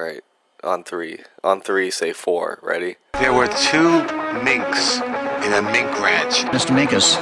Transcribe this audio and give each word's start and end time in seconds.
right? 0.00 0.24
On 0.64 0.82
three. 0.82 1.20
On 1.44 1.60
three, 1.60 1.90
say 1.90 2.12
four. 2.12 2.58
Ready? 2.62 2.96
There 3.14 3.32
were 3.32 3.48
two 3.48 4.02
minks 4.42 4.96
in 5.44 5.52
a 5.52 5.62
mink 5.62 5.90
ranch. 6.00 6.40
Mr. 6.54 6.74
Minkus, 6.76 7.16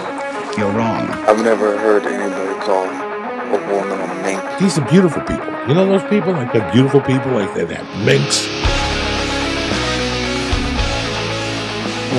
you're 0.56 0.70
wrong. 0.70 1.08
I've 1.26 1.42
never 1.42 1.76
heard 1.78 2.04
anybody 2.04 2.60
call 2.60 2.84
a 2.84 3.72
woman 3.72 4.00
a 4.00 4.22
mink. 4.22 4.60
These 4.60 4.78
are 4.78 4.88
beautiful 4.88 5.22
people. 5.22 5.46
You 5.68 5.74
know 5.74 5.86
those 5.86 6.08
people? 6.08 6.32
Like 6.32 6.52
they're 6.52 6.72
beautiful 6.72 7.00
people, 7.00 7.32
like 7.32 7.52
they're 7.54 7.66
that 7.66 7.84
minks. 8.04 8.46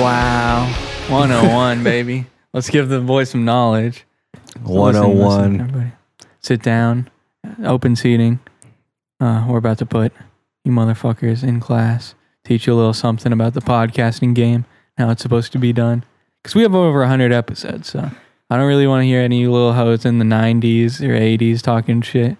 Wow. 0.00 0.66
101, 1.08 1.84
baby. 1.84 2.26
Let's 2.52 2.70
give 2.70 2.88
the 2.88 3.00
boy 3.00 3.24
some 3.24 3.44
knowledge. 3.44 4.04
So 4.66 4.72
listen, 4.72 5.02
listen, 5.02 5.18
101. 5.18 5.60
everybody. 5.60 5.92
Sit 6.40 6.62
down. 6.62 7.10
Open 7.64 7.96
seating. 7.96 8.40
Uh, 9.20 9.44
we're 9.48 9.58
about 9.58 9.78
to 9.78 9.86
put 9.86 10.12
you 10.64 10.72
motherfuckers 10.72 11.42
in 11.42 11.60
class. 11.60 12.14
Teach 12.44 12.66
you 12.66 12.74
a 12.74 12.76
little 12.76 12.94
something 12.94 13.32
about 13.32 13.54
the 13.54 13.60
podcasting 13.60 14.34
game, 14.34 14.64
how 14.96 15.10
it's 15.10 15.22
supposed 15.22 15.52
to 15.52 15.58
be 15.58 15.72
done. 15.72 16.04
Because 16.42 16.54
we 16.54 16.62
have 16.62 16.74
over 16.74 17.00
100 17.00 17.32
episodes, 17.32 17.88
so 17.88 18.10
I 18.48 18.56
don't 18.56 18.66
really 18.66 18.86
want 18.86 19.02
to 19.02 19.06
hear 19.06 19.20
any 19.20 19.46
little 19.46 19.72
hoes 19.72 20.04
in 20.04 20.18
the 20.18 20.24
90s 20.24 21.00
or 21.00 21.18
80s 21.18 21.62
talking 21.62 22.02
shit. 22.02 22.36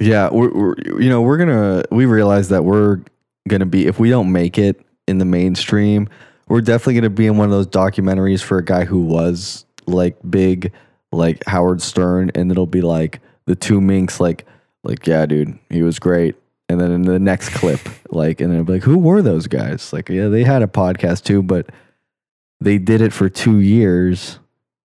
Yeah, 0.00 0.28
we're, 0.32 0.52
we're 0.52 0.74
you 0.98 1.08
know 1.08 1.22
we're 1.22 1.36
gonna 1.36 1.84
we 1.92 2.04
realize 2.04 2.48
that 2.48 2.64
we're 2.64 3.00
gonna 3.46 3.66
be 3.66 3.86
if 3.86 4.00
we 4.00 4.10
don't 4.10 4.32
make 4.32 4.58
it 4.58 4.84
in 5.06 5.18
the 5.18 5.24
mainstream, 5.24 6.08
we're 6.48 6.62
definitely 6.62 6.94
gonna 6.94 7.10
be 7.10 7.26
in 7.26 7.36
one 7.36 7.44
of 7.44 7.52
those 7.52 7.68
documentaries 7.68 8.42
for 8.42 8.58
a 8.58 8.64
guy 8.64 8.84
who 8.84 9.04
was 9.04 9.64
like 9.86 10.16
big, 10.28 10.72
like 11.12 11.44
Howard 11.46 11.80
Stern, 11.80 12.32
and 12.34 12.50
it'll 12.50 12.66
be 12.66 12.80
like 12.80 13.20
the 13.46 13.54
two 13.54 13.80
minks, 13.80 14.18
like 14.18 14.44
like 14.82 15.06
yeah, 15.06 15.26
dude, 15.26 15.56
he 15.70 15.84
was 15.84 16.00
great. 16.00 16.34
And 16.68 16.80
then 16.80 16.90
in 16.90 17.02
the 17.02 17.18
next 17.18 17.50
clip, 17.50 17.80
like, 18.10 18.40
and 18.40 18.50
then 18.50 18.60
it'll 18.60 18.66
be 18.66 18.72
like, 18.74 18.82
who 18.82 18.98
were 18.98 19.20
those 19.20 19.46
guys? 19.46 19.92
Like, 19.92 20.08
yeah, 20.08 20.28
they 20.28 20.44
had 20.44 20.62
a 20.62 20.66
podcast 20.66 21.24
too, 21.24 21.42
but 21.42 21.68
they 22.60 22.78
did 22.78 23.00
it 23.00 23.12
for 23.12 23.28
two 23.28 23.60
years. 23.60 24.38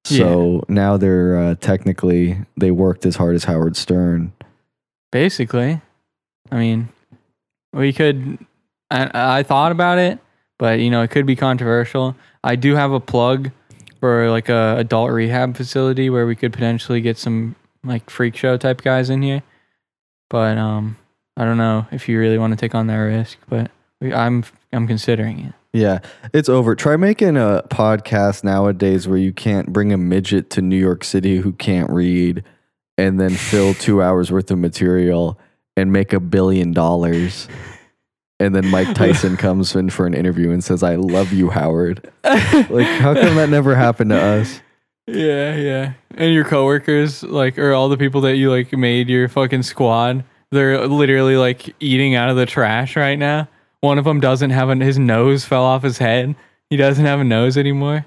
So 0.05 0.63
now 0.67 0.97
they're 0.97 1.37
uh, 1.37 1.55
technically 1.55 2.37
they 2.57 2.71
worked 2.71 3.05
as 3.05 3.15
hard 3.15 3.35
as 3.35 3.43
Howard 3.43 3.77
Stern. 3.77 4.33
Basically, 5.11 5.81
I 6.51 6.55
mean, 6.57 6.89
we 7.73 7.93
could. 7.93 8.43
I, 8.89 9.37
I 9.39 9.43
thought 9.43 9.71
about 9.71 9.99
it, 9.99 10.17
but 10.57 10.79
you 10.79 10.89
know, 10.89 11.03
it 11.03 11.11
could 11.11 11.27
be 11.27 11.35
controversial. 11.35 12.15
I 12.43 12.55
do 12.55 12.75
have 12.75 12.91
a 12.91 12.99
plug 12.99 13.51
for 13.99 14.29
like 14.31 14.49
a 14.49 14.77
adult 14.77 15.11
rehab 15.11 15.55
facility 15.55 16.09
where 16.09 16.25
we 16.25 16.35
could 16.35 16.53
potentially 16.53 17.01
get 17.01 17.17
some 17.17 17.55
like 17.83 18.09
freak 18.09 18.35
show 18.35 18.57
type 18.57 18.81
guys 18.81 19.09
in 19.09 19.21
here. 19.21 19.43
But 20.29 20.57
um, 20.57 20.97
I 21.39 21.45
don't 21.45 21.57
know 21.57 21.87
if 21.89 22.09
you 22.09 22.19
really 22.19 22.37
want 22.37 22.51
to 22.51 22.57
take 22.57 22.75
on 22.75 22.87
that 22.87 22.97
risk, 22.97 23.37
but 23.47 23.71
we, 24.01 24.13
I'm 24.13 24.43
I'm 24.73 24.87
considering 24.87 25.39
it. 25.39 25.53
Yeah, 25.71 25.99
it's 26.33 26.49
over. 26.49 26.75
Try 26.75 26.97
making 26.97 27.37
a 27.37 27.63
podcast 27.69 28.43
nowadays 28.43 29.07
where 29.07 29.17
you 29.17 29.31
can't 29.31 29.71
bring 29.71 29.93
a 29.93 29.97
midget 29.97 30.49
to 30.51 30.61
New 30.61 30.75
York 30.75 31.05
City 31.05 31.37
who 31.37 31.53
can't 31.53 31.89
read 31.89 32.43
and 32.97 33.21
then 33.21 33.31
fill 33.31 33.73
two 33.73 34.03
hours 34.03 34.33
worth 34.33 34.51
of 34.51 34.59
material 34.59 35.39
and 35.77 35.93
make 35.93 36.11
a 36.11 36.19
billion 36.19 36.73
dollars. 36.73 37.47
And 38.41 38.53
then 38.53 38.67
Mike 38.67 38.93
Tyson 38.93 39.37
comes 39.37 39.73
in 39.77 39.89
for 39.91 40.05
an 40.05 40.13
interview 40.13 40.51
and 40.51 40.61
says, 40.61 40.83
I 40.83 40.95
love 40.95 41.31
you, 41.31 41.51
Howard. 41.51 42.11
like, 42.23 42.87
how 42.99 43.13
come 43.13 43.35
that 43.35 43.49
never 43.49 43.75
happened 43.75 44.09
to 44.09 44.21
us? 44.21 44.59
Yeah, 45.07 45.55
yeah. 45.55 45.93
And 46.15 46.33
your 46.33 46.43
coworkers, 46.43 47.23
like, 47.23 47.57
or 47.57 47.71
all 47.73 47.87
the 47.87 47.97
people 47.97 48.21
that 48.21 48.35
you 48.35 48.51
like 48.51 48.73
made 48.73 49.07
your 49.07 49.29
fucking 49.29 49.63
squad, 49.63 50.25
they're 50.51 50.87
literally 50.87 51.37
like 51.37 51.75
eating 51.79 52.15
out 52.15 52.29
of 52.29 52.35
the 52.35 52.45
trash 52.45 52.95
right 52.95 53.17
now. 53.17 53.47
One 53.81 53.97
of 53.97 54.05
them 54.05 54.19
doesn't 54.19 54.49
have 54.49 54.69
an, 54.69 54.81
his 54.81 54.99
nose 54.99 55.45
fell 55.45 55.63
off 55.63 55.83
his 55.83 55.97
head. 55.97 56.35
He 56.69 56.77
doesn't 56.77 57.05
have 57.05 57.19
a 57.19 57.23
nose 57.23 57.57
anymore. 57.57 58.05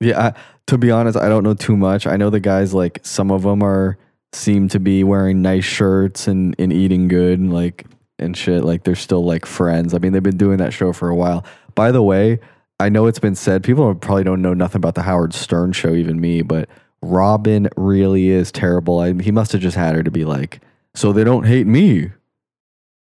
Yeah, 0.00 0.28
I, 0.28 0.34
to 0.66 0.78
be 0.78 0.90
honest, 0.90 1.16
I 1.16 1.28
don't 1.28 1.44
know 1.44 1.54
too 1.54 1.76
much. 1.76 2.06
I 2.06 2.16
know 2.16 2.30
the 2.30 2.40
guys 2.40 2.74
like 2.74 3.00
some 3.02 3.30
of 3.30 3.42
them 3.42 3.62
are 3.62 3.98
seem 4.32 4.68
to 4.68 4.80
be 4.80 5.04
wearing 5.04 5.42
nice 5.42 5.64
shirts 5.64 6.28
and, 6.28 6.54
and 6.58 6.72
eating 6.72 7.08
good 7.08 7.38
and 7.38 7.52
like 7.52 7.86
and 8.18 8.36
shit. 8.36 8.64
Like 8.64 8.84
they're 8.84 8.94
still 8.94 9.24
like 9.24 9.46
friends. 9.46 9.94
I 9.94 9.98
mean, 9.98 10.12
they've 10.12 10.22
been 10.22 10.36
doing 10.36 10.58
that 10.58 10.72
show 10.72 10.92
for 10.92 11.08
a 11.08 11.14
while. 11.14 11.44
By 11.74 11.92
the 11.92 12.02
way, 12.02 12.38
I 12.78 12.88
know 12.88 13.06
it's 13.06 13.18
been 13.18 13.34
said. 13.34 13.62
People 13.62 13.94
probably 13.94 14.24
don't 14.24 14.42
know 14.42 14.54
nothing 14.54 14.78
about 14.78 14.94
the 14.94 15.02
Howard 15.02 15.34
Stern 15.34 15.72
show, 15.72 15.94
even 15.94 16.20
me. 16.20 16.42
But 16.42 16.68
Robin 17.02 17.68
really 17.76 18.28
is 18.28 18.50
terrible. 18.50 19.00
I, 19.00 19.12
he 19.14 19.30
must 19.30 19.52
have 19.52 19.60
just 19.60 19.76
had 19.76 19.94
her 19.94 20.02
to 20.02 20.10
be 20.10 20.24
like, 20.24 20.60
so 20.94 21.12
they 21.12 21.24
don't 21.24 21.44
hate 21.46 21.66
me. 21.66 22.10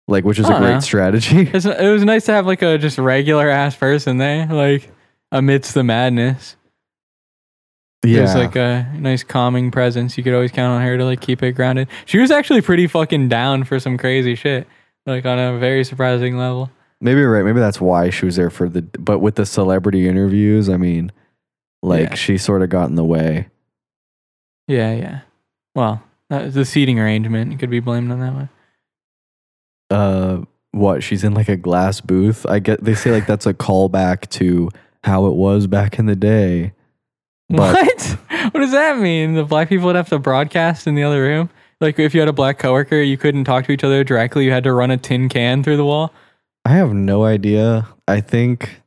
Like, 0.08 0.24
which 0.24 0.38
is 0.38 0.46
a 0.48 0.54
great 0.60 0.74
know. 0.76 0.80
strategy. 0.82 1.50
It's, 1.54 1.66
it 1.66 1.90
was 1.90 2.04
nice 2.04 2.26
to 2.26 2.34
have 2.34 2.46
like 2.46 2.62
a 2.62 2.78
just 2.78 2.98
regular 3.00 3.50
ass 3.50 3.76
person 3.76 4.18
there, 4.18 4.46
like 4.48 4.90
amidst 5.32 5.74
the 5.74 5.84
madness. 5.84 6.56
yeah, 8.06 8.22
was 8.22 8.36
like 8.36 8.56
a 8.56 8.88
nice 8.96 9.24
calming 9.24 9.72
presence. 9.72 10.16
You 10.16 10.24
could 10.24 10.36
always 10.36 10.52
count 10.52 10.74
on 10.74 10.82
her 10.84 10.96
to 10.98 11.06
like 11.06 11.22
keep 11.22 11.42
it 11.42 11.54
grounded. 11.54 11.88
She 12.06 12.20
was 12.20 12.30
actually 12.30 12.62
pretty 12.62 12.86
fucking 12.86 13.30
down 13.30 13.64
for 13.64 13.80
some 13.80 13.98
crazy 13.98 14.36
shit, 14.36 14.68
like 15.08 15.26
on 15.26 15.40
a 15.40 15.58
very 15.58 15.84
surprising 15.84 16.38
level. 16.38 16.70
Maybe 17.02 17.22
you're 17.22 17.32
right. 17.32 17.44
Maybe 17.44 17.60
that's 17.60 17.82
why 17.82 18.12
she 18.12 18.26
was 18.26 18.36
there 18.36 18.52
for 18.52 18.70
the. 18.70 18.84
But 18.84 19.20
with 19.20 19.36
the 19.36 19.46
celebrity 19.48 20.08
interviews, 20.08 20.70
I 20.70 20.78
mean, 20.78 21.12
like 21.82 22.10
Yeah. 22.10 22.16
she 22.16 22.38
sort 22.38 22.62
of 22.62 22.70
got 22.70 22.90
in 22.90 22.96
the 22.96 23.04
way. 23.04 23.48
Yeah, 24.68 24.94
yeah. 24.94 25.20
Well, 25.74 26.04
that, 26.30 26.54
the 26.54 26.66
seating 26.66 27.00
arrangement 27.00 27.60
could 27.60 27.70
be 27.70 27.80
blamed 27.80 28.12
on 28.12 28.20
that 28.20 28.34
one. 28.34 28.50
uh 29.90 30.42
what 30.72 31.02
she's 31.04 31.24
in 31.24 31.34
like 31.34 31.48
a 31.50 31.56
glass 31.56 32.02
booth 32.02 32.46
i 32.48 32.60
get 32.60 32.84
they 32.84 32.94
say 32.96 33.12
like 33.12 33.26
that's 33.28 33.46
a 33.46 33.54
callback 33.54 34.28
to 34.30 34.70
how 35.04 35.26
it 35.28 35.34
was 35.36 35.68
back 35.68 35.98
in 36.00 36.06
the 36.06 36.16
day 36.16 36.74
But- 37.50 37.74
what? 37.86 38.18
What 38.54 38.60
does 38.62 38.72
that 38.74 39.00
mean? 39.00 39.34
The 39.34 39.44
black 39.44 39.70
people 39.70 39.88
would 39.88 39.96
have 39.96 40.10
to 40.10 40.20
broadcast 40.20 40.86
in 40.88 40.94
the 40.96 41.02
other 41.04 41.22
room. 41.22 41.50
Like 41.82 41.98
if 42.00 42.14
you 42.14 42.20
had 42.20 42.30
a 42.30 42.34
black 42.34 42.60
coworker, 42.60 43.02
you 43.02 43.18
couldn't 43.18 43.44
talk 43.46 43.66
to 43.66 43.72
each 43.72 43.84
other 43.84 44.04
directly. 44.04 44.46
You 44.46 44.52
had 44.52 44.64
to 44.66 44.72
run 44.72 44.92
a 44.92 44.98
tin 44.98 45.30
can 45.30 45.64
through 45.64 45.78
the 45.78 45.86
wall. 45.86 46.14
i 46.64 46.70
have 46.70 46.94
no 46.94 47.24
idea 47.24 47.88
i 48.08 48.22
think 48.22 48.82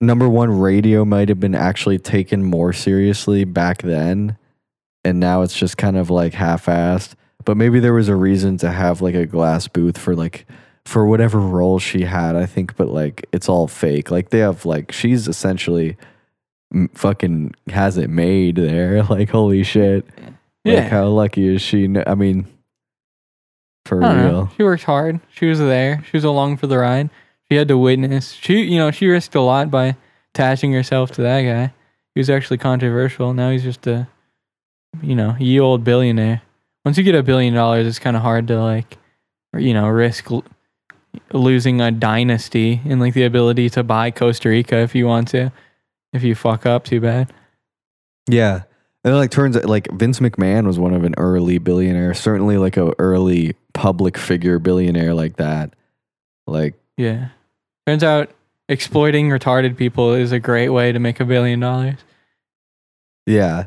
number 0.00 0.28
one 0.28 0.50
radio 0.58 1.04
might 1.04 1.28
have 1.28 1.38
been 1.40 1.54
actually 1.54 1.98
taken 1.98 2.42
more 2.44 2.72
seriously 2.72 3.44
back 3.44 3.82
then 3.82 4.36
and 5.06 5.20
now 5.20 5.42
it's 5.42 5.56
just 5.56 5.76
kind 5.76 5.96
of 5.96 6.10
like 6.10 6.34
half-assed 6.34 7.14
but 7.44 7.56
maybe 7.56 7.78
there 7.80 7.94
was 7.94 8.08
a 8.08 8.16
reason 8.16 8.56
to 8.58 8.70
have 8.70 9.00
like 9.00 9.14
a 9.14 9.26
glass 9.26 9.68
booth 9.68 9.96
for 9.98 10.14
like 10.14 10.46
for 10.84 11.06
whatever 11.06 11.38
role 11.38 11.78
she 11.78 12.02
had 12.02 12.36
i 12.36 12.44
think 12.46 12.76
but 12.76 12.88
like 12.88 13.24
it's 13.32 13.48
all 13.48 13.66
fake 13.68 14.10
like 14.10 14.30
they 14.30 14.38
have 14.40 14.64
like 14.66 14.92
she's 14.92 15.26
essentially 15.28 15.96
m- 16.74 16.88
fucking 16.94 17.54
has 17.68 17.96
it 17.96 18.10
made 18.10 18.56
there 18.56 19.02
like 19.10 19.30
holy 19.30 19.62
shit 19.62 20.04
Yeah. 20.64 20.74
like 20.82 20.90
how 20.90 21.06
lucky 21.08 21.46
is 21.54 21.62
she 21.62 21.88
I 22.06 22.14
mean 22.14 22.46
for 23.84 24.02
I 24.02 24.08
don't 24.12 24.16
know. 24.18 24.28
real 24.30 24.52
She 24.56 24.62
worked 24.64 24.82
hard. 24.84 25.20
She 25.32 25.46
was 25.46 25.60
there. 25.60 26.02
She 26.10 26.16
was 26.16 26.24
along 26.24 26.56
for 26.56 26.66
the 26.66 26.78
ride. 26.78 27.08
She 27.48 27.56
had 27.56 27.68
to 27.68 27.78
witness. 27.78 28.32
She, 28.32 28.62
you 28.62 28.78
know, 28.78 28.90
she 28.90 29.06
risked 29.06 29.36
a 29.36 29.40
lot 29.40 29.70
by 29.70 29.94
attaching 30.34 30.72
herself 30.72 31.12
to 31.12 31.22
that 31.22 31.42
guy. 31.42 31.72
He 32.12 32.18
was 32.18 32.28
actually 32.28 32.58
controversial. 32.58 33.32
Now 33.32 33.50
he's 33.50 33.62
just 33.62 33.86
a, 33.86 34.08
you 35.02 35.14
know, 35.14 35.36
ye 35.38 35.58
old 35.60 35.84
billionaire. 35.84 36.42
Once 36.84 36.96
you 36.98 37.04
get 37.04 37.14
a 37.14 37.22
billion 37.22 37.54
dollars, 37.54 37.86
it's 37.86 37.98
kind 37.98 38.16
of 38.16 38.22
hard 38.22 38.46
to 38.48 38.60
like, 38.62 38.96
you 39.56 39.74
know, 39.74 39.88
risk 39.88 40.30
l- 40.30 40.44
losing 41.32 41.80
a 41.80 41.90
dynasty 41.90 42.80
and 42.84 43.00
like 43.00 43.14
the 43.14 43.24
ability 43.24 43.68
to 43.70 43.82
buy 43.82 44.10
Costa 44.10 44.48
Rica 44.48 44.78
if 44.78 44.94
you 44.94 45.06
want 45.06 45.28
to. 45.28 45.50
If 46.12 46.22
you 46.22 46.34
fuck 46.34 46.64
up 46.66 46.84
too 46.84 47.00
bad. 47.00 47.32
Yeah. 48.28 48.62
And 49.04 49.14
it 49.14 49.16
like 49.16 49.30
turns 49.30 49.56
out 49.56 49.66
like 49.66 49.90
Vince 49.92 50.20
McMahon 50.20 50.66
was 50.66 50.78
one 50.78 50.94
of 50.94 51.04
an 51.04 51.14
early 51.18 51.58
billionaire, 51.58 52.14
certainly 52.14 52.56
like 52.58 52.76
a 52.76 52.92
early 52.98 53.54
public 53.74 54.16
figure 54.16 54.58
billionaire 54.58 55.14
like 55.14 55.36
that. 55.36 55.74
Like 56.46 56.74
Yeah. 56.96 57.28
Turns 57.86 58.02
out 58.02 58.30
exploiting 58.68 59.28
retarded 59.28 59.76
people 59.76 60.12
is 60.14 60.32
a 60.32 60.40
great 60.40 60.70
way 60.70 60.90
to 60.92 60.98
make 60.98 61.20
a 61.20 61.24
billion 61.24 61.60
dollars. 61.60 61.98
yeah, 63.26 63.66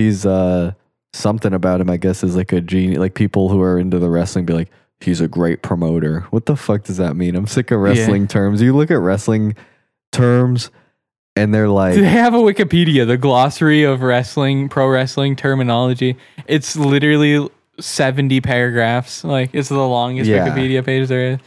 he's 0.00 0.24
uh 0.26 0.72
something 1.12 1.52
about 1.52 1.80
him 1.80 1.90
I 1.90 1.96
guess 1.96 2.22
is 2.22 2.36
like 2.36 2.52
a 2.52 2.60
genius. 2.60 2.98
Like 2.98 3.14
people 3.14 3.48
who 3.48 3.60
are 3.60 3.78
into 3.78 3.98
the 3.98 4.08
wrestling 4.10 4.46
be 4.46 4.52
like 4.54 4.70
he's 5.00 5.20
a 5.20 5.28
great 5.28 5.62
promoter. 5.62 6.20
What 6.30 6.46
the 6.46 6.56
fuck 6.56 6.84
does 6.84 6.96
that 6.98 7.16
mean? 7.16 7.34
I'm 7.36 7.46
sick 7.46 7.70
of 7.70 7.80
wrestling 7.80 8.26
terms. 8.28 8.60
You 8.62 8.76
look 8.76 8.90
at 8.90 8.98
wrestling 9.00 9.54
terms 10.12 10.70
and 11.36 11.54
they're 11.54 11.68
like 11.68 11.94
They 11.94 12.04
have 12.04 12.34
a 12.34 12.38
Wikipedia, 12.38 13.06
the 13.06 13.16
glossary 13.16 13.82
of 13.84 14.02
wrestling, 14.02 14.68
pro 14.68 14.88
wrestling 14.88 15.36
terminology. 15.36 16.16
It's 16.46 16.76
literally 16.76 17.48
70 17.78 18.40
paragraphs. 18.42 19.24
Like, 19.24 19.50
it's 19.54 19.68
the 19.70 19.78
longest 19.78 20.28
Yeah. 20.28 20.48
Wikipedia 20.48 20.84
page 20.84 21.08
there 21.08 21.32
is. 21.34 21.38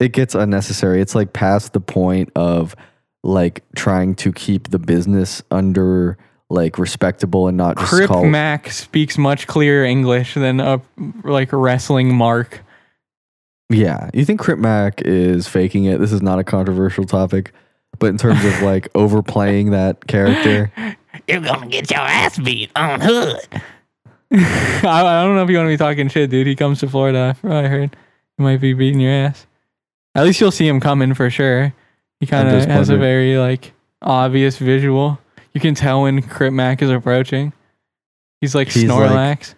it 0.00 0.12
gets 0.12 0.34
unnecessary. 0.34 1.00
It's 1.00 1.14
like 1.14 1.32
past 1.32 1.72
the 1.74 1.80
point 1.80 2.30
of 2.34 2.74
like 3.22 3.62
trying 3.76 4.14
to 4.16 4.32
keep 4.32 4.70
the 4.70 4.78
business 4.78 5.42
under 5.50 6.16
like 6.52 6.78
respectable 6.78 7.48
and 7.48 7.56
not 7.56 7.78
just 7.78 7.90
Crip 7.90 8.08
call 8.08 8.24
Mac 8.24 8.70
speaks 8.70 9.18
much 9.18 9.46
clearer 9.46 9.84
English 9.84 10.34
than 10.34 10.60
a 10.60 10.80
like 11.24 11.48
wrestling 11.52 12.14
mark. 12.14 12.60
Yeah, 13.70 14.10
you 14.12 14.24
think 14.24 14.40
Crip 14.40 14.58
Mac 14.58 15.00
is 15.02 15.48
faking 15.48 15.84
it? 15.84 15.98
This 15.98 16.12
is 16.12 16.20
not 16.20 16.38
a 16.38 16.44
controversial 16.44 17.04
topic, 17.04 17.52
but 17.98 18.06
in 18.06 18.18
terms 18.18 18.44
of 18.44 18.62
like 18.62 18.88
overplaying 18.94 19.70
that 19.70 20.06
character, 20.06 20.70
You're 21.26 21.40
gonna 21.40 21.68
get 21.68 21.90
your 21.90 22.00
ass 22.00 22.38
beat 22.38 22.70
on 22.76 23.00
Hood. 23.00 23.40
I, 24.34 24.84
I 24.84 25.24
don't 25.24 25.34
know 25.34 25.42
if 25.42 25.50
you 25.50 25.56
want 25.56 25.66
to 25.66 25.72
be 25.72 25.76
talking 25.76 26.08
shit, 26.08 26.30
dude. 26.30 26.46
He 26.46 26.56
comes 26.56 26.80
to 26.80 26.88
Florida. 26.88 27.36
I 27.44 27.68
heard 27.68 27.96
he 28.36 28.42
might 28.42 28.60
be 28.60 28.72
beating 28.72 29.00
your 29.00 29.12
ass. 29.12 29.46
At 30.14 30.24
least 30.24 30.40
you'll 30.40 30.50
see 30.50 30.68
him 30.68 30.80
coming 30.80 31.14
for 31.14 31.30
sure. 31.30 31.72
He 32.20 32.26
kind 32.26 32.48
of 32.48 32.64
has 32.66 32.88
a 32.88 32.96
very 32.96 33.36
like 33.36 33.72
obvious 34.00 34.58
visual. 34.58 35.18
You 35.54 35.60
can 35.60 35.74
tell 35.74 36.02
when 36.02 36.22
Crip 36.22 36.52
Mac 36.52 36.82
is 36.82 36.90
approaching. 36.90 37.52
He's 38.40 38.54
like 38.54 38.68
He's 38.68 38.84
like- 38.84 39.10
Snorlax. 39.10 39.54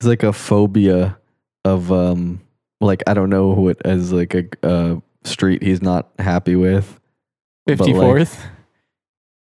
it's 0.00 0.06
like 0.06 0.22
a 0.22 0.32
phobia 0.32 1.18
of 1.64 1.90
um, 1.92 2.40
like 2.80 3.02
I 3.06 3.14
don't 3.14 3.30
know 3.30 3.48
what 3.48 3.84
as 3.84 4.12
like 4.12 4.34
a 4.34 4.46
uh, 4.66 5.00
street 5.24 5.62
he's 5.62 5.82
not 5.82 6.08
happy 6.18 6.56
with. 6.56 6.98
like, 7.66 7.78
Fifty 7.78 7.92
fourth. 7.92 8.44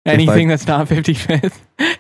I- 0.07 0.11
Anything 0.11 0.49
that's 0.49 0.67
not 0.67 0.89
fifty 0.89 1.15
fifth. 1.15 1.65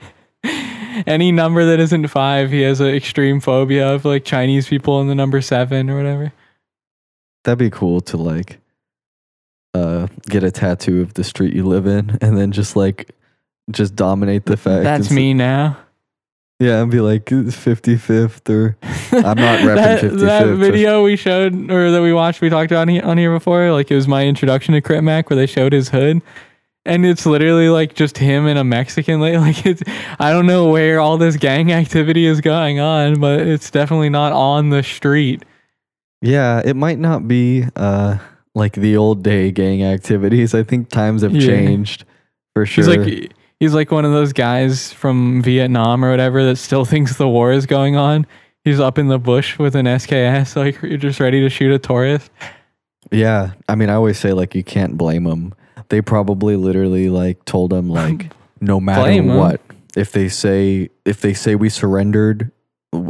Any 1.06 1.32
number 1.32 1.64
that 1.64 1.80
isn't 1.80 2.08
five, 2.08 2.50
he 2.50 2.60
has 2.62 2.80
an 2.80 2.88
extreme 2.94 3.40
phobia 3.40 3.94
of 3.94 4.04
like 4.04 4.24
Chinese 4.24 4.68
people 4.68 5.00
in 5.00 5.06
the 5.08 5.14
number 5.14 5.40
seven 5.40 5.88
or 5.88 5.96
whatever. 5.96 6.32
That'd 7.44 7.58
be 7.58 7.70
cool 7.70 8.00
to 8.02 8.16
like 8.16 8.58
uh 9.74 10.08
get 10.28 10.42
a 10.44 10.50
tattoo 10.50 11.00
of 11.00 11.14
the 11.14 11.24
street 11.24 11.54
you 11.54 11.64
live 11.64 11.86
in 11.86 12.18
and 12.20 12.36
then 12.36 12.52
just 12.52 12.76
like 12.76 13.10
just 13.70 13.94
dominate 13.96 14.44
the 14.46 14.56
fact. 14.56 14.84
That's 14.84 15.10
me 15.10 15.34
now. 15.34 15.78
Yeah, 16.58 16.80
and 16.82 16.90
be 16.92 17.00
like 17.00 17.28
fifty 17.28 17.96
fifth 17.96 18.48
or 18.48 18.76
I'm 18.82 19.36
not 19.36 19.60
repping 19.60 19.74
that, 19.76 20.00
55th, 20.02 20.20
that 20.20 20.46
video 20.56 21.02
we 21.02 21.16
showed 21.16 21.70
or 21.70 21.90
that 21.90 22.02
we 22.02 22.12
watched, 22.12 22.40
we 22.40 22.50
talked 22.50 22.70
about 22.70 22.82
on 22.82 22.88
here, 22.88 23.02
on 23.04 23.18
here 23.18 23.32
before. 23.32 23.72
Like 23.72 23.90
it 23.90 23.96
was 23.96 24.06
my 24.06 24.24
introduction 24.26 24.74
to 24.74 24.80
Crip 24.80 25.02
Mac 25.02 25.28
where 25.28 25.36
they 25.36 25.46
showed 25.46 25.72
his 25.72 25.88
hood. 25.88 26.22
And 26.84 27.06
it's 27.06 27.26
literally 27.26 27.68
like 27.68 27.94
just 27.94 28.18
him 28.18 28.46
and 28.46 28.58
a 28.58 28.64
Mexican. 28.64 29.20
Like 29.20 29.66
it's, 29.66 29.82
I 30.20 30.30
don't 30.32 30.46
know 30.46 30.68
where 30.70 31.00
all 31.00 31.16
this 31.18 31.36
gang 31.36 31.72
activity 31.72 32.26
is 32.26 32.40
going 32.40 32.78
on, 32.80 33.18
but 33.20 33.40
it's 33.40 33.70
definitely 33.70 34.10
not 34.10 34.32
on 34.32 34.68
the 34.70 34.82
street. 34.84 35.44
Yeah, 36.20 36.62
it 36.64 36.76
might 36.76 36.98
not 37.00 37.26
be 37.26 37.64
uh 37.74 38.18
like 38.54 38.74
the 38.74 38.96
old 38.96 39.24
day 39.24 39.50
gang 39.50 39.82
activities. 39.82 40.54
I 40.54 40.62
think 40.62 40.90
times 40.90 41.22
have 41.22 41.34
Yeah. 41.34 41.46
changed 41.46 42.04
for 42.54 42.66
sure. 42.66 42.84
He's 42.84 42.96
like 42.96 43.32
he's 43.62 43.74
like 43.74 43.92
one 43.92 44.04
of 44.04 44.10
those 44.10 44.32
guys 44.32 44.92
from 44.92 45.40
Vietnam 45.40 46.04
or 46.04 46.10
whatever 46.10 46.44
that 46.44 46.56
still 46.56 46.84
thinks 46.92 47.16
the 47.16 47.28
war 47.28 47.52
is 47.52 47.64
going 47.64 47.94
on. 47.94 48.26
He's 48.64 48.80
up 48.80 48.98
in 48.98 49.06
the 49.06 49.20
bush 49.20 49.56
with 49.58 49.76
an 49.76 49.86
SKS, 49.86 50.56
like 50.56 50.82
you're 50.82 50.98
just 50.98 51.20
ready 51.20 51.40
to 51.40 51.48
shoot 51.48 51.72
a 51.72 51.78
tourist. 51.78 52.30
yeah, 53.12 53.52
I 53.68 53.76
mean, 53.76 53.88
I 53.88 53.94
always 53.94 54.18
say 54.18 54.32
like 54.32 54.54
you 54.54 54.64
can't 54.64 54.98
blame 54.98 55.24
them. 55.24 55.54
They 55.88 56.02
probably 56.02 56.56
literally 56.56 57.08
like 57.08 57.44
told 57.44 57.72
him 57.72 57.88
like 57.88 58.32
no 58.60 58.80
matter 58.80 59.02
Blame 59.02 59.28
what, 59.28 59.60
if 59.96 60.10
they 60.10 60.28
say 60.28 60.90
if 61.04 61.20
they 61.20 61.34
say 61.34 61.54
we 61.54 61.68
surrendered, 61.68 62.50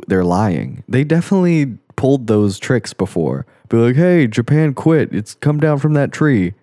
they're 0.06 0.24
lying. 0.24 0.84
They 0.86 1.04
definitely 1.04 1.78
pulled 1.96 2.26
those 2.26 2.58
tricks 2.58 2.92
before. 2.92 3.46
Be 3.68 3.78
like, 3.78 3.96
hey, 3.96 4.26
Japan 4.26 4.74
quit. 4.74 5.14
It's 5.14 5.34
come 5.34 5.60
down 5.60 5.78
from 5.78 5.94
that 5.94 6.12
tree. 6.12 6.54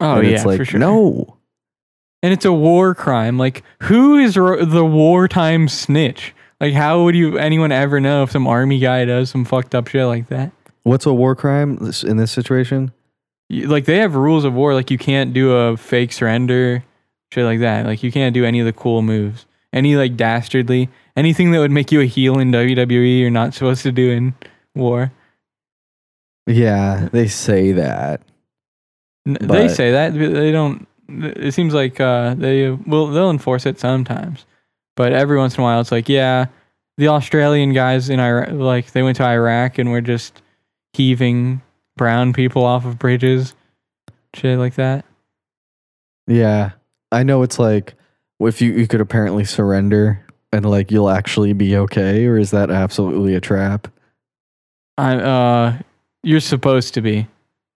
Oh 0.00 0.16
and 0.16 0.28
yeah, 0.28 0.36
it's 0.36 0.44
like 0.44 0.58
for 0.58 0.64
sure. 0.64 0.80
no. 0.80 1.37
And 2.22 2.32
it's 2.32 2.44
a 2.44 2.52
war 2.52 2.94
crime. 2.94 3.38
Like, 3.38 3.62
who 3.82 4.16
is 4.18 4.36
ro- 4.36 4.64
the 4.64 4.84
wartime 4.84 5.68
snitch? 5.68 6.34
Like, 6.60 6.74
how 6.74 7.04
would 7.04 7.14
you 7.14 7.38
anyone 7.38 7.70
ever 7.72 8.00
know 8.00 8.24
if 8.24 8.30
some 8.32 8.46
army 8.46 8.78
guy 8.80 9.04
does 9.04 9.30
some 9.30 9.44
fucked 9.44 9.74
up 9.74 9.88
shit 9.88 10.06
like 10.06 10.28
that? 10.28 10.50
What's 10.82 11.06
a 11.06 11.12
war 11.12 11.36
crime 11.36 11.78
in 12.04 12.16
this 12.16 12.32
situation? 12.32 12.92
You- 13.48 13.68
Like, 13.68 13.84
they 13.84 13.98
have 13.98 14.14
rules 14.16 14.44
of 14.44 14.54
war. 14.54 14.74
Like, 14.74 14.90
you 14.90 14.98
can't 14.98 15.32
do 15.32 15.52
a 15.52 15.76
fake 15.76 16.12
surrender, 16.12 16.82
shit 17.32 17.44
like 17.44 17.60
that. 17.60 17.86
Like, 17.86 18.02
you 18.02 18.10
can't 18.10 18.34
do 18.34 18.44
any 18.44 18.58
of 18.58 18.66
the 18.66 18.72
cool 18.72 19.02
moves, 19.02 19.46
any 19.72 19.94
like 19.96 20.16
dastardly, 20.16 20.88
anything 21.16 21.52
that 21.52 21.58
would 21.60 21.70
make 21.70 21.92
you 21.92 22.00
a 22.00 22.06
heel 22.06 22.38
in 22.40 22.50
WWE. 22.50 23.20
You're 23.20 23.30
not 23.30 23.54
supposed 23.54 23.82
to 23.84 23.92
do 23.92 24.10
in 24.10 24.34
war. 24.74 25.12
Yeah, 26.46 27.08
they 27.12 27.28
say 27.28 27.72
that. 27.72 28.22
N- 29.26 29.36
they 29.40 29.46
But- 29.46 29.70
say 29.70 29.92
that 29.92 30.14
but 30.14 30.32
they 30.32 30.50
don't. 30.50 30.87
It 31.08 31.54
seems 31.54 31.74
like 31.74 32.00
uh, 32.00 32.34
they 32.34 32.70
will 32.70 33.08
they'll 33.08 33.30
enforce 33.30 33.66
it 33.66 33.80
sometimes, 33.80 34.46
but 34.96 35.12
every 35.12 35.38
once 35.38 35.54
in 35.54 35.60
a 35.60 35.64
while 35.64 35.80
it's 35.80 35.92
like 35.92 36.08
yeah, 36.08 36.46
the 36.98 37.08
Australian 37.08 37.72
guys 37.72 38.10
in 38.10 38.20
Iraq 38.20 38.50
like 38.52 38.92
they 38.92 39.02
went 39.02 39.16
to 39.16 39.24
Iraq 39.24 39.78
and 39.78 39.90
were 39.90 40.00
just 40.00 40.42
heaving 40.92 41.62
brown 41.96 42.32
people 42.32 42.64
off 42.64 42.84
of 42.84 42.98
bridges, 42.98 43.54
shit 44.34 44.58
like 44.58 44.74
that. 44.74 45.04
Yeah. 46.26 46.72
I 47.10 47.22
know 47.22 47.42
it's 47.42 47.58
like 47.58 47.94
if 48.40 48.60
you 48.60 48.72
you 48.72 48.86
could 48.86 49.00
apparently 49.00 49.44
surrender 49.44 50.24
and 50.52 50.64
like 50.64 50.90
you'll 50.90 51.10
actually 51.10 51.52
be 51.52 51.76
okay 51.76 52.26
or 52.26 52.36
is 52.36 52.50
that 52.50 52.70
absolutely 52.70 53.34
a 53.34 53.40
trap? 53.40 53.88
I 54.96 55.16
uh, 55.16 55.78
you're 56.22 56.40
supposed 56.40 56.94
to 56.94 57.00
be 57.00 57.26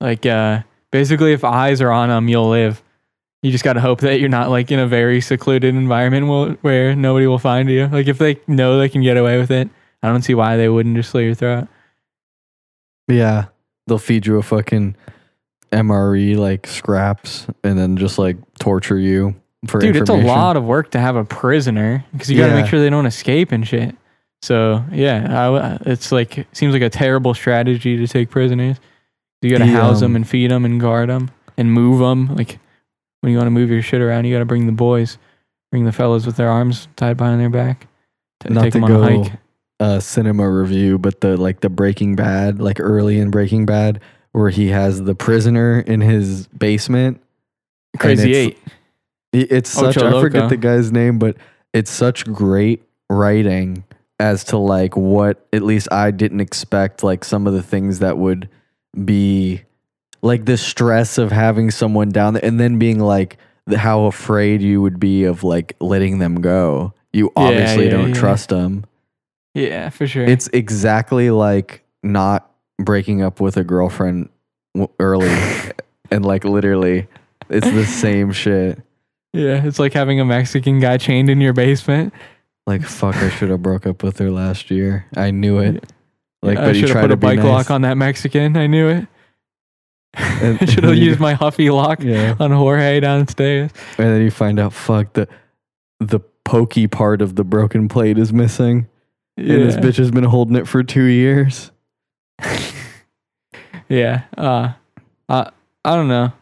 like 0.01 0.27
uh, 0.27 0.63
basically 0.91 1.33
if 1.33 1.45
eyes 1.45 1.81
are 1.81 1.91
on 1.91 2.09
them, 2.09 2.29
you'll 2.29 2.51
live. 2.51 2.83
You 3.43 3.51
just 3.51 3.65
got 3.65 3.73
to 3.73 3.81
hope 3.81 4.01
that 4.03 4.21
you're 4.21 4.29
not 4.29 4.51
like 4.51 4.71
in 4.71 4.79
a 4.79 4.87
very 4.87 5.21
secluded 5.21 5.75
environment 5.75 6.29
where, 6.29 6.51
where 6.63 6.95
nobody 6.97 7.27
will 7.27 7.39
find 7.41 7.69
you. 7.69 7.89
Like 7.89 8.07
if 8.07 8.19
they 8.19 8.39
know 8.47 8.79
they 8.79 8.89
can 8.89 9.03
get 9.03 9.17
away 9.17 9.39
with 9.39 9.51
it, 9.51 9.69
I 10.03 10.09
don't 10.09 10.23
see 10.23 10.35
why 10.35 10.57
they 10.57 10.69
wouldn't 10.69 10.95
just 10.97 11.11
slit 11.11 11.25
your 11.25 11.35
throat. 11.35 11.67
Yeah. 13.09 13.47
They'll 13.87 13.99
feed 13.99 14.27
you 14.27 14.39
a 14.39 14.43
fucking 14.43 14.97
MRE 15.73 16.37
like 16.37 16.67
scraps 16.67 17.47
and 17.65 17.77
then 17.79 17.97
just 17.97 18.19
like 18.19 18.37
torture 18.61 18.99
you 18.99 19.35
for 19.67 19.81
Dude, 19.81 19.97
it's 19.97 20.11
a 20.11 20.15
lot 20.15 20.57
of 20.57 20.65
work 20.65 20.91
to 20.93 21.01
have 21.01 21.17
a 21.17 21.25
prisoner 21.25 22.05
because 22.13 22.31
you 22.31 22.37
got 22.39 22.47
to 22.47 22.53
Yeah. 22.55 22.61
make 22.61 22.71
sure 22.71 22.81
they 22.81 22.91
don't 22.91 23.07
escape 23.07 23.53
and 23.53 23.67
shit. 23.67 23.97
So 24.43 24.85
yeah, 24.93 25.27
I 25.31 25.79
it's 25.89 26.11
like 26.13 26.47
seems 26.53 26.73
like 26.75 26.83
a 26.83 26.91
terrible 26.91 27.33
strategy 27.35 27.97
to 27.97 28.07
take 28.09 28.29
prisoners. 28.31 28.79
You 29.41 29.51
got 29.51 29.59
to 29.59 29.67
house 29.67 30.01
them 30.01 30.13
um, 30.13 30.17
and 30.17 30.29
feed 30.29 30.51
them 30.51 30.65
and 30.65 30.81
guard 30.81 31.09
them 31.09 31.31
and 31.57 31.73
move 31.73 32.01
them. 32.01 32.35
Like 32.37 32.59
when 33.23 33.33
you 33.33 33.39
want 33.39 33.47
to 33.47 33.51
move 33.53 33.71
your 33.71 33.81
shit 33.83 34.01
around, 34.03 34.27
you 34.27 34.35
got 34.35 34.41
to 34.41 34.45
bring 34.45 34.67
the 34.67 34.73
boys, 34.73 35.17
bring 35.71 35.85
the 35.85 35.93
fellas 35.93 36.27
with 36.27 36.37
their 36.37 36.51
arms 36.51 36.87
tied 36.97 37.17
behind 37.17 37.41
their 37.41 37.49
back, 37.51 37.87
to 38.41 38.51
Not 38.53 38.63
take 38.65 38.73
to 38.75 38.81
them 38.81 38.85
on 38.85 39.03
a 39.03 39.23
hike. 39.25 39.33
uh 39.81 40.01
cinema 40.01 40.49
review, 40.51 40.99
but 40.99 41.21
the 41.23 41.37
like 41.37 41.61
the 41.61 41.71
Breaking 41.71 42.15
Bad, 42.17 42.61
like 42.61 42.79
early 42.81 43.19
in 43.19 43.31
Breaking 43.31 43.65
Bad 43.65 44.01
where 44.33 44.49
he 44.51 44.69
has 44.69 45.03
the 45.03 45.15
prisoner 45.15 45.81
in 45.81 46.01
his 46.01 46.47
basement 46.49 47.21
Crazy 47.99 48.31
it's- 48.31 48.47
Eight. 48.47 48.59
It's 49.35 49.71
such 49.71 49.97
Ocho 49.99 50.19
I 50.19 50.21
forget 50.21 50.43
Loco. 50.43 50.49
the 50.51 50.57
guy's 50.59 50.91
name, 50.93 51.19
but 51.19 51.37
it's 51.73 51.91
such 51.91 52.25
great 52.27 52.83
writing 53.11 53.85
as 54.19 54.45
to 54.45 54.57
like 54.59 54.95
what 54.97 55.47
at 55.55 55.63
least 55.63 55.89
I 55.93 56.11
didn't 56.11 56.41
expect 56.41 57.03
like 57.03 57.25
some 57.25 57.47
of 57.47 57.53
the 57.55 57.63
things 57.63 57.99
that 58.01 58.19
would 58.19 58.49
be 59.05 59.63
like 60.23 60.45
the 60.45 60.57
stress 60.57 61.19
of 61.19 61.33
having 61.33 61.71
someone 61.71 62.11
down 62.11 62.35
there 62.35 62.45
and 62.45 62.59
then 62.59 62.79
being 62.79 63.01
like 63.01 63.37
how 63.77 64.05
afraid 64.05 64.63
you 64.63 64.81
would 64.81 64.99
be 64.99 65.25
of 65.25 65.45
like 65.45 65.77
letting 65.81 66.19
them 66.19 66.41
go. 66.41 66.95
You 67.13 67.33
obviously 67.37 67.87
yeah, 67.87 67.91
don't 67.91 68.09
yeah. 68.09 68.15
trust 68.15 68.49
them. 68.49 68.85
Yeah, 69.55 69.91
for 69.91 70.07
sure. 70.07 70.25
It's 70.25 70.49
exactly 70.53 71.31
like 71.31 71.85
not 72.03 72.51
breaking 72.79 73.23
up 73.23 73.41
with 73.41 73.57
a 73.57 73.65
girlfriend 73.65 74.31
w- 74.75 74.93
early 74.99 75.31
and 76.11 76.25
like 76.25 76.45
literally 76.45 77.07
it's 77.51 77.71
the 77.71 77.85
same 77.85 78.33
shit. 78.33 78.81
yeah, 79.33 79.65
it's 79.65 79.79
like 79.79 79.93
having 79.93 80.21
a 80.21 80.25
Mexican 80.25 80.81
guy 80.81 80.97
chained 80.97 81.29
in 81.29 81.41
your 81.41 81.53
basement. 81.53 82.15
Like 82.67 82.83
fuck, 82.83 83.17
I 83.17 83.29
should 83.31 83.51
have 83.51 83.63
broke 83.63 83.87
up 83.87 84.03
with 84.03 84.19
her 84.19 84.31
last 84.31 84.71
year. 84.71 85.07
I 85.17 85.33
knew 85.33 85.59
it. 85.59 85.93
Like, 86.43 86.59
I 86.59 86.67
but 86.67 86.75
you 86.75 86.87
should 86.87 86.97
have 86.97 87.03
put 87.03 87.11
a 87.13 87.17
bike 87.17 87.39
nice. 87.39 87.47
lock 87.47 87.71
on 87.71 87.83
that 87.83 87.97
Mexican. 87.97 88.57
I 88.57 88.67
knew 88.67 88.89
it. 88.89 89.07
Should 90.67 90.85
have 90.85 90.97
used 90.97 91.21
my 91.21 91.33
Huffy 91.35 91.71
lock 91.71 92.03
Yeah, 92.03 92.35
on 92.39 92.51
Jorge 92.51 93.01
downstairs. 93.01 93.71
and 93.99 94.09
then 94.09 94.21
you 94.23 94.31
find 94.31 94.59
out, 94.61 94.73
fuck 94.73 95.13
the 95.15 95.27
the 96.01 96.21
pokey 96.45 96.87
part 96.87 97.23
of 97.23 97.37
the 97.37 97.45
broken 97.45 97.89
plate 97.89 98.19
is 98.19 98.33
missing, 98.33 98.89
and 99.37 99.47
this 99.63 99.77
bitch 99.77 99.97
has 99.97 100.11
been 100.11 100.25
holding 100.25 100.57
it 100.57 100.67
for 100.69 100.83
two 100.83 101.05
years. 101.05 101.71
Yeah. 103.89 104.23
Uh, 104.39 104.73
I 105.29 105.51
I 105.85 105.97
don't 105.97 106.09
know. 106.09 106.33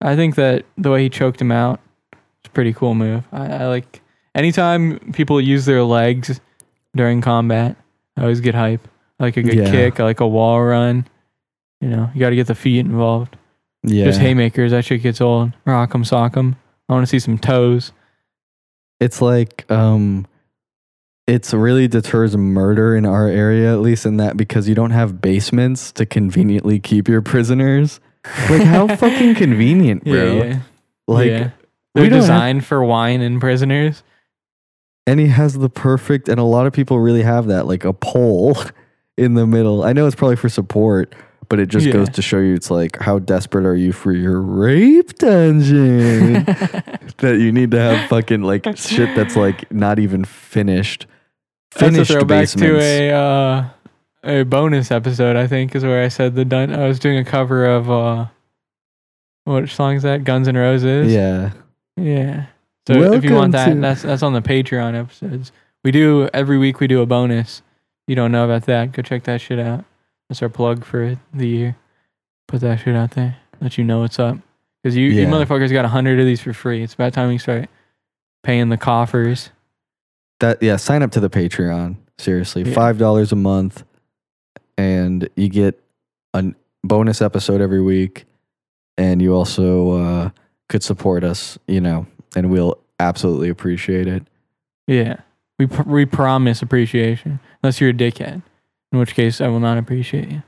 I 0.00 0.16
think 0.16 0.34
that 0.36 0.64
the 0.78 0.90
way 0.90 1.02
he 1.02 1.08
choked 1.10 1.40
him 1.40 1.50
out 1.52 1.80
is 2.12 2.46
a 2.46 2.50
pretty 2.50 2.72
cool 2.72 2.94
move. 2.94 3.24
I, 3.32 3.46
I 3.46 3.66
like 3.66 4.00
anytime 4.34 4.98
people 5.12 5.40
use 5.40 5.64
their 5.64 5.82
legs 5.82 6.40
during 6.94 7.20
combat. 7.20 7.76
I 8.16 8.22
always 8.22 8.40
get 8.40 8.54
hype. 8.54 8.86
I 9.18 9.24
like 9.24 9.36
a 9.36 9.42
good 9.42 9.54
Yeah. 9.56 9.70
kick. 9.70 9.98
I 10.00 10.04
like 10.04 10.20
a 10.20 10.28
wall 10.28 10.62
run. 10.62 11.06
You 11.82 11.88
know, 11.88 12.10
you 12.14 12.20
got 12.20 12.30
to 12.30 12.36
get 12.36 12.46
the 12.46 12.54
feet 12.54 12.78
involved. 12.80 13.36
Yeah, 13.82 14.04
Just 14.06 14.20
haymakers. 14.20 14.70
That 14.70 14.84
shit 14.84 15.02
gets 15.02 15.20
old. 15.20 15.52
Rock 15.66 15.94
'em, 15.94 16.04
sock 16.04 16.36
'em. 16.36 16.56
I 16.88 16.92
want 16.94 17.02
to 17.04 17.10
see 17.10 17.18
some 17.18 17.36
toes. 17.38 17.92
it's 19.00 19.20
like 19.20 19.70
um, 19.70 20.26
it's 21.26 21.52
really 21.52 21.88
deters 21.88 22.36
murder 22.36 22.94
in 22.96 23.04
our 23.04 23.26
area, 23.26 23.72
at 23.72 23.80
least 23.80 24.06
in 24.06 24.16
that 24.18 24.36
because 24.36 24.68
you 24.68 24.74
don't 24.76 24.90
have 24.92 25.20
basements 25.20 25.90
to 25.92 26.06
conveniently 26.06 26.78
keep 26.78 27.08
your 27.08 27.22
prisoners. 27.22 27.98
Like 28.48 28.62
how 28.62 28.86
fucking 28.96 29.34
convenient, 29.34 30.04
bro. 30.04 30.12
Yeah, 30.36 30.44
yeah. 30.44 30.58
Like 31.08 31.26
yeah. 31.30 31.50
They're 31.94 32.04
don't 32.04 32.12
have- 32.12 32.20
designed 32.22 32.64
for 32.64 32.84
wine 32.84 33.20
and 33.20 33.40
prisoners. 33.40 34.02
and 35.06 35.18
he 35.18 35.26
has 35.26 35.54
the 35.58 35.68
perfect 35.68 36.28
and 36.28 36.38
a 36.38 36.44
lot 36.44 36.66
of 36.68 36.72
people 36.72 37.00
really 37.00 37.22
have 37.22 37.46
that 37.48 37.66
like 37.66 37.84
a 37.84 37.92
pole 37.92 38.56
in 39.18 39.34
the 39.34 39.46
middle. 39.48 39.82
I 39.82 39.92
know 39.92 40.06
it's 40.06 40.14
probably 40.16 40.36
for 40.36 40.48
support, 40.48 41.14
but 41.52 41.60
it 41.60 41.66
just 41.68 41.84
Yeah. 41.84 41.92
goes 41.92 42.08
to 42.08 42.22
show 42.22 42.38
you 42.38 42.54
it's 42.54 42.70
like 42.70 42.96
how 42.98 43.18
desperate 43.18 43.66
are 43.66 43.76
you 43.76 43.92
for 43.92 44.10
your 44.10 44.40
rape 44.40 45.12
dungeon 45.18 46.44
that 47.18 47.36
you 47.38 47.52
need 47.52 47.70
to 47.72 47.78
have 47.78 48.08
fucking 48.08 48.40
like 48.40 48.64
shit 48.78 49.14
that's 49.14 49.36
like 49.36 49.70
not 49.70 49.98
even 49.98 50.24
finished. 50.24 51.04
That's 51.74 51.82
a 51.82 52.04
Finished 52.24 52.58
to 52.58 52.78
a 52.80 53.10
uh, 53.12 53.64
a 54.24 54.42
bonus 54.44 54.90
episode, 54.90 55.36
I 55.36 55.46
think, 55.46 55.74
is 55.74 55.84
where 55.84 56.02
I 56.02 56.08
said 56.08 56.34
the 56.36 56.46
dun- 56.46 56.72
I 56.74 56.88
was 56.88 56.98
doing 56.98 57.18
a 57.18 57.24
cover 57.24 57.66
of 57.66 57.90
uh, 57.90 58.26
what 59.44 59.68
song 59.68 59.96
is 59.96 60.02
that? 60.04 60.24
Guns 60.24 60.48
N' 60.48 60.56
Roses. 60.56 61.12
yeah. 61.12 61.50
Yeah. 61.98 62.46
So 62.86 63.12
if 63.12 63.24
you 63.24 63.34
want 63.34 63.52
that, 63.52 63.74
to- 63.74 63.80
that's 63.80 64.00
that's 64.02 64.22
on 64.22 64.32
the 64.32 64.40
Patreon 64.40 64.98
episodes. 64.98 65.52
We 65.84 65.90
do 65.90 66.30
every 66.32 66.56
week. 66.56 66.80
We 66.80 66.86
do 66.86 67.02
a 67.02 67.06
bonus. 67.06 67.60
You 68.06 68.16
don't 68.16 68.32
know 68.32 68.46
about 68.46 68.64
that? 68.66 68.92
Go 68.92 69.02
check 69.02 69.24
that 69.24 69.40
shit 69.42 69.58
out. 69.58 69.84
That's 70.28 70.42
our 70.42 70.48
plug 70.48 70.84
for 70.84 71.18
the 71.34 71.46
year. 71.48 71.76
Put 72.48 72.60
that 72.62 72.80
shit 72.80 72.94
out 72.96 73.12
there. 73.12 73.36
Let 73.60 73.78
you 73.78 73.84
know 73.84 74.00
what's 74.00 74.18
up. 74.18 74.38
Because 74.82 74.96
you, 74.96 75.06
you 75.08 75.26
motherfuckers 75.26 75.70
got 75.72 75.84
a 75.84 75.88
hundred 75.88 76.18
of 76.18 76.26
these 76.26 76.40
for 76.40 76.52
free. 76.52 76.82
It's 76.82 76.94
about 76.94 77.12
time 77.12 77.28
we 77.28 77.38
start 77.38 77.68
paying 78.42 78.68
the 78.68 78.76
coffers. 78.76 79.50
That 80.40 80.60
yeah, 80.62 80.76
sign 80.76 81.02
up 81.02 81.12
to 81.12 81.20
the 81.20 81.30
Patreon. 81.30 81.96
Seriously, 82.18 82.62
Yeah. 82.62 82.74
five 82.74 82.98
dollars 82.98 83.30
a 83.32 83.36
month, 83.36 83.84
and 84.76 85.28
you 85.36 85.48
get 85.48 85.80
a 86.34 86.52
bonus 86.82 87.22
episode 87.22 87.60
every 87.60 87.80
week, 87.80 88.24
and 88.98 89.22
you 89.22 89.34
also 89.34 89.90
uh, 89.92 90.30
could 90.68 90.82
support 90.82 91.22
us. 91.24 91.58
You 91.68 91.80
know, 91.80 92.06
and 92.34 92.50
we'll 92.50 92.78
absolutely 92.98 93.48
appreciate 93.50 94.08
it. 94.08 94.24
Yeah. 94.86 95.20
We 95.58 95.66
pr- 95.68 95.82
we 95.88 96.06
promise 96.06 96.60
appreciation. 96.60 97.38
Unless 97.62 97.80
you're 97.80 97.90
a 97.90 97.94
dickhead, 97.94 98.42
in 98.92 98.98
which 98.98 99.14
case 99.14 99.40
I 99.40 99.48
will 99.48 99.60
not 99.60 99.78
appreciate 99.78 100.30
you. 100.30 100.42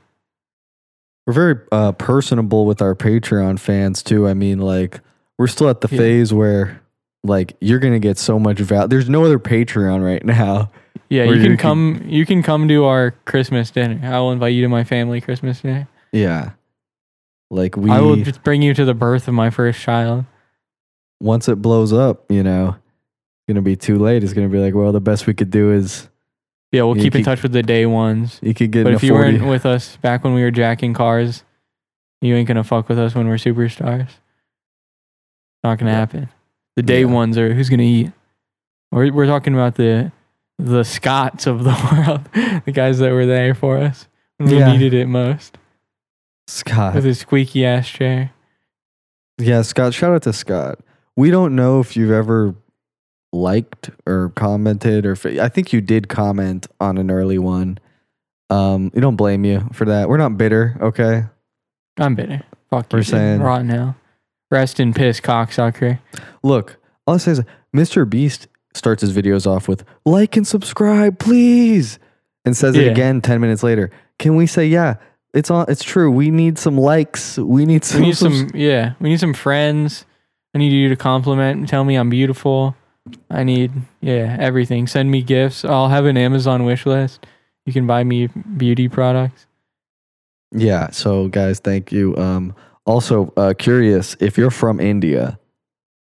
We're 1.27 1.33
very 1.33 1.55
uh, 1.71 1.91
personable 1.93 2.65
with 2.65 2.81
our 2.81 2.93
Patreon 2.95 3.59
fans 3.59 4.03
too. 4.03 4.27
I 4.27 4.33
mean, 4.35 4.59
like 4.59 5.01
we're 5.39 5.47
still 5.47 5.69
at 5.69 5.81
the 5.81 5.87
Yeah. 5.91 5.97
phase 5.97 6.33
where 6.33 6.81
like 7.23 7.55
you're 7.59 7.79
gonna 7.79 7.99
get 7.99 8.17
so 8.19 8.37
much 8.37 8.59
value. 8.59 8.87
There's 8.87 9.09
no 9.09 9.25
other 9.25 9.39
Patreon 9.39 10.03
right 10.05 10.23
now. 10.25 10.71
Yeah, 11.09 11.23
you 11.23 11.33
can 11.33 11.41
you 11.41 11.47
can- 11.49 11.57
come. 11.57 12.01
You 12.05 12.25
can 12.25 12.43
come 12.43 12.67
to 12.67 12.85
our 12.85 13.11
Christmas 13.25 13.71
dinner. 13.71 13.99
I 14.07 14.19
will 14.19 14.31
invite 14.31 14.53
you 14.53 14.61
to 14.63 14.69
my 14.69 14.83
family 14.83 15.19
Christmas 15.21 15.61
dinner. 15.61 15.87
Yeah, 16.11 16.51
like 17.49 17.75
we 17.75 17.89
I 17.89 17.99
will 18.01 18.15
just 18.17 18.43
bring 18.43 18.61
you 18.61 18.73
to 18.75 18.85
the 18.85 18.93
birth 18.93 19.27
of 19.27 19.33
my 19.33 19.49
first 19.49 19.79
child. 19.79 20.25
once 21.21 21.47
it 21.47 21.61
blows 21.61 21.91
up, 21.93 22.29
you 22.31 22.43
know, 22.43 22.69
it's 22.69 23.47
gonna 23.47 23.61
be 23.61 23.75
too 23.75 23.97
late. 23.97 24.23
It's 24.23 24.33
gonna 24.33 24.49
be 24.49 24.59
like, 24.59 24.75
well, 24.75 24.91
the 24.91 25.01
best 25.01 25.25
we 25.27 25.33
could 25.33 25.49
do 25.49 25.71
is 25.71 26.07
Yeah, 26.71 26.83
we'll 26.83 26.97
You 26.97 27.03
keep 27.03 27.15
in 27.15 27.23
touch 27.23 27.41
with 27.43 27.53
the 27.53 27.63
day 27.63 27.85
ones. 27.85 28.39
you 28.41 28.53
could 28.53 28.71
get 28.71 28.83
But 28.83 28.89
in 28.91 28.95
if 28.95 29.03
a 29.03 29.05
you 29.05 29.11
40. 29.13 29.37
weren't 29.37 29.45
with 29.49 29.65
us 29.65 29.97
back 29.97 30.23
when 30.23 30.33
we 30.33 30.41
were 30.43 30.51
jacking 30.51 30.93
cars, 30.93 31.43
you 32.21 32.35
ain't 32.35 32.47
gonna 32.47 32.63
fuck 32.63 32.89
with 32.89 32.99
us 32.99 33.15
when 33.15 33.27
we're 33.27 33.35
superstars. 33.35 34.09
Not 35.63 35.77
gonna 35.79 35.91
Yeah. 35.91 35.97
happen. 35.99 36.29
The 36.75 36.83
day 36.83 37.01
Yeah. 37.01 37.05
ones 37.07 37.37
are 37.37 37.53
who's 37.53 37.69
gonna 37.69 37.83
eat. 37.83 38.11
We're 38.91 39.11
we're 39.13 39.25
talking 39.27 39.53
about 39.53 39.75
the 39.75 40.11
the 40.57 40.83
Scots 40.83 41.47
of 41.47 41.63
the 41.63 41.71
world, 41.91 42.61
the 42.65 42.71
guys 42.71 42.99
that 42.99 43.11
were 43.11 43.25
there 43.25 43.53
for 43.53 43.77
us 43.77 44.07
when 44.37 44.49
we 44.49 44.59
needed 44.63 44.93
it 44.93 45.07
most, 45.07 45.57
Scott. 46.47 46.95
with 46.95 47.03
his 47.03 47.19
squeaky 47.19 47.65
ass 47.65 47.87
chair. 47.89 48.31
Yeah, 49.37 49.61
Scott. 49.63 49.93
Shout 49.93 50.13
out 50.13 50.23
to 50.23 50.33
Scott. 50.33 50.79
We 51.17 51.29
don't 51.29 51.55
know 51.55 51.79
if 51.81 51.97
you've 51.97 52.11
ever 52.11 52.55
liked 53.35 53.89
or 54.07 54.29
commented, 54.35 55.05
or 55.05 55.15
I 55.41 55.49
think 55.49 55.73
you 55.73 55.81
did 55.81 56.07
comment 56.09 56.67
on 56.79 56.97
an 56.97 57.11
early 57.11 57.37
one. 57.37 57.77
Um, 58.49 58.91
we 58.93 59.01
don't 59.01 59.15
blame 59.15 59.43
you 59.45 59.67
for 59.73 59.85
that. 59.85 60.07
We're 60.09 60.17
not 60.17 60.37
bitter, 60.37 60.77
okay? 60.81 61.25
I'm 61.97 62.15
bitter. 62.15 62.43
Fuck 62.69 62.87
We're 62.91 62.99
you, 62.99 63.03
dude. 63.03 63.11
saying- 63.11 63.41
rotten 63.41 63.69
hell. 63.69 63.95
Rest 64.51 64.79
in 64.79 64.93
piss, 64.93 65.19
cocksucker. 65.19 65.99
Look, 66.43 66.77
all 67.07 67.15
I 67.15 67.17
say 67.17 67.31
is, 67.31 67.41
Mr. 67.75 68.07
Beast 68.09 68.47
starts 68.73 69.01
his 69.01 69.11
videos 69.15 69.47
off 69.47 69.67
with 69.67 69.83
like 70.05 70.37
and 70.37 70.45
subscribe, 70.45 71.17
please, 71.19 71.97
and 72.45 72.55
says 72.55 72.75
it 72.75 72.85
Yeah. 72.85 72.91
again 72.91 73.21
ten 73.21 73.41
minutes 73.41 73.63
later. 73.63 73.89
Can 74.19 74.35
we 74.35 74.45
say, 74.45 74.67
yeah, 74.67 74.95
it's 75.33 75.49
on? 75.49 75.65
It's 75.67 75.83
true. 75.83 76.11
We 76.11 76.29
need 76.31 76.57
some 76.59 76.77
likes. 76.77 77.37
We 77.37 77.65
need 77.65 77.83
some. 77.83 78.01
We 78.01 78.07
need 78.07 78.17
subs- 78.17 78.37
some, 78.39 78.51
yeah. 78.53 78.93
We 78.99 79.09
need 79.09 79.19
some 79.19 79.33
friends. 79.33 80.05
I 80.53 80.57
need 80.59 80.71
you 80.71 80.87
to 80.89 80.95
compliment 80.95 81.59
and 81.59 81.67
tell 81.67 81.83
me 81.83 81.95
I'm 81.95 82.09
beautiful. 82.09 82.75
I 83.29 83.43
need, 83.43 83.71
yeah, 84.01 84.35
everything. 84.39 84.87
Send 84.87 85.11
me 85.11 85.21
gifts. 85.21 85.63
I'll 85.63 85.89
have 85.89 86.05
an 86.05 86.17
Amazon 86.17 86.63
wish 86.65 86.85
list. 86.85 87.25
You 87.65 87.73
can 87.73 87.85
buy 87.87 88.03
me 88.03 88.27
beauty 88.57 88.87
products. 88.87 89.45
Yeah. 90.51 90.89
So 90.91 91.27
guys, 91.27 91.59
thank 91.59 91.91
you. 91.91 92.15
Um 92.17 92.55
also 92.85 93.33
uh 93.35 93.53
curious 93.57 94.15
if 94.19 94.37
you're 94.37 94.51
from 94.51 94.79
India, 94.79 95.39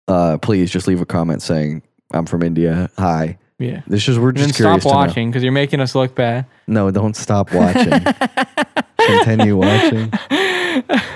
uh 0.08 0.38
please 0.38 0.70
just 0.70 0.86
leave 0.86 1.00
a 1.00 1.06
comment 1.06 1.42
saying 1.42 1.82
I'm 2.12 2.26
from 2.26 2.42
India. 2.42 2.90
Hi. 2.98 3.38
Yeah. 3.58 3.80
This 3.86 4.06
is 4.08 4.18
we're 4.18 4.32
just 4.32 4.50
stop 4.50 4.56
curious 4.56 4.82
to 4.84 4.88
watching 4.90 5.30
because 5.30 5.42
you're 5.42 5.52
making 5.52 5.80
us 5.80 5.94
look 5.94 6.14
bad. 6.14 6.44
No, 6.66 6.90
don't 6.90 7.16
stop 7.16 7.52
watching. 7.52 7.90
Continue 8.98 9.56
watching. 9.56 10.12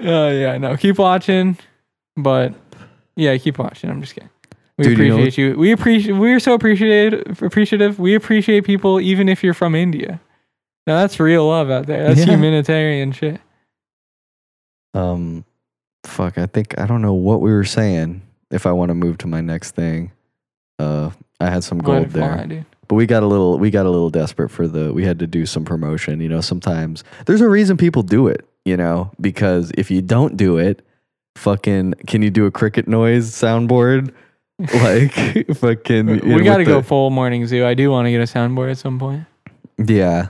Oh 0.00 0.30
yeah, 0.30 0.56
no, 0.58 0.76
keep 0.76 0.96
watching, 0.96 1.58
but 2.16 2.54
yeah, 3.16 3.36
keep 3.38 3.58
watching. 3.58 3.90
I'm 3.90 4.00
just 4.00 4.14
kidding. 4.14 4.30
We 4.78 4.84
Dude, 4.84 4.98
you 4.98 5.08
know- 5.08 5.14
appreciate 5.18 5.38
you. 5.50 5.58
We 5.58 5.72
appreciate. 5.72 6.12
We're 6.14 6.38
so 6.40 6.54
appreciative. 6.54 7.42
Appreciative. 7.42 7.98
We 7.98 8.14
appreciate 8.14 8.64
people 8.64 9.00
even 9.00 9.28
if 9.28 9.42
you're 9.42 9.52
from 9.54 9.74
India. 9.74 10.20
Now 10.86 11.00
that's 11.00 11.18
real 11.20 11.46
love 11.48 11.68
out 11.70 11.86
there. 11.86 12.06
That's 12.08 12.20
Yeah. 12.20 12.34
humanitarian 12.34 13.12
shit. 13.12 13.40
Um 14.94 15.44
fuck, 16.04 16.38
I 16.38 16.46
think 16.46 16.78
I 16.80 16.86
don't 16.86 17.02
know 17.02 17.14
what 17.14 17.40
we 17.40 17.50
were 17.52 17.64
saying 17.64 18.22
if 18.50 18.66
I 18.66 18.72
want 18.72 18.88
to 18.90 18.94
move 18.94 19.18
to 19.18 19.26
my 19.26 19.40
next 19.40 19.72
thing. 19.72 20.12
Uh 20.78 21.10
I 21.40 21.50
had 21.50 21.64
some 21.64 21.78
gold 21.78 22.10
there. 22.10 22.46
fly. 22.46 22.64
But 22.88 22.94
we 22.94 23.04
got 23.06 23.22
a 23.22 23.26
little 23.26 23.58
we 23.58 23.70
got 23.70 23.84
a 23.84 23.90
little 23.90 24.10
desperate 24.10 24.48
for 24.50 24.66
the 24.66 24.92
we 24.92 25.04
had 25.04 25.18
to 25.18 25.26
do 25.26 25.44
some 25.44 25.64
promotion, 25.64 26.20
you 26.20 26.28
know, 26.28 26.40
sometimes 26.40 27.04
there's 27.26 27.40
a 27.42 27.48
reason 27.48 27.76
people 27.76 28.02
do 28.02 28.28
it, 28.28 28.48
you 28.64 28.76
know, 28.76 29.10
because 29.20 29.70
if 29.76 29.90
you 29.90 30.00
don't 30.00 30.36
do 30.36 30.56
it, 30.56 30.82
fucking 31.36 31.94
can 32.06 32.22
you 32.22 32.30
do 32.30 32.46
a 32.46 32.50
cricket 32.50 32.88
noise 32.88 33.30
soundboard? 33.30 34.12
Like 34.74 35.12
fucking 35.54 36.06
we 36.34 36.42
got 36.42 36.56
to 36.56 36.64
go 36.64 36.80
the- 36.80 36.86
full 36.86 37.10
morning 37.10 37.46
zoo. 37.46 37.64
I 37.64 37.74
do 37.74 37.90
want 37.90 38.06
to 38.06 38.10
get 38.10 38.20
a 38.20 38.24
soundboard 38.24 38.70
at 38.72 38.78
some 38.78 38.98
point. 38.98 39.24
Yeah. 39.78 40.28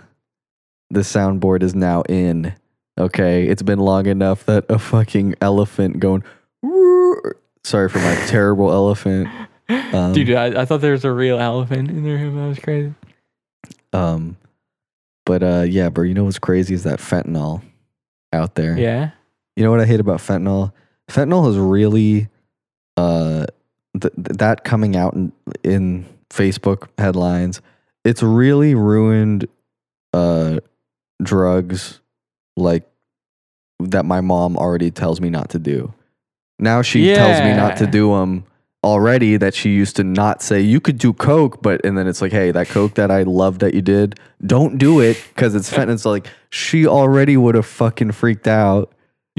The 0.90 1.00
soundboard 1.00 1.62
is 1.62 1.74
now 1.74 2.02
in. 2.02 2.54
Okay. 2.98 3.46
It's 3.46 3.62
been 3.62 3.78
long 3.78 4.06
enough 4.06 4.44
that 4.46 4.66
a 4.68 4.78
fucking 4.78 5.36
elephant 5.40 6.00
going 6.00 6.22
"Roar." 6.62 7.36
sorry 7.64 7.88
for 7.88 7.98
my 8.00 8.14
terrible 8.26 8.70
elephant. 8.70 9.28
Um, 9.68 10.12
Dude, 10.12 10.30
I, 10.32 10.62
I 10.62 10.64
thought 10.66 10.80
there 10.82 10.92
was 10.92 11.04
a 11.04 11.12
real 11.12 11.38
elephant 11.38 11.88
in 11.90 12.02
the 12.02 12.10
room. 12.10 12.36
That 12.36 12.48
was 12.48 12.58
crazy. 12.58 12.94
Um 13.92 14.36
but 15.24 15.42
uh 15.42 15.64
yeah, 15.66 15.88
bro, 15.88 16.04
you 16.04 16.12
know 16.14 16.24
what's 16.24 16.38
crazy 16.38 16.74
is 16.74 16.82
that 16.84 16.98
fentanyl 17.00 17.62
out 18.32 18.54
there. 18.56 18.78
Yeah. 18.78 19.10
You 19.56 19.64
know 19.64 19.70
what 19.70 19.80
I 19.80 19.86
hate 19.86 20.00
about 20.00 20.20
fentanyl? 20.20 20.72
Fentanyl 21.10 21.46
has 21.46 21.56
really, 21.56 22.28
uh, 22.96 23.46
th- 24.00 24.14
th- 24.14 24.38
that 24.38 24.64
coming 24.64 24.96
out 24.96 25.14
in, 25.14 25.32
in 25.62 26.06
Facebook 26.30 26.88
headlines, 26.98 27.60
it's 28.04 28.22
really 28.22 28.74
ruined, 28.74 29.46
uh, 30.12 30.60
drugs 31.22 32.00
like 32.56 32.88
that 33.80 34.04
my 34.04 34.20
mom 34.20 34.56
already 34.56 34.90
tells 34.90 35.20
me 35.20 35.30
not 35.30 35.50
to 35.50 35.58
do. 35.58 35.92
Now 36.58 36.82
she 36.82 37.14
tells 37.14 37.40
me 37.40 37.54
not 37.54 37.76
to 37.78 37.86
do 37.86 38.14
them 38.14 38.44
already 38.84 39.36
that 39.36 39.54
she 39.54 39.70
used 39.70 39.96
to 39.96 40.04
not 40.04 40.40
say 40.40 40.60
you 40.60 40.80
could 40.80 40.98
do 40.98 41.12
coke 41.12 41.60
but 41.60 41.84
and 41.84 41.98
then 41.98 42.06
it's 42.06 42.22
like 42.22 42.30
hey 42.30 42.52
that 42.52 42.68
coke 42.68 42.94
that 42.94 43.10
i 43.10 43.24
love 43.24 43.58
that 43.58 43.74
you 43.74 43.82
did 43.82 44.14
don't 44.46 44.78
do 44.78 45.00
it 45.00 45.20
because 45.34 45.56
it's 45.56 45.68
fentanyl 45.68 45.94
it's 45.94 46.04
like 46.04 46.28
she 46.48 46.86
already 46.86 47.36
would 47.36 47.56
have 47.56 47.66
fucking 47.66 48.12
freaked 48.12 48.46
out 48.46 48.92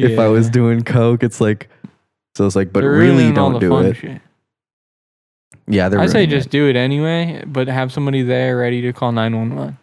if 0.05 0.19
I 0.19 0.27
was 0.27 0.49
doing 0.49 0.83
coke. 0.83 1.23
It's 1.23 1.41
like 1.41 1.69
so 2.35 2.45
it's 2.45 2.55
like, 2.55 2.71
but 2.71 2.81
They're 2.81 2.91
really 2.91 3.31
don't 3.31 3.59
do 3.59 3.79
it. 3.79 3.97
shit. 3.97 4.21
Yeah, 5.71 5.87
they're 5.87 5.99
I 5.99 6.07
say 6.07 6.25
just 6.25 6.47
it. 6.47 6.51
do 6.51 6.67
it 6.67 6.75
anyway, 6.75 7.43
but 7.45 7.67
have 7.67 7.91
somebody 7.91 8.23
there 8.23 8.57
ready 8.57 8.81
to 8.81 8.91
call 8.91 9.11
911. 9.11 9.77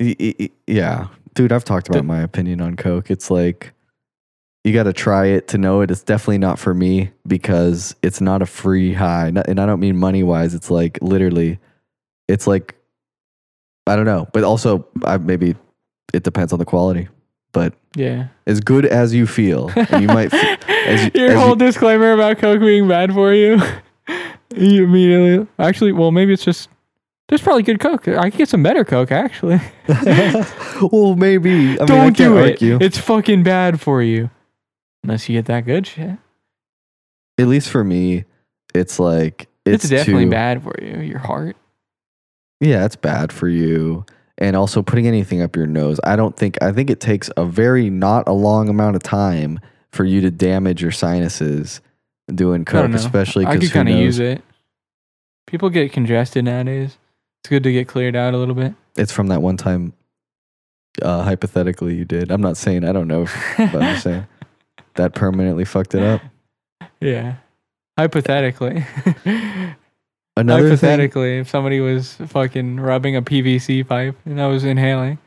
Y- 0.00 0.16
y- 0.18 0.34
y- 0.38 0.50
yeah, 0.66 1.06
dude. 1.34 1.52
I've 1.52 1.64
talked 1.64 1.88
about 1.88 1.98
The- 1.98 2.04
my 2.04 2.20
opinion 2.20 2.60
on 2.60 2.76
coke. 2.76 3.10
It's 3.10 3.30
like 3.30 3.72
you 4.64 4.72
got 4.72 4.84
to 4.84 4.92
try 4.92 5.26
it 5.26 5.48
to 5.48 5.58
know 5.58 5.80
it. 5.80 5.90
It's 5.90 6.02
definitely 6.02 6.38
not 6.38 6.58
for 6.58 6.74
me 6.74 7.10
because 7.26 7.94
it's 8.02 8.20
not 8.20 8.42
a 8.42 8.46
free 8.46 8.92
high, 8.92 9.28
and 9.28 9.38
I 9.60 9.66
don't 9.66 9.80
mean 9.80 9.96
money 9.96 10.22
wise. 10.22 10.54
It's 10.54 10.70
like 10.70 10.98
literally, 11.00 11.58
it's 12.28 12.46
like 12.46 12.74
I 13.86 13.96
don't 13.96 14.04
know, 14.04 14.28
but 14.32 14.44
also 14.44 14.86
I 15.04 15.16
maybe 15.18 15.54
it 16.12 16.22
depends 16.24 16.52
on 16.52 16.58
the 16.58 16.64
quality. 16.64 17.08
But 17.52 17.72
Yeah. 17.96 18.26
as 18.46 18.60
good 18.60 18.84
as 18.84 19.14
you 19.14 19.26
feel, 19.26 19.70
you 19.98 20.06
might. 20.06 20.32
as 20.86 21.04
you- 21.06 21.10
Your 21.14 21.28
as 21.30 21.34
you- 21.34 21.38
whole 21.40 21.54
disclaimer 21.56 22.12
about 22.12 22.38
Coke 22.38 22.60
being 22.60 22.86
bad 22.88 23.12
for 23.14 23.32
you. 23.32 23.60
you 24.56 24.84
immediately 24.84 25.46
actually 25.58 25.92
well 25.92 26.10
maybe 26.10 26.32
it's 26.32 26.44
just 26.44 26.68
there's 27.28 27.42
probably 27.42 27.62
good 27.62 27.78
Coke. 27.78 28.08
I 28.08 28.30
could 28.30 28.38
get 28.38 28.48
some 28.48 28.62
better 28.62 28.84
Coke 28.84 29.12
actually. 29.12 29.60
well, 30.90 31.14
maybe. 31.14 31.78
I 31.78 31.80
mean, 31.80 31.86
Don't 31.86 32.16
do 32.16 32.38
it. 32.38 32.52
argue. 32.52 32.78
It's 32.80 32.96
fucking 32.96 33.42
bad 33.42 33.80
for 33.82 34.02
you. 34.02 34.30
Unless 35.04 35.28
you 35.28 35.36
get 35.36 35.44
that 35.46 35.66
good 35.66 35.86
shit. 35.86 36.16
At 37.38 37.46
least 37.48 37.68
for 37.68 37.84
me, 37.84 38.24
it's 38.74 38.98
like 38.98 39.48
It's, 39.66 39.84
it's, 39.84 39.90
definitely 39.90 40.24
too- 40.24 40.30
bad 40.30 40.62
for 40.62 40.74
you. 40.82 41.00
Your 41.02 41.18
heart. 41.18 41.56
Yeah, 42.60 42.86
it's 42.86 42.96
bad 42.96 43.30
for 43.30 43.46
you. 43.48 44.06
And 44.38 44.56
also 44.56 44.82
putting 44.82 45.06
anything 45.06 45.42
up 45.42 45.54
your 45.54 45.66
nose. 45.66 46.00
I 46.04 46.16
don't 46.16 46.34
think 46.36 46.56
I 46.62 46.72
think 46.72 46.88
it 46.88 47.00
takes 47.00 47.30
a 47.36 47.44
very 47.44 47.90
not 47.90 48.26
a 48.26 48.32
long 48.32 48.70
amount 48.70 48.96
of 48.96 49.02
time 49.02 49.60
for 49.92 50.04
you 50.04 50.20
to 50.22 50.30
damage 50.30 50.80
your 50.80 50.92
sinuses 50.92 51.82
doing 52.34 52.64
coke, 52.64 52.92
especially 52.92 53.46
I 53.46 53.54
because 53.54 53.70
could 53.70 53.74
kind 53.74 53.88
of 53.88 53.96
use 53.96 54.18
it. 54.18 54.42
People 55.46 55.70
get 55.70 55.92
congested 55.92 56.44
nowadays. 56.44 56.98
It's 57.40 57.48
good 57.48 57.62
to 57.62 57.72
get 57.72 57.88
cleared 57.88 58.16
out 58.16 58.34
a 58.34 58.36
little 58.36 58.54
bit. 58.54 58.74
It's 58.96 59.12
from 59.12 59.28
that 59.28 59.40
one 59.40 59.56
time 59.56 59.92
uh, 61.02 61.22
hypothetically 61.22 61.94
you 61.94 62.04
did. 62.04 62.30
I'm 62.30 62.40
not 62.40 62.56
saying 62.56 62.84
I 62.84 62.92
don't 62.92 63.08
know, 63.08 63.26
but 63.56 63.82
I'm 63.82 63.98
saying 63.98 64.26
that 64.94 65.14
permanently 65.14 65.64
fucked 65.64 65.94
it 65.94 66.02
up. 66.02 66.22
yeah. 67.00 67.36
Hypothetically. 67.96 68.84
Another 70.36 70.62
thing, 70.62 70.70
Hypothetically, 70.70 71.38
if 71.38 71.48
somebody 71.48 71.80
was 71.80 72.14
fucking 72.14 72.78
rubbing 72.78 73.16
a 73.16 73.22
PVC 73.22 73.86
pipe 73.86 74.16
and 74.24 74.40
I 74.40 74.46
was 74.46 74.64
inhaling. 74.64 75.18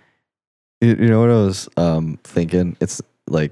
you, 0.80 0.96
you 0.96 1.08
know 1.08 1.20
what 1.20 1.30
I 1.30 1.34
was 1.34 1.68
um, 1.76 2.18
thinking? 2.24 2.78
It's 2.80 3.02
like 3.28 3.52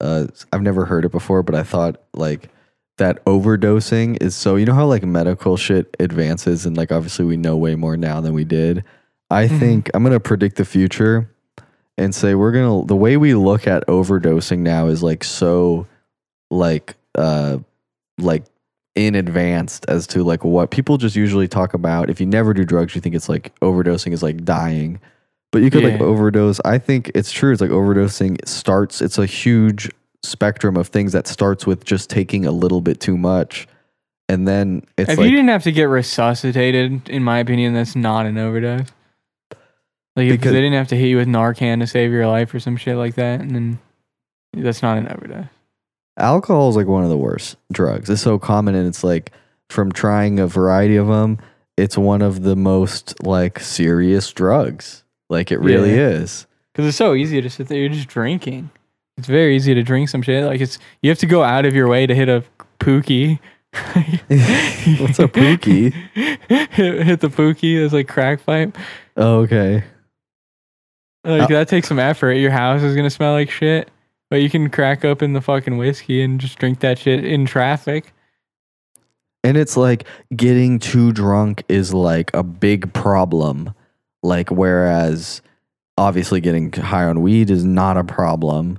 uh, 0.00 0.28
I've 0.52 0.62
never 0.62 0.84
heard 0.84 1.04
it 1.04 1.10
before, 1.10 1.42
but 1.42 1.56
I 1.56 1.64
thought 1.64 2.00
like 2.14 2.48
that 2.98 3.24
overdosing 3.24 4.22
is 4.22 4.36
so. 4.36 4.56
You 4.56 4.66
know 4.66 4.74
how 4.74 4.86
like 4.86 5.02
medical 5.04 5.56
shit 5.56 5.96
advances, 5.98 6.66
and 6.66 6.76
like 6.76 6.92
obviously 6.92 7.24
we 7.24 7.36
know 7.36 7.56
way 7.56 7.74
more 7.74 7.96
now 7.96 8.20
than 8.20 8.34
we 8.34 8.44
did. 8.44 8.84
I 9.30 9.46
Mhm. 9.48 9.58
think 9.58 9.90
I'm 9.94 10.02
gonna 10.02 10.20
predict 10.20 10.56
the 10.56 10.64
future 10.64 11.28
and 11.96 12.14
say 12.14 12.34
we're 12.34 12.52
gonna 12.52 12.84
the 12.86 12.96
way 12.96 13.16
we 13.16 13.34
look 13.34 13.66
at 13.66 13.86
overdosing 13.88 14.58
now 14.60 14.86
is 14.86 15.02
like 15.02 15.24
so 15.24 15.86
like 16.50 16.94
uh 17.16 17.58
like 18.18 18.44
in 18.94 19.14
advanced 19.14 19.84
as 19.88 20.06
to 20.08 20.22
like 20.24 20.44
what 20.44 20.70
people 20.70 20.96
just 20.96 21.14
usually 21.16 21.46
talk 21.48 21.74
about 21.74 22.08
if 22.10 22.20
you 22.20 22.26
never 22.26 22.54
do 22.54 22.64
drugs 22.64 22.94
you 22.94 23.00
think 23.00 23.14
it's 23.14 23.28
like 23.28 23.52
overdosing 23.60 24.12
is 24.12 24.22
like 24.22 24.44
dying 24.44 24.98
but 25.52 25.62
you 25.62 25.70
could 25.70 25.84
like 25.84 26.00
overdose 26.00 26.60
i 26.64 26.78
think 26.78 27.10
it's 27.14 27.30
true 27.30 27.52
it's 27.52 27.60
like 27.60 27.70
overdosing 27.70 28.36
starts 28.48 29.00
it's 29.02 29.18
a 29.18 29.26
huge 29.26 29.88
spectrum 30.22 30.76
of 30.76 30.88
things 30.88 31.12
that 31.12 31.26
starts 31.26 31.66
with 31.66 31.84
just 31.84 32.10
taking 32.10 32.44
a 32.46 32.50
little 32.52 32.80
bit 32.80 33.00
too 33.00 33.16
much 33.16 33.66
and 34.28 34.46
then 34.46 34.82
it's 34.98 35.10
if 35.12 35.18
like 35.18 35.24
you 35.24 35.30
didn't 35.30 35.48
have 35.48 35.62
to 35.62 35.72
get 35.72 35.84
resuscitated, 35.84 37.08
in 37.08 37.24
my 37.24 37.38
opinion, 37.38 37.72
that's 37.72 37.96
not 37.96 38.26
an 38.26 38.36
overdose. 38.36 38.88
Like 40.16 40.26
if 40.26 40.32
Because- 40.32 40.52
they 40.52 40.58
didn't 40.60 40.74
have 40.74 40.88
to 40.88 40.96
hit 40.96 41.06
you 41.06 41.16
with 41.16 41.28
Narcan 41.28 41.80
to 41.80 41.86
save 41.86 42.12
your 42.12 42.26
life 42.26 42.52
or 42.52 42.60
some 42.60 42.76
shit 42.76 42.96
like 42.96 43.14
that, 43.14 43.40
and 43.40 43.52
then 43.52 43.78
that's 44.52 44.82
not 44.82 44.98
an 44.98 45.08
overdose. 45.08 45.46
alcohol 46.18 46.68
is 46.68 46.76
like 46.76 46.86
one 46.88 47.04
of 47.04 47.08
the 47.10 47.16
worst 47.16 47.56
drugs. 47.72 48.10
It's 48.10 48.20
so 48.20 48.38
common, 48.38 48.74
and 48.74 48.86
it's 48.86 49.02
like 49.04 49.32
from 49.70 49.92
trying 49.92 50.38
a 50.40 50.46
variety 50.46 50.96
of 50.96 51.06
them, 51.06 51.38
it's 51.78 51.96
one 51.96 52.20
of 52.20 52.42
the 52.42 52.56
most 52.56 53.22
like 53.24 53.60
serious 53.60 54.30
drugs. 54.32 55.04
Like 55.30 55.50
it 55.52 55.58
really 55.60 55.94
Yeah. 55.94 56.08
is. 56.08 56.46
Because 56.74 56.88
it's 56.88 56.96
so 56.98 57.14
easy 57.14 57.40
to 57.40 57.48
sit 57.48 57.68
there. 57.68 57.78
You're 57.78 57.88
just 57.88 58.08
drinking. 58.08 58.68
It's 59.18 59.26
very 59.26 59.56
easy 59.56 59.74
to 59.74 59.82
drink 59.82 60.08
some 60.08 60.22
shit. 60.22 60.44
Like 60.44 60.60
it's 60.60 60.78
you 61.02 61.10
have 61.10 61.18
to 61.18 61.26
go 61.26 61.42
out 61.42 61.66
of 61.66 61.74
your 61.74 61.88
way 61.88 62.06
to 62.06 62.14
hit 62.14 62.28
a 62.28 62.44
pookie. 62.78 63.40
What's 65.00 65.18
a 65.18 65.26
pookie? 65.28 65.92
hit, 66.14 66.70
hit 67.04 67.20
the 67.20 67.28
pookie. 67.28 67.84
It's 67.84 67.92
like 67.92 68.08
crack 68.08 68.46
pipe. 68.46 68.78
Oh, 69.16 69.40
okay. 69.40 69.82
Like 71.24 71.42
Uh, 71.42 71.46
that 71.48 71.68
takes 71.68 71.88
some 71.88 71.98
effort. 71.98 72.34
Your 72.34 72.52
house 72.52 72.82
is 72.82 72.94
gonna 72.94 73.10
smell 73.10 73.32
like 73.32 73.50
shit, 73.50 73.90
but 74.30 74.36
you 74.36 74.48
can 74.48 74.70
crack 74.70 75.04
open 75.04 75.32
the 75.32 75.40
fucking 75.40 75.76
whiskey 75.76 76.22
and 76.22 76.40
just 76.40 76.58
drink 76.58 76.78
that 76.80 76.98
shit 76.98 77.24
in 77.24 77.44
traffic. 77.44 78.14
And 79.42 79.56
it's 79.56 79.76
like 79.76 80.06
getting 80.34 80.78
too 80.78 81.12
drunk 81.12 81.64
is 81.68 81.92
like 81.92 82.32
a 82.34 82.44
big 82.44 82.92
problem. 82.92 83.74
Like 84.22 84.50
whereas 84.50 85.42
obviously 85.96 86.40
getting 86.40 86.72
high 86.72 87.04
on 87.04 87.20
weed 87.20 87.50
is 87.50 87.64
not 87.64 87.96
a 87.96 88.04
problem, 88.04 88.78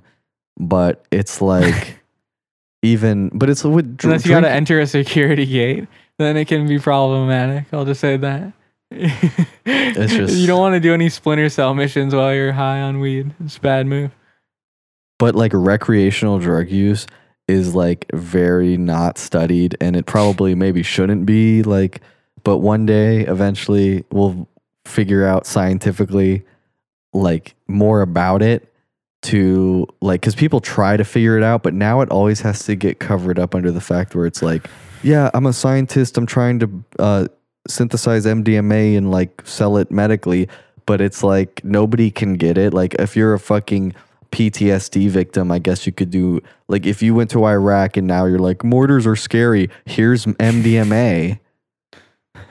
but 0.60 1.06
it's 1.12 1.42
like 1.42 2.00
even 2.84 3.30
but 3.34 3.50
it's 3.50 3.64
with 3.64 3.98
dr- 3.98 4.12
Unless 4.12 4.26
you 4.26 4.32
gotta 4.32 4.50
enter 4.52 4.80
a 4.80 4.88
security 4.88 5.46
gate, 5.46 5.88
then 6.18 6.38
it 6.38 6.46
can 6.46 6.68
be 6.68 6.80
problematic. 6.80 7.66
I'll 7.74 7.86
just 7.86 8.02
say 8.02 8.18
that. 8.18 8.54
It's 8.92 10.14
just- 10.14 10.36
you 10.36 10.48
don't 10.48 10.60
want 10.60 10.74
to 10.76 10.80
do 10.80 10.94
any 10.94 11.10
splinter 11.10 11.50
cell 11.50 11.74
missions 11.74 12.14
while 12.16 12.34
you're 12.34 12.52
high 12.54 12.82
on 12.82 13.00
weed. 13.00 13.34
It's 13.44 13.58
a 13.58 13.62
bad 13.62 13.88
move. 13.88 14.12
but 15.20 15.36
like 15.36 15.52
recreational 15.54 16.40
drug 16.40 16.70
use 16.70 17.06
is 17.48 17.74
like 17.76 18.06
very 18.14 18.78
not 18.78 19.18
studied 19.18 19.76
and 19.82 19.96
it 19.96 20.06
probably 20.06 20.54
maybe 20.56 20.84
shouldn't 20.84 21.26
be 21.26 21.64
like 21.64 22.00
but 22.44 22.58
one 22.60 22.86
day 22.86 23.22
eventually 23.26 24.04
we'll 24.12 24.48
figure 24.86 25.26
out 25.26 25.46
scientifically 25.48 26.44
like 27.12 27.56
more 27.68 28.02
about 28.02 28.42
it 28.44 28.69
to 29.22 29.86
like 30.02 30.22
cuz 30.22 30.34
people 30.36 30.62
try 30.62 30.96
to 30.96 31.04
figure 31.04 31.38
it 31.38 31.44
out 31.44 31.62
but 31.62 31.74
now 31.74 32.02
it 32.02 32.10
always 32.10 32.42
has 32.42 32.64
to 32.64 32.76
get 32.76 33.00
covered 33.00 33.38
up 33.38 33.54
under 33.54 33.72
the 33.72 33.82
fact 33.82 34.16
where 34.16 34.26
it's 34.26 34.42
like 34.42 34.68
yeah 35.04 35.30
I'm 35.34 35.46
a 35.46 35.54
scientist 35.54 36.18
I'm 36.18 36.26
trying 36.26 36.60
to 36.60 36.84
uh 37.00 37.28
synthesize 37.68 38.26
MDMA 38.26 38.98
and 38.98 39.12
like 39.12 39.42
sell 39.44 39.78
it 39.78 39.92
medically 39.92 40.48
but 40.86 41.02
it's 41.02 41.22
like 41.22 41.62
nobody 41.66 42.10
can 42.10 42.36
get 42.36 42.58
it 42.58 42.74
like 42.74 42.96
if 42.96 43.16
you're 43.18 43.34
a 43.34 43.40
fucking 43.40 43.94
PTSD 44.32 45.10
victim, 45.10 45.52
I 45.52 45.60
guess 45.60 45.86
you 45.86 45.92
could 45.92 46.12
do 46.12 46.42
like 46.68 46.86
if 46.86 47.02
you 47.02 47.16
went 47.16 47.32
to 47.32 47.46
Iraq 47.46 47.98
and 47.98 48.08
now 48.08 48.26
you're 48.26 48.40
like 48.40 48.64
mortars 48.64 49.08
are 49.08 49.16
scary. 49.16 49.70
Here's 49.86 50.26
MDMA. 50.26 51.40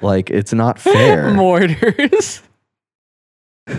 Like 0.03 0.31
it's 0.31 0.53
not 0.53 0.79
fair. 0.81 1.33
Mortars. 1.33 2.43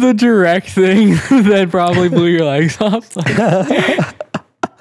the 0.00 0.14
direct 0.14 0.68
thing 0.70 1.10
that 1.30 1.68
probably 1.70 2.08
blew 2.08 2.26
your 2.26 2.44
legs 2.44 2.80
off. 2.80 3.16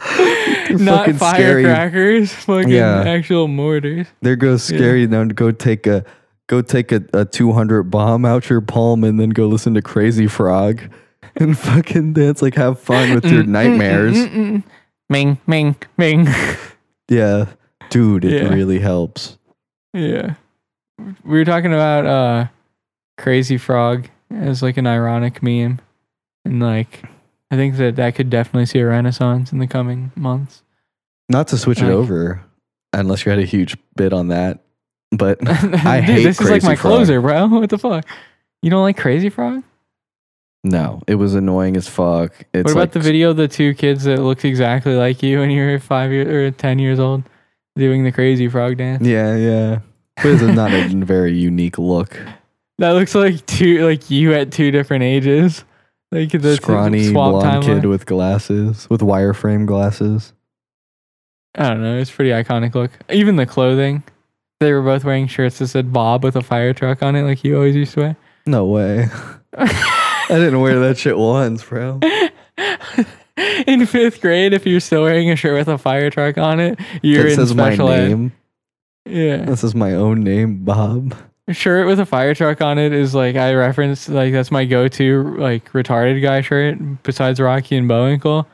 Like, 0.10 0.80
not 0.80 1.10
firecrackers, 1.16 2.32
fucking 2.32 2.70
Yeah. 2.70 3.04
actual 3.06 3.48
mortars. 3.48 4.08
there 4.22 4.36
goes 4.36 4.64
scary. 4.64 5.08
Now 5.08 5.24
go 5.26 5.52
take 5.52 5.88
a 5.88 6.06
go 6.48 6.62
take 6.62 6.92
a, 6.92 7.04
a 7.14 7.26
200 7.26 7.84
bomb 7.86 8.24
out 8.26 8.50
your 8.50 8.62
palm 8.62 9.04
and 9.04 9.20
then 9.20 9.30
go 9.30 9.48
listen 9.48 9.74
to 9.74 9.82
Crazy 9.82 10.28
Frog 10.28 10.82
and 11.36 11.58
fucking 11.58 12.14
dance. 12.14 12.42
Like 12.42 12.56
have 12.56 12.80
fun 12.80 13.14
with 13.16 13.26
your 13.26 13.44
mm, 13.44 13.48
mm, 13.48 13.50
nightmares. 13.50 14.16
Mm, 14.18 14.64
ming, 15.10 15.40
ming, 15.48 15.76
ming. 15.98 16.28
Yeah, 17.10 17.46
dude, 17.90 18.24
it 18.26 18.44
Yeah. 18.44 18.50
really 18.50 18.80
helps. 18.80 19.38
yeah. 19.94 20.36
We 21.24 21.38
were 21.38 21.46
talking 21.46 21.74
about 21.74 22.06
uh 22.06 22.48
Crazy 23.18 23.58
Frog 23.58 24.08
as 24.32 24.62
like 24.62 24.78
an 24.78 24.88
ironic 24.88 25.42
meme. 25.42 25.80
And 26.46 26.62
like 26.62 27.04
I 27.52 27.56
think 27.56 27.78
that 27.78 27.96
that 27.96 28.16
could 28.16 28.30
definitely 28.30 28.66
see 28.66 28.80
a 28.80 28.88
renaissance 28.88 29.52
in 29.52 29.60
the 29.60 29.68
coming 29.68 30.12
months. 30.16 30.64
Not 31.30 31.48
to 31.50 31.58
switch 31.58 31.82
it 31.82 31.90
over, 31.90 32.42
unless 32.94 33.26
you 33.26 33.32
had 33.32 33.40
a 33.40 33.46
huge 33.46 33.78
bid 33.96 34.14
on 34.14 34.30
that. 34.30 34.60
But 35.12 35.40
I 35.48 36.00
Dude, 36.00 36.10
hate 36.10 36.24
this 36.24 36.42
is 36.42 36.50
like 36.50 36.64
my 36.64 36.76
Frog. 36.76 36.98
closer, 36.98 37.22
bro. 37.22 37.48
What 37.60 37.70
the 37.70 37.78
fuck? 37.78 38.06
You 38.62 38.70
don't 38.70 38.84
like 38.84 38.98
Crazy 38.98 39.30
Frog? 39.30 39.64
No, 40.64 41.02
it 41.08 41.16
was 41.16 41.36
annoying 41.36 41.78
as 41.78 41.88
fuck. 41.88 42.34
It's 42.54 42.66
what 42.66 42.72
about 42.72 42.80
like, 42.80 42.92
the 42.92 43.00
video 43.00 43.30
of 43.30 43.38
the 43.38 43.48
two 43.48 43.74
kids 43.74 44.04
that 44.04 44.20
looked 44.20 44.44
exactly 44.44 44.96
like 44.96 45.24
you 45.24 45.40
when 45.40 45.50
you 45.50 45.66
were 45.66 45.80
five 45.80 46.12
years 46.12 46.28
or 46.28 46.52
ten 46.52 46.80
years 46.80 47.00
old 47.00 47.24
doing 47.78 48.04
the 48.04 48.12
Crazy 48.12 48.48
Frog 48.48 48.78
dance? 48.78 49.06
Yeah, 49.06 49.36
yeah. 49.36 49.80
But 50.18 50.26
it's 50.26 50.42
not 50.42 50.74
a 50.74 50.88
very 51.06 51.38
unique 51.38 51.78
look. 51.78 52.20
That 52.80 52.92
looks 52.92 53.16
like 53.16 53.46
two 53.46 53.86
like 53.88 54.10
you 54.12 54.34
at 54.34 54.52
two 54.52 54.72
different 54.72 55.04
ages. 55.04 55.64
Like 56.12 56.32
the 56.32 56.56
Scrawny 56.56 57.12
blonde 57.12 57.66
kid 57.66 57.86
with 57.86 58.06
glasses, 58.06 58.88
with 58.90 59.02
wireframe 59.02 59.66
glasses. 59.66 60.34
I 61.56 61.70
don't 61.70 61.82
know. 61.82 61.98
It's 61.98 62.12
pretty 62.12 62.32
iconic 62.32 62.76
look. 62.76 62.92
Even 63.10 63.36
the 63.36 63.46
clothing. 63.46 64.04
They 64.60 64.72
were 64.74 64.82
both 64.82 65.04
wearing 65.04 65.28
shirts 65.28 65.60
that 65.60 65.68
said 65.68 65.92
Bob 65.94 66.24
with 66.24 66.36
a 66.36 66.42
fire 66.42 66.74
truck 66.74 67.04
on 67.04 67.16
it, 67.16 67.24
like 67.24 67.44
you 67.44 67.56
always 67.56 67.76
used 67.76 67.94
to 67.94 68.00
wear. 68.00 68.18
No 68.46 68.66
way. 68.66 69.08
I 69.58 70.26
didn't 70.30 70.62
wear 70.62 70.80
that 70.80 70.98
shit 70.98 71.18
once, 71.18 71.64
bro. 71.64 72.00
in 73.68 73.86
fifth 73.86 74.22
grade, 74.22 74.54
if 74.54 74.66
you're 74.66 74.80
still 74.80 75.04
wearing 75.04 75.30
a 75.30 75.36
shirt 75.36 75.56
with 75.56 75.68
a 75.68 75.78
fire 75.78 76.10
truck 76.10 76.38
on 76.38 76.60
it, 76.60 76.80
you're 77.02 77.28
It 77.28 77.32
in 77.32 77.36
says 77.36 77.54
my 77.54 77.70
special 77.70 77.90
ed. 77.90 78.32
Yeah. 79.06 79.46
This 79.46 79.64
is 79.64 79.76
my 79.76 79.94
own 79.94 80.24
name, 80.24 80.64
Bob. 80.64 81.16
Shirt 81.54 81.88
with 81.88 82.00
a 82.00 82.06
fire 82.06 82.34
truck 82.36 82.62
on 82.62 82.78
it 82.78 82.94
is 82.94 83.16
like 83.16 83.36
I 83.36 83.54
reference 83.54 84.08
like 84.10 84.34
that's 84.34 84.52
my 84.52 84.66
go-to 84.66 85.36
like 85.38 85.72
retarded 85.72 86.22
guy 86.22 86.42
shirt 86.42 86.78
besides 87.04 87.40
Rocky 87.40 87.78
and 87.78 87.88
Bullwinkle. 87.88 88.48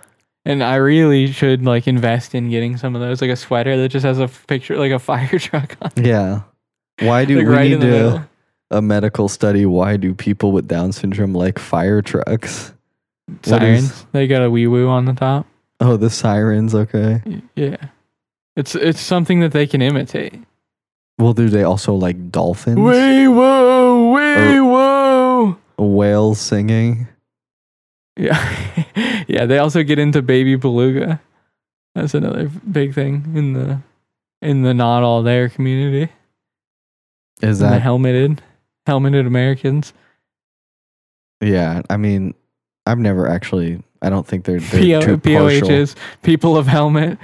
And 0.45 0.61
I 0.63 0.75
really 0.75 1.31
should 1.31 1.63
like 1.63 1.87
invest 1.87 2.35
in 2.35 2.49
getting 2.49 2.75
some 2.77 2.95
of 2.95 3.01
those, 3.01 3.21
like 3.21 3.29
a 3.31 3.35
sweater 3.35 3.77
that 3.77 3.89
just 3.89 4.05
has 4.05 4.19
a 4.19 4.27
picture, 4.27 4.77
like 4.77 4.91
a 4.91 4.99
fire 4.99 5.27
truck 5.39 5.77
on. 5.81 5.91
it, 5.95 6.05
Yeah. 6.05 6.41
Why 6.99 7.23
do 7.25 7.37
like 7.37 7.47
we 7.47 7.53
right 7.53 7.71
need 7.71 7.81
to 7.81 8.27
a 8.71 8.81
medical 8.81 9.29
study? 9.29 9.65
Why 9.65 9.97
do 9.97 10.13
people 10.13 10.51
with 10.51 10.67
Down 10.67 10.91
syndrome 10.91 11.33
like 11.33 11.57
fire 11.59 12.01
trucks? 12.01 12.73
Sirens. 13.43 13.83
is- 13.91 14.05
They 14.11 14.27
got 14.27 14.43
a 14.43 14.51
wee 14.51 14.67
woo 14.67 14.89
on 14.89 15.05
the 15.05 15.13
top. 15.13 15.47
Oh, 15.79 15.97
the 15.97 16.09
sirens. 16.09 16.75
Okay. 16.75 17.21
Yeah, 17.55 17.77
it's 18.55 18.75
it's 18.75 18.99
something 19.01 19.39
that 19.39 19.53
they 19.53 19.65
can 19.65 19.81
imitate. 19.81 20.35
Well, 21.17 21.33
do 21.33 21.49
they 21.49 21.63
also 21.63 21.93
like 21.93 22.31
dolphins? 22.31 22.77
Wee 22.77 23.27
woo, 23.27 24.13
wee 24.13 24.59
woo. 24.59 25.57
Whales 25.77 26.39
singing. 26.39 27.07
Yeah, 28.17 28.65
yeah. 29.27 29.45
They 29.45 29.57
also 29.57 29.83
get 29.83 29.99
into 29.99 30.21
baby 30.21 30.55
beluga. 30.55 31.21
That's 31.95 32.13
another 32.13 32.49
big 32.71 32.93
thing 32.93 33.31
in 33.35 33.53
the 33.53 33.79
in 34.41 34.63
the 34.63 34.73
not 34.73 35.03
all 35.03 35.23
there 35.23 35.49
community. 35.49 36.11
Is 37.41 37.59
that? 37.59 37.81
helmeted 37.81 38.39
helmeted 38.87 39.25
Americans? 39.27 39.93
yeah. 41.41 41.81
I 41.89 41.97
mean, 41.97 42.33
I've 42.85 42.99
never 42.99 43.27
actually. 43.27 43.83
I 44.01 44.09
don't 44.09 44.27
think 44.27 44.43
they're, 44.45 44.59
they're 44.59 44.99
PO, 44.99 45.05
too 45.05 45.17
partial. 45.17 45.67
POHs, 45.69 45.95
people 46.23 46.57
of 46.57 46.67
helmet. 46.67 47.17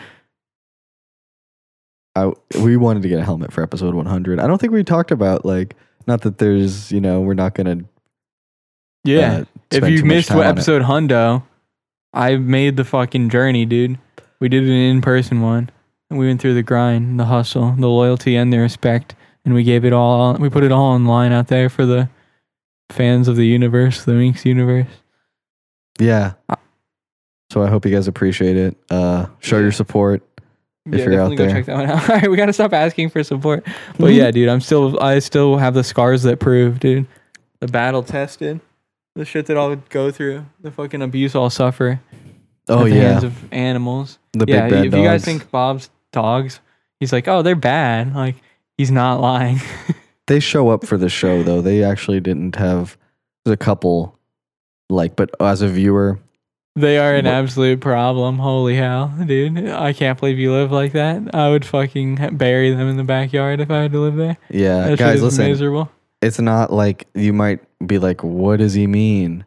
I, 2.16 2.32
we 2.62 2.76
wanted 2.78 3.04
to 3.04 3.10
get 3.10 3.20
a 3.20 3.24
helmet 3.24 3.54
for 3.54 3.64
episode 3.64 3.94
100. 3.94 4.40
I 4.40 4.48
don't 4.48 4.60
think 4.60 4.74
we 4.74 4.84
talked 4.84 5.12
about 5.12 5.46
like 5.46 5.76
not 6.08 6.22
that 6.22 6.38
there's 6.38 6.92
you 6.92 7.02
know 7.02 7.22
we're 7.22 7.34
not 7.34 7.54
gonna. 7.54 7.80
Yeah. 9.04 9.40
uh, 9.40 9.46
if 9.72 9.88
you 9.88 10.04
missed 10.04 10.32
what 10.32 10.46
episode 10.46 10.82
hundo, 10.82 11.44
I 12.14 12.36
made 12.38 12.78
the 12.78 12.84
fucking 12.84 13.30
journey, 13.30 13.66
dude. 13.66 13.98
We 14.40 14.50
did 14.50 14.64
an 14.64 14.70
in 14.70 15.02
person 15.02 15.42
one. 15.42 15.70
And 16.10 16.18
we 16.18 16.28
went 16.28 16.42
through 16.42 16.56
the 16.56 16.64
grind, 16.64 17.20
the 17.20 17.26
hustle, 17.26 17.76
the 17.78 17.88
loyalty, 17.88 18.36
and 18.36 18.52
the 18.52 18.58
respect. 18.58 19.16
And 19.46 19.54
we 19.54 19.64
gave 19.64 19.86
it 19.86 19.94
all, 19.94 20.34
we 20.36 20.50
put 20.50 20.64
it 20.64 20.72
all 20.72 20.94
online 20.94 21.32
out 21.32 21.48
there 21.48 21.70
for 21.70 21.86
the 21.86 22.10
fans 22.90 23.28
of 23.28 23.36
the 23.36 23.46
universe, 23.46 24.04
the 24.04 24.14
Minx 24.14 24.46
universe. 24.46 24.88
Yeah. 26.00 26.34
So 27.52 27.64
I 27.64 27.70
hope 27.70 27.86
you 27.86 27.92
guys 27.92 28.08
appreciate 28.08 28.58
it. 28.58 28.78
Uh, 28.90 29.28
show 29.40 29.60
your 29.60 29.72
support. 29.72 30.24
If 30.86 30.96
you're 31.06 31.22
out 31.22 31.30
definitely 31.30 31.36
go 31.36 31.46
there. 31.46 31.56
check 31.56 31.66
that 31.66 31.76
one 31.76 31.86
out. 31.90 32.02
All 32.10 32.16
right, 32.18 32.32
we 32.32 32.38
gotta 32.38 32.54
stop 32.54 32.74
asking 32.74 33.10
for 33.10 33.24
support. 33.24 33.64
But 33.98 34.12
Mhm. 34.12 34.16
yeah, 34.16 34.32
dude, 34.32 34.50
I'm 34.50 34.62
still, 34.62 35.00
I 35.00 35.20
still 35.20 35.58
have 35.58 35.74
the 35.74 35.84
scars 35.84 36.24
that 36.24 36.40
prove, 36.40 36.80
dude. 36.80 37.06
The 37.60 37.68
battle 37.68 38.02
tested, 38.04 38.60
the 39.16 39.26
shit 39.26 39.46
that 39.48 39.58
I'll 39.58 39.76
go 39.90 40.10
through, 40.12 40.46
the 40.62 40.72
fucking 40.72 41.02
abuse 41.02 41.36
I'll 41.36 41.50
suffer. 41.50 42.00
Oh 42.70 42.86
at 42.86 42.90
the 42.92 42.96
yeah, 42.96 43.02
hands 43.12 43.24
of 43.24 43.54
animals. 43.54 44.20
the 44.34 44.46
yeah, 44.48 44.62
big 44.66 44.72
bad 44.72 44.86
if 44.86 44.94
you 44.94 45.04
guys 45.04 45.26
think 45.26 45.50
Bob's 45.52 45.90
dogs, 46.12 46.60
he's 47.00 47.12
like, 47.12 47.28
oh, 47.28 47.42
they're 47.42 47.56
bad. 47.56 48.16
Like 48.16 48.36
he's 48.78 48.92
not 48.92 49.20
lying. 49.20 49.60
they 50.28 50.40
show 50.40 50.70
up 50.70 50.86
for 50.86 50.98
the 50.98 51.10
show 51.10 51.44
though. 51.44 51.62
They 51.62 51.84
actually 51.84 52.20
didn't 52.20 52.56
have. 52.56 52.96
There's 53.44 53.54
a 53.54 53.58
couple, 53.58 54.18
like, 54.90 55.16
but 55.16 55.30
as 55.40 55.62
a 55.62 55.68
viewer, 55.68 56.20
they 56.80 56.98
are 56.98 57.16
an 57.16 57.28
absolute 57.28 57.80
problem. 57.82 58.38
Holy 58.40 58.76
hell, 58.76 59.14
dude! 59.26 59.68
I 59.70 59.94
can't 59.94 60.20
believe 60.20 60.40
you 60.40 60.52
live 60.54 60.72
like 60.72 60.94
that. 60.94 61.34
I 61.36 61.50
would 61.50 61.66
fucking 61.66 62.38
bury 62.38 62.72
them 62.72 62.88
in 62.88 62.98
the 62.98 63.04
backyard 63.04 63.60
if 63.60 63.70
I 63.72 63.82
had 63.84 63.92
to 63.92 64.00
live 64.00 64.16
there. 64.16 64.38
yeah, 64.50 64.90
That 64.90 65.00
guys, 65.00 65.22
listen. 65.22 65.46
miserable. 65.48 65.90
It's 66.22 66.40
not 66.40 66.72
like 66.74 67.08
you 67.16 67.32
might 67.34 67.60
be 67.86 67.98
like, 67.98 68.24
what 68.24 68.58
does 68.58 68.74
he 68.74 68.88
mean? 68.88 69.46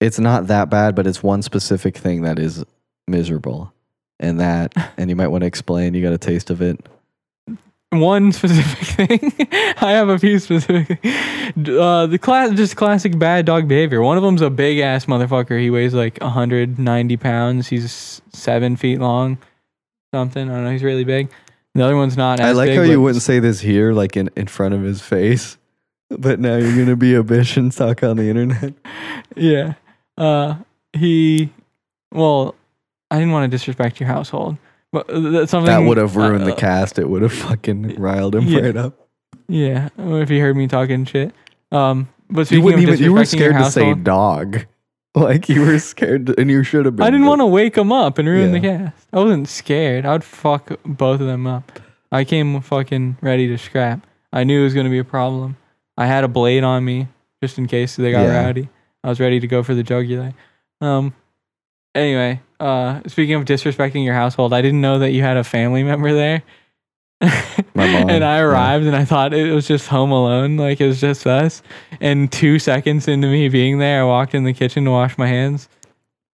It's 0.00 0.18
not 0.18 0.48
that 0.48 0.68
bad, 0.68 0.94
but 0.96 1.06
it's 1.06 1.22
one 1.22 1.42
specific 1.42 1.96
thing 1.96 2.22
that 2.22 2.38
is 2.38 2.64
miserable, 3.06 3.72
and 4.18 4.40
that, 4.40 4.72
and 4.96 5.08
you 5.10 5.16
might 5.16 5.28
want 5.28 5.42
to 5.42 5.46
explain. 5.46 5.94
You 5.94 6.02
got 6.02 6.12
a 6.12 6.18
taste 6.18 6.50
of 6.50 6.60
it. 6.62 6.84
One 7.92 8.32
specific 8.32 9.08
thing. 9.08 9.48
I 9.82 9.92
have 9.92 10.08
a 10.08 10.18
few 10.18 10.38
specific. 10.38 10.98
Uh, 11.04 12.06
the 12.06 12.18
class, 12.18 12.50
just 12.52 12.74
classic 12.74 13.18
bad 13.18 13.44
dog 13.44 13.68
behavior. 13.68 14.00
One 14.00 14.16
of 14.16 14.22
them's 14.22 14.40
a 14.40 14.48
big 14.48 14.78
ass 14.78 15.04
motherfucker. 15.04 15.60
He 15.60 15.68
weighs 15.70 15.92
like 15.92 16.18
190 16.22 17.16
pounds. 17.18 17.68
He's 17.68 18.22
seven 18.32 18.76
feet 18.76 18.98
long, 18.98 19.36
something. 20.14 20.48
I 20.50 20.54
don't 20.54 20.64
know. 20.64 20.70
He's 20.70 20.82
really 20.82 21.04
big. 21.04 21.30
The 21.74 21.84
other 21.84 21.96
one's 21.96 22.16
not. 22.16 22.40
As 22.40 22.46
I 22.46 22.52
like 22.52 22.68
big, 22.68 22.78
how 22.78 22.84
you 22.84 23.00
wouldn't 23.00 23.22
say 23.22 23.40
this 23.40 23.60
here, 23.60 23.92
like 23.92 24.16
in, 24.16 24.30
in 24.36 24.46
front 24.46 24.72
of 24.74 24.82
his 24.82 25.02
face, 25.02 25.58
but 26.10 26.40
now 26.40 26.56
you're 26.56 26.76
gonna 26.76 26.96
be 26.96 27.14
a 27.14 27.22
bitch 27.22 27.58
and 27.58 27.70
talk 27.72 28.02
on 28.02 28.16
the 28.16 28.28
internet. 28.28 28.74
Yeah. 29.36 29.74
Uh, 30.18 30.56
he. 30.92 31.50
Well, 32.10 32.54
I 33.10 33.18
didn't 33.18 33.32
want 33.32 33.50
to 33.50 33.54
disrespect 33.56 33.98
your 34.00 34.08
household, 34.08 34.58
something 34.92 35.64
That 35.64 35.84
would 35.86 35.96
have 35.98 36.16
ruined 36.16 36.46
the 36.46 36.52
uh, 36.54 36.56
cast. 36.58 36.98
It 36.98 37.08
would 37.08 37.22
have 37.22 37.32
fucking 37.32 37.94
riled 37.98 38.34
him 38.34 38.44
yeah. 38.44 38.60
right 38.60 38.76
up. 38.76 39.08
Yeah, 39.48 39.88
if 39.98 40.30
you 40.30 40.40
heard 40.40 40.56
me 40.56 40.68
talking 40.68 41.04
shit. 41.04 41.32
Um, 41.70 42.08
but 42.30 42.50
You 42.50 42.62
wouldn't 42.62 42.82
even. 42.82 42.98
You 42.98 43.12
were 43.12 43.24
scared 43.24 43.56
to 43.56 43.70
say 43.70 43.94
dog. 43.94 44.66
Like 45.14 45.46
you 45.50 45.60
were 45.60 45.78
scared, 45.78 46.24
to- 46.28 46.40
and 46.40 46.50
you 46.50 46.64
should 46.64 46.86
have 46.86 46.96
been. 46.96 47.06
I 47.06 47.10
didn't 47.10 47.26
want 47.26 47.42
to 47.42 47.46
wake 47.46 47.76
him 47.76 47.92
up 47.92 48.16
and 48.16 48.26
ruin 48.26 48.52
the 48.52 48.60
cast. 48.60 49.06
I 49.12 49.18
wasn't 49.18 49.46
scared. 49.46 50.06
I'd 50.06 50.24
fuck 50.24 50.70
both 50.86 51.20
of 51.20 51.26
them 51.26 51.46
up. 51.46 51.70
I 52.10 52.24
came 52.24 52.58
fucking 52.62 53.18
ready 53.20 53.46
to 53.48 53.58
scrap. 53.58 54.06
I 54.32 54.44
knew 54.44 54.62
it 54.62 54.64
was 54.64 54.72
going 54.72 54.86
to 54.86 54.90
be 54.90 54.98
a 55.00 55.04
problem. 55.04 55.58
I 55.98 56.06
had 56.06 56.24
a 56.24 56.28
blade 56.28 56.64
on 56.64 56.86
me 56.86 57.08
just 57.42 57.58
in 57.58 57.66
case 57.66 57.96
they 57.96 58.10
got 58.10 58.22
Yeah. 58.22 58.42
rowdy. 58.42 58.70
I 59.04 59.10
was 59.10 59.20
ready 59.20 59.38
to 59.38 59.46
go 59.46 59.62
for 59.62 59.74
the 59.74 59.82
jugular. 59.82 60.32
Um. 60.80 61.12
Anyway, 61.94 62.40
uh, 62.58 63.00
speaking 63.06 63.34
of 63.34 63.44
disrespecting 63.44 64.04
your 64.04 64.14
household, 64.14 64.52
I 64.52 64.62
didn't 64.62 64.80
know 64.80 64.98
that 65.00 65.10
you 65.10 65.22
had 65.22 65.36
a 65.36 65.44
family 65.44 65.82
member 65.82 66.12
there. 66.12 66.42
My 67.74 67.86
mom, 67.86 68.10
and 68.10 68.24
I 68.24 68.38
yeah. 68.38 68.42
arrived 68.42 68.84
and 68.86 68.96
I 68.96 69.04
thought 69.04 69.32
it 69.32 69.52
was 69.52 69.68
just 69.68 69.86
home 69.88 70.10
alone, 70.10 70.56
like 70.56 70.80
it 70.80 70.86
was 70.86 71.00
just 71.00 71.26
us. 71.26 71.62
And 72.00 72.32
two 72.32 72.58
seconds 72.58 73.06
into 73.06 73.28
me 73.28 73.48
being 73.48 73.78
there, 73.78 74.02
I 74.02 74.04
walked 74.04 74.34
in 74.34 74.44
the 74.44 74.52
kitchen 74.52 74.84
to 74.86 74.90
wash 74.90 75.16
my 75.18 75.28
hands, 75.28 75.68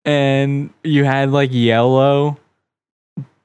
and 0.05 0.71
you 0.83 1.03
had 1.03 1.31
like 1.31 1.49
yellow 1.53 2.37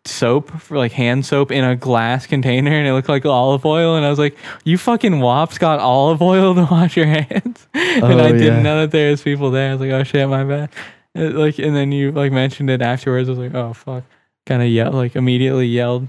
soap 0.06 0.50
for 0.60 0.76
like 0.78 0.92
hand 0.92 1.24
soap 1.26 1.50
in 1.50 1.64
a 1.64 1.76
glass 1.76 2.26
container, 2.26 2.70
and 2.70 2.86
it 2.86 2.92
looked 2.92 3.08
like 3.10 3.26
olive 3.26 3.66
oil. 3.66 3.96
And 3.96 4.06
I 4.06 4.10
was 4.10 4.18
like, 4.18 4.36
"You 4.64 4.78
fucking 4.78 5.20
wops 5.20 5.58
got 5.58 5.80
olive 5.80 6.22
oil 6.22 6.54
to 6.54 6.66
wash 6.70 6.96
your 6.96 7.06
hands?" 7.18 7.66
and 7.74 8.04
Oh, 8.04 8.18
I 8.24 8.32
didn't 8.32 8.42
yeah. 8.42 8.62
know 8.62 8.80
that 8.82 8.90
there 8.90 9.10
was 9.10 9.20
people 9.22 9.50
there. 9.50 9.70
I 9.70 9.72
was 9.74 9.80
like, 9.82 9.90
"Oh 9.90 10.02
shit, 10.04 10.28
my 10.28 10.44
bad." 10.44 10.70
It, 11.14 11.34
like, 11.34 11.58
and 11.58 11.76
then 11.76 11.92
you 11.92 12.10
like 12.12 12.32
mentioned 12.32 12.70
it 12.70 12.82
afterwards. 12.82 13.28
I 13.28 13.32
was 13.32 13.38
like, 13.38 13.54
"Oh 13.54 13.72
fuck," 13.72 14.04
kind 14.46 14.62
of 14.62 14.68
yelled, 14.68 14.94
like 14.94 15.14
immediately 15.16 15.66
yelled 15.66 16.08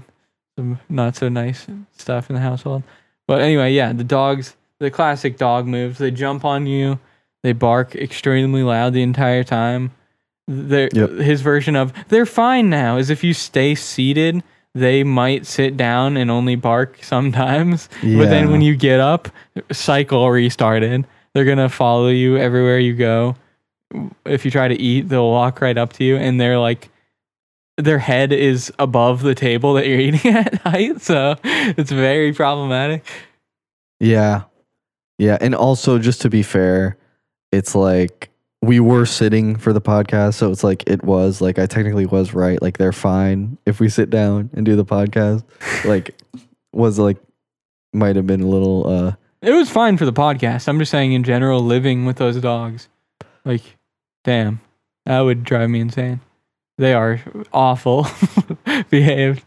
some 0.58 0.80
not 0.88 1.16
so 1.16 1.28
nice 1.28 1.66
stuff 1.96 2.28
in 2.28 2.34
the 2.34 2.42
household. 2.42 2.82
But 3.28 3.42
anyway, 3.42 3.72
yeah, 3.72 3.92
the 3.92 4.04
dogs, 4.04 4.56
the 4.80 4.90
classic 4.90 5.36
dog 5.36 5.66
moves. 5.66 5.98
They 5.98 6.10
jump 6.10 6.44
on 6.44 6.66
you. 6.66 6.98
They 7.42 7.52
bark 7.52 7.94
extremely 7.94 8.62
loud 8.62 8.92
the 8.92 9.02
entire 9.02 9.44
time. 9.44 9.92
They're, 10.48 10.88
Yep. 10.92 11.10
His 11.10 11.40
version 11.40 11.76
of 11.76 11.92
they're 12.08 12.26
fine 12.26 12.70
now 12.70 12.96
is 12.96 13.10
if 13.10 13.22
you 13.22 13.32
stay 13.34 13.74
seated, 13.74 14.42
they 14.74 15.04
might 15.04 15.46
sit 15.46 15.76
down 15.76 16.16
and 16.16 16.30
only 16.30 16.56
bark 16.56 16.98
sometimes. 17.02 17.88
But 18.02 18.28
then 18.30 18.50
when 18.50 18.60
you 18.62 18.74
get 18.76 18.98
up, 19.00 19.28
cycle 19.72 20.28
restarted. 20.30 21.06
They're 21.34 21.44
gonna 21.44 21.68
follow 21.68 22.08
you 22.08 22.36
everywhere 22.38 22.78
you 22.78 22.94
go. 22.94 23.36
If 24.24 24.44
you 24.44 24.50
try 24.50 24.68
to 24.68 24.74
eat, 24.74 25.08
they'll 25.08 25.30
walk 25.30 25.60
right 25.60 25.76
up 25.76 25.92
to 25.94 26.04
you, 26.04 26.16
and 26.16 26.40
they're 26.40 26.58
like, 26.58 26.90
their 27.76 27.98
head 27.98 28.32
is 28.32 28.72
above 28.78 29.22
the 29.22 29.34
table 29.34 29.74
that 29.74 29.86
you're 29.86 30.00
eating 30.08 30.32
at 30.32 30.54
height, 30.62 31.00
so 31.00 31.36
it's 31.44 31.90
very 31.90 32.32
problematic. 32.32 33.04
Yeah. 34.00 34.44
Yeah. 35.18 35.38
And 35.40 35.54
also, 35.54 35.98
just 35.98 36.20
to 36.22 36.30
be 36.30 36.42
fair, 36.42 36.98
it's 37.52 37.74
like 37.74 38.30
we 38.62 38.80
were 38.80 39.06
sitting 39.06 39.56
for 39.56 39.72
the 39.72 39.80
podcast. 39.80 40.34
So 40.34 40.50
it's 40.50 40.64
like 40.64 40.84
it 40.86 41.02
was 41.04 41.40
like 41.40 41.58
I 41.58 41.66
technically 41.66 42.06
was 42.06 42.34
right. 42.34 42.60
Like 42.60 42.78
they're 42.78 42.92
fine 42.92 43.58
if 43.66 43.80
we 43.80 43.88
sit 43.88 44.10
down 44.10 44.50
and 44.52 44.66
do 44.66 44.76
the 44.76 44.84
podcast. 44.84 45.44
like, 45.84 46.14
was 46.72 46.98
like, 46.98 47.16
might 47.92 48.16
have 48.16 48.26
been 48.26 48.42
a 48.42 48.46
little, 48.46 48.86
uh, 48.86 49.12
It 49.40 49.52
was 49.52 49.70
fine 49.70 49.96
for 49.96 50.04
the 50.04 50.12
podcast. 50.12 50.68
I'm 50.68 50.78
just 50.78 50.90
saying, 50.90 51.12
in 51.12 51.24
general, 51.24 51.60
living 51.60 52.04
with 52.04 52.16
those 52.16 52.38
dogs, 52.38 52.88
like, 53.46 53.75
damn, 54.26 54.60
that 55.06 55.20
would 55.20 55.42
drive 55.44 55.70
me 55.70 55.80
insane. 55.80 56.20
They 56.76 56.92
are 56.92 57.22
awful 57.54 58.06
behaved. 58.90 59.42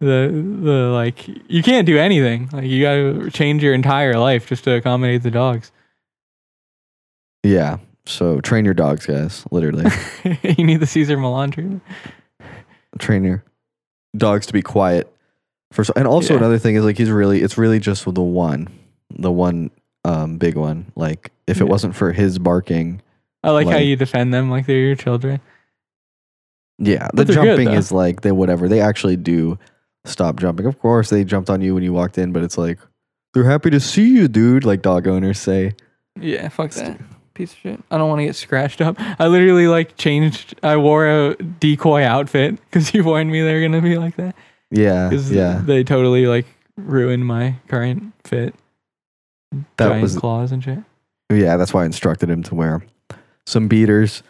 The 0.00 0.26
the 0.62 0.90
like 0.92 1.28
you 1.48 1.62
can't 1.62 1.86
do 1.86 1.96
anything. 1.96 2.48
Like 2.52 2.64
you 2.64 2.82
gotta 2.82 3.30
change 3.30 3.62
your 3.62 3.72
entire 3.74 4.18
life 4.18 4.48
just 4.48 4.64
to 4.64 4.72
accommodate 4.74 5.22
the 5.22 5.30
dogs. 5.30 5.70
yeah. 7.44 7.76
So 8.04 8.40
train 8.40 8.64
your 8.64 8.74
dogs, 8.74 9.06
guys. 9.06 9.44
Literally, 9.52 9.84
you 10.42 10.64
need 10.64 10.80
the 10.80 10.86
Cesar 10.88 11.16
Millan 11.16 11.52
treatment. 11.52 11.82
train 12.98 13.22
your 13.22 13.44
dogs 14.16 14.46
to 14.46 14.52
be 14.52 14.60
quiet. 14.62 15.08
First, 15.72 15.92
and 15.94 16.08
also 16.08 16.34
Yeah. 16.34 16.38
another 16.40 16.58
thing 16.58 16.74
is 16.74 16.84
like 16.84 16.98
he's 16.98 17.10
really, 17.10 17.42
it's 17.42 17.56
really 17.56 17.78
just 17.78 18.04
the 18.12 18.20
one, 18.20 18.68
the 19.08 19.30
one 19.30 19.70
um, 20.04 20.36
big 20.36 20.56
one. 20.56 20.90
Like 20.96 21.30
if 21.46 21.60
it 21.60 21.64
Yeah. 21.64 21.70
wasn't 21.70 21.94
for 21.94 22.10
his 22.10 22.40
barking, 22.40 23.00
I 23.42 23.50
like, 23.50 23.68
how 23.68 23.78
you 23.78 23.96
defend 23.96 24.32
them 24.32 24.50
like 24.50 24.66
they're 24.66 24.78
your 24.78 24.96
children. 24.96 25.40
yeah, 26.78 27.08
the 27.08 27.10
But 27.14 27.26
they're 27.26 27.36
good, 27.36 27.56
jumping 27.56 27.74
is 27.74 27.90
like 27.92 28.20
they 28.20 28.32
whatever. 28.32 28.68
They 28.68 28.80
actually 28.80 29.16
do 29.16 29.58
stop 30.04 30.38
jumping. 30.38 30.66
Of 30.66 30.78
course, 30.78 31.10
they 31.10 31.24
jumped 31.24 31.50
on 31.50 31.60
you 31.60 31.74
when 31.74 31.82
you 31.82 31.92
walked 31.92 32.18
in, 32.18 32.32
but 32.32 32.42
it's 32.42 32.56
like 32.56 32.78
they're 33.34 33.44
happy 33.44 33.70
to 33.70 33.80
see 33.80 34.08
you, 34.08 34.28
dude. 34.28 34.64
Like 34.64 34.82
dog 34.82 35.08
owners 35.08 35.38
say. 35.38 35.74
Yeah, 36.20 36.48
fuck 36.48 36.70
that. 36.72 37.00
Piece 37.34 37.52
of 37.52 37.58
shit. 37.58 37.80
I 37.90 37.96
don't 37.96 38.08
want 38.10 38.20
to 38.20 38.26
get 38.26 38.36
scratched 38.36 38.80
up. 38.82 38.96
I 38.98 39.26
literally 39.26 39.66
like 39.66 39.96
changed. 39.96 40.54
I 40.62 40.76
wore 40.76 41.06
a 41.06 41.34
decoy 41.34 42.02
outfit 42.02 42.60
because 42.66 42.92
you 42.94 43.02
warned 43.02 43.30
me 43.30 43.40
they 43.42 43.54
were 43.54 43.62
gonna 43.62 43.80
be 43.80 43.96
like 43.96 44.16
that. 44.16 44.36
Yeah, 44.70 45.10
yeah. 45.10 45.60
they 45.64 45.84
totally 45.84 46.26
like 46.26 46.46
ruined 46.76 47.26
my 47.26 47.56
current 47.68 48.12
fit. 48.24 48.54
That 49.76 49.88
Giant 49.88 50.02
was 50.02 50.16
claws 50.16 50.52
and 50.52 50.62
shit. 50.62 50.78
Yeah, 51.30 51.56
that's 51.56 51.74
why 51.74 51.82
I 51.82 51.86
instructed 51.86 52.30
him 52.30 52.42
to 52.44 52.54
wear 52.54 52.82
some 53.46 53.68
beaters 53.68 54.22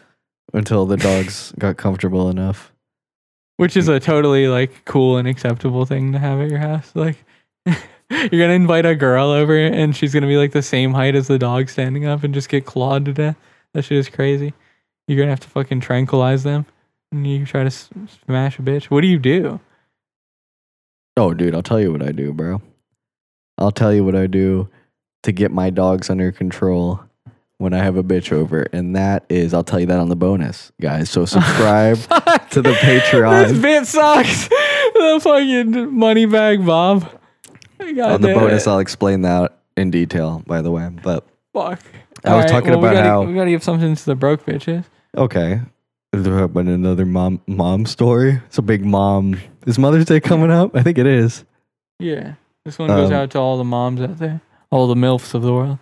until 0.53 0.85
the 0.85 0.97
dogs 0.97 1.53
got 1.59 1.77
comfortable 1.77 2.29
enough. 2.29 2.71
Which 3.57 3.77
is 3.77 3.87
a 3.87 3.99
totally 3.99 4.47
like 4.47 4.83
cool 4.85 5.17
and 5.17 5.27
acceptable 5.27 5.85
thing 5.85 6.11
to 6.13 6.19
have 6.19 6.39
at 6.41 6.49
your 6.49 6.59
house. 6.59 6.91
Like 6.95 7.17
you're 7.65 7.75
gonna 8.29 8.53
invite 8.53 8.85
a 8.85 8.95
girl 8.95 9.29
over 9.29 9.57
and 9.57 9.95
she's 9.95 10.13
gonna 10.13 10.27
be 10.27 10.37
like 10.37 10.51
the 10.51 10.61
same 10.63 10.93
height 10.93 11.15
as 11.15 11.27
the 11.27 11.37
dog 11.37 11.69
standing 11.69 12.05
up 12.05 12.23
and 12.23 12.33
just 12.33 12.49
get 12.49 12.65
clawed 12.65 13.05
to 13.05 13.13
death. 13.13 13.37
That 13.73 13.83
shit 13.83 13.97
is 13.99 14.09
crazy. 14.09 14.53
You're 15.07 15.17
gonna 15.19 15.29
have 15.29 15.39
to 15.41 15.49
fucking 15.49 15.81
tranquilize 15.81 16.43
them 16.43 16.65
and 17.11 17.27
you 17.27 17.45
try 17.45 17.61
to 17.61 17.67
s- 17.67 17.89
smash 18.25 18.57
a 18.57 18.63
bitch. 18.63 18.85
What 18.85 19.01
do 19.01 19.07
you 19.07 19.19
do? 19.19 19.59
Oh, 21.15 21.33
dude, 21.35 21.53
I'll 21.53 21.61
tell 21.63 21.79
you 21.79 21.91
what 21.91 22.01
I 22.01 22.11
do, 22.11 22.33
bro. 22.33 22.59
I'll 23.59 23.71
tell 23.71 23.93
you 23.93 24.03
what 24.03 24.15
I 24.15 24.25
do 24.25 24.67
to 25.21 25.31
get 25.31 25.51
my 25.51 25.69
dogs 25.69 26.09
under 26.09 26.31
control 26.31 27.01
when 27.63 27.73
I 27.73 27.77
have 27.83 27.97
a 27.97 28.03
bitch 28.03 28.31
over, 28.31 28.67
and 28.73 28.95
that 28.95 29.25
is 29.29 29.53
I'll 29.53 29.63
tell 29.63 29.79
you 29.79 29.85
that 29.87 29.99
on 29.99 30.09
the 30.09 30.15
bonus, 30.15 30.71
guys. 30.81 31.09
So 31.09 31.25
subscribe 31.25 31.97
to 32.51 32.61
the 32.61 32.73
Patreon. 32.73 33.47
This 33.49 33.57
bit 33.59 33.87
sucks. 33.87 34.47
the 34.93 35.19
fucking 35.23 35.97
money 35.97 36.25
bag 36.25 36.65
Bob. 36.65 37.09
God 37.79 37.99
on 38.13 38.21
the 38.21 38.33
bonus. 38.33 38.67
it. 38.67 38.69
I'll 38.69 38.79
explain 38.79 39.21
that 39.23 39.57
in 39.75 39.89
detail, 39.91 40.43
by 40.45 40.61
the 40.61 40.71
way. 40.71 40.89
But 41.03 41.25
Fuck. 41.53 41.79
I 42.25 42.35
was 42.35 42.45
Alright, 42.45 42.49
talking 42.49 42.69
well, 42.71 42.79
we 42.79 42.87
about 42.87 42.93
gotta, 42.95 43.07
how- 43.09 43.23
we 43.23 43.33
gotta 43.33 43.49
give 43.49 43.63
something 43.63 43.95
to 43.95 44.05
the 44.05 44.15
broke 44.15 44.45
bitches. 44.45 44.85
okay, 45.17 45.59
been 46.11 46.67
another 46.67 47.05
mom 47.05 47.41
mom 47.47 47.85
story? 47.85 48.39
It's 48.45 48.57
a 48.57 48.61
big 48.61 48.85
mom. 48.85 49.39
Is 49.65 49.79
Mother's 49.79 50.05
Day 50.05 50.19
coming 50.19 50.51
up? 50.51 50.75
I 50.75 50.83
think 50.83 50.97
it 50.97 51.07
is. 51.07 51.43
Yeah. 51.99 52.35
This 52.65 52.77
one 52.79 52.87
goes 52.87 53.09
Um, 53.09 53.15
out 53.15 53.31
to 53.31 53.39
all 53.39 53.57
the 53.57 53.63
moms 53.63 53.99
out 53.99 54.19
there, 54.19 54.39
all 54.71 54.87
the 54.87 54.95
MILFs 54.95 55.33
of 55.33 55.41
the 55.41 55.51
world. 55.53 55.79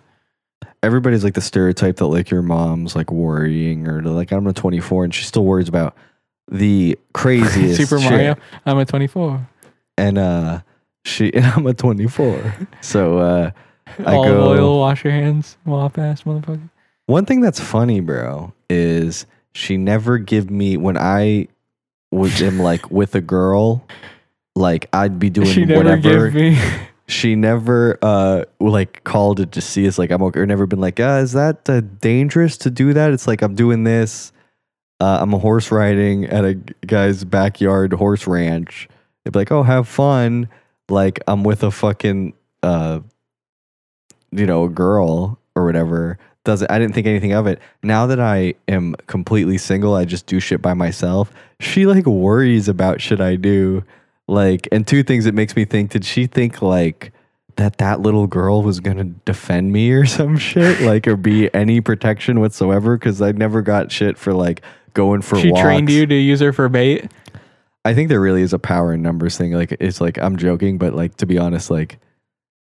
Everybody's 0.82 1.24
like 1.24 1.34
the 1.34 1.40
stereotype 1.40 1.96
that 1.96 2.06
like 2.06 2.30
your 2.30 2.42
mom's 2.42 2.96
like 2.96 3.10
worrying 3.10 3.86
or 3.88 4.02
like 4.02 4.32
I'm 4.32 4.46
a 4.46 4.52
24 4.52 5.04
and 5.04 5.14
she 5.14 5.24
still 5.24 5.44
worries 5.44 5.68
about 5.68 5.96
the 6.50 6.98
craziest 7.14 7.76
Super 7.76 8.00
shit. 8.00 8.10
Mario. 8.10 8.36
I'm 8.66 8.78
a 8.78 8.84
24. 8.84 9.46
and 9.98 10.18
uh 10.18 10.60
she 11.04 11.32
and 11.34 11.46
I'm 11.46 11.66
a 11.66 11.74
24 11.74 12.68
so 12.80 13.18
uh 13.18 13.50
I 13.98 14.14
Olive 14.14 14.32
go 14.34 14.48
oil, 14.48 14.78
wash 14.80 15.04
your 15.04 15.12
hands, 15.12 15.56
wop 15.64 15.98
ass 15.98 16.22
motherfucker. 16.22 16.70
one 17.06 17.26
thing 17.26 17.40
that's 17.40 17.60
funny 17.60 18.00
bro 18.00 18.52
is 18.70 19.26
she 19.54 19.76
never 19.76 20.18
give 20.18 20.50
me 20.50 20.76
when 20.76 20.96
I 20.96 21.48
was 22.10 22.40
am 22.42 22.58
like 22.58 22.90
with 22.90 23.14
a 23.14 23.20
girl 23.20 23.84
like 24.56 24.88
I'd 24.92 25.18
be 25.18 25.30
doing 25.38 25.48
She 25.48 25.64
never 25.64 25.84
whatever. 25.84 26.30
She 27.12 27.36
never 27.36 27.98
uh 28.02 28.44
like 28.58 29.04
called 29.04 29.38
it 29.38 29.52
to 29.52 29.60
see 29.60 29.86
us 29.86 29.98
like 29.98 30.10
I'm 30.10 30.22
okay 30.22 30.40
or 30.40 30.46
never 30.46 30.66
been 30.66 30.80
like 30.80 30.98
uh 30.98 31.20
is 31.22 31.32
that 31.32 31.68
uh, 31.68 31.80
dangerous 31.80 32.56
to 32.58 32.70
do 32.70 32.92
that? 32.94 33.12
It's 33.12 33.26
like 33.26 33.42
I'm 33.42 33.54
doing 33.54 33.84
this 33.84 34.32
uh, 35.00 35.18
I'm 35.20 35.34
a 35.34 35.38
horse 35.38 35.72
riding 35.72 36.26
at 36.26 36.44
a 36.44 36.54
guy's 36.86 37.24
backyard 37.24 37.92
horse 37.92 38.28
ranch. 38.28 38.88
They'd 39.24 39.32
be 39.32 39.38
like 39.40 39.52
oh 39.52 39.62
have 39.62 39.88
fun. 39.88 40.48
Like 40.88 41.20
I'm 41.26 41.44
with 41.44 41.62
a 41.62 41.70
fucking 41.70 42.34
uh 42.62 43.00
you 44.30 44.46
know 44.46 44.64
a 44.64 44.70
girl 44.70 45.38
or 45.54 45.64
whatever 45.64 46.18
doesn't 46.44 46.70
I 46.70 46.78
didn't 46.78 46.94
think 46.94 47.06
anything 47.06 47.32
of 47.32 47.46
it. 47.46 47.60
Now 47.82 48.06
that 48.06 48.20
I 48.20 48.54
am 48.68 48.94
completely 49.06 49.58
single 49.58 49.94
I 49.94 50.04
just 50.04 50.26
do 50.26 50.40
shit 50.40 50.62
by 50.62 50.74
myself 50.74 51.30
she 51.60 51.86
like 51.86 52.06
worries 52.06 52.68
about 52.68 53.00
shit 53.00 53.20
I 53.20 53.36
do 53.36 53.84
like 54.32 54.66
and 54.72 54.86
two 54.86 55.02
things 55.02 55.26
it 55.26 55.34
makes 55.34 55.54
me 55.54 55.64
think 55.64 55.90
did 55.90 56.04
she 56.04 56.26
think 56.26 56.62
like 56.62 57.12
that 57.56 57.78
that 57.78 58.00
little 58.00 58.26
girl 58.26 58.62
was 58.62 58.80
gonna 58.80 59.04
defend 59.04 59.72
me 59.72 59.90
or 59.92 60.06
some 60.18 60.36
shit 60.36 60.80
like 60.80 61.06
or 61.06 61.16
be 61.16 61.52
any 61.54 61.80
protection 61.80 62.40
whatsoever 62.40 62.96
because 62.96 63.20
i 63.20 63.30
never 63.32 63.62
got 63.62 63.92
shit 63.92 64.16
for 64.16 64.32
like 64.32 64.62
going 64.94 65.22
for 65.22 65.38
she 65.38 65.50
walks. 65.50 65.62
trained 65.62 65.90
you 65.90 66.06
to 66.06 66.14
use 66.14 66.40
her 66.40 66.52
for 66.52 66.68
bait. 66.68 67.10
i 67.84 67.94
think 67.94 68.08
there 68.08 68.20
really 68.20 68.42
is 68.42 68.52
a 68.52 68.58
power 68.58 68.92
in 68.92 69.02
numbers 69.02 69.36
thing 69.36 69.52
like 69.52 69.76
it's 69.78 70.00
like 70.00 70.18
i'm 70.18 70.36
joking 70.36 70.78
but 70.78 70.94
like 70.94 71.14
to 71.16 71.26
be 71.26 71.38
honest 71.38 71.70
like 71.70 71.98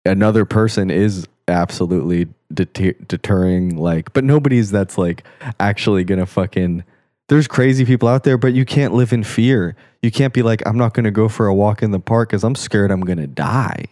another 0.05 0.45
person 0.45 0.89
is 0.89 1.27
absolutely 1.49 2.27
deter- 2.53 2.95
deterring 3.07 3.77
like 3.77 4.11
but 4.13 4.23
nobody's 4.23 4.71
that's 4.71 4.97
like 4.97 5.23
actually 5.59 6.03
gonna 6.03 6.25
fucking 6.25 6.83
there's 7.29 7.47
crazy 7.47 7.85
people 7.85 8.07
out 8.07 8.23
there 8.23 8.37
but 8.37 8.53
you 8.53 8.65
can't 8.65 8.93
live 8.93 9.11
in 9.13 9.23
fear 9.23 9.75
you 10.01 10.11
can't 10.11 10.33
be 10.33 10.41
like 10.41 10.61
i'm 10.65 10.77
not 10.77 10.93
gonna 10.93 11.11
go 11.11 11.27
for 11.27 11.47
a 11.47 11.53
walk 11.53 11.83
in 11.83 11.91
the 11.91 11.99
park 11.99 12.29
because 12.29 12.43
i'm 12.43 12.55
scared 12.55 12.91
i'm 12.91 13.01
gonna 13.01 13.27
die 13.27 13.85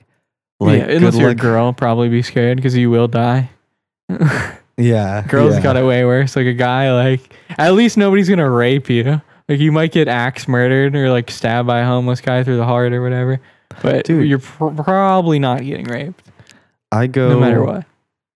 like 0.60 0.80
yeah, 0.80 0.96
unless 0.96 1.16
good 1.16 1.22
you're 1.22 1.30
a 1.32 1.36
girl, 1.36 1.74
probably 1.74 2.10
be 2.10 2.22
scared 2.22 2.58
because 2.58 2.76
you 2.76 2.90
will 2.90 3.08
die. 3.08 3.50
yeah 4.78 5.26
Girls 5.28 5.56
yeah. 5.56 5.62
got 5.62 5.76
it 5.78 5.84
way 5.84 6.06
worse. 6.06 6.36
Like 6.36 6.46
a 6.46 6.54
guy, 6.54 6.92
like 6.94 7.36
at 7.58 7.74
least 7.74 7.98
nobody's 7.98 8.30
gonna 8.30 8.50
rape 8.50 8.90
you. 8.90 9.22
Like 9.50 9.60
you 9.60 9.72
might 9.72 9.92
get 9.92 10.08
axe 10.08 10.48
murdered 10.48 10.96
or 10.96 11.10
like 11.10 11.30
stabbed 11.30 11.68
by 11.68 11.80
a 11.80 11.86
homeless 11.86 12.22
guy 12.22 12.44
through 12.44 12.58
the 12.58 12.66
heart 12.66 12.94
or 12.94 13.02
whatever. 13.02 13.42
But 13.82 14.06
Dude. 14.06 14.28
you're 14.28 14.40
pr- 14.40 14.70
probably 14.70 15.40
not 15.40 15.62
getting 15.62 15.88
raped, 15.88 16.24
i 16.92 17.08
go 17.08 17.30
no 17.30 17.40
matter 17.40 17.62
what. 17.62 17.86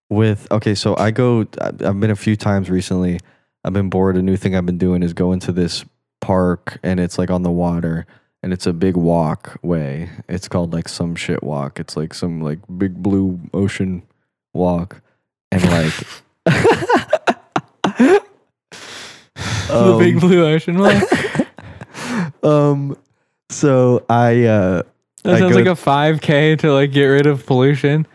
with 0.10 0.52
okay 0.52 0.76
so 0.76 0.98
i 0.98 1.12
go 1.12 1.46
i've 1.62 2.00
been 2.00 2.10
a 2.10 2.16
few 2.16 2.36
times 2.36 2.70
recently 2.70 3.20
i've 3.64 3.74
been 3.74 3.90
bored 3.90 4.16
a 4.18 4.22
new 4.22 4.38
thing 4.38 4.56
i've 4.56 4.66
been 4.66 4.78
doing 4.78 5.04
is 5.04 5.14
going 5.14 5.40
to 5.40 5.52
this 5.52 5.86
park 6.22 6.80
and 6.84 7.00
it's 7.00 7.18
like 7.18 7.30
on 7.30 7.44
the 7.44 7.52
water 7.52 8.06
and 8.44 8.54
it's 8.54 8.66
a 8.66 8.74
big 8.74 8.96
walkway 8.96 10.10
it's 10.28 10.48
called 10.48 10.74
like 10.74 10.88
some 10.90 11.16
shit 11.16 11.42
walk 11.44 11.80
it's 11.80 11.96
like 11.98 12.14
some 12.14 12.42
like 12.42 12.60
big 12.78 13.02
blue 13.02 13.40
ocean 13.54 14.02
walk 14.54 15.02
and 15.52 15.64
like 15.64 15.94
the 19.68 19.96
big 20.00 20.16
um, 20.16 20.20
blue 20.20 20.46
ocean 20.46 20.78
walk. 20.80 21.04
um 22.44 22.98
so 23.50 24.04
i 24.10 24.44
uh 24.46 24.82
That 25.24 25.36
I 25.36 25.40
sounds 25.40 25.56
go- 25.56 25.64
like 25.64 25.68
a 25.68 25.82
5K 25.82 26.60
to 26.60 26.74
like 26.74 26.92
get 26.92 27.06
rid 27.06 27.26
of 27.28 27.46
pollution. 27.46 28.08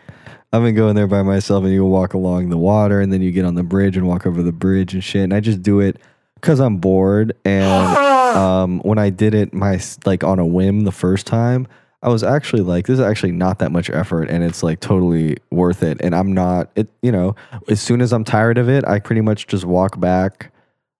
I've 0.55 0.63
been 0.63 0.75
going 0.75 0.95
there 0.95 1.05
by 1.05 1.21
myself, 1.21 1.65
and 1.65 1.73
you 1.73 1.83
walk 1.83 2.13
along 2.13 2.49
the 2.49 2.57
water, 2.57 3.01
and 3.01 3.11
then 3.11 3.21
you 3.21 3.31
get 3.31 3.43
on 3.43 3.55
the 3.55 3.63
bridge 3.63 3.97
and 3.97 4.07
walk 4.07 4.25
over 4.25 4.41
the 4.41 4.53
bridge 4.53 4.93
and 4.93 5.03
shit. 5.03 5.23
And 5.23 5.33
I 5.33 5.41
just 5.41 5.61
do 5.61 5.81
it 5.81 5.97
because 6.35 6.61
I'm 6.61 6.77
bored. 6.77 7.35
And 7.43 7.97
um, 8.37 8.79
when 8.79 8.97
I 8.97 9.09
did 9.09 9.33
it, 9.33 9.53
my 9.53 9.81
like 10.05 10.23
on 10.23 10.39
a 10.39 10.45
whim 10.45 10.81
the 10.81 10.93
first 10.93 11.27
time, 11.27 11.67
I 12.01 12.07
was 12.07 12.23
actually 12.23 12.61
like, 12.61 12.87
this 12.87 12.93
is 12.93 12.99
actually 13.01 13.33
not 13.33 13.59
that 13.59 13.73
much 13.73 13.89
effort, 13.89 14.29
and 14.29 14.45
it's 14.45 14.63
like 14.63 14.79
totally 14.79 15.35
worth 15.51 15.83
it. 15.83 15.97
And 15.99 16.15
I'm 16.15 16.31
not 16.31 16.69
it. 16.75 16.87
You 17.01 17.11
know, 17.11 17.35
as 17.67 17.81
soon 17.81 17.99
as 17.99 18.13
I'm 18.13 18.23
tired 18.23 18.57
of 18.57 18.69
it, 18.69 18.87
I 18.87 18.99
pretty 18.99 19.21
much 19.21 19.47
just 19.47 19.65
walk 19.65 19.99
back, 19.99 20.53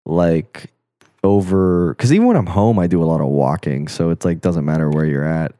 like 0.05 0.69
over. 1.23 1.93
Because 1.93 2.11
even 2.11 2.27
when 2.27 2.35
I'm 2.35 2.47
home, 2.47 2.77
I 2.77 2.87
do 2.87 3.01
a 3.01 3.05
lot 3.05 3.21
of 3.21 3.27
walking, 3.27 3.87
so 3.87 4.09
it's 4.09 4.25
like 4.25 4.41
doesn't 4.41 4.65
matter 4.65 4.89
where 4.89 5.05
you're 5.05 5.23
at. 5.23 5.53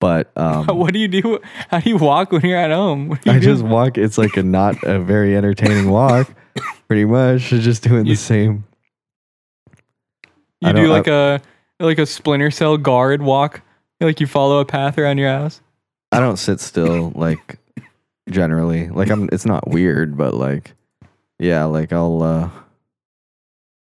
But 0.00 0.30
um, 0.36 0.66
what 0.66 0.92
do 0.92 0.98
you 0.98 1.08
do? 1.08 1.38
How 1.68 1.78
do 1.80 1.88
you 1.90 1.96
walk 1.98 2.32
when 2.32 2.40
you're 2.42 2.58
at 2.58 2.70
home? 2.70 3.10
Do 3.10 3.18
you 3.26 3.32
I 3.32 3.38
do? 3.38 3.44
just 3.44 3.62
walk. 3.62 3.98
It's 3.98 4.18
like 4.18 4.36
a 4.36 4.42
not 4.42 4.82
a 4.82 4.98
very 4.98 5.36
entertaining 5.36 5.90
walk. 5.90 6.32
Pretty 6.88 7.04
much, 7.04 7.42
just 7.50 7.82
doing 7.84 8.06
You- 8.06 8.14
the 8.14 8.20
same. 8.20 8.64
You 10.60 10.72
don't- 10.72 10.88
like 10.88 11.06
a 11.06 11.40
like 11.78 11.98
a 11.98 12.06
splinter 12.06 12.50
cell 12.50 12.76
guard 12.76 13.22
walk. 13.22 13.62
Like 14.00 14.20
you 14.20 14.26
follow 14.26 14.58
a 14.60 14.64
path 14.64 14.98
around 14.98 15.18
your 15.18 15.28
house. 15.30 15.60
I 16.12 16.20
don't 16.20 16.36
sit 16.38 16.60
still. 16.60 17.12
Like 17.14 17.58
generally, 18.28 18.88
like 18.88 19.10
I'm. 19.10 19.28
It's 19.32 19.46
not 19.46 19.68
weird, 19.68 20.16
but 20.16 20.34
like, 20.34 20.72
yeah, 21.38 21.64
like 21.64 21.92
I'll. 21.92 22.22
uh 22.22 22.50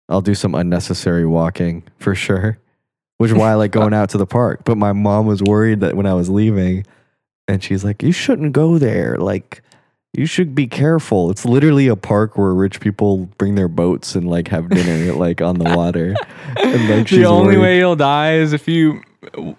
I'll 0.09 0.21
do 0.23 0.37
some 0.37 0.55
unnecessary 0.55 1.27
walking 1.27 1.83
for 1.99 2.15
sure, 2.15 2.59
which 3.19 3.31
is 3.31 3.37
why 3.37 3.51
I 3.51 3.55
like 3.55 3.71
going 3.81 3.95
out 3.95 4.11
to 4.11 4.19
the 4.19 4.27
park. 4.27 4.61
But 4.65 4.77
my 4.77 4.93
mom 4.93 5.27
was 5.27 5.43
worried 5.43 5.81
that 5.81 5.95
when 5.97 6.07
I 6.07 6.15
was 6.15 6.29
leaving, 6.29 6.85
and 7.49 7.63
she's 7.63 7.85
like, 7.85 8.03
"You 8.03 8.13
shouldn't 8.13 8.53
go 8.53 8.79
there. 8.79 9.17
Like, 9.19 9.63
you 10.13 10.27
should 10.27 10.55
be 10.55 10.67
careful. 10.67 11.31
It's 11.31 11.45
literally 11.45 11.87
a 11.89 11.97
park 11.97 12.39
where 12.39 12.53
rich 12.55 12.81
people 12.81 13.27
bring 13.39 13.55
their 13.55 13.69
boats 13.69 14.15
and 14.15 14.29
like 14.29 14.49
have 14.49 14.69
dinner 14.71 15.13
like 15.19 15.41
on 15.43 15.59
the 15.59 15.77
water. 15.77 16.15
And 16.63 16.89
like 16.91 17.09
the 17.09 17.25
only 17.27 17.57
worried- 17.57 17.63
way 17.63 17.79
you'll 17.79 17.97
die 17.97 18.35
is 18.35 18.53
if 18.53 18.67
you 18.67 19.03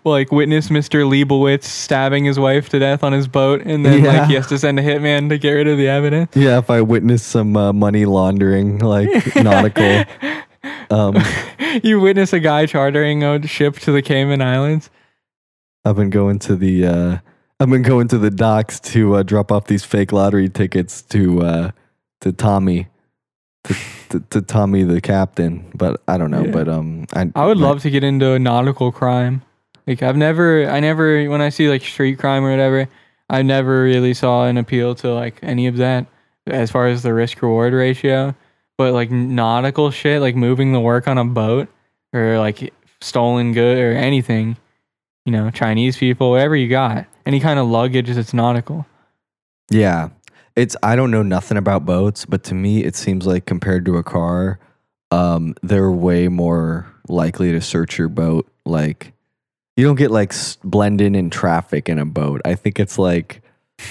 like 0.06 0.32
witness 0.32 0.70
Mr. 0.70 1.06
Leibowitz 1.06 1.66
stabbing 1.66 2.24
his 2.24 2.40
wife 2.40 2.70
to 2.70 2.80
death 2.80 3.04
on 3.04 3.12
his 3.14 3.28
boat, 3.28 3.62
and 3.66 3.86
then 3.86 4.02
Yeah. 4.04 4.20
like 4.22 4.30
he 4.30 4.36
has 4.36 4.48
to 4.48 4.58
send 4.58 4.80
a 4.80 4.82
hitman 4.84 5.28
to 5.30 5.38
get 5.38 5.52
rid 5.52 5.68
of 5.68 5.78
the 5.78 5.88
evidence. 5.90 6.36
Yeah, 6.36 6.58
if 6.58 6.70
I 6.70 6.82
witness 6.82 7.22
some 7.22 7.56
uh, 7.58 7.74
money 7.74 8.06
laundering, 8.06 8.80
like 8.80 9.10
nautical. 9.36 10.06
Um, 10.90 11.18
you 11.84 12.00
witness 12.00 12.34
a 12.34 12.40
guy 12.40 12.66
chartering 12.66 13.24
a 13.24 13.46
ship 13.48 13.76
to 13.80 13.92
the 13.92 14.02
Cayman 14.02 14.42
Islands. 14.42 14.90
I've 15.86 15.96
been 15.96 16.10
going 16.10 16.40
to 16.40 16.56
the 16.56 16.86
uh, 16.86 17.18
I've 17.60 17.70
been 17.70 17.82
going 17.82 18.08
to 18.10 18.18
the 18.18 18.30
docks 18.30 18.80
to 18.82 19.16
uh, 19.16 19.24
drop 19.24 19.52
off 19.52 19.68
these 19.68 19.84
fake 19.84 20.12
lottery 20.12 20.50
tickets 20.50 21.02
to 21.04 21.42
uh, 21.42 21.72
to 22.22 22.32
Tommy, 22.32 22.88
to, 23.64 23.76
to, 24.10 24.20
to 24.20 24.42
Tommy 24.42 24.84
the 24.84 25.02
captain. 25.02 25.72
But 25.74 26.02
I 26.08 26.18
don't 26.18 26.32
know. 26.32 26.46
Yeah. 26.46 26.52
But 26.52 26.70
um, 26.70 27.08
I 27.14 27.32
I 27.36 27.46
would 27.46 27.58
love 27.58 27.82
to 27.84 27.90
get 27.90 28.04
into 28.04 28.38
nautical 28.38 28.92
crime. 28.92 29.42
Like 29.88 30.04
I've 30.04 30.18
never, 30.18 30.70
I 30.70 30.82
never, 30.82 31.30
when 31.30 31.42
I 31.42 31.48
see 31.48 31.70
like 31.70 31.82
street 31.82 32.20
crime 32.20 32.44
or 32.44 32.52
whatever, 32.52 32.90
I 33.30 33.42
never 33.42 33.84
really 33.84 34.14
saw 34.14 34.46
an 34.46 34.58
appeal 34.58 34.94
to 34.96 35.14
like 35.14 35.40
any 35.42 35.68
of 35.68 35.78
that 35.78 36.08
as 36.46 36.70
far 36.70 36.88
as 36.88 37.04
the 37.04 37.14
risk 37.14 37.42
reward 37.42 37.74
ratio. 37.74 38.36
But 38.78 38.94
like 38.94 39.10
nautical 39.10 39.92
shit, 39.92 40.22
like 40.22 40.36
moving 40.36 40.72
the 40.72 40.80
work 40.80 41.08
on 41.08 41.18
a 41.18 41.26
boat 41.26 41.68
or 42.14 42.38
like 42.38 42.74
stolen 43.02 43.54
good 43.54 43.78
or 43.78 43.92
anything, 43.94 44.58
you 45.26 45.32
know, 45.32 45.50
Chinese 45.50 45.98
people, 45.98 46.32
whatever 46.32 46.56
you 46.56 46.70
got, 46.70 47.06
any 47.26 47.40
kind 47.40 47.60
of 47.60 47.68
luggage 47.68 48.08
that's 48.08 48.34
nautical. 48.34 48.86
Yeah. 49.70 50.10
It's 50.56 50.76
I 50.82 50.96
don't 50.96 51.12
know 51.12 51.24
nothing 51.24 51.58
about 51.58 51.86
boats, 51.86 52.26
but 52.26 52.44
to 52.46 52.56
me 52.56 52.84
it 52.84 52.96
seems 52.96 53.28
like 53.28 53.46
compared 53.46 53.86
to 53.86 53.98
a 53.98 54.04
car, 54.04 54.60
um, 55.12 55.56
they're 55.62 55.92
way 55.92 56.28
more 56.28 56.92
likely 57.08 57.52
to 57.52 57.62
search 57.62 57.98
your 57.98 58.10
boat. 58.10 58.48
Like 58.66 59.14
you 59.76 59.86
don't 59.86 59.96
get 59.96 60.12
like 60.12 60.34
blend 60.64 61.02
in 61.02 61.16
in 61.16 61.30
traffic 61.30 61.90
in 61.90 62.00
a 62.00 62.06
boat. 62.06 62.42
I 62.46 62.56
think 62.56 62.80
it's 62.80 62.98
like 62.98 63.42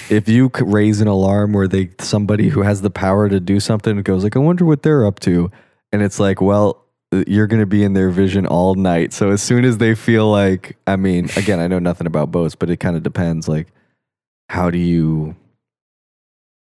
if 0.09 0.27
you 0.27 0.51
raise 0.61 1.01
an 1.01 1.07
alarm 1.07 1.53
where 1.53 1.67
they 1.67 1.89
somebody 1.99 2.49
who 2.49 2.61
has 2.61 2.81
the 2.81 2.89
power 2.89 3.29
to 3.29 3.39
do 3.39 3.59
something 3.59 4.01
goes 4.01 4.23
like, 4.23 4.35
I 4.35 4.39
wonder 4.39 4.65
what 4.65 4.83
they're 4.83 5.05
up 5.05 5.19
to, 5.21 5.51
and 5.91 6.01
it's 6.01 6.19
like, 6.19 6.41
well, 6.41 6.85
uh, 7.11 7.23
you're 7.27 7.47
gonna 7.47 7.65
be 7.65 7.83
in 7.83 7.93
their 7.93 8.09
vision 8.09 8.45
all 8.45 8.75
night. 8.75 9.13
So 9.13 9.29
as 9.29 9.41
soon 9.41 9.65
as 9.65 9.77
they 9.77 9.95
feel 9.95 10.29
like, 10.29 10.77
I 10.85 10.95
mean, 10.95 11.29
again, 11.37 11.59
I 11.59 11.67
know 11.67 11.79
nothing 11.79 12.07
about 12.07 12.31
boats, 12.31 12.55
but 12.55 12.69
it 12.69 12.77
kind 12.77 12.95
of 12.95 13.03
depends. 13.03 13.47
Like, 13.47 13.67
how 14.49 14.69
do 14.69 14.77
you? 14.77 15.35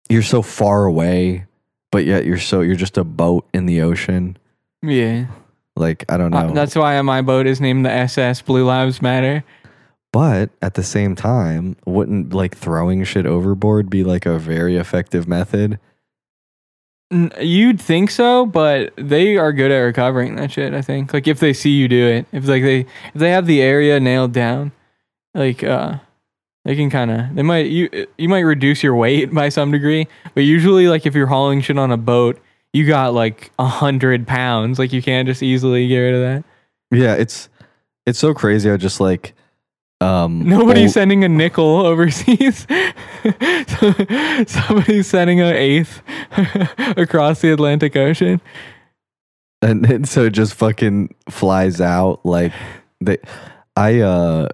You're 0.09 0.23
so 0.23 0.41
far 0.41 0.85
away, 0.85 1.45
but 1.91 2.05
yet 2.05 2.25
you're 2.25 2.39
so 2.39 2.61
you're 2.61 2.75
just 2.75 2.97
a 2.97 3.03
boat 3.03 3.47
in 3.53 3.65
the 3.65 3.81
ocean. 3.81 4.37
Yeah. 4.81 5.27
Like 5.75 6.05
I 6.09 6.17
don't 6.17 6.31
know. 6.31 6.37
Uh, 6.37 6.53
that's 6.53 6.75
why 6.75 7.01
my 7.01 7.21
boat 7.21 7.47
is 7.47 7.61
named 7.61 7.85
the 7.85 7.91
SS 7.91 8.41
Blue 8.41 8.65
Lives 8.65 9.01
Matter. 9.01 9.43
But 10.11 10.49
at 10.61 10.73
the 10.73 10.83
same 10.83 11.15
time, 11.15 11.75
wouldn't 11.85 12.33
like 12.33 12.57
throwing 12.57 13.03
shit 13.03 13.25
overboard 13.25 13.89
be 13.89 14.03
like 14.03 14.25
a 14.25 14.39
very 14.39 14.75
effective 14.75 15.27
method? 15.27 15.79
You'd 17.11 17.81
think 17.81 18.11
so, 18.11 18.45
but 18.45 18.93
they 18.95 19.37
are 19.37 19.51
good 19.51 19.71
at 19.71 19.79
recovering 19.79 20.35
that 20.35 20.51
shit. 20.51 20.73
I 20.73 20.81
think, 20.81 21.13
like 21.13 21.27
if 21.27 21.39
they 21.39 21.53
see 21.53 21.71
you 21.71 21.87
do 21.87 22.07
it, 22.07 22.25
if 22.31 22.47
like 22.47 22.63
they 22.63 22.81
if 22.81 23.15
they 23.15 23.31
have 23.31 23.45
the 23.45 23.61
area 23.61 23.99
nailed 23.99 24.31
down, 24.31 24.71
like 25.33 25.63
uh, 25.63 25.97
they 26.65 26.75
can 26.75 26.89
kind 26.89 27.09
of 27.09 27.35
they 27.35 27.41
might 27.41 27.67
you 27.67 28.07
you 28.17 28.29
might 28.29 28.41
reduce 28.41 28.83
your 28.83 28.95
weight 28.95 29.33
by 29.33 29.49
some 29.49 29.71
degree, 29.71 30.07
but 30.35 30.41
usually 30.41 30.87
like 30.87 31.05
if 31.05 31.15
you're 31.15 31.27
hauling 31.27 31.61
shit 31.61 31.79
on 31.79 31.91
a 31.91 31.97
boat, 31.97 32.39
you 32.73 32.85
got 32.85 33.13
like 33.13 33.51
a 33.57 33.65
hundred 33.65 34.27
pounds, 34.27 34.77
like 34.77 34.93
you 34.93 35.01
can't 35.01 35.27
just 35.27 35.41
easily 35.41 35.87
get 35.87 35.99
rid 35.99 36.13
of 36.13 36.21
that. 36.21 36.43
Yeah, 36.91 37.15
it's 37.15 37.49
it's 38.05 38.19
so 38.19 38.33
crazy. 38.33 38.69
I 38.69 38.77
just 38.77 38.99
like 38.99 39.33
um 40.01 40.47
Nobody's 40.47 40.93
sending 40.93 41.23
a 41.23 41.29
nickel 41.29 41.85
overseas. 41.85 42.65
Somebody's 44.47 45.07
sending 45.07 45.41
an 45.41 45.55
eighth 45.55 46.01
across 46.97 47.41
the 47.41 47.51
Atlantic 47.51 47.95
Ocean. 47.95 48.39
and, 49.61 49.83
then 49.83 50.05
so 50.05 50.25
it 50.25 50.31
just 50.31 50.53
fucking 50.53 51.13
flies 51.29 51.81
out 51.81 52.25
like 52.25 52.53
they 53.01 53.17
I 53.75 53.99
uh 53.99 54.49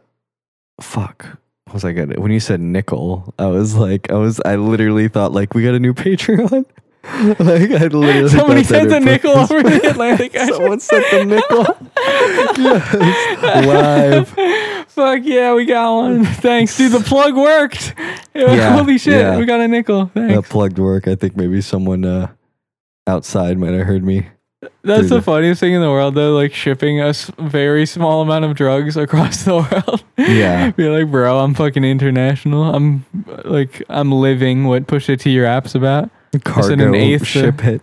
fuck 0.81 1.25
what 1.65 1.73
was 1.73 1.85
I 1.85 1.91
gonna 1.93 2.19
when 2.19 2.31
you 2.31 2.39
said 2.39 2.59
nickel 2.59 3.33
I 3.37 3.45
was 3.47 3.75
like 3.75 4.11
I 4.11 4.15
was 4.15 4.41
I 4.45 4.55
literally 4.55 5.07
thought 5.07 5.31
like 5.31 5.53
we 5.53 5.63
got 5.63 5.73
a 5.75 5.79
new 5.79 5.93
Patreon 5.93 6.65
like 7.39 7.71
I 7.71 7.87
literally 7.87 8.29
Somebody 8.29 8.63
sent 8.63 8.91
a 8.91 8.99
nickel 8.99 9.31
over 9.31 9.61
the 9.63 9.89
Atlantic 9.89 10.35
Ocean. 10.35 10.53
someone 10.53 10.79
sent 10.79 11.05
the 11.11 11.25
nickel 11.25 11.65
yes 12.57 13.65
live 13.65 14.29
Fuck 14.89 15.21
yeah, 15.23 15.53
we 15.53 15.65
got 15.65 15.93
one. 15.93 16.23
Thanks, 16.25 16.77
dude. 16.77 16.93
The 16.93 17.01
plug 17.01 17.35
worked. 17.35 17.93
Yeah, 18.33 18.77
Holy 18.77 18.97
shit, 18.97 19.13
yeah. 19.19 19.37
we 19.37 19.45
got 19.45 19.59
a 19.59 19.67
nickel. 19.67 20.09
that 20.13 20.45
plugged 20.45 20.79
work 20.79 21.07
I 21.07 21.15
think 21.15 21.35
maybe 21.35 21.61
someone 21.61 22.05
uh 22.05 22.27
outside 23.07 23.57
might 23.57 23.73
have 23.73 23.85
heard 23.85 24.03
me 24.03 24.27
That's 24.83 25.09
the 25.09 25.15
the- 25.15 25.21
funniest 25.21 25.59
thing 25.59 25.73
in 25.73 25.81
the 25.81 25.89
world, 25.89 26.15
though. 26.15 26.33
Like 26.33 26.53
shipping 26.53 27.01
a 27.01 27.13
very 27.39 27.85
small 27.85 28.21
amount 28.21 28.45
of 28.45 28.55
drugs 28.55 28.95
across 28.97 29.43
the 29.43 29.55
world. 29.57 30.03
Yeah. 30.17 30.71
Be 30.71 30.87
like, 30.89 31.11
bro, 31.11 31.39
I'm 31.39 31.53
fucking 31.53 31.83
international. 31.83 32.63
I'm 32.73 33.05
like, 33.43 33.83
I'm 33.89 34.11
living 34.11 34.63
what 34.63 34.87
Pusha 34.87 35.19
T 35.19 35.37
raps 35.39 35.75
about. 35.75 36.09
Cargo 36.43 36.73
an 36.87 36.95
eighth 36.95 37.25
ship 37.25 37.61
hit 37.61 37.81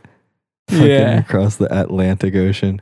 fucking 0.68 0.86
Yeah. 0.86 1.18
across 1.20 1.56
the 1.56 1.72
Atlantic 1.80 2.34
Ocean 2.34 2.80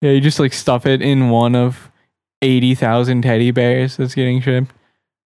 Yeah, 0.00 0.10
you 0.12 0.20
just 0.20 0.38
like 0.40 0.52
stuff 0.52 0.86
it 0.86 1.02
in 1.02 1.30
one 1.30 1.54
of 1.54 1.90
eighty 2.42 2.74
thousand 2.74 3.22
teddy 3.22 3.50
bears 3.50 3.96
that's 3.96 4.14
getting 4.14 4.40
shipped. 4.40 4.72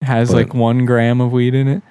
It 0.03 0.07
has 0.07 0.29
But- 0.31 0.37
like 0.37 0.55
one 0.55 0.85
gram 0.87 1.21
of 1.21 1.33
weed 1.33 1.55
in 1.55 1.69
it. 1.69 1.83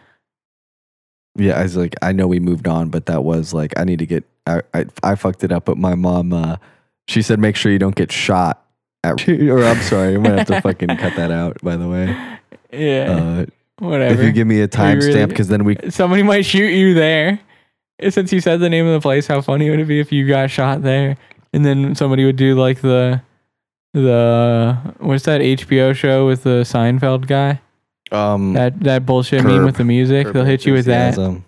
Yeah, 1.37 1.59
I 1.59 1.63
was 1.63 1.75
like, 1.75 1.95
I 2.01 2.13
know 2.13 2.27
we 2.27 2.39
moved 2.39 2.65
on, 2.67 2.89
but 2.89 3.07
that 3.07 3.23
was 3.25 3.53
like, 3.53 3.73
I 3.77 3.83
need 3.83 3.99
to 3.99 4.05
get. 4.05 4.23
I 4.47 4.61
I, 4.73 4.85
I 5.03 5.15
fucked 5.15 5.43
it 5.43 5.51
up, 5.51 5.65
but 5.65 5.77
my 5.77 5.93
mom, 5.95 6.31
uh, 6.31 6.55
she 7.09 7.21
said, 7.21 7.39
make 7.39 7.55
sure 7.57 7.71
you 7.73 7.79
don't 7.79 7.95
get 7.95 8.11
shot. 8.11 8.63
At, 9.03 9.27
or 9.29 9.63
I'm 9.63 9.81
sorry, 9.81 10.15
I'm 10.15 10.23
gonna 10.23 10.37
have 10.37 10.47
to 10.47 10.61
fucking 10.61 10.95
cut 10.97 11.15
that 11.17 11.31
out. 11.31 11.57
By 11.61 11.75
the 11.75 11.89
way, 11.89 12.37
Yeah, 12.71 13.11
uh, 13.11 13.45
whatever. 13.79 14.13
if 14.21 14.25
you 14.25 14.31
give 14.31 14.47
me 14.47 14.61
a 14.61 14.67
timestamp, 14.67 15.13
really- 15.13 15.25
because 15.25 15.47
then 15.49 15.65
we 15.65 15.75
Somebody 15.89 16.23
might 16.23 16.45
shoot 16.45 16.69
you 16.71 16.93
there. 16.93 17.39
Since 18.09 18.33
you 18.33 18.41
said 18.41 18.59
the 18.59 18.69
name 18.69 18.85
of 18.85 18.93
the 18.93 18.99
place, 19.01 19.27
how 19.27 19.41
funny 19.41 19.69
would 19.69 19.79
it 19.79 19.85
be 19.87 19.99
if 19.99 20.11
you 20.11 20.27
got 20.27 20.49
shot 20.51 20.81
there, 20.81 21.17
and 21.53 21.65
then 21.65 21.95
somebody 21.95 22.25
would 22.25 22.35
do 22.35 22.55
like 22.55 22.81
the 22.81 23.21
the 23.93 24.77
what's 24.99 25.23
that 25.25 25.41
HBO 25.41 25.95
show 25.95 26.27
with 26.27 26.43
the 26.43 26.61
Seinfeld 26.63 27.27
guy? 27.27 27.61
um 28.11 28.53
That 28.53 28.79
that 28.81 29.05
bullshit 29.05 29.43
meme 29.43 29.63
with 29.63 29.77
the 29.77 29.83
music. 29.85 30.31
They'll 30.31 30.43
hit 30.45 30.65
you 30.65 30.73
with 30.73 30.85
that. 30.85 31.41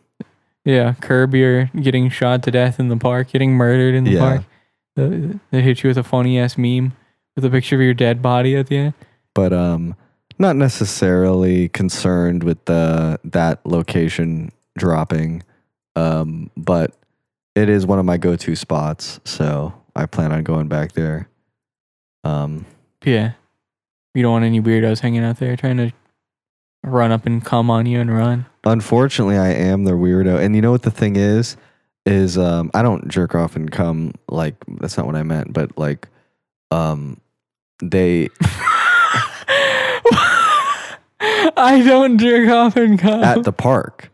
Yeah, 0.66 0.94
curb 1.02 1.34
your 1.36 1.66
getting 1.82 2.10
shot 2.10 2.44
to 2.44 2.52
death 2.52 2.80
in 2.80 2.88
the 2.90 2.98
park, 2.98 3.30
getting 3.30 3.54
murdered 3.54 3.96
in 3.96 4.04
the 4.06 4.12
Yeah. 4.12 4.20
park. 4.20 4.42
They 4.96 5.40
they 5.52 5.62
hit 5.62 5.84
you 5.84 5.90
with 5.90 5.98
a 5.98 6.04
funny 6.04 6.40
ass 6.40 6.58
meme 6.58 6.94
with 7.36 7.46
a 7.46 7.50
picture 7.50 7.76
of 7.76 7.82
your 7.82 7.94
dead 7.94 8.22
body 8.22 8.56
at 8.56 8.68
the 8.68 8.78
end. 8.78 8.94
but 9.36 9.54
um, 9.54 9.96
not 10.40 10.56
necessarily 10.56 11.70
concerned 11.70 12.44
with 12.44 12.64
the 12.66 13.20
that 13.24 13.60
location 13.66 14.52
dropping. 14.78 15.44
Um, 15.98 16.52
but 16.56 16.94
it 17.56 17.70
is 17.70 17.86
one 17.86 17.98
of 18.00 18.06
my 18.06 18.18
go-to 18.18 18.56
spots, 18.56 19.20
so 19.26 19.74
I 19.96 20.06
plan 20.06 20.32
on 20.32 20.44
going 20.44 20.68
back 20.68 20.92
there. 20.92 21.28
Um, 22.24 22.66
Yeah, 23.04 23.32
you 24.14 24.22
don't 24.22 24.32
want 24.32 24.46
any 24.46 24.62
weirdos 24.62 25.00
hanging 25.00 25.24
out 25.24 25.38
there 25.40 25.56
trying 25.56 25.78
to 25.78 25.92
run 26.84 27.12
up 27.12 27.26
and 27.26 27.44
come 27.44 27.70
on 27.72 27.86
you 27.88 28.00
and 28.00 28.16
run. 28.16 28.46
Unfortunately, 28.64 29.38
I 29.38 29.50
am 29.54 29.86
the 29.86 29.92
weirdo. 29.94 30.40
And 30.40 30.56
you 30.56 30.62
know 30.62 30.72
what 30.72 30.84
the 30.84 30.92
thing 30.92 31.16
is? 31.16 31.58
Is 32.06 32.38
um 32.38 32.70
I 32.74 32.84
don't 32.84 33.08
jerk 33.10 33.34
off 33.36 33.56
and 33.56 33.72
come 33.72 34.14
like 34.30 34.56
that's 34.80 34.96
not 34.98 35.06
what 35.08 35.16
I 35.16 35.24
meant, 35.24 35.52
but 35.52 35.78
like 35.78 36.08
um 36.72 37.20
they 37.82 38.30
I 41.60 41.84
don't 41.86 42.18
jerk 42.18 42.50
off 42.50 42.76
and 42.78 42.98
come. 43.00 43.24
at 43.24 43.44
the 43.44 43.52
park. 43.52 44.12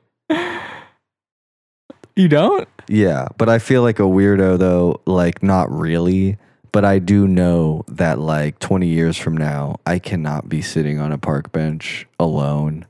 You 2.16 2.28
don't? 2.28 2.68
Yeah, 2.88 3.28
but 3.38 3.50
I 3.50 3.60
feel 3.60 3.82
like 3.82 4.00
a 4.00 4.04
weirdo 4.04 4.58
though, 4.60 5.02
like 5.06 5.42
not 5.44 5.72
really, 5.72 6.38
but 6.72 6.84
I 6.86 7.00
do 7.00 7.28
know 7.28 7.84
that 7.88 8.20
like 8.20 8.60
20 8.60 8.88
years 8.88 9.18
from 9.18 9.38
now, 9.38 9.78
I 9.86 10.00
cannot 10.00 10.50
be 10.50 10.62
sitting 10.62 11.00
on 11.00 11.12
a 11.12 11.18
park 11.18 11.52
bench 11.52 12.08
alone. 12.20 12.86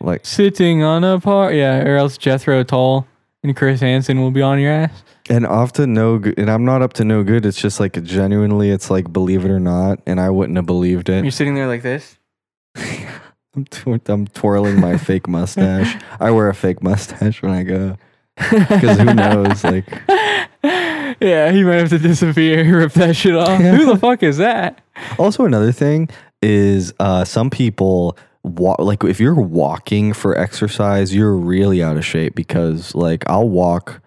Like 0.00 0.26
Sitting 0.26 0.82
on 0.82 1.04
a 1.04 1.18
park, 1.18 1.54
yeah, 1.54 1.82
or 1.82 1.96
else 1.96 2.18
Jethro 2.18 2.62
Tull 2.62 3.06
and 3.42 3.56
Chris 3.56 3.80
Hansen 3.80 4.20
will 4.20 4.30
be 4.30 4.42
on 4.42 4.60
your 4.60 4.70
ass. 4.72 5.02
and 5.30 5.46
often 5.46 5.94
no 5.94 6.18
good, 6.18 6.38
and 6.38 6.50
I'm 6.50 6.64
not 6.64 6.82
up 6.82 6.92
to 6.94 7.04
no 7.04 7.22
good. 7.24 7.46
It's 7.46 7.60
just 7.60 7.80
like 7.80 8.02
genuinely 8.04 8.70
it's 8.70 8.90
like 8.90 9.12
believe 9.12 9.44
it 9.44 9.50
or 9.50 9.60
not, 9.60 10.00
and 10.06 10.20
I 10.20 10.28
wouldn't 10.30 10.56
have 10.56 10.66
believed 10.66 11.08
it. 11.08 11.24
You're 11.24 11.30
sitting 11.30 11.54
there 11.54 11.66
like 11.66 11.82
this. 11.82 12.18
I'm, 13.56 13.64
tw- 13.64 14.08
I'm 14.10 14.26
twirling 14.26 14.78
my 14.80 14.98
fake 14.98 15.26
mustache. 15.28 15.96
I 16.20 16.30
wear 16.30 16.48
a 16.50 16.54
fake 16.54 16.82
mustache 16.82 17.40
when 17.42 17.52
I 17.52 17.62
go 17.62 17.96
because 18.36 18.98
who 18.98 19.14
knows? 19.14 19.64
Like, 19.64 19.86
Yeah, 21.20 21.50
he 21.52 21.62
might 21.64 21.76
have 21.76 21.88
to 21.90 21.98
disappear, 21.98 22.78
rip 22.78 22.92
that 22.94 23.16
shit 23.16 23.34
off. 23.34 23.60
Who 23.60 23.86
the 23.86 23.96
fuck 23.96 24.22
is 24.22 24.36
that? 24.38 24.80
also 25.18 25.44
another 25.44 25.72
thing 25.72 26.08
is 26.42 26.92
uh, 27.00 27.24
some 27.24 27.48
people 27.50 28.16
wa- 28.42 28.76
like 28.78 29.02
if 29.04 29.18
you're 29.20 29.34
walking 29.34 30.12
for 30.12 30.36
exercise, 30.36 31.14
you're 31.14 31.34
really 31.34 31.82
out 31.82 31.96
of 31.96 32.04
shape 32.04 32.34
because 32.34 32.94
like 32.94 33.24
I'll 33.28 33.48
walk 33.48 34.02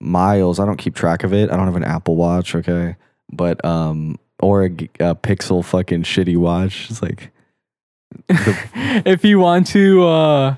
miles. 0.00 0.58
I 0.60 0.64
don't 0.66 0.76
keep 0.78 0.94
track 0.94 1.22
of 1.24 1.32
it. 1.34 1.50
I 1.50 1.56
don't 1.56 1.66
have 1.66 1.76
an 1.76 1.84
Apple 1.84 2.16
Watch, 2.16 2.54
okay, 2.54 2.96
but 3.32 3.62
um, 3.64 4.18
or 4.40 4.64
a 4.64 4.70
Pixel 4.70 5.64
fucking 5.64 6.02
shitty 6.04 6.36
watch. 6.36 6.88
It's 6.90 7.02
like 7.02 7.30
if 8.28 9.24
you 9.24 9.38
want 9.38 9.66
to 9.68 10.04
uh 10.06 10.54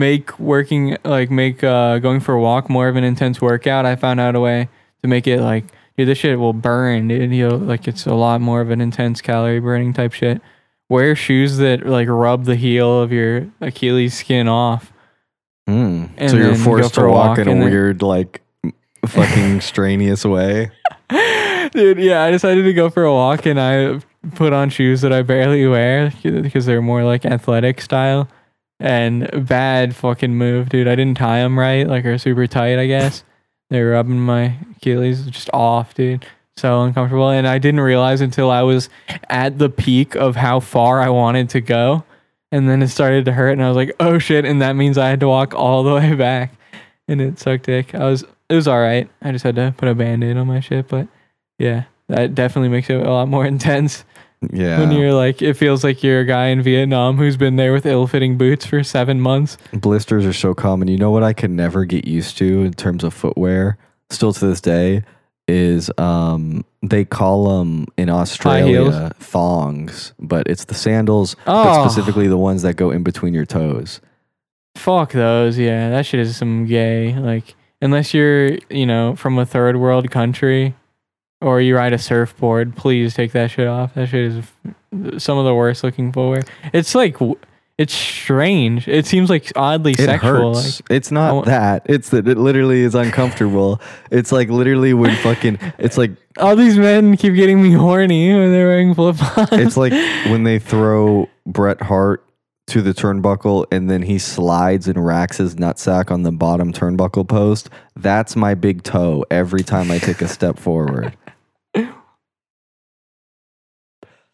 make 0.00 0.36
working 0.40 0.96
like 1.04 1.30
make 1.30 1.62
uh 1.62 1.98
going 2.00 2.18
for 2.18 2.34
a 2.34 2.40
walk 2.40 2.68
more 2.68 2.88
of 2.88 2.96
an 2.96 3.04
intense 3.04 3.40
workout, 3.40 3.86
I 3.86 3.94
found 3.94 4.18
out 4.18 4.34
a 4.34 4.40
way 4.40 4.68
to 5.02 5.08
make 5.08 5.28
it 5.28 5.40
like 5.40 5.64
dude, 5.96 6.08
this 6.08 6.18
shit 6.18 6.38
will 6.38 6.54
burn, 6.54 7.06
dude. 7.08 7.30
You 7.32 7.48
know, 7.50 7.56
like 7.56 7.86
it's 7.86 8.06
a 8.06 8.14
lot 8.14 8.40
more 8.40 8.60
of 8.60 8.70
an 8.70 8.80
intense 8.80 9.20
calorie 9.20 9.60
burning 9.60 9.92
type 9.92 10.12
shit. 10.12 10.40
Wear 10.88 11.14
shoes 11.14 11.58
that 11.58 11.86
like 11.86 12.08
rub 12.08 12.46
the 12.46 12.56
heel 12.56 13.00
of 13.00 13.12
your 13.12 13.46
Achilles 13.60 14.14
skin 14.14 14.48
off. 14.48 14.92
mm. 15.68 16.08
So 16.28 16.36
you're 16.36 16.56
forced 16.56 16.94
for 16.94 17.02
to 17.02 17.08
walk 17.08 17.28
walk 17.28 17.38
in 17.38 17.48
a 17.48 17.50
then- 17.52 17.64
weird 17.64 18.02
like 18.02 18.40
fucking 19.06 19.60
strenuous 19.70 20.24
way. 20.24 20.72
Dude, 21.72 21.98
yeah, 21.98 22.24
I 22.24 22.32
decided 22.32 22.64
to 22.64 22.72
go 22.72 22.90
for 22.90 23.04
a 23.04 23.12
walk 23.12 23.46
and 23.46 23.60
I 23.60 24.00
put 24.34 24.52
on 24.52 24.70
shoes 24.70 25.02
that 25.02 25.12
I 25.12 25.22
barely 25.22 25.66
wear 25.66 26.12
because 26.22 26.66
they're 26.66 26.82
more 26.82 27.04
like 27.04 27.24
athletic 27.24 27.80
style. 27.80 28.28
And 28.80 29.46
bad 29.46 29.94
fucking 29.94 30.34
move, 30.34 30.70
dude. 30.70 30.88
I 30.88 30.96
didn't 30.96 31.18
tie 31.18 31.40
them 31.40 31.58
right, 31.58 31.86
like 31.86 32.02
they're 32.02 32.16
super 32.18 32.46
tight, 32.46 32.78
I 32.78 32.86
guess. 32.86 33.24
They 33.68 33.82
were 33.82 33.90
rubbing 33.90 34.20
my 34.20 34.56
Achilles 34.76 35.26
just 35.26 35.50
off, 35.52 35.94
dude. 35.94 36.26
So 36.56 36.82
uncomfortable. 36.82 37.30
And 37.30 37.46
I 37.46 37.58
didn't 37.58 37.80
realize 37.80 38.20
until 38.20 38.50
I 38.50 38.62
was 38.62 38.88
at 39.28 39.58
the 39.58 39.70
peak 39.70 40.16
of 40.16 40.36
how 40.36 40.60
far 40.60 41.00
I 41.00 41.08
wanted 41.08 41.50
to 41.50 41.60
go. 41.60 42.04
And 42.52 42.68
then 42.68 42.82
it 42.82 42.88
started 42.88 43.26
to 43.26 43.32
hurt 43.32 43.52
and 43.52 43.62
I 43.62 43.68
was 43.68 43.76
like, 43.76 43.94
oh 44.00 44.18
shit. 44.18 44.44
And 44.44 44.60
that 44.60 44.74
means 44.74 44.98
I 44.98 45.08
had 45.08 45.20
to 45.20 45.28
walk 45.28 45.54
all 45.54 45.84
the 45.84 45.94
way 45.94 46.14
back. 46.14 46.52
And 47.06 47.20
it 47.20 47.38
sucked 47.38 47.66
dick. 47.66 47.94
I 47.94 48.04
was 48.04 48.24
it 48.48 48.54
was 48.54 48.66
alright. 48.66 49.08
I 49.22 49.30
just 49.30 49.44
had 49.44 49.56
to 49.56 49.74
put 49.76 49.88
a 49.88 49.94
band-aid 49.94 50.36
on 50.36 50.48
my 50.48 50.60
shit, 50.60 50.88
but 50.88 51.06
yeah, 51.58 51.84
that 52.08 52.34
definitely 52.34 52.68
makes 52.68 52.90
it 52.90 53.00
a 53.00 53.10
lot 53.10 53.28
more 53.28 53.46
intense 53.54 54.04
Yeah, 54.52 54.78
when 54.80 54.92
you're 54.92 55.12
like, 55.12 55.42
it 55.42 55.54
feels 55.54 55.84
like 55.84 56.02
you're 56.02 56.20
a 56.20 56.24
guy 56.24 56.46
in 56.46 56.62
Vietnam 56.62 57.18
who's 57.18 57.36
been 57.36 57.56
there 57.56 57.74
with 57.74 57.84
ill-fitting 57.84 58.38
boots 58.38 58.64
for 58.64 58.82
seven 58.82 59.20
months. 59.20 59.58
blisters 59.72 60.24
are 60.24 60.32
so 60.32 60.54
common. 60.54 60.88
You 60.88 60.96
know 60.96 61.10
what 61.10 61.22
I 61.22 61.34
could 61.34 61.50
never 61.50 61.84
get 61.84 62.06
used 62.06 62.38
to 62.38 62.62
in 62.62 62.72
terms 62.72 63.04
of 63.04 63.12
footwear, 63.12 63.76
still 64.08 64.32
to 64.32 64.46
this 64.46 64.60
day, 64.62 65.02
is 65.46 65.90
um 65.98 66.64
they 66.82 67.04
call 67.04 67.58
them 67.58 67.86
in 67.98 68.08
Australia 68.08 69.10
thongs, 69.20 70.14
but 70.18 70.46
it's 70.46 70.64
the 70.64 70.74
sandals, 70.74 71.36
Oh. 71.46 71.64
but 71.64 71.82
specifically 71.88 72.26
the 72.28 72.38
ones 72.38 72.62
that 72.62 72.74
go 72.76 72.90
in 72.90 73.02
between 73.02 73.34
your 73.34 73.44
toes. 73.44 74.00
Fuck 74.76 75.12
those. 75.12 75.58
Yeah, 75.58 75.90
that 75.90 76.06
shit 76.06 76.20
is 76.20 76.36
some 76.36 76.64
gay. 76.64 77.14
Like, 77.14 77.54
unless 77.82 78.14
you're, 78.14 78.52
you 78.70 78.86
know, 78.86 79.16
from 79.16 79.38
a 79.38 79.44
third 79.44 79.76
world 79.76 80.10
country 80.10 80.74
or 81.40 81.60
you 81.60 81.76
ride 81.76 81.92
a 81.92 81.98
surfboard, 81.98 82.76
please 82.76 83.14
take 83.14 83.32
that 83.32 83.50
shit 83.50 83.66
off. 83.66 83.94
That 83.94 84.08
shit 84.08 84.32
is 84.32 85.22
some 85.22 85.38
of 85.38 85.44
the 85.44 85.54
worst 85.54 85.82
looking 85.84 86.12
footwear. 86.12 86.42
It's 86.72 86.94
like, 86.94 87.16
it's 87.78 87.94
strange. 87.94 88.86
It 88.88 89.06
seems 89.06 89.30
like 89.30 89.50
oddly 89.56 89.92
It 89.92 89.98
sexual. 90.00 90.54
hurts. 90.54 90.80
Like, 90.82 90.90
it's 90.90 91.10
not 91.10 91.46
that. 91.46 91.86
It's 91.86 92.10
that 92.10 92.28
it 92.28 92.36
literally 92.36 92.82
is 92.82 92.94
uncomfortable. 92.94 93.80
it's 94.10 94.32
like 94.32 94.50
literally 94.50 94.92
when 94.92 95.16
fucking. 95.16 95.58
It's 95.78 95.96
like 95.96 96.10
all 96.38 96.56
these 96.56 96.76
men 96.76 97.16
keep 97.16 97.34
getting 97.34 97.62
me 97.62 97.72
horny 97.72 98.34
when 98.34 98.52
they're 98.52 98.66
wearing 98.66 98.94
flip 98.94 99.16
flops. 99.16 99.52
it's 99.52 99.76
like 99.78 99.92
when 100.30 100.42
they 100.44 100.58
throw 100.58 101.28
Bret 101.46 101.80
Hart 101.80 102.22
to 102.66 102.82
the 102.82 102.92
turnbuckle 102.92 103.64
and 103.72 103.88
then 103.90 104.02
he 104.02 104.18
slides 104.18 104.86
and 104.86 105.04
racks 105.04 105.38
his 105.38 105.54
nutsack 105.56 106.10
on 106.12 106.22
the 106.22 106.30
bottom 106.30 106.72
turnbuckle 106.74 107.26
post. 107.26 107.70
That's 107.96 108.36
my 108.36 108.54
big 108.54 108.82
toe 108.82 109.24
every 109.30 109.62
time 109.62 109.90
I 109.90 109.98
take 109.98 110.20
a 110.20 110.28
step 110.28 110.58
forward. 110.58 111.16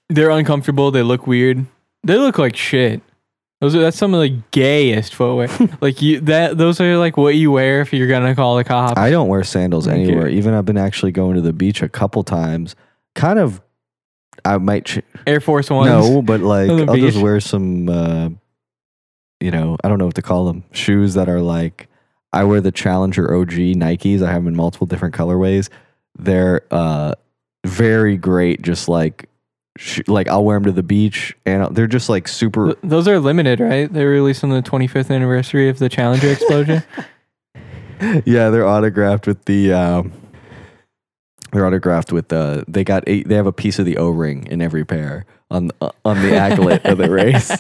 They're 0.09 0.31
uncomfortable. 0.31 0.91
They 0.91 1.03
look 1.03 1.27
weird. 1.27 1.67
They 2.05 2.17
look 2.17 2.39
like 2.39 2.57
shit. 2.57 3.03
Those 3.61 3.75
are 3.75 3.81
that's 3.81 3.97
some 3.97 4.13
of 4.13 4.21
the 4.21 4.41
gayest 4.51 5.15
footwear. 5.15 5.49
like 5.81 6.03
you 6.03 6.21
that 6.21 6.59
those 6.59 6.81
are 6.81 6.99
like 6.99 7.17
what 7.17 7.35
you 7.35 7.51
wear 7.51 7.81
if 7.81 7.93
you're 7.93 8.07
gonna 8.09 8.35
call 8.35 8.57
the 8.57 8.65
cops. 8.65 8.99
I 8.99 9.11
don't 9.11 9.29
wear 9.29 9.43
sandals 9.45 9.89
Okay. 9.89 10.03
anywhere. 10.03 10.29
Even 10.29 10.53
I've 10.55 10.67
been 10.67 10.77
actually 10.77 11.13
going 11.13 11.37
to 11.37 11.41
the 11.41 11.53
beach 11.55 11.83
a 11.83 11.89
couple 11.89 12.23
times. 12.23 12.77
Kind 13.15 13.39
of, 13.39 13.63
I 14.45 14.59
might. 14.59 14.85
Ch- 14.85 15.01
Air 15.27 15.41
Force 15.41 15.71
Ones. 15.71 15.89
no, 15.89 16.21
but 16.21 16.41
like 16.41 16.69
On 16.71 16.89
I'll 16.91 16.97
just 16.97 17.19
wear 17.21 17.41
some. 17.41 17.89
Uh, 17.89 18.29
you 19.41 19.51
know, 19.51 19.77
I 19.83 19.89
don't 19.89 19.99
know 19.99 20.07
what 20.07 20.15
to 20.17 20.23
call 20.23 20.47
them. 20.47 20.65
Shoes 20.73 21.15
that 21.15 21.29
are 21.29 21.41
like. 21.41 21.89
I 22.33 22.45
wear 22.45 22.61
the 22.61 22.73
Challenger 22.73 23.35
OG 23.35 23.51
Nikes. 23.51 24.21
I 24.23 24.31
have 24.33 24.43
them 24.43 24.49
in 24.49 24.57
multiple 24.57 24.87
different 24.87 25.15
colorways. 25.15 25.71
They're 26.19 26.63
uh, 26.71 27.15
very 27.65 28.19
great. 28.19 28.61
Just 28.61 28.89
like, 28.89 29.31
sh- 29.77 30.03
like 30.07 30.29
I'll 30.29 30.45
wear 30.45 30.57
them 30.57 30.65
to 30.65 30.73
the 30.73 30.83
beach, 30.83 31.37
and 31.45 31.75
they're 31.75 31.87
just 31.87 32.09
like 32.09 32.29
super. 32.29 32.67
Th- 32.67 32.79
Those 32.83 33.09
are 33.09 33.19
limited, 33.21 33.61
right? 33.61 33.93
They 33.93 34.05
were 34.05 34.11
released 34.11 34.45
on 34.45 34.51
the 34.51 34.63
25th 34.63 35.15
anniversary 35.15 35.69
of 35.69 35.79
the 35.79 35.89
Challenger 35.89 36.31
explosion. 36.33 36.83
yeah, 38.25 38.51
they're 38.51 38.67
autographed 38.67 39.27
with 39.27 39.45
the. 39.47 39.73
Um, 39.73 40.13
they're 41.53 41.67
autographed 41.67 42.13
with 42.13 42.29
the. 42.29 42.65
They 42.69 42.85
got 42.85 43.05
eight. 43.07 43.29
They 43.29 43.35
have 43.37 43.47
a 43.47 43.53
piece 43.53 43.79
of 43.79 43.87
the 43.87 43.97
O 43.99 44.11
ring 44.11 44.47
in 44.49 44.61
every 44.61 44.85
pair 44.85 45.25
on 45.51 45.71
uh, 45.81 45.91
on 46.05 46.21
the 46.23 46.31
aglet 46.31 46.85
of 46.85 46.99
the 46.99 47.11
race. 47.11 47.51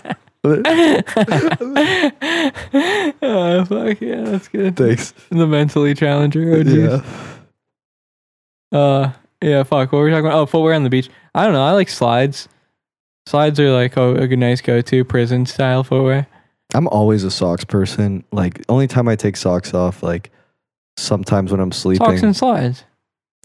oh 3.23 3.65
fuck 3.65 4.01
yeah, 4.01 4.23
that's 4.23 4.49
good. 4.49 4.77
Thanks. 4.77 5.13
The 5.31 5.47
mentally 5.47 5.95
Challenger. 5.95 6.57
Oh. 6.57 7.03
Yeah. 8.73 8.79
Uh, 8.79 9.13
yeah, 9.43 9.63
fuck. 9.63 9.93
What 9.93 9.99
were 9.99 10.05
we 10.07 10.11
talking 10.11 10.27
about? 10.27 10.39
Oh, 10.41 10.47
footwear 10.47 10.75
on 10.75 10.85
the 10.85 10.91
beach. 10.91 11.09
I 11.35 11.45
don't 11.45 11.53
know. 11.53 11.65
I 11.65 11.73
like 11.73 11.89
slides. 11.89 12.49
Slides 13.27 13.59
are 13.59 13.71
like 13.73 13.97
oh, 13.99 14.15
a 14.15 14.27
good, 14.29 14.39
nice 14.39 14.61
go-to 14.61 15.05
prison 15.05 15.47
style 15.47 15.83
footwear. 15.85 16.27
I'm 16.75 16.89
always 16.89 17.25
a 17.25 17.31
socks 17.31 17.65
person. 17.65 18.25
Like 18.33 18.63
only 18.69 18.87
time 18.87 19.09
I 19.09 19.17
take 19.17 19.37
socks 19.37 19.75
off, 19.75 20.03
like 20.03 20.31
sometimes 20.97 21.51
when 21.51 21.61
I'm 21.61 21.73
sleeping. 21.73 22.07
Socks 22.07 22.23
and 22.23 22.37
slides. 22.37 22.85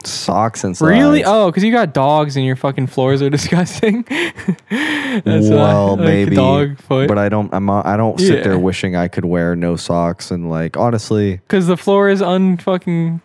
Socks 0.04 0.64
and 0.64 0.76
slides. 0.76 0.90
Really? 0.98 1.22
Oh, 1.24 1.46
because 1.50 1.62
you 1.62 1.70
got 1.72 1.94
dogs 1.94 2.36
and 2.36 2.44
your 2.44 2.56
fucking 2.56 2.88
floors 2.88 3.22
are 3.22 3.30
disgusting. 3.38 4.02
That's 4.70 5.48
Well, 5.48 5.96
like 5.96 6.04
maybe, 6.04 6.34
dog 6.36 6.78
foot. 6.80 7.06
But 7.08 7.18
I 7.18 7.28
don't. 7.28 7.52
I'm. 7.54 7.68
I 7.70 7.96
don't 7.96 8.18
sit 8.18 8.38
Yeah. 8.38 8.44
there 8.44 8.58
wishing 8.58 8.96
I 8.96 9.08
could 9.08 9.24
wear 9.24 9.54
no 9.54 9.76
socks 9.76 10.30
and 10.30 10.48
like 10.50 10.76
honestly. 10.76 11.36
Because 11.36 11.66
the 11.66 11.76
floor 11.76 12.08
is 12.08 12.20
unfucking 12.20 13.20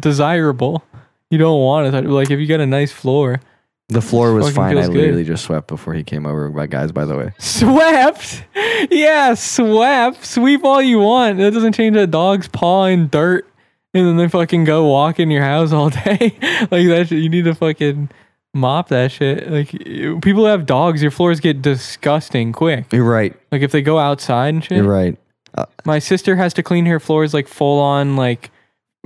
desirable. 0.00 0.82
You 1.30 1.38
don't 1.38 1.60
want 1.60 1.94
it. 1.94 2.04
Like 2.08 2.30
if 2.30 2.38
you 2.40 2.46
got 2.46 2.60
a 2.60 2.66
nice 2.66 2.90
floor, 2.92 3.40
The 3.88 4.00
floor 4.02 4.32
was 4.34 4.46
Fucking 4.46 4.54
fine. 4.56 4.76
I 4.78 4.82
feels 4.82 4.86
good. 4.88 4.96
literally 4.96 5.24
just 5.24 5.44
swept 5.44 5.68
before 5.68 5.94
he 5.94 6.02
came 6.04 6.26
over. 6.26 6.48
My 6.50 6.66
guys, 6.66 6.92
by 6.92 7.04
the 7.04 7.16
way. 7.16 7.32
swept. 7.38 8.44
Yeah, 8.90 9.34
swept. 9.34 10.24
Sweep 10.24 10.64
all 10.64 10.80
you 10.82 10.98
want. 11.00 11.38
That 11.38 11.52
doesn't 11.52 11.72
change 11.74 11.96
a 11.96 12.06
dog's 12.06 12.48
paw 12.48 12.84
in 12.86 13.08
dirt, 13.08 13.46
and 13.94 14.06
then 14.06 14.16
they 14.16 14.28
fucking 14.28 14.64
go 14.64 14.86
walk 14.86 15.18
in 15.20 15.30
your 15.30 15.42
house 15.42 15.72
all 15.72 15.90
day. 16.04 16.36
like 16.70 16.86
that. 16.88 17.06
Shit, 17.08 17.18
you 17.22 17.28
need 17.28 17.44
to 17.44 17.54
fucking 17.54 18.10
mop 18.54 18.88
that 18.88 19.12
shit. 19.12 19.50
Like 19.50 19.72
you- 19.86 20.20
people 20.20 20.42
who 20.42 20.48
have 20.48 20.64
dogs, 20.66 21.02
your 21.02 21.10
floors 21.10 21.40
get 21.40 21.60
disgusting 21.62 22.52
quick. 22.52 22.86
You're 22.92 23.04
right. 23.04 23.34
Like 23.52 23.62
if 23.62 23.72
they 23.72 23.82
go 23.82 23.98
outside 23.98 24.54
and 24.54 24.64
shit. 24.64 24.78
You're 24.78 24.86
right. 24.86 25.16
Uh, 25.56 25.64
My 25.84 25.98
sister 25.98 26.36
has 26.36 26.52
to 26.54 26.62
clean 26.62 26.86
her 26.86 27.00
floors 27.00 27.32
like 27.34 27.48
full 27.48 27.80
on 27.80 28.16
like 28.16 28.50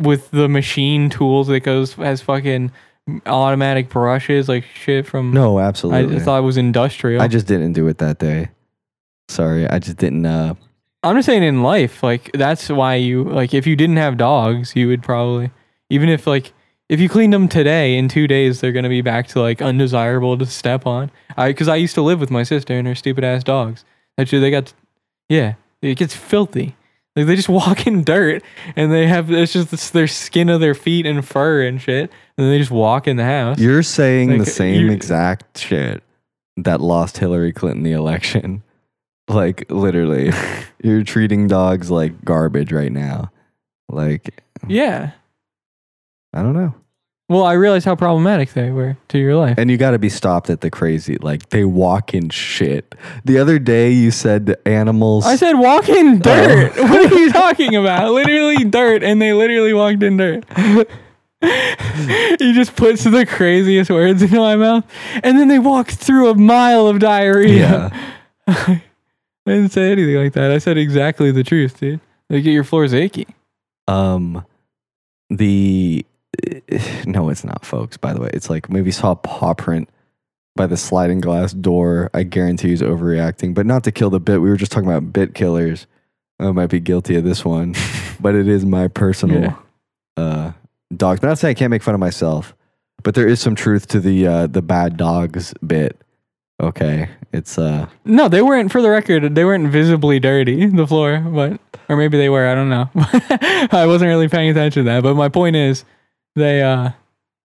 with 0.02 0.30
the 0.30 0.48
machine 0.48 1.08
tools 1.10 1.46
that 1.48 1.60
goes 1.60 1.94
has 1.94 2.20
fucking 2.20 2.70
automatic 3.26 3.88
brushes 3.88 4.48
like 4.48 4.64
shit 4.74 5.06
from 5.06 5.32
No, 5.32 5.58
I 5.58 5.64
absolutely. 5.64 6.14
just 6.14 6.24
thought 6.24 6.38
it 6.38 6.42
was 6.42 6.56
industrial. 6.56 7.20
I 7.22 7.28
just 7.28 7.46
didn't 7.46 7.72
do 7.72 7.86
it 7.88 7.98
that 7.98 8.18
day. 8.18 8.50
Sorry, 9.28 9.68
I 9.68 9.78
just 9.78 9.96
didn't. 9.96 10.26
uh 10.26 10.54
I'm 11.04 11.16
just 11.16 11.26
saying 11.26 11.42
in 11.42 11.62
life, 11.62 12.02
like 12.02 12.30
that's 12.32 12.68
why 12.68 12.94
you 12.94 13.24
like 13.24 13.54
if 13.54 13.66
you 13.66 13.74
didn't 13.76 13.96
have 13.96 14.16
dogs, 14.16 14.76
you 14.76 14.88
would 14.88 15.02
probably 15.02 15.50
even 15.90 16.08
if 16.08 16.26
like 16.26 16.52
if 16.88 17.00
you 17.00 17.08
cleaned 17.08 17.32
them 17.32 17.48
today 17.48 17.96
in 17.96 18.08
two 18.08 18.26
days, 18.28 18.60
they're 18.60 18.72
gonna 18.72 18.88
be 18.88 19.00
back 19.02 19.26
to 19.28 19.40
like 19.40 19.60
undesirable 19.62 20.36
to 20.38 20.46
step 20.46 20.86
on. 20.86 21.10
I 21.36 21.48
because 21.48 21.68
I 21.68 21.76
used 21.76 21.94
to 21.94 22.02
live 22.02 22.20
with 22.20 22.30
my 22.30 22.42
sister 22.44 22.74
and 22.74 22.86
her 22.86 22.94
stupid 22.94 23.24
ass 23.24 23.42
dogs. 23.42 23.84
Actually, 24.18 24.40
they 24.40 24.50
got 24.50 24.72
yeah, 25.28 25.54
it 25.80 25.96
gets 25.96 26.14
filthy. 26.14 26.76
Like 27.16 27.26
they 27.26 27.36
just 27.36 27.48
walk 27.50 27.86
in 27.86 28.04
dirt 28.04 28.42
and 28.76 28.92
they 28.92 29.06
have 29.06 29.30
it's 29.30 29.52
just 29.52 29.70
this, 29.70 29.90
their 29.90 30.06
skin 30.06 30.48
of 30.48 30.60
their 30.60 30.74
feet 30.74 31.06
and 31.06 31.26
fur 31.26 31.62
and 31.62 31.80
shit, 31.80 32.10
and 32.36 32.50
they 32.50 32.58
just 32.58 32.70
walk 32.70 33.06
in 33.06 33.16
the 33.16 33.24
house. 33.24 33.58
You're 33.58 33.82
saying 33.82 34.38
the 34.38 34.46
same 34.46 34.90
exact 34.90 35.58
shit 35.58 36.02
that 36.56 36.80
lost 36.80 37.18
Hillary 37.18 37.52
Clinton 37.52 37.82
the 37.82 37.92
election. 37.92 38.62
Like 39.28 39.70
literally, 39.70 40.32
you're 40.82 41.04
treating 41.04 41.46
dogs 41.46 41.92
like 41.92 42.24
garbage 42.24 42.72
right 42.72 42.90
now. 42.90 43.30
Like 43.88 44.42
Yeah. 44.66 45.12
I 46.34 46.42
don't 46.42 46.54
know. 46.54 46.74
Well, 47.32 47.44
I 47.44 47.54
realized 47.54 47.86
how 47.86 47.96
problematic 47.96 48.52
they 48.52 48.70
were 48.70 48.98
to 49.08 49.18
your 49.18 49.36
life. 49.36 49.56
And 49.56 49.70
you 49.70 49.78
got 49.78 49.92
to 49.92 49.98
be 49.98 50.10
stopped 50.10 50.50
at 50.50 50.60
the 50.60 50.70
crazy. 50.70 51.16
Like 51.16 51.48
they 51.48 51.64
walk 51.64 52.12
in 52.12 52.28
shit. 52.28 52.94
The 53.24 53.38
other 53.38 53.58
day 53.58 53.90
you 53.90 54.10
said 54.10 54.56
animals. 54.66 55.24
I 55.24 55.36
said 55.36 55.54
walk 55.54 55.88
in 55.88 56.18
dirt. 56.20 56.72
What 56.76 57.10
are 57.10 57.18
you 57.18 57.32
talking 57.32 57.74
about? 57.74 58.12
Literally 58.12 58.64
dirt, 58.64 59.02
and 59.02 59.22
they 59.22 59.32
literally 59.32 59.72
walked 59.72 60.02
in 60.02 60.18
dirt. 60.18 60.44
he 61.40 62.52
just 62.52 62.76
puts 62.76 63.04
the 63.04 63.24
craziest 63.26 63.90
words 63.90 64.20
into 64.20 64.36
my 64.36 64.56
mouth, 64.56 64.84
and 65.22 65.38
then 65.38 65.48
they 65.48 65.58
walked 65.58 65.92
through 65.92 66.28
a 66.28 66.34
mile 66.34 66.86
of 66.86 66.98
diarrhea. 66.98 67.90
yeah. 68.46 68.78
I 69.46 69.50
didn't 69.50 69.70
say 69.70 69.90
anything 69.90 70.16
like 70.16 70.34
that. 70.34 70.50
I 70.50 70.58
said 70.58 70.76
exactly 70.76 71.32
the 71.32 71.42
truth, 71.42 71.80
dude. 71.80 72.00
They 72.28 72.42
get 72.42 72.52
your 72.52 72.64
floors 72.64 72.92
achy. 72.92 73.26
Um, 73.88 74.44
the 75.30 76.04
no, 77.06 77.28
it's 77.28 77.44
not, 77.44 77.64
folks. 77.64 77.96
By 77.96 78.12
the 78.14 78.20
way, 78.20 78.30
it's 78.32 78.48
like 78.50 78.70
maybe 78.70 78.90
saw 78.90 79.12
a 79.12 79.16
paw 79.16 79.54
print 79.54 79.88
by 80.56 80.66
the 80.66 80.76
sliding 80.76 81.20
glass 81.20 81.52
door. 81.52 82.10
I 82.14 82.22
guarantee 82.22 82.68
he's 82.68 82.82
overreacting, 82.82 83.54
but 83.54 83.66
not 83.66 83.84
to 83.84 83.92
kill 83.92 84.10
the 84.10 84.20
bit. 84.20 84.40
We 84.40 84.48
were 84.50 84.56
just 84.56 84.72
talking 84.72 84.88
about 84.88 85.12
bit 85.12 85.34
killers. 85.34 85.86
I 86.40 86.50
might 86.52 86.70
be 86.70 86.80
guilty 86.80 87.16
of 87.16 87.24
this 87.24 87.44
one, 87.44 87.74
but 88.20 88.34
it 88.34 88.48
is 88.48 88.64
my 88.64 88.88
personal 88.88 89.42
Yeah. 89.42 89.56
uh, 90.16 90.52
dogs. 90.96 91.20
But 91.20 91.28
not 91.28 91.38
saying 91.38 91.52
I 91.52 91.58
can't 91.58 91.70
make 91.70 91.82
fun 91.82 91.94
of 91.94 92.00
myself, 92.00 92.54
but 93.02 93.14
there 93.14 93.28
is 93.28 93.40
some 93.40 93.54
truth 93.54 93.86
to 93.88 94.00
the 94.00 94.26
uh, 94.26 94.46
the 94.46 94.62
bad 94.62 94.96
dogs 94.96 95.54
bit. 95.66 95.98
Okay, 96.62 97.08
it's 97.32 97.58
uh 97.58 97.88
No, 98.04 98.28
they 98.28 98.40
weren't. 98.42 98.70
For 98.70 98.80
the 98.82 98.90
record, 98.90 99.34
they 99.34 99.44
weren't 99.44 99.68
visibly 99.68 100.20
dirty. 100.20 100.66
The 100.66 100.86
floor, 100.86 101.18
but 101.20 101.60
or 101.88 101.96
maybe 101.96 102.16
they 102.18 102.28
were. 102.28 102.46
I 102.46 102.54
don't 102.54 102.68
know. 102.70 102.88
I 103.72 103.84
wasn't 103.86 104.08
really 104.08 104.28
paying 104.28 104.50
attention 104.50 104.84
to 104.84 104.90
that. 104.90 105.02
But 105.02 105.14
my 105.14 105.28
point 105.28 105.56
is, 105.56 105.84
they 106.34 106.62
uh, 106.62 106.90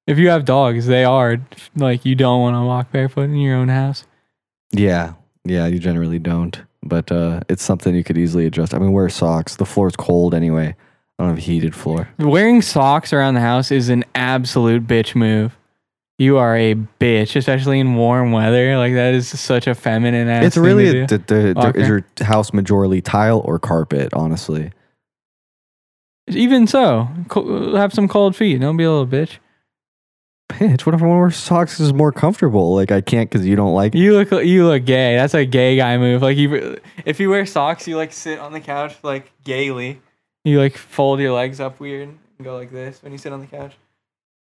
if 0.05 0.17
you 0.17 0.29
have 0.29 0.45
dogs, 0.45 0.87
they 0.87 1.03
are 1.03 1.37
like 1.75 2.05
you 2.05 2.15
don't 2.15 2.41
want 2.41 2.55
to 2.55 2.61
walk 2.65 2.91
barefoot 2.91 3.23
in 3.23 3.35
your 3.37 3.55
own 3.55 3.69
house. 3.69 4.05
yeah 4.71 5.13
yeah. 5.45 5.65
You 5.65 5.79
generally 5.79 6.19
don't, 6.19 6.61
but 6.83 7.09
uh, 7.11 7.39
it's 7.47 7.63
something 7.63 7.95
you 7.95 8.03
could 8.03 8.17
easily 8.17 8.45
adjust. 8.45 8.73
I 8.73 8.79
mean, 8.79 8.91
wear 8.91 9.07
socks. 9.07 9.55
The 9.55 9.65
floor's 9.65 9.95
cold 9.95 10.33
anyway. 10.33 10.75
I 11.17 11.23
don't 11.23 11.29
have 11.29 11.37
a 11.37 11.41
heated 11.41 11.73
floor. 11.73 12.09
Wearing 12.19 12.61
socks 12.61 13.13
around 13.13 13.35
the 13.35 13.39
house 13.41 13.71
is 13.71 13.87
an 13.89 14.03
absolute 14.13 14.85
bitch 14.85 15.15
move. 15.15 15.57
You 16.19 16.37
are 16.37 16.55
a 16.57 16.75
bitch, 16.99 17.35
especially 17.35 17.79
in 17.79 17.95
warm 17.95 18.31
weather. 18.31 18.77
Like 18.77 18.93
that 18.93 19.13
is 19.13 19.27
such 19.27 19.67
a 19.67 19.73
feminine 19.75 20.27
ass. 20.27 20.45
it's 20.45 20.57
really 20.57 21.01
a, 21.01 21.07
d- 21.07 21.17
d- 21.17 21.53
d- 21.53 21.71
is 21.75 21.87
your 21.87 22.05
house 22.19 22.51
majorly 22.51 23.03
tile 23.03 23.39
or 23.45 23.57
carpet? 23.59 24.09
Honestly, 24.13 24.71
even 26.29 26.67
so. 26.67 27.07
Co- 27.29 27.75
have 27.75 27.93
some 27.93 28.07
cold 28.07 28.35
feet. 28.35 28.59
Don't 28.59 28.77
be 28.77 28.83
a 28.83 28.91
little 28.91 29.07
bitch. 29.07 29.37
bitch. 30.49 30.85
What 30.85 30.95
if 30.95 31.01
I 31.01 31.05
want 31.05 31.17
to 31.17 31.21
wear 31.21 31.31
socks? 31.31 31.79
It's 31.79 31.93
more 31.93 32.11
comfortable. 32.11 32.75
Like 32.75 32.91
I 32.91 33.01
can't 33.01 33.29
because 33.29 33.45
you 33.45 33.55
don't 33.55 33.73
like. 33.73 33.95
It. 33.95 33.99
You 33.99 34.13
look 34.13 34.31
you 34.45 34.67
look 34.67 34.85
gay. 34.85 35.15
That's 35.15 35.33
a 35.33 35.45
gay 35.45 35.77
guy 35.77 35.97
move. 35.97 36.21
Like 36.21 36.37
you, 36.37 36.77
if 37.05 37.19
you 37.19 37.29
wear 37.29 37.45
socks, 37.45 37.87
you 37.87 37.97
like 37.97 38.13
sit 38.13 38.39
on 38.39 38.53
the 38.53 38.59
couch 38.59 38.95
like 39.03 39.31
gaily. 39.43 40.01
You 40.43 40.59
like 40.59 40.77
fold 40.77 41.19
your 41.19 41.33
legs 41.33 41.59
up 41.59 41.79
weird 41.79 42.07
and 42.09 42.45
go 42.45 42.55
like 42.55 42.71
this 42.71 43.01
when 43.03 43.11
you 43.11 43.17
sit 43.17 43.33
on 43.33 43.41
the 43.41 43.47
couch, 43.47 43.73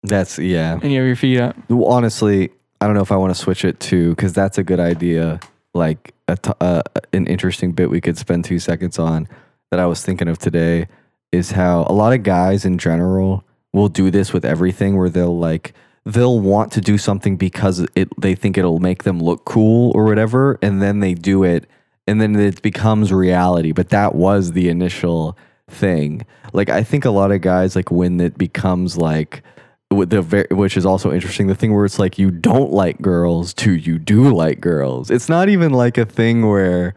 That's 0.04 0.38
yeah. 0.38 0.78
and 0.80 0.92
you 0.92 0.98
have 0.98 1.06
your 1.06 1.16
feet 1.16 1.40
up. 1.40 1.56
Well, 1.68 1.88
Honestly, 1.88 2.50
I 2.80 2.86
don't 2.86 2.94
know 2.94 3.02
if 3.02 3.10
I 3.10 3.16
want 3.16 3.34
to 3.34 3.40
switch 3.40 3.64
it 3.64 3.80
to 3.80 4.10
because 4.10 4.32
that's 4.32 4.58
a 4.58 4.62
good 4.62 4.78
idea. 4.78 5.40
Like 5.74 6.14
a 6.28 6.36
t- 6.36 6.52
uh, 6.60 6.82
an 7.12 7.26
interesting 7.26 7.72
bit 7.72 7.90
we 7.90 8.00
could 8.00 8.16
spend 8.16 8.44
two 8.44 8.58
seconds 8.58 8.98
on 8.98 9.28
that 9.70 9.80
I 9.80 9.86
was 9.86 10.04
thinking 10.04 10.28
of 10.28 10.38
today 10.38 10.86
is 11.32 11.52
how 11.52 11.84
a 11.88 11.92
lot 11.92 12.12
of 12.12 12.22
guys 12.22 12.64
in 12.64 12.78
general 12.78 13.44
will 13.72 13.88
do 13.88 14.10
this 14.10 14.32
with 14.32 14.44
everything 14.44 14.96
where 14.96 15.08
they'll 15.08 15.38
like 15.38 15.74
they'll 16.04 16.40
want 16.40 16.72
to 16.72 16.80
do 16.80 16.96
something 16.96 17.36
because 17.36 17.86
it 17.94 18.08
they 18.20 18.34
think 18.34 18.56
it'll 18.56 18.78
make 18.80 19.04
them 19.04 19.20
look 19.20 19.44
cool 19.44 19.92
or 19.94 20.04
whatever 20.04 20.58
and 20.62 20.80
then 20.80 21.00
they 21.00 21.14
do 21.14 21.44
it 21.44 21.68
and 22.06 22.20
then 22.20 22.34
it 22.36 22.62
becomes 22.62 23.12
reality. 23.12 23.72
But 23.72 23.90
that 23.90 24.14
was 24.14 24.52
the 24.52 24.68
initial 24.68 25.36
thing. 25.68 26.24
Like 26.54 26.70
i 26.70 26.82
think 26.82 27.04
a 27.04 27.10
lot 27.10 27.30
of 27.30 27.42
guys 27.42 27.76
like 27.76 27.90
when 27.90 28.20
it 28.20 28.38
becomes 28.38 28.96
like 28.96 29.42
the 29.90 30.46
which 30.50 30.76
is 30.76 30.84
also 30.84 31.12
interesting 31.12 31.46
the 31.46 31.54
thing 31.54 31.74
where 31.74 31.84
it's 31.84 31.98
like 31.98 32.18
you 32.18 32.30
don't 32.30 32.72
like 32.72 33.00
girls 33.00 33.54
to 33.54 33.72
you 33.72 33.98
do 33.98 34.34
like 34.34 34.60
girls. 34.60 35.10
It's 35.10 35.28
not 35.28 35.48
even 35.48 35.72
like 35.72 35.96
a 35.96 36.04
thing 36.04 36.46
where 36.46 36.94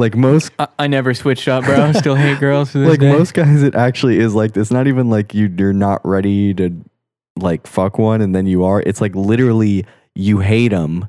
like 0.00 0.16
most 0.16 0.50
I, 0.58 0.66
I 0.80 0.86
never 0.88 1.14
switched 1.14 1.46
up, 1.46 1.64
bro. 1.64 1.80
I 1.80 1.92
Still 1.92 2.16
hate 2.16 2.40
girls 2.40 2.72
this 2.72 2.88
like 2.88 3.00
day. 3.00 3.12
most 3.12 3.34
guys 3.34 3.62
it 3.62 3.74
actually 3.74 4.18
is 4.18 4.34
like 4.34 4.56
it's 4.56 4.70
not 4.70 4.86
even 4.86 5.08
like 5.10 5.34
you 5.34 5.52
you're 5.56 5.72
not 5.72 6.00
ready 6.04 6.52
to 6.54 6.74
like 7.36 7.66
fuck 7.66 7.98
one 7.98 8.20
and 8.20 8.34
then 8.34 8.46
you 8.46 8.64
are 8.64 8.82
it's 8.84 9.00
like 9.00 9.14
literally 9.14 9.86
you 10.14 10.40
hate 10.40 10.68
them 10.68 11.08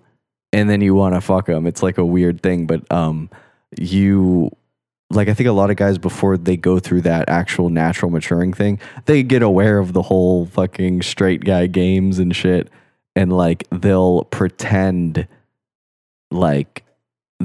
and 0.53 0.69
then 0.69 0.79
you 0.81 0.93
want 0.93 1.15
to 1.15 1.21
fuck 1.21 1.47
them 1.47 1.65
it's 1.65 1.81
like 1.81 1.97
a 1.97 2.05
weird 2.05 2.41
thing 2.43 2.67
but 2.67 2.89
um 2.91 3.29
you 3.79 4.49
like 5.09 5.27
i 5.27 5.33
think 5.33 5.49
a 5.49 5.51
lot 5.51 5.69
of 5.69 5.75
guys 5.75 5.97
before 5.97 6.37
they 6.37 6.55
go 6.55 6.79
through 6.79 7.01
that 7.01 7.27
actual 7.27 7.69
natural 7.69 8.09
maturing 8.11 8.53
thing 8.53 8.79
they 9.05 9.23
get 9.23 9.41
aware 9.41 9.79
of 9.79 9.91
the 9.93 10.03
whole 10.03 10.45
fucking 10.45 11.01
straight 11.01 11.43
guy 11.43 11.67
games 11.67 12.19
and 12.19 12.35
shit 12.35 12.69
and 13.15 13.33
like 13.33 13.67
they'll 13.71 14.23
pretend 14.25 15.27
like 16.29 16.83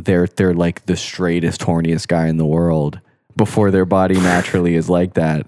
they're 0.05 0.27
they're 0.27 0.55
like 0.55 0.87
the 0.87 0.97
straightest 0.97 1.61
horniest 1.63 2.09
guy 2.09 2.27
in 2.27 2.37
the 2.37 2.45
world 2.47 3.01
before 3.37 3.71
their 3.71 3.85
body 3.85 4.15
naturally 4.15 4.75
is 4.75 4.89
like 4.89 5.15
that 5.15 5.47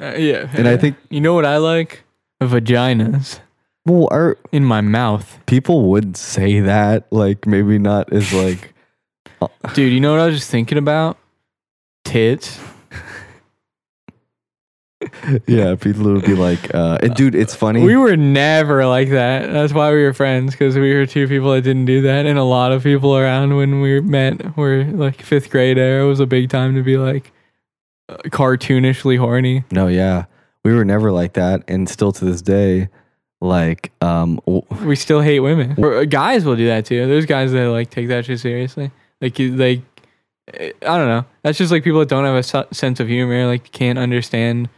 Uh, 0.00 0.14
yeah, 0.16 0.48
And 0.54 0.68
I 0.68 0.76
think- 0.76 0.96
you 1.10 1.20
know 1.20 1.34
what 1.34 1.44
I 1.44 1.56
like 1.58 2.04
vaginas 2.42 3.40
well 3.84 4.08
our 4.10 4.36
in 4.52 4.64
my 4.64 4.80
mouth, 4.80 5.38
people 5.46 5.86
would 5.90 6.16
say 6.16 6.60
that 6.60 7.06
like 7.10 7.46
maybe 7.46 7.78
not 7.78 8.12
as 8.12 8.32
like 8.32 8.74
dude. 9.74 9.92
You 9.92 10.00
know 10.00 10.12
what 10.12 10.20
I 10.20 10.26
was 10.26 10.36
just 10.36 10.50
thinking 10.50 10.78
about? 10.78 11.16
Tits. 12.04 12.58
Yeah 15.46 15.76
people 15.76 16.02
would 16.12 16.24
be 16.24 16.34
like 16.34 16.74
uh 16.74 16.98
and 17.02 17.14
dude 17.14 17.34
it's 17.34 17.54
funny 17.54 17.84
We 17.84 17.96
were 17.96 18.16
never 18.16 18.84
like 18.86 19.10
that. 19.10 19.50
That's 19.52 19.72
why 19.72 19.92
we 19.92 20.02
were 20.02 20.12
friends 20.12 20.52
because 20.52 20.74
we 20.76 20.92
were 20.92 21.06
two 21.06 21.28
people 21.28 21.52
that 21.52 21.62
didn't 21.62 21.84
do 21.84 22.02
that, 22.02 22.26
and 22.26 22.36
a 22.38 22.42
lot 22.44 22.72
of 22.72 22.82
people 22.82 23.16
around 23.16 23.56
when 23.56 23.80
we 23.80 24.00
met 24.00 24.56
were 24.56 24.82
like 24.84 25.22
fifth 25.22 25.50
grade 25.50 25.78
era 25.78 26.04
was 26.06 26.18
a 26.18 26.26
big 26.26 26.50
time 26.50 26.74
to 26.74 26.82
be 26.82 26.96
like 26.96 27.30
uh, 28.08 28.16
cartoonishly 28.26 29.18
horny. 29.18 29.62
no 29.70 29.86
yeah 29.86 30.24
we 30.64 30.74
were 30.74 30.84
never 30.84 31.12
like 31.12 31.34
that 31.34 31.62
and 31.68 31.88
still 31.88 32.10
to 32.10 32.24
this 32.24 32.42
day 32.42 32.88
like 33.40 33.92
um 34.02 34.40
w- 34.46 34.62
We 34.84 34.96
still 34.96 35.20
hate 35.20 35.40
women. 35.40 35.76
Uh, 35.82 36.04
guys 36.04 36.44
will 36.44 36.56
do 36.56 36.66
that 36.66 36.86
too. 36.86 37.06
There's 37.06 37.24
guys 37.26 37.52
that 37.52 37.68
like 37.70 37.90
take 37.90 38.08
that 38.08 38.24
shit 38.24 38.40
seriously. 38.40 38.90
Like 39.20 39.36
like 39.38 39.82
eh, 40.54 40.72
I 40.82 40.98
don't 40.98 41.06
know. 41.06 41.24
That's 41.44 41.56
just 41.56 41.70
like 41.70 41.84
people 41.84 42.00
that 42.00 42.08
don't 42.08 42.24
have 42.24 42.34
a 42.34 42.42
su- 42.42 42.64
sense 42.72 42.98
of 42.98 43.06
humor. 43.06 43.46
Like 43.46 43.70
can't 43.70 43.96
understand 43.96 44.68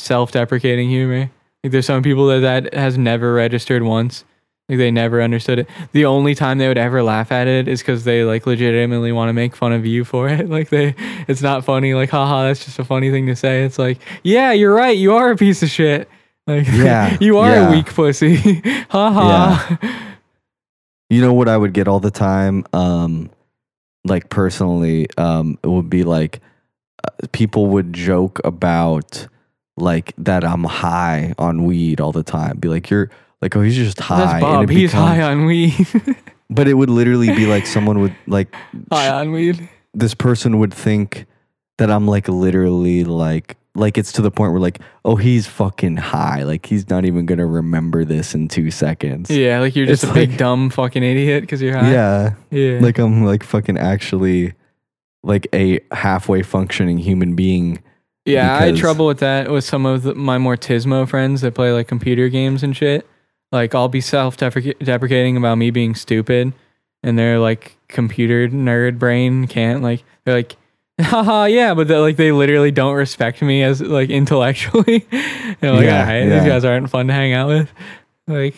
self-deprecating 0.00 0.88
humor. 0.88 1.30
Like 1.62 1.72
there's 1.72 1.86
some 1.86 2.02
people 2.02 2.26
that 2.28 2.40
that 2.40 2.74
has 2.74 2.96
never 2.98 3.32
registered 3.34 3.82
once. 3.82 4.24
Like 4.68 4.78
they 4.78 4.90
never 4.92 5.20
understood 5.20 5.58
it. 5.58 5.68
The 5.92 6.04
only 6.04 6.34
time 6.36 6.58
they 6.58 6.68
would 6.68 6.78
ever 6.78 7.02
laugh 7.02 7.32
at 7.32 7.48
it 7.48 7.66
is 7.66 7.80
because 7.80 8.04
they 8.04 8.22
like 8.24 8.46
legitimately 8.46 9.10
want 9.12 9.28
to 9.28 9.32
make 9.32 9.56
fun 9.56 9.72
of 9.72 9.84
you 9.84 10.04
for 10.04 10.28
it. 10.28 10.48
Like 10.56 10.68
they, 10.70 10.94
it's 11.28 11.42
not 11.42 11.64
funny. 11.64 11.92
Like 11.94 12.10
haha, 12.10 12.44
that's 12.44 12.64
just 12.64 12.78
a 12.78 12.84
funny 12.84 13.10
thing 13.10 13.26
to 13.26 13.34
say. 13.36 13.64
It's 13.64 13.78
like, 13.78 13.98
yeah, 14.22 14.52
you're 14.52 14.72
right. 14.74 14.96
You 14.96 15.14
are 15.14 15.32
a 15.32 15.36
piece 15.36 15.62
of 15.62 15.70
shit. 15.70 16.08
Like 16.46 16.66
Yeah, 16.68 17.16
you 17.20 17.36
are 17.38 17.50
yeah. 17.50 17.68
a 17.68 17.70
weak 17.70 17.86
pussy. 17.94 18.36
haha. 18.88 19.76
you 21.10 21.20
know 21.20 21.32
what 21.34 21.48
i 21.48 21.56
would 21.56 21.72
get 21.74 21.86
all 21.86 22.00
the 22.00 22.10
time 22.10 22.64
um 22.72 23.30
like 24.04 24.30
personally 24.30 25.06
um 25.18 25.58
it 25.62 25.66
would 25.68 25.90
be 25.90 26.02
like 26.02 26.40
uh, 27.04 27.10
people 27.32 27.66
would 27.66 27.92
joke 27.92 28.40
about 28.44 29.26
like 29.76 30.12
that 30.18 30.44
i'm 30.44 30.64
high 30.64 31.32
on 31.38 31.64
weed 31.64 32.00
all 32.00 32.12
the 32.12 32.22
time 32.22 32.56
be 32.58 32.68
like 32.68 32.90
you're 32.90 33.10
like 33.42 33.56
oh 33.56 33.62
he's 33.62 33.76
just 33.76 33.98
high 34.00 34.18
That's 34.24 34.40
Bob. 34.42 34.68
He's 34.68 34.90
become- 34.90 35.06
high 35.06 35.22
on 35.22 35.46
weed. 35.46 35.74
but 36.50 36.68
it 36.68 36.74
would 36.74 36.90
literally 36.90 37.28
be 37.34 37.46
like 37.46 37.66
someone 37.66 38.00
would 38.00 38.14
like 38.26 38.54
high 38.92 39.08
on 39.08 39.32
weed. 39.32 39.68
this 39.94 40.14
person 40.14 40.58
would 40.58 40.74
think 40.74 41.26
that 41.78 41.90
I'm 41.90 42.06
like 42.06 42.28
literally 42.28 43.04
like 43.04 43.56
like 43.74 43.96
it's 43.96 44.12
to 44.12 44.20
the 44.22 44.30
point 44.30 44.52
where 44.52 44.60
like 44.60 44.80
oh 45.06 45.16
he's 45.16 45.46
fucking 45.46 45.96
high 45.96 46.42
like 46.42 46.66
he's 46.66 46.90
not 46.90 47.06
even 47.06 47.24
gonna 47.24 47.46
remember 47.46 48.04
this 48.04 48.34
in 48.34 48.48
two 48.48 48.70
seconds 48.70 49.30
Yeah, 49.30 49.60
like 49.60 49.74
you're 49.76 49.86
just 49.86 50.02
It's 50.02 50.10
a 50.10 50.14
big 50.14 50.30
like- 50.30 50.38
dumb 50.38 50.68
fucking 50.68 51.02
idiot 51.02 51.42
because 51.42 51.62
you're 51.62 51.78
high. 51.78 51.90
yeah 51.92 52.34
yeah. 52.50 52.80
like 52.82 52.98
I'm 52.98 53.24
like 53.24 53.42
fucking 53.44 53.78
actually 53.78 54.52
like 55.22 55.46
a 55.54 55.80
halfway 55.92 56.42
functioning 56.42 56.98
human 56.98 57.34
being 57.36 57.82
yeah, 58.24 58.54
I 58.54 58.58
had 58.60 58.64
because- 58.66 58.80
trouble 58.80 59.06
with 59.06 59.18
that 59.20 59.50
with 59.50 59.64
some 59.64 59.86
of 59.86 60.02
the, 60.02 60.14
my 60.14 60.38
more 60.38 60.56
Tismo 60.56 61.08
friends 61.08 61.40
that 61.42 61.54
play 61.54 61.72
like 61.72 61.88
computer 61.88 62.28
games 62.28 62.62
and 62.62 62.76
shit. 62.76 63.06
Like 63.52 63.74
I'll 63.74 63.88
be 63.88 64.00
self 64.00 64.36
deprecating 64.36 65.36
about 65.36 65.56
me 65.58 65.70
being 65.70 65.94
stupid, 65.96 66.52
and 67.02 67.18
their 67.18 67.38
like 67.40 67.76
computer 67.88 68.48
nerd 68.48 68.98
brain 68.98 69.46
can't 69.48 69.82
like 69.82 70.04
they're 70.24 70.36
like 70.36 70.56
haha 71.00 71.44
yeah 71.46 71.74
but 71.74 71.88
they're 71.88 71.98
like 71.98 72.16
they 72.16 72.30
literally 72.30 72.70
don't 72.70 72.94
respect 72.94 73.42
me 73.42 73.62
as 73.64 73.80
like 73.80 74.10
intellectually 74.10 74.98
they're 75.60 75.72
like 75.72 75.84
Yeah, 75.86 76.12
yeah. 76.12 76.38
these 76.38 76.48
guys 76.48 76.64
aren't 76.64 76.90
fun 76.90 77.08
to 77.08 77.12
hang 77.12 77.32
out 77.32 77.48
with 77.48 77.72
like 78.28 78.54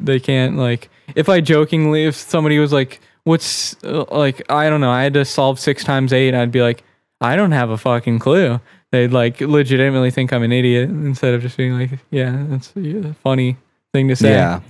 they 0.00 0.18
can't 0.20 0.56
like 0.56 0.88
if 1.16 1.28
i 1.28 1.40
jokingly 1.40 2.06
if 2.06 2.14
somebody 2.14 2.58
was 2.58 2.72
like 2.72 3.00
what's 3.24 3.76
uh, 3.84 4.04
like 4.10 4.40
i 4.50 4.70
don't 4.70 4.80
know 4.80 4.90
i 4.90 5.02
had 5.02 5.12
to 5.14 5.24
solve 5.24 5.58
six 5.60 5.84
times 5.84 6.12
eight 6.12 6.32
i'd 6.32 6.52
be 6.52 6.62
like 6.62 6.84
i 7.20 7.36
don't 7.36 7.52
have 7.52 7.70
a 7.70 7.78
fucking 7.78 8.18
clue 8.18 8.60
they'd 8.92 9.12
like 9.12 9.40
legitimately 9.40 10.10
think 10.10 10.32
i'm 10.32 10.42
an 10.42 10.52
idiot 10.52 10.88
instead 10.88 11.34
of 11.34 11.42
just 11.42 11.56
being 11.56 11.78
like 11.78 11.90
yeah 12.10 12.44
that's 12.48 12.72
a 12.76 13.14
funny 13.22 13.56
thing 13.92 14.08
to 14.08 14.16
say 14.16 14.30
Yeah. 14.32 14.60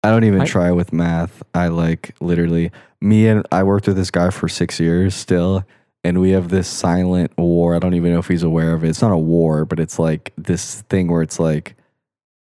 I 0.03 0.09
don't 0.11 0.23
even 0.23 0.41
I- 0.41 0.45
try 0.45 0.69
with 0.71 0.93
math. 0.93 1.41
I 1.55 1.67
like 1.69 2.15
literally 2.21 2.71
me 3.01 3.27
and 3.27 3.43
I 3.51 3.63
worked 3.63 3.87
with 3.87 3.95
this 3.97 4.11
guy 4.11 4.29
for 4.29 4.47
six 4.47 4.79
years 4.79 5.15
still, 5.15 5.63
and 6.03 6.21
we 6.21 6.29
have 6.29 6.49
this 6.49 6.67
silent 6.67 7.35
war. 7.39 7.75
I 7.75 7.79
don't 7.79 7.95
even 7.95 8.13
know 8.13 8.19
if 8.19 8.27
he's 8.27 8.43
aware 8.43 8.73
of 8.73 8.83
it. 8.83 8.89
It's 8.89 9.01
not 9.01 9.11
a 9.11 9.17
war, 9.17 9.65
but 9.65 9.79
it's 9.79 9.97
like 9.97 10.31
this 10.37 10.81
thing 10.89 11.07
where 11.07 11.23
it's 11.23 11.39
like, 11.39 11.75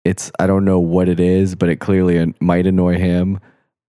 it's 0.06 0.32
I 0.38 0.46
don't 0.46 0.64
know 0.64 0.80
what 0.80 1.10
it 1.10 1.20
is, 1.20 1.56
but 1.56 1.70
it 1.70 1.78
clearly 1.80 2.36
might 2.40 2.68
annoy 2.68 3.00
him. 3.00 3.40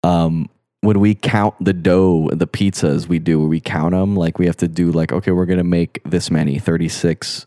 Um, 0.01 0.49
when 0.81 0.99
we 0.99 1.15
count 1.15 1.55
the 1.63 1.73
dough, 1.73 2.29
the 2.33 2.47
pizzas 2.47 3.07
we 3.07 3.19
do, 3.19 3.45
we 3.47 3.59
count 3.59 3.91
them. 3.91 4.15
Like 4.15 4.39
we 4.39 4.47
have 4.47 4.57
to 4.57 4.67
do 4.67 4.91
like, 4.91 5.11
okay, 5.11 5.31
we're 5.31 5.45
gonna 5.45 5.63
make 5.63 6.01
this 6.03 6.29
many, 6.29 6.59
thirty 6.59 6.89
six 6.89 7.45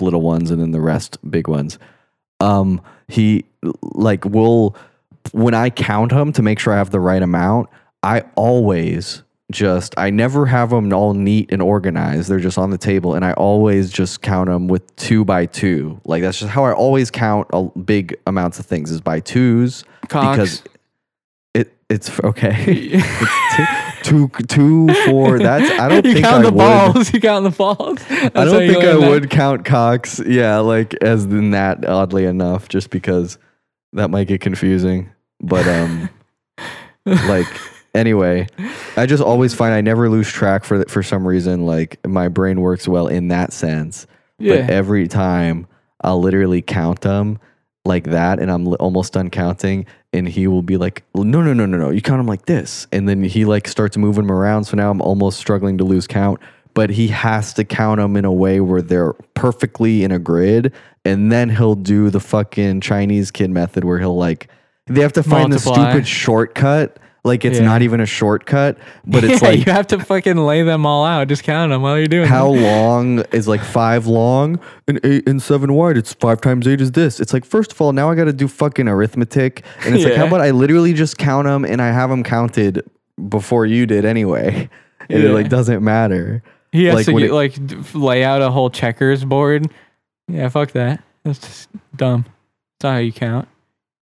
little 0.00 0.22
ones, 0.22 0.50
and 0.50 0.60
then 0.60 0.70
the 0.70 0.80
rest 0.80 1.18
big 1.28 1.48
ones. 1.48 1.78
Um, 2.40 2.80
he 3.08 3.44
like 3.82 4.24
will 4.24 4.76
when 5.32 5.54
I 5.54 5.70
count 5.70 6.12
them 6.12 6.32
to 6.32 6.42
make 6.42 6.58
sure 6.58 6.72
I 6.72 6.76
have 6.76 6.90
the 6.90 7.00
right 7.00 7.22
amount, 7.22 7.68
I 8.02 8.22
always 8.36 9.22
just 9.50 9.94
I 9.96 10.10
never 10.10 10.46
have 10.46 10.70
them 10.70 10.92
all 10.92 11.14
neat 11.14 11.50
and 11.52 11.62
organized. 11.62 12.28
They're 12.28 12.40
just 12.40 12.58
on 12.58 12.70
the 12.70 12.78
table, 12.78 13.14
and 13.14 13.24
I 13.24 13.32
always 13.32 13.90
just 13.90 14.22
count 14.22 14.48
them 14.48 14.68
with 14.68 14.94
two 14.96 15.24
by 15.24 15.46
two. 15.46 16.00
Like 16.04 16.22
that's 16.22 16.38
just 16.38 16.50
how 16.50 16.64
I 16.64 16.72
always 16.72 17.10
count 17.10 17.48
a 17.52 17.64
big 17.64 18.16
amounts 18.26 18.58
of 18.58 18.66
things 18.66 18.90
is 18.90 19.00
by 19.00 19.20
twos 19.20 19.84
Cox. 20.08 20.36
because 20.36 20.75
it 21.56 21.76
it's 21.88 22.18
okay. 22.20 22.54
it's 22.68 24.06
two, 24.06 24.28
two 24.28 24.86
two 24.88 24.94
four. 25.06 25.38
That's 25.38 25.78
I 25.80 25.88
don't 25.88 26.04
you 26.04 26.14
think 26.14 26.24
count 26.24 26.46
I 26.46 26.50
the 26.50 26.54
would. 26.54 26.58
balls. 26.58 27.12
You 27.12 27.20
count 27.20 27.44
the 27.44 27.50
balls. 27.50 27.98
I 28.10 28.44
don't 28.44 28.68
think 28.68 28.84
I 28.84 28.96
would 28.96 29.30
count 29.30 29.64
Cox. 29.64 30.20
Yeah, 30.24 30.58
like 30.58 30.94
as 31.02 31.24
in 31.24 31.52
that 31.52 31.84
oddly 31.84 32.24
enough, 32.24 32.68
just 32.68 32.90
because 32.90 33.38
that 33.92 34.08
might 34.08 34.28
get 34.28 34.40
confusing. 34.40 35.10
But 35.40 35.66
um, 35.66 36.10
like 37.06 37.46
anyway, 37.94 38.46
I 38.96 39.06
just 39.06 39.22
always 39.22 39.54
find 39.54 39.74
I 39.74 39.80
never 39.80 40.08
lose 40.10 40.28
track 40.28 40.64
for 40.64 40.84
for 40.86 41.02
some 41.02 41.26
reason. 41.26 41.66
Like 41.66 42.04
my 42.06 42.28
brain 42.28 42.60
works 42.60 42.86
well 42.86 43.06
in 43.06 43.28
that 43.28 43.52
sense. 43.52 44.06
Yeah. 44.38 44.56
But 44.56 44.70
every 44.70 45.08
time 45.08 45.66
I'll 46.02 46.20
literally 46.20 46.62
count 46.62 47.00
them 47.00 47.38
like 47.84 48.04
that, 48.04 48.38
and 48.40 48.50
I'm 48.50 48.66
almost 48.80 49.12
done 49.14 49.30
counting, 49.30 49.86
and 50.16 50.28
he 50.28 50.46
will 50.46 50.62
be 50.62 50.76
like, 50.76 51.04
"No, 51.14 51.42
no, 51.42 51.52
no, 51.52 51.66
no, 51.66 51.78
no! 51.78 51.90
You 51.90 52.00
count 52.02 52.18
them 52.18 52.26
like 52.26 52.46
this," 52.46 52.86
and 52.92 53.08
then 53.08 53.22
he 53.22 53.44
like 53.44 53.68
starts 53.68 53.96
moving 53.96 54.26
them 54.26 54.32
around. 54.32 54.64
So 54.64 54.76
now 54.76 54.90
I'm 54.90 55.00
almost 55.00 55.38
struggling 55.38 55.78
to 55.78 55.84
lose 55.84 56.06
count. 56.06 56.40
But 56.74 56.90
he 56.90 57.08
has 57.08 57.54
to 57.54 57.64
count 57.64 58.00
them 58.00 58.16
in 58.16 58.26
a 58.26 58.32
way 58.32 58.60
where 58.60 58.82
they're 58.82 59.14
perfectly 59.34 60.04
in 60.04 60.12
a 60.12 60.18
grid, 60.18 60.72
and 61.06 61.32
then 61.32 61.48
he'll 61.48 61.74
do 61.74 62.10
the 62.10 62.20
fucking 62.20 62.82
Chinese 62.82 63.30
kid 63.30 63.50
method 63.50 63.84
where 63.84 63.98
he'll 63.98 64.16
like 64.16 64.48
they 64.86 65.00
have 65.02 65.14
to 65.14 65.22
find 65.22 65.52
the 65.52 65.58
stupid 65.58 66.06
shortcut. 66.06 66.98
Like 67.26 67.44
it's 67.44 67.58
Yeah. 67.58 67.64
not 67.64 67.82
even 67.82 68.00
a 68.00 68.06
shortcut, 68.06 68.78
but 69.04 69.24
it's 69.24 69.42
yeah, 69.42 69.48
like 69.48 69.66
you 69.66 69.72
have 69.72 69.88
to 69.88 69.98
fucking 69.98 70.36
lay 70.36 70.62
them 70.62 70.86
all 70.86 71.04
out. 71.04 71.26
Just 71.26 71.42
count 71.42 71.72
them 71.72 71.82
while 71.82 71.98
you're 71.98 72.06
doing 72.06 72.28
how 72.28 72.54
it. 72.54 72.60
long 72.62 73.18
is 73.32 73.48
like 73.48 73.62
five 73.62 74.06
long 74.06 74.60
and 74.86 75.00
eight 75.04 75.28
and 75.28 75.42
seven 75.42 75.74
wide? 75.74 75.96
It's 75.96 76.12
five 76.14 76.40
times 76.40 76.68
eight 76.68 76.80
is 76.80 76.92
this. 76.92 77.18
It's 77.18 77.32
like 77.32 77.44
first 77.44 77.72
of 77.72 77.80
all, 77.80 77.92
now 77.92 78.08
I 78.08 78.14
got 78.14 78.24
to 78.24 78.32
do 78.32 78.46
fucking 78.46 78.86
arithmetic, 78.86 79.64
and 79.84 79.94
it's 79.96 80.04
like 80.04 80.14
how 80.14 80.26
about 80.28 80.40
I 80.40 80.52
literally 80.52 80.92
just 80.94 81.18
count 81.18 81.46
them 81.46 81.64
and 81.64 81.82
I 81.82 81.88
have 81.88 82.10
them 82.10 82.22
counted 82.22 82.88
before 83.28 83.66
you 83.66 83.86
did 83.86 84.04
anyway, 84.04 84.70
and 85.10 85.22
it 85.24 85.32
like 85.32 85.48
doesn't 85.48 85.82
matter. 85.82 86.42
He 86.70 86.84
has 86.84 86.94
like 86.94 87.06
to 87.06 87.12
get, 87.12 87.22
it- 87.30 87.32
like 87.32 87.54
lay 87.94 88.22
out 88.22 88.40
a 88.40 88.50
whole 88.50 88.70
checkers 88.70 89.24
board. 89.24 89.68
Yeah, 90.28 90.48
fuck 90.48 90.70
that. 90.72 91.02
That's 91.24 91.38
just 91.40 91.68
dumb. 91.96 92.22
That's 92.78 92.84
not 92.84 92.92
how 92.92 92.98
you 92.98 93.12
count. 93.12 93.48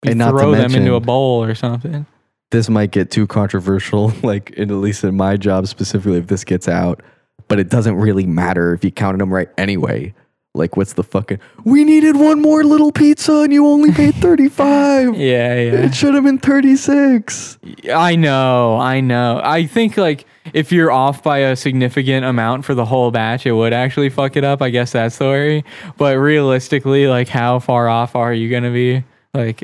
You 0.04 0.12
And 0.12 0.20
throw 0.22 0.52
them 0.52 0.72
into 0.74 0.94
a 0.94 1.00
bowl 1.00 1.42
or 1.42 1.56
something. 1.56 2.06
This 2.50 2.68
might 2.68 2.90
get 2.90 3.10
too 3.10 3.26
controversial, 3.26 4.12
like 4.22 4.50
in, 4.50 4.70
at 4.70 4.76
least 4.76 5.04
in 5.04 5.16
my 5.16 5.36
job 5.36 5.66
specifically, 5.66 6.18
if 6.18 6.26
this 6.26 6.44
gets 6.44 6.68
out. 6.68 7.02
But 7.48 7.58
it 7.58 7.70
doesn't 7.70 7.96
really 7.96 8.26
matter 8.26 8.74
if 8.74 8.84
you 8.84 8.90
counted 8.90 9.20
them 9.20 9.32
right 9.32 9.48
anyway. 9.56 10.14
Like, 10.54 10.76
what's 10.76 10.94
the 10.94 11.04
fucking? 11.04 11.38
We 11.64 11.84
needed 11.84 12.16
one 12.16 12.42
more 12.42 12.64
little 12.64 12.90
pizza, 12.90 13.40
and 13.40 13.52
you 13.52 13.66
only 13.66 13.92
paid 13.92 14.14
thirty 14.16 14.48
five. 14.48 15.14
Yeah, 15.14 15.54
yeah. 15.54 15.84
It 15.84 15.94
should 15.94 16.14
have 16.14 16.24
been 16.24 16.38
thirty 16.38 16.74
six. 16.76 17.58
I 17.92 18.16
know, 18.16 18.76
I 18.78 19.00
know. 19.00 19.40
I 19.42 19.66
think 19.66 19.96
like 19.96 20.26
if 20.52 20.72
you're 20.72 20.90
off 20.90 21.22
by 21.22 21.38
a 21.38 21.54
significant 21.54 22.24
amount 22.24 22.64
for 22.64 22.74
the 22.74 22.84
whole 22.84 23.10
batch, 23.10 23.46
it 23.46 23.52
would 23.52 23.72
actually 23.72 24.08
fuck 24.08 24.36
it 24.36 24.44
up. 24.44 24.60
I 24.60 24.70
guess 24.70 24.92
that's 24.92 25.18
the 25.18 25.26
worry. 25.26 25.64
But 25.96 26.16
realistically, 26.16 27.06
like 27.06 27.28
how 27.28 27.58
far 27.60 27.88
off 27.88 28.16
are 28.16 28.32
you 28.32 28.50
gonna 28.50 28.72
be? 28.72 29.04
Like 29.34 29.62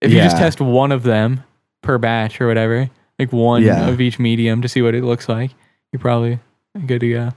if 0.00 0.12
you 0.12 0.18
just 0.18 0.36
test 0.36 0.60
one 0.60 0.92
of 0.92 1.04
them 1.04 1.44
per 1.82 1.98
batch 1.98 2.40
or 2.40 2.46
whatever, 2.46 2.88
like 3.18 3.32
one 3.32 3.62
Yeah. 3.62 3.88
of 3.88 4.00
each 4.00 4.18
medium 4.18 4.62
to 4.62 4.68
see 4.68 4.82
what 4.82 4.94
it 4.94 5.04
looks 5.04 5.28
like, 5.28 5.50
you're 5.92 6.00
probably 6.00 6.38
good 6.86 7.00
to 7.00 7.10
go. 7.10 7.30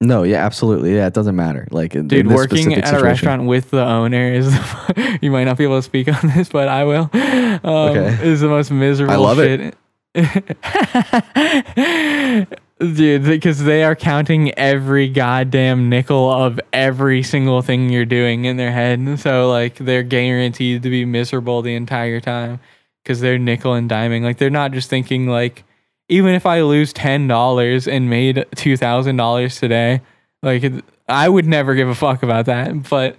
No, 0.00 0.22
yeah, 0.22 0.44
absolutely. 0.46 0.94
Yeah, 0.94 1.08
it 1.08 1.14
doesn't 1.14 1.34
matter. 1.34 1.66
Like, 1.72 1.96
in- 1.96 2.06
Dude, 2.06 2.20
in 2.20 2.28
this 2.28 2.36
working 2.36 2.72
at 2.74 2.92
a 2.92 3.02
restaurant 3.02 3.46
with 3.46 3.70
the 3.70 3.84
owner 3.84 4.32
is 4.32 4.56
you 5.20 5.32
might 5.32 5.42
not 5.44 5.58
be 5.58 5.64
able 5.64 5.78
to 5.78 5.82
speak 5.82 6.06
on 6.08 6.28
this, 6.36 6.48
but 6.50 6.68
I 6.68 6.84
will. 6.84 7.10
Um, 7.12 7.60
Okay. 7.64 8.28
Is 8.28 8.40
the 8.40 8.48
most 8.48 8.70
miserable 8.70 9.12
I 9.12 9.16
love 9.16 9.40
it. 9.40 9.74
Dude, 12.78 13.24
because 13.24 13.64
they 13.64 13.82
are 13.82 13.96
counting 13.96 14.56
every 14.56 15.08
goddamn 15.08 15.88
nickel 15.88 16.30
of 16.30 16.60
every 16.72 17.24
single 17.24 17.60
thing 17.60 17.90
you're 17.90 18.04
doing 18.04 18.44
in 18.44 18.56
their 18.56 18.70
head. 18.70 19.18
So, 19.18 19.50
like, 19.50 19.74
they're 19.76 20.04
guaranteed 20.04 20.84
to 20.84 20.90
be 20.90 21.04
miserable 21.04 21.60
the 21.62 21.74
entire 21.74 22.20
time 22.20 22.60
because 23.08 23.20
they're 23.20 23.38
nickel 23.38 23.72
and 23.72 23.88
diming. 23.88 24.22
Like, 24.22 24.36
they're 24.36 24.50
not 24.50 24.72
just 24.72 24.90
thinking, 24.90 25.26
like, 25.26 25.64
even 26.10 26.34
if 26.34 26.44
I 26.44 26.60
lose 26.60 26.92
$10 26.92 27.90
and 27.90 28.10
made 28.10 28.36
$2,000 28.54 29.58
today, 29.58 30.02
like, 30.42 30.62
I 31.08 31.26
would 31.26 31.46
never 31.46 31.74
give 31.74 31.88
a 31.88 31.94
fuck 31.94 32.22
about 32.22 32.44
that. 32.46 32.90
But 32.90 33.16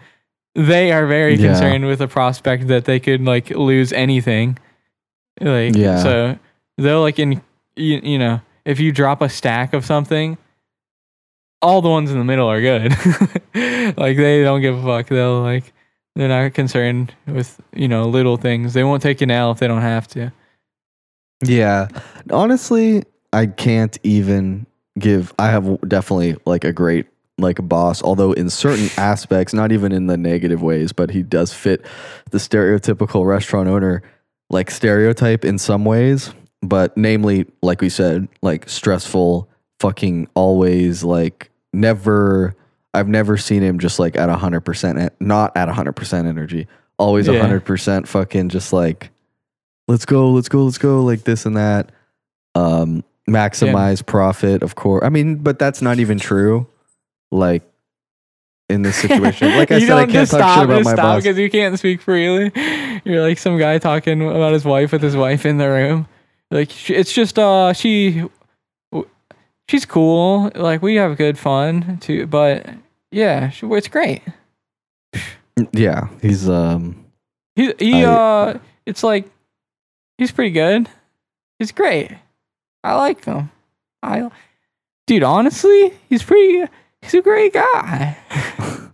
they 0.53 0.91
are 0.91 1.07
very 1.07 1.33
Yeah. 1.33 1.47
concerned 1.47 1.87
with 1.87 1.97
the 1.99 2.07
prospect 2.07 2.67
that 2.67 2.85
they 2.85 2.99
could, 2.99 3.21
like, 3.25 3.49
lose 3.49 3.91
anything. 3.91 4.59
Like, 5.41 5.75
Yeah. 5.75 5.97
so 5.97 6.39
they'll, 6.77 7.01
like, 7.01 7.17
in, 7.17 7.41
you, 7.75 7.99
you 8.03 8.19
know, 8.19 8.41
if 8.65 8.79
you 8.79 8.91
drop 8.91 9.23
a 9.23 9.29
stack 9.29 9.73
of 9.73 9.85
something, 9.87 10.37
all 11.63 11.81
the 11.81 11.89
ones 11.89 12.11
in 12.11 12.19
the 12.19 12.23
middle 12.23 12.47
are 12.47 12.61
good. 12.61 12.91
like, 13.97 14.17
they 14.17 14.43
don't 14.43 14.61
give 14.61 14.77
a 14.77 14.83
fuck. 14.83 15.07
They'll, 15.07 15.41
like, 15.41 15.73
they're 16.19 16.27
not 16.27 16.53
concerned 16.53 17.15
with, 17.27 17.61
you 17.73 17.87
know, 17.87 18.09
little 18.09 18.35
things. 18.35 18.73
They 18.73 18.83
won't 18.83 19.01
take 19.01 19.21
an 19.21 19.31
L 19.31 19.51
if 19.51 19.59
they 19.59 19.67
don't 19.67 19.81
have 19.81 20.05
to. 20.09 20.33
Yeah. 21.41 21.87
Honestly, 22.29 23.03
I 23.31 23.45
can't 23.45 23.97
even 24.03 24.65
give 24.97 25.33
I 25.39 25.49
have 25.49 25.79
definitely 25.87 26.35
like 26.45 26.65
a 26.65 26.73
great 26.73 27.05
like 27.37 27.65
boss, 27.65 28.03
although 28.03 28.33
in 28.33 28.49
certain 28.49 28.89
aspects, 28.97 29.53
not 29.53 29.71
even 29.71 29.93
in 29.93 30.07
the 30.07 30.17
negative 30.17 30.61
ways, 30.61 30.91
but 30.91 31.09
he 31.09 31.23
does 31.23 31.53
fit 31.53 31.85
the 32.31 32.37
stereotypical 32.37 33.25
restaurant 33.25 33.69
owner 33.69 34.03
like 34.49 34.71
stereotype 34.71 35.45
in 35.45 35.57
some 35.57 35.85
ways, 35.85 36.33
but 36.61 36.97
namely 36.97 37.45
like 37.61 37.79
we 37.79 37.87
said, 37.87 38.27
like 38.41 38.67
stressful, 38.67 39.47
fucking 39.79 40.27
always 40.33 41.01
like 41.01 41.49
never 41.71 42.57
I've 42.93 43.07
never 43.07 43.37
seen 43.37 43.61
him 43.61 43.79
just 43.79 43.99
like 43.99 44.15
at 44.15 44.29
a 44.29 44.35
hundred 44.35 44.61
percent 44.61 45.13
not 45.19 45.55
at 45.55 45.69
a 45.69 45.73
hundred 45.73 45.93
percent 45.93 46.27
energy. 46.27 46.67
Always 46.97 47.27
a 47.27 47.33
Yeah. 47.33 47.41
hundred 47.41 47.65
percent 47.65 48.07
fucking 48.07 48.49
just 48.49 48.73
like 48.73 49.11
let's 49.87 50.05
go, 50.05 50.29
let's 50.31 50.49
go, 50.49 50.65
let's 50.65 50.77
go, 50.77 51.03
like 51.03 51.23
this 51.23 51.45
and 51.45 51.55
that. 51.57 51.91
Um, 52.55 53.03
maximize 53.29 54.05
profit, 54.05 54.63
of 54.63 54.75
course. 54.75 55.03
I 55.05 55.09
mean, 55.09 55.35
but 55.37 55.59
that's 55.59 55.81
not 55.81 55.99
even 55.99 56.17
true. 56.19 56.67
Like 57.31 57.63
in 58.69 58.81
this 58.81 58.95
situation, 58.97 59.49
like 59.57 59.71
I 59.71 59.77
you 59.77 59.87
said, 59.87 59.97
I 59.97 60.01
can't 60.01 60.11
just 60.11 60.31
talk 60.31 60.39
stop, 60.41 60.55
shit 60.59 60.65
about 60.65 60.83
my 60.83 60.93
stop 60.93 61.03
boss. 61.03 61.23
because 61.23 61.37
you 61.37 61.49
can't 61.49 61.77
speak 61.77 62.01
freely. 62.01 62.51
You're 63.05 63.21
like 63.21 63.37
some 63.37 63.57
guy 63.57 63.77
talking 63.77 64.21
about 64.27 64.53
his 64.53 64.65
wife 64.65 64.91
with 64.91 65.01
his 65.01 65.15
wife 65.15 65.45
in 65.45 65.57
the 65.57 65.69
room. 65.69 66.07
Like 66.51 66.89
it's 66.89 67.13
just 67.13 67.37
uh 67.37 67.73
she, 67.73 68.23
she's 69.69 69.85
cool. 69.85 70.51
Like 70.55 70.81
we 70.81 70.95
have 70.95 71.17
good 71.17 71.37
fun 71.37 71.99
too. 71.99 72.25
But 72.27 72.67
yeah, 73.11 73.49
she, 73.49 73.65
it's 73.67 73.87
great. 73.87 74.21
Yeah, 75.73 76.07
he's 76.21 76.49
um, 76.49 77.05
He 77.55 77.73
he 77.79 78.03
I- 78.03 78.11
uh, 78.11 78.59
it's 78.85 79.03
like 79.03 79.29
He's 80.19 80.33
pretty 80.33 80.51
good. 80.51 80.89
He's 81.59 81.71
great. 81.71 82.11
I 82.83 82.95
like 82.95 83.23
him. 83.23 83.51
I, 84.03 84.29
dude, 85.07 85.23
honestly, 85.23 85.93
he's 86.09 86.23
pretty. 86.23 86.69
He's 87.01 87.13
a 87.13 87.21
great 87.21 87.53
guy. 87.53 88.17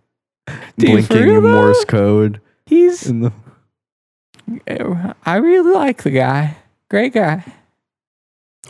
Dude, 0.77 1.07
Blinking 1.07 1.41
though? 1.41 1.41
Morse 1.41 1.83
code 1.85 2.39
He's. 2.67 3.09
in 3.09 3.21
the 3.21 3.31
I 5.25 5.37
really 5.37 5.73
like 5.73 6.03
the 6.03 6.11
guy. 6.11 6.57
Great 6.91 7.13
guy. 7.13 7.43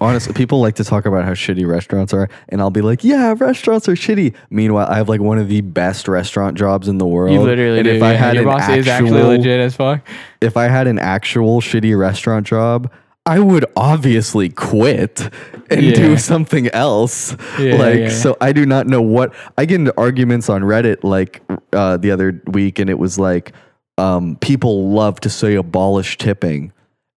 Honestly, 0.02 0.34
people 0.34 0.60
like 0.62 0.76
to 0.76 0.84
talk 0.84 1.06
about 1.06 1.24
how 1.26 1.32
shitty 1.34 1.66
restaurants 1.68 2.14
are, 2.14 2.30
and 2.50 2.62
I'll 2.62 2.70
be 2.70 2.82
like, 2.82 3.04
"Yeah, 3.04 3.34
restaurants 3.38 3.88
are 3.88 3.94
shitty." 3.96 4.36
Meanwhile, 4.50 4.88
I 4.90 4.98
have 4.98 5.08
like 5.10 5.22
one 5.22 5.38
of 5.38 5.48
the 5.48 5.62
best 5.62 6.08
restaurant 6.08 6.58
jobs 6.58 6.88
in 6.88 6.98
the 6.98 7.06
world. 7.08 7.34
You 7.34 7.42
literally 7.42 7.80
and 7.80 7.86
do. 7.88 7.92
if 7.96 8.04
I 8.04 8.14
had 8.14 8.36
Your 8.36 8.44
an 8.44 8.50
boss 8.50 8.62
actual, 8.64 8.80
is 8.80 8.88
actually 8.88 9.24
legit 9.24 9.60
as 9.60 9.76
fuck. 9.76 10.06
if 10.42 10.58
I 10.58 10.66
had 10.68 10.88
an 10.88 11.00
actual 11.00 11.62
shitty 11.62 11.98
restaurant 11.98 12.46
job, 12.46 12.92
I 13.26 13.40
would 13.40 13.66
obviously 13.76 14.50
quit 14.50 15.30
and 15.72 15.82
Yeah. 15.84 15.96
do 15.96 16.18
something 16.18 16.68
else. 16.70 17.36
Yeah, 17.60 17.76
like, 17.78 18.00
yeah. 18.00 18.10
so 18.10 18.38
I 18.42 18.52
do 18.52 18.66
not 18.66 18.88
know 18.88 19.02
what 19.02 19.34
I 19.58 19.66
get 19.66 19.76
into 19.76 19.94
arguments 19.98 20.50
on 20.50 20.62
Reddit 20.62 21.04
like 21.04 21.42
uh, 21.74 21.98
the 21.98 22.12
other 22.12 22.42
week, 22.48 22.80
and 22.80 22.90
it 22.90 23.00
was 23.00 23.18
like 23.18 23.54
um, 23.98 24.36
people 24.42 24.90
love 24.92 25.22
to 25.22 25.30
say 25.30 25.56
abolish 25.56 26.18
tipping. 26.18 26.74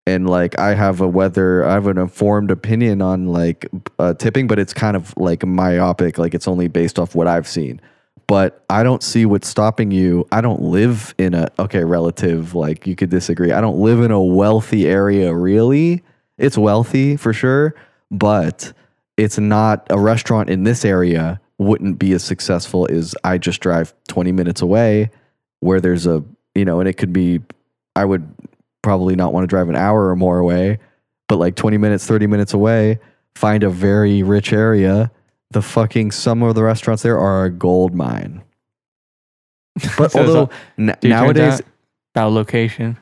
And 0.09 0.29
like 0.29 0.59
I 0.59 0.75
have 0.75 1.01
a 1.01 1.07
whether 1.07 1.65
I 1.65 1.75
have 1.75 1.87
an 1.87 1.99
informed 1.99 2.51
opinion 2.51 3.03
on 3.03 3.27
like 3.27 3.69
uh, 3.99 4.15
tipping, 4.15 4.47
but 4.47 4.59
it's 4.59 4.73
kind 4.73 4.97
of 4.97 5.17
like 5.17 5.45
myopic. 5.45 6.19
Like 6.19 6.35
it's 6.35 6.49
only 6.49 6.69
based 6.69 6.99
off 6.99 7.15
what 7.15 7.27
I've 7.27 7.49
seen 7.49 7.81
but 8.29 8.63
I 8.69 8.83
don't 8.83 9.03
see 9.03 9.25
what's 9.25 9.49
stopping 9.49 9.91
you. 9.91 10.29
I 10.31 10.43
don't 10.43 10.61
live 10.61 11.15
in 11.19 11.35
a 11.35 11.49
okay 11.59 11.83
relative 11.83 12.55
like 12.55 12.87
you 12.87 12.95
could 12.95 13.09
disagree. 13.09 13.53
I 13.53 13.61
don't 13.61 13.79
live 13.79 14.01
in 14.01 14.11
a 14.13 14.23
wealthy 14.23 14.87
area 14.87 15.35
really. 15.35 16.05
It's 16.37 16.57
wealthy 16.57 17.17
for 17.17 17.33
sure, 17.33 17.75
but 18.11 18.73
it's 19.17 19.39
not 19.39 19.87
a 19.91 19.99
restaurant 19.99 20.51
in 20.51 20.63
this 20.63 20.85
area 20.85 21.41
wouldn't 21.57 21.99
be 21.99 22.13
as 22.13 22.23
successful 22.23 22.87
as 22.89 23.17
I 23.25 23.39
just 23.39 23.61
drive 23.61 23.93
20 24.09 24.31
minutes 24.31 24.63
away 24.63 25.11
where 25.61 25.81
there's 25.81 26.07
a, 26.07 26.23
you 26.55 26.65
know, 26.65 26.79
and 26.79 26.89
it 26.89 26.99
could 26.99 27.13
be 27.13 27.41
I 27.97 28.05
would 28.05 28.33
probably 28.83 29.17
not 29.17 29.33
want 29.33 29.45
to 29.45 29.49
drive 29.49 29.69
an 29.69 29.77
hour 29.77 30.09
or 30.09 30.17
more 30.17 30.39
away, 30.39 30.79
but 31.29 31.37
like 31.37 31.57
20 31.57 31.77
minutes, 31.79 32.07
30 32.07 32.27
minutes 32.27 32.55
away, 32.55 32.99
find 33.35 33.63
a 33.63 33.71
very 33.71 34.23
rich 34.23 34.53
area 34.53 35.11
the 35.51 35.63
fucking 35.63 36.11
some 36.11 36.43
of 36.43 36.55
the 36.55 36.63
restaurants 36.63 37.03
there 37.03 37.19
are 37.19 37.47
a 37.47 37.51
gold 37.51 37.95
mine. 37.95 38.43
But 39.97 40.13
So 40.13 40.19
although 40.21 40.51
n- 40.77 40.97
nowadays, 41.03 41.63
about 42.15 42.33
location. 42.33 42.99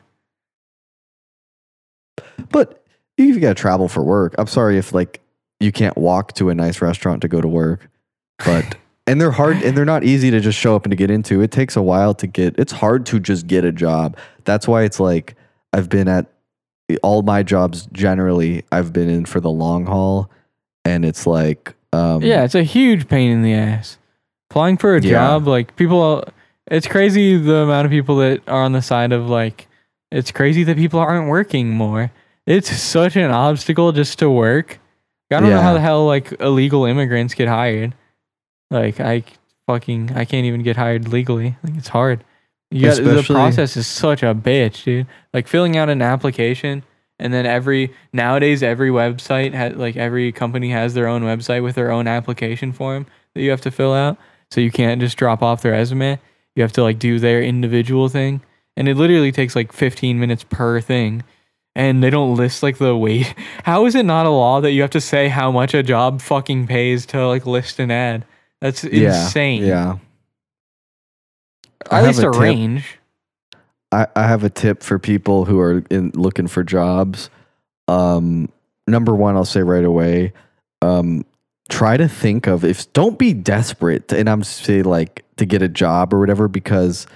but 2.50 2.84
you've 3.16 3.40
got 3.40 3.48
to 3.48 3.54
travel 3.54 3.88
for 3.88 4.02
work. 4.02 4.34
I'm 4.38 4.46
sorry 4.46 4.78
if 4.78 4.92
like 4.92 5.20
you 5.58 5.72
can't 5.72 5.96
walk 5.96 6.34
to 6.34 6.50
a 6.50 6.54
nice 6.54 6.80
restaurant 6.82 7.22
to 7.22 7.28
go 7.28 7.40
to 7.40 7.48
work, 7.48 7.88
but 8.44 8.76
and 9.06 9.20
they're 9.20 9.30
hard 9.30 9.56
and 9.62 9.76
they're 9.76 9.84
not 9.84 10.04
easy 10.04 10.30
to 10.30 10.38
just 10.40 10.58
show 10.58 10.76
up 10.76 10.84
and 10.84 10.90
to 10.92 10.96
get 10.96 11.10
into. 11.10 11.40
It 11.40 11.50
takes 11.50 11.76
a 11.76 11.82
while 11.82 12.14
to 12.14 12.26
get. 12.26 12.58
It's 12.58 12.72
hard 12.72 13.06
to 13.06 13.18
just 13.18 13.46
get 13.46 13.64
a 13.64 13.72
job. 13.72 14.16
That's 14.44 14.68
why 14.68 14.82
it's 14.82 15.00
like 15.00 15.34
I've 15.76 15.90
been 15.90 16.08
at 16.08 16.26
all 17.02 17.20
my 17.22 17.42
jobs 17.42 17.86
generally. 17.92 18.64
I've 18.72 18.92
been 18.92 19.10
in 19.10 19.26
for 19.26 19.40
the 19.40 19.50
long 19.50 19.84
haul, 19.84 20.30
and 20.86 21.04
it's 21.04 21.26
like 21.26 21.74
um, 21.92 22.22
Yeah, 22.22 22.44
it's 22.44 22.54
a 22.54 22.62
huge 22.62 23.08
pain 23.08 23.30
in 23.30 23.42
the 23.42 23.52
ass. 23.52 23.98
Applying 24.50 24.78
for 24.78 24.96
a 24.96 25.02
Yeah. 25.02 25.10
job, 25.10 25.46
like 25.46 25.76
people, 25.76 26.24
it's 26.66 26.86
crazy 26.86 27.36
the 27.36 27.56
amount 27.56 27.84
of 27.84 27.90
people 27.90 28.16
that 28.16 28.40
are 28.48 28.62
on 28.62 28.72
the 28.72 28.80
side 28.82 29.12
of 29.12 29.28
like, 29.28 29.68
it's 30.10 30.30
crazy 30.32 30.64
that 30.64 30.76
people 30.76 30.98
aren't 30.98 31.28
working 31.28 31.70
more. 31.70 32.10
It's 32.46 32.70
such 32.70 33.16
an 33.16 33.30
obstacle 33.30 33.92
just 33.92 34.18
to 34.20 34.30
work. 34.30 34.78
I 35.30 35.40
don't 35.40 35.50
know 35.50 35.60
how 35.60 35.74
the 35.74 35.80
hell 35.80 36.06
like 36.06 36.32
illegal 36.40 36.84
immigrants 36.84 37.34
get 37.34 37.48
hired. 37.48 37.92
Like 38.70 39.00
I 39.00 39.24
fucking 39.66 40.12
I 40.14 40.24
can't 40.24 40.46
even 40.46 40.62
get 40.62 40.76
hired 40.76 41.08
legally. 41.08 41.56
Like 41.64 41.74
it's 41.76 41.88
hard. 41.88 42.22
Got, 42.72 42.96
the 42.96 43.22
process 43.22 43.76
is 43.76 43.86
such 43.86 44.22
a 44.22 44.34
bitch, 44.34 44.84
dude. 44.84 45.06
Like 45.32 45.46
filling 45.46 45.76
out 45.76 45.88
an 45.88 46.02
application 46.02 46.82
and 47.18 47.32
then 47.32 47.46
every 47.46 47.94
nowadays 48.12 48.62
every 48.62 48.90
website 48.90 49.54
has 49.54 49.74
like 49.76 49.96
every 49.96 50.32
company 50.32 50.70
has 50.70 50.94
their 50.94 51.06
own 51.06 51.22
website 51.22 51.62
with 51.62 51.74
their 51.74 51.90
own 51.90 52.06
application 52.06 52.72
form 52.72 53.06
that 53.34 53.42
you 53.42 53.50
have 53.50 53.60
to 53.62 53.70
fill 53.70 53.94
out. 53.94 54.18
So 54.50 54.60
you 54.60 54.70
can't 54.70 55.00
just 55.00 55.16
drop 55.16 55.42
off 55.42 55.62
their 55.62 55.72
resume. 55.72 56.18
You 56.54 56.62
have 56.62 56.72
to 56.72 56.82
like 56.82 56.98
do 56.98 57.18
their 57.18 57.42
individual 57.42 58.08
thing. 58.08 58.42
And 58.76 58.88
it 58.88 58.96
literally 58.96 59.32
takes 59.32 59.56
like 59.56 59.72
15 59.72 60.20
minutes 60.20 60.44
per 60.44 60.80
thing. 60.80 61.24
And 61.74 62.02
they 62.02 62.10
don't 62.10 62.36
list 62.36 62.62
like 62.62 62.78
the 62.78 62.96
weight. 62.96 63.34
How 63.64 63.84
is 63.86 63.94
it 63.94 64.04
not 64.04 64.26
a 64.26 64.30
law 64.30 64.60
that 64.60 64.72
you 64.72 64.80
have 64.82 64.90
to 64.90 65.00
say 65.00 65.28
how 65.28 65.50
much 65.50 65.74
a 65.74 65.82
job 65.82 66.22
fucking 66.22 66.66
pays 66.66 67.04
to 67.06 67.26
like 67.26 67.44
list 67.44 67.78
an 67.78 67.90
ad? 67.90 68.24
That's 68.62 68.84
yeah, 68.84 69.24
insane. 69.24 69.64
Yeah. 69.64 69.98
I 71.90 72.00
At 72.00 72.06
least 72.06 72.20
a 72.20 72.28
a 72.28 72.38
range. 72.38 72.98
I, 73.92 74.06
I 74.16 74.26
have 74.26 74.44
a 74.44 74.50
tip 74.50 74.82
for 74.82 74.98
people 74.98 75.44
who 75.44 75.60
are 75.60 75.82
in 75.90 76.10
looking 76.14 76.48
for 76.48 76.64
jobs. 76.64 77.30
Um, 77.88 78.50
number 78.86 79.14
one, 79.14 79.36
I'll 79.36 79.44
say 79.44 79.62
right 79.62 79.84
away, 79.84 80.32
um, 80.82 81.24
try 81.68 81.96
to 81.96 82.08
think 82.08 82.46
of 82.46 82.64
if 82.64 82.92
don't 82.92 83.18
be 83.18 83.32
desperate, 83.32 84.12
and 84.12 84.28
I'm 84.28 84.42
say 84.42 84.82
like 84.82 85.24
to 85.36 85.46
get 85.46 85.62
a 85.62 85.68
job 85.68 86.12
or 86.12 86.20
whatever 86.20 86.48
because 86.48 87.06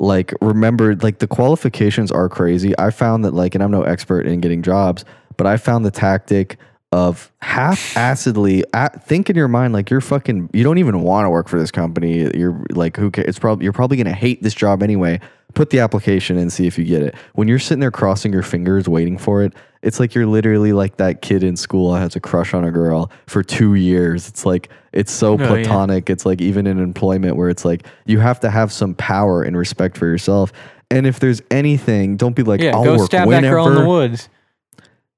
like 0.00 0.32
remember 0.40 0.94
like 0.96 1.18
the 1.18 1.26
qualifications 1.26 2.10
are 2.10 2.28
crazy. 2.28 2.76
I 2.78 2.90
found 2.90 3.24
that 3.24 3.34
like, 3.34 3.54
and 3.54 3.62
I'm 3.62 3.70
no 3.70 3.82
expert 3.82 4.26
in 4.26 4.40
getting 4.40 4.62
jobs, 4.62 5.04
but 5.36 5.46
I 5.46 5.56
found 5.56 5.84
the 5.84 5.90
tactic 5.90 6.58
of 6.90 7.30
half-assedly 7.42 8.62
at, 8.72 9.06
think 9.06 9.28
in 9.28 9.36
your 9.36 9.48
mind 9.48 9.74
like 9.74 9.90
you're 9.90 10.00
fucking 10.00 10.48
you 10.54 10.64
don't 10.64 10.78
even 10.78 11.02
want 11.02 11.26
to 11.26 11.30
work 11.30 11.48
for 11.48 11.58
this 11.58 11.70
company. 11.70 12.30
You're 12.34 12.64
like 12.70 12.96
who 12.96 13.10
cares 13.10 13.28
it's 13.28 13.38
probably 13.38 13.64
you're 13.64 13.72
probably 13.72 13.96
gonna 13.98 14.12
hate 14.12 14.42
this 14.42 14.54
job 14.54 14.82
anyway. 14.82 15.20
Put 15.54 15.70
the 15.70 15.80
application 15.80 16.36
and 16.38 16.52
see 16.52 16.66
if 16.66 16.78
you 16.78 16.84
get 16.84 17.02
it. 17.02 17.14
When 17.34 17.48
you're 17.48 17.58
sitting 17.58 17.80
there 17.80 17.90
crossing 17.90 18.32
your 18.32 18.42
fingers 18.42 18.88
waiting 18.88 19.18
for 19.18 19.42
it 19.42 19.54
it's 19.80 20.00
like 20.00 20.12
you're 20.14 20.26
literally 20.26 20.72
like 20.72 20.96
that 20.96 21.22
kid 21.22 21.44
in 21.44 21.56
school 21.56 21.92
that 21.92 22.00
has 22.00 22.16
a 22.16 22.20
crush 22.20 22.52
on 22.52 22.64
a 22.64 22.70
girl 22.72 23.12
for 23.26 23.42
two 23.44 23.74
years. 23.74 24.28
It's 24.28 24.44
like 24.44 24.70
it's 24.92 25.12
so 25.12 25.34
Oh, 25.34 25.38
yeah. 25.38 25.46
platonic. 25.46 26.10
It's 26.10 26.26
like 26.26 26.40
even 26.40 26.66
in 26.66 26.80
employment 26.80 27.36
where 27.36 27.48
it's 27.48 27.64
like 27.64 27.86
you 28.04 28.18
have 28.18 28.40
to 28.40 28.50
have 28.50 28.72
some 28.72 28.94
power 28.94 29.42
and 29.42 29.56
respect 29.56 29.96
for 29.96 30.06
yourself. 30.06 30.52
And 30.90 31.06
if 31.06 31.20
there's 31.20 31.42
anything 31.50 32.16
don't 32.16 32.34
be 32.34 32.42
like 32.42 32.60
Yeah, 32.60 32.74
I'll 32.74 32.84
go 32.84 32.96
work 32.96 33.06
stab 33.06 33.28
whenever 33.28 33.46
that 33.46 33.52
girl 33.52 33.68
in 33.68 33.74
the 33.74 33.88
woods. 33.88 34.28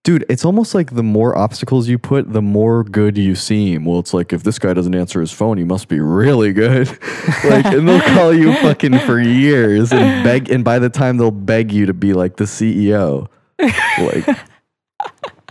Dude, 0.02 0.24
it's 0.30 0.46
almost 0.46 0.74
like 0.74 0.94
the 0.94 1.02
more 1.02 1.36
obstacles 1.36 1.86
you 1.86 1.98
put, 1.98 2.32
the 2.32 2.40
more 2.40 2.84
good 2.84 3.18
you 3.18 3.34
seem. 3.34 3.84
Well, 3.84 3.98
it's 3.98 4.14
like 4.14 4.32
if 4.32 4.42
this 4.44 4.58
guy 4.58 4.72
doesn't 4.72 4.94
answer 4.94 5.20
his 5.20 5.30
phone, 5.30 5.58
he 5.58 5.64
must 5.64 5.88
be 5.88 6.00
really 6.00 6.54
good. 6.54 6.88
like, 7.44 7.66
and 7.66 7.86
they'll 7.86 8.00
call 8.14 8.32
you 8.32 8.54
fucking 8.54 8.98
for 9.00 9.20
years 9.20 9.92
and 9.92 10.24
beg, 10.24 10.50
and 10.50 10.64
by 10.64 10.78
the 10.78 10.88
time 10.88 11.18
they'll 11.18 11.30
beg 11.30 11.70
you 11.70 11.84
to 11.84 11.92
be 11.92 12.14
like 12.14 12.36
the 12.36 12.44
CEO, 12.44 13.28
like, 13.58 14.38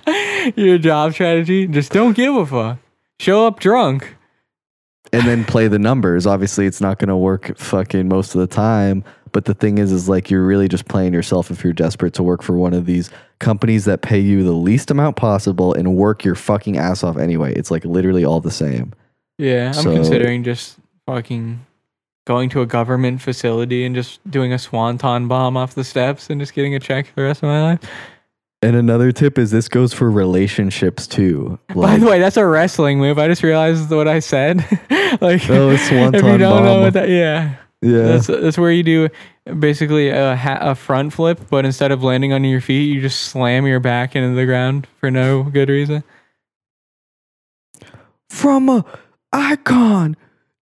Your 0.58 0.80
job 0.80 1.14
strategy, 1.14 1.68
just 1.68 1.92
don't 1.92 2.16
give 2.16 2.36
a 2.36 2.46
fuck. 2.46 2.80
Show 3.20 3.46
up 3.46 3.60
drunk. 3.60 4.16
and 5.14 5.28
then 5.28 5.46
play 5.46 5.68
the 5.68 5.78
numbers. 5.78 6.26
Obviously, 6.26 6.66
it's 6.66 6.82
not 6.82 6.98
going 6.98 7.10
to 7.10 7.16
work 7.18 7.56
fucking 7.58 8.08
most 8.08 8.34
of 8.34 8.42
the 8.42 8.48
time. 8.48 9.04
But 9.32 9.46
the 9.46 9.54
thing 9.54 9.78
is, 9.78 9.92
is 9.92 10.08
like 10.10 10.30
you're 10.30 10.46
really 10.46 10.68
just 10.68 10.88
playing 10.88 11.14
yourself 11.14 11.52
if 11.52 11.64
you're 11.64 11.74
desperate 11.74 12.14
to 12.16 12.24
work 12.24 12.42
for 12.44 12.54
one 12.56 12.74
of 12.74 12.86
these 12.86 13.10
companies 13.40 13.86
that 13.86 14.02
pay 14.02 14.20
you 14.20 14.44
the 14.44 14.52
least 14.52 14.92
amount 14.92 15.16
possible 15.16 15.74
and 15.74 15.96
work 15.96 16.24
your 16.26 16.36
fucking 16.36 16.78
ass 16.78 17.04
off 17.04 17.18
anyway. 17.18 17.54
It's 17.54 17.72
like 17.72 17.86
literally 17.86 18.26
all 18.26 18.40
the 18.42 18.52
same. 18.52 18.94
Yeah, 19.38 19.68
I'm 19.68 19.84
So- 19.84 19.94
considering 19.94 20.44
just 20.44 20.78
fucking 21.06 21.66
going 22.28 22.50
to 22.50 22.62
a 22.62 22.66
government 22.66 23.22
facility 23.22 23.86
and 23.86 23.96
just 23.96 24.20
doing 24.30 24.54
a 24.54 24.60
swanton 24.60 25.28
bomb 25.28 25.58
off 25.58 25.74
the 25.74 25.84
steps 25.84 26.30
and 26.30 26.40
just 26.40 26.54
getting 26.54 26.76
a 26.76 26.80
check 26.80 27.08
for 27.08 27.14
the 27.16 27.24
rest 27.24 27.42
of 27.42 27.48
my 27.50 27.62
life. 27.64 27.80
And 28.62 28.76
another 28.76 29.12
tip 29.14 29.38
is 29.40 29.52
this 29.52 29.70
goes 29.70 29.94
for 29.94 30.12
relationships 30.12 31.08
too. 31.08 31.58
By 31.74 31.98
the 31.98 32.06
way, 32.06 32.20
that's 32.20 32.36
a 32.38 32.46
wrestling 32.46 33.00
move. 33.00 33.18
I 33.18 33.28
just 33.30 33.42
realized 33.42 33.90
what 33.90 34.08
I 34.08 34.20
said. 34.20 34.58
like, 35.22 35.50
Oh, 35.50 35.70
a 35.70 35.74
if 35.74 35.80
you 35.80 35.88
swanton 35.88 36.22
don't 36.22 36.40
know 36.40 36.50
bomb. 36.74 36.82
what 36.82 36.94
that, 36.94 37.08
yeah, 37.10 37.56
yeah, 37.82 38.02
that's 38.04 38.28
that's 38.28 38.58
where 38.58 38.72
you 38.72 38.84
do 38.84 39.10
basically 39.60 40.10
a 40.10 40.36
ha- 40.36 40.60
a 40.62 40.76
front 40.76 41.14
flip, 41.14 41.40
but 41.50 41.66
instead 41.66 41.92
of 41.92 42.04
landing 42.04 42.34
on 42.34 42.44
your 42.44 42.62
feet, 42.62 42.94
you 42.94 43.02
just 43.02 43.22
slam 43.22 43.66
your 43.66 43.80
back 43.80 44.16
into 44.16 44.36
the 44.36 44.46
ground 44.46 44.88
for 45.00 45.10
no 45.10 45.44
good 45.44 45.70
reason. 45.70 46.04
from 48.30 48.70
a 48.70 48.86
icon 49.34 50.16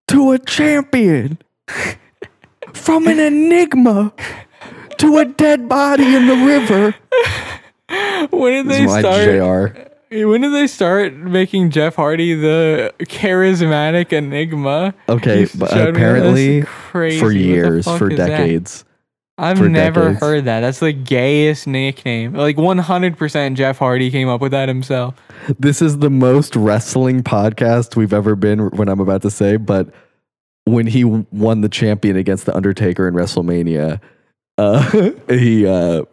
to 0.07 0.31
a 0.31 0.39
champion, 0.39 1.37
from 2.73 3.07
an 3.07 3.19
enigma 3.19 4.13
to 4.97 5.17
a 5.17 5.25
dead 5.25 5.67
body 5.67 6.15
in 6.15 6.27
the 6.27 6.35
river. 6.35 6.95
When 8.31 8.53
did 8.53 8.67
This 8.67 8.93
they 8.93 8.99
start? 8.99 9.73
JR. 9.75 9.83
When 10.25 10.39
did 10.41 10.53
they 10.53 10.67
start 10.67 11.13
making 11.15 11.71
Jeff 11.71 11.95
Hardy 11.95 12.33
the 12.33 12.93
charismatic 13.01 14.13
enigma? 14.13 14.93
Okay, 15.09 15.47
but 15.57 15.69
showed 15.69 15.77
me 15.77 15.81
that. 15.83 15.89
Apparently 15.89 16.61
crazy. 16.97 17.19
for 17.19 17.31
years, 17.31 17.85
for 17.85 18.11
is 18.11 18.17
that? 18.17 18.27
decades. 18.27 18.85
I've 19.39 19.59
for 19.59 19.69
never 19.69 20.05
decades. 20.05 20.19
heard 20.19 20.45
that. 20.45 20.61
That's 20.61 20.79
the 20.79 20.93
gayest 20.93 21.67
nickname. 21.67 22.33
Like 22.33 22.55
100% 22.55 23.55
Jeff 23.55 23.77
Hardy 23.77 24.09
came 24.09 24.27
up 24.27 24.41
with 24.41 24.51
that 24.51 24.67
himself. 24.67 25.15
This 25.59 25.81
is 25.81 25.99
the 25.99 26.09
most 26.09 26.55
wrestling 26.55 27.21
podcast 27.21 27.95
we've 27.95 28.13
ever 28.13 28.35
been. 28.35 28.71
When 28.71 28.89
I'm 28.89 28.99
about 28.99 29.21
to 29.21 29.29
say, 29.31 29.57
but 29.57 29.93
when 30.65 30.87
he 30.87 31.03
won 31.03 31.61
the 31.61 31.69
champion 31.69 32.15
against 32.15 32.45
the 32.47 32.55
Undertaker 32.55 33.07
in 33.07 33.13
WrestleMania, 33.13 34.01
uh, 34.57 35.11
he 35.29 35.67
uh, 35.67 36.03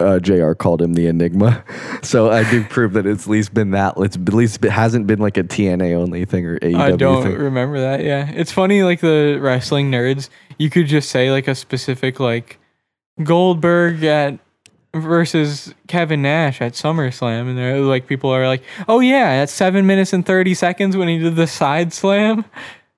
uh, 0.00 0.18
JR. 0.18 0.52
called 0.52 0.82
him 0.82 0.94
the 0.94 1.06
Enigma. 1.06 1.64
So 2.02 2.30
I 2.30 2.48
do 2.48 2.62
prove 2.62 2.92
that 2.92 3.04
it's 3.04 3.24
at 3.24 3.30
least 3.30 3.52
been 3.52 3.72
that. 3.72 3.94
It's 3.96 4.16
at 4.16 4.32
least 4.32 4.64
it 4.64 4.70
hasn't 4.70 5.08
been 5.08 5.18
like 5.18 5.36
a 5.36 5.42
TNA 5.42 5.96
only 5.96 6.24
thing 6.24 6.46
or 6.46 6.56
AEW 6.60 6.78
I 6.78 6.92
don't 6.92 7.24
thing. 7.24 7.34
remember 7.34 7.80
that. 7.80 8.04
Yeah. 8.04 8.30
It's 8.30 8.52
funny, 8.52 8.84
like 8.84 9.00
the 9.00 9.38
wrestling 9.40 9.90
nerds, 9.90 10.28
you 10.56 10.70
could 10.70 10.86
just 10.86 11.10
say 11.10 11.32
like 11.32 11.48
a 11.48 11.54
specific, 11.56 12.20
like 12.20 12.60
Goldberg 13.24 14.04
at 14.04 14.38
versus 14.94 15.74
Kevin 15.88 16.22
Nash 16.22 16.60
at 16.60 16.74
SummerSlam. 16.74 17.48
And 17.48 17.58
they're 17.58 17.80
like, 17.80 18.06
people 18.06 18.30
are 18.30 18.46
like, 18.46 18.62
oh, 18.86 19.00
yeah, 19.00 19.40
that's 19.40 19.52
seven 19.52 19.84
minutes 19.84 20.12
and 20.12 20.24
30 20.24 20.54
seconds 20.54 20.96
when 20.96 21.08
he 21.08 21.18
did 21.18 21.34
the 21.34 21.48
side 21.48 21.92
slam. 21.92 22.44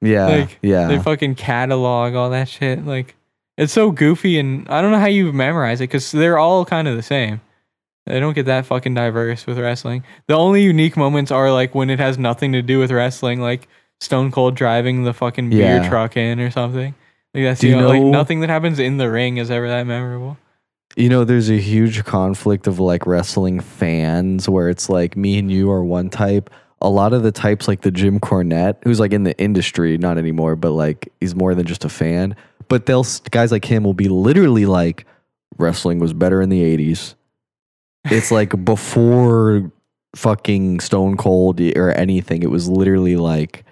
Yeah, 0.03 0.27
like 0.27 0.59
yeah. 0.61 0.87
they 0.89 0.99
fucking 0.99 1.37
catalog 1.37 2.15
all 2.15 2.31
that 2.31 2.49
shit 2.49 2.85
like 2.85 3.17
it's 3.59 3.73
so 3.73 3.91
goofy 3.91 4.39
and 4.39 4.67
i 4.71 4.81
don't 4.81 4.93
know 4.93 4.99
how 4.99 5.07
you 5.07 5.31
memorize 5.33 5.81
it 5.83 5.85
because 5.91 6.11
they're 6.13 6.39
all 6.39 6.65
kind 6.65 6.89
of 6.89 6.97
the 6.97 7.03
same 7.03 7.41
they 8.07 8.19
don't 8.21 8.33
get 8.35 8.47
that 8.47 8.65
fucking 8.65 8.95
diverse 8.95 9.47
with 9.47 9.59
wrestling 9.59 10.03
the 10.29 10.35
only 10.35 10.63
unique 10.63 10.97
moments 10.97 11.31
are 11.31 11.53
like 11.53 11.75
when 11.75 11.91
it 11.91 11.99
has 11.99 12.17
nothing 12.17 12.53
to 12.53 12.63
do 12.63 12.79
with 12.79 12.91
wrestling 12.91 13.41
like 13.41 13.69
stone 14.01 14.31
cold 14.31 14.55
driving 14.55 15.05
the 15.05 15.13
fucking 15.13 15.51
beer 15.51 15.83
Yeah. 15.83 15.89
truck 15.89 16.17
in 16.17 16.41
or 16.41 16.51
something 16.51 16.95
like 17.35 17.45
that's 17.45 17.61
Do 17.61 17.69
you 17.69 17.75
you 17.75 17.81
know, 17.83 17.89
like 17.89 18.01
know- 18.01 18.11
nothing 18.11 18.41
that 18.41 18.49
happens 18.49 18.79
in 18.79 18.97
the 18.97 19.11
ring 19.11 19.37
is 19.37 19.51
ever 19.51 19.69
that 19.69 19.87
memorable 19.87 20.39
You 20.97 21.09
know, 21.11 21.25
there's 21.25 21.51
a 21.51 21.59
huge 21.61 22.05
conflict 22.05 22.67
of 22.67 22.81
like 22.81 23.07
wrestling 23.07 23.61
fans 23.61 24.49
where 24.49 24.69
it's 24.71 24.89
like 24.89 25.17
me 25.17 25.39
and 25.39 25.51
you 25.53 25.71
are 25.71 25.85
one 25.85 26.09
type. 26.09 26.49
A 26.81 26.89
lot 26.89 27.13
of 27.13 27.23
the 27.23 27.33
types, 27.33 27.67
like 27.67 27.81
the 27.81 27.91
Jim 27.91 28.21
Cornette, 28.21 28.77
who's 28.85 29.01
like 29.01 29.13
in 29.13 29.25
the 29.25 29.37
industry, 29.41 29.99
not 29.99 30.17
anymore, 30.19 30.55
but 30.57 30.71
like 30.71 31.13
he's 31.21 31.35
more 31.35 31.55
than 31.55 31.67
just 31.67 31.85
a 31.85 31.89
fan. 31.89 32.37
But 32.69 32.87
they'll 32.87 33.07
guys 33.31 33.51
like 33.51 33.65
him 33.65 33.83
will 33.83 33.95
be 33.95 34.09
literally 34.09 34.67
like, 34.67 35.05
wrestling 35.59 35.99
was 35.99 36.13
better 36.13 36.41
in 36.41 36.51
the 36.51 36.63
'80s. 36.63 37.15
It's 38.05 38.31
like 38.31 38.65
before 38.65 39.73
fucking 40.15 40.81
Stone 40.81 41.17
Cold 41.17 41.61
or 41.61 41.91
anything. 41.93 42.43
It 42.43 42.51
was 42.51 42.69
literally 42.69 43.17
like 43.17 43.65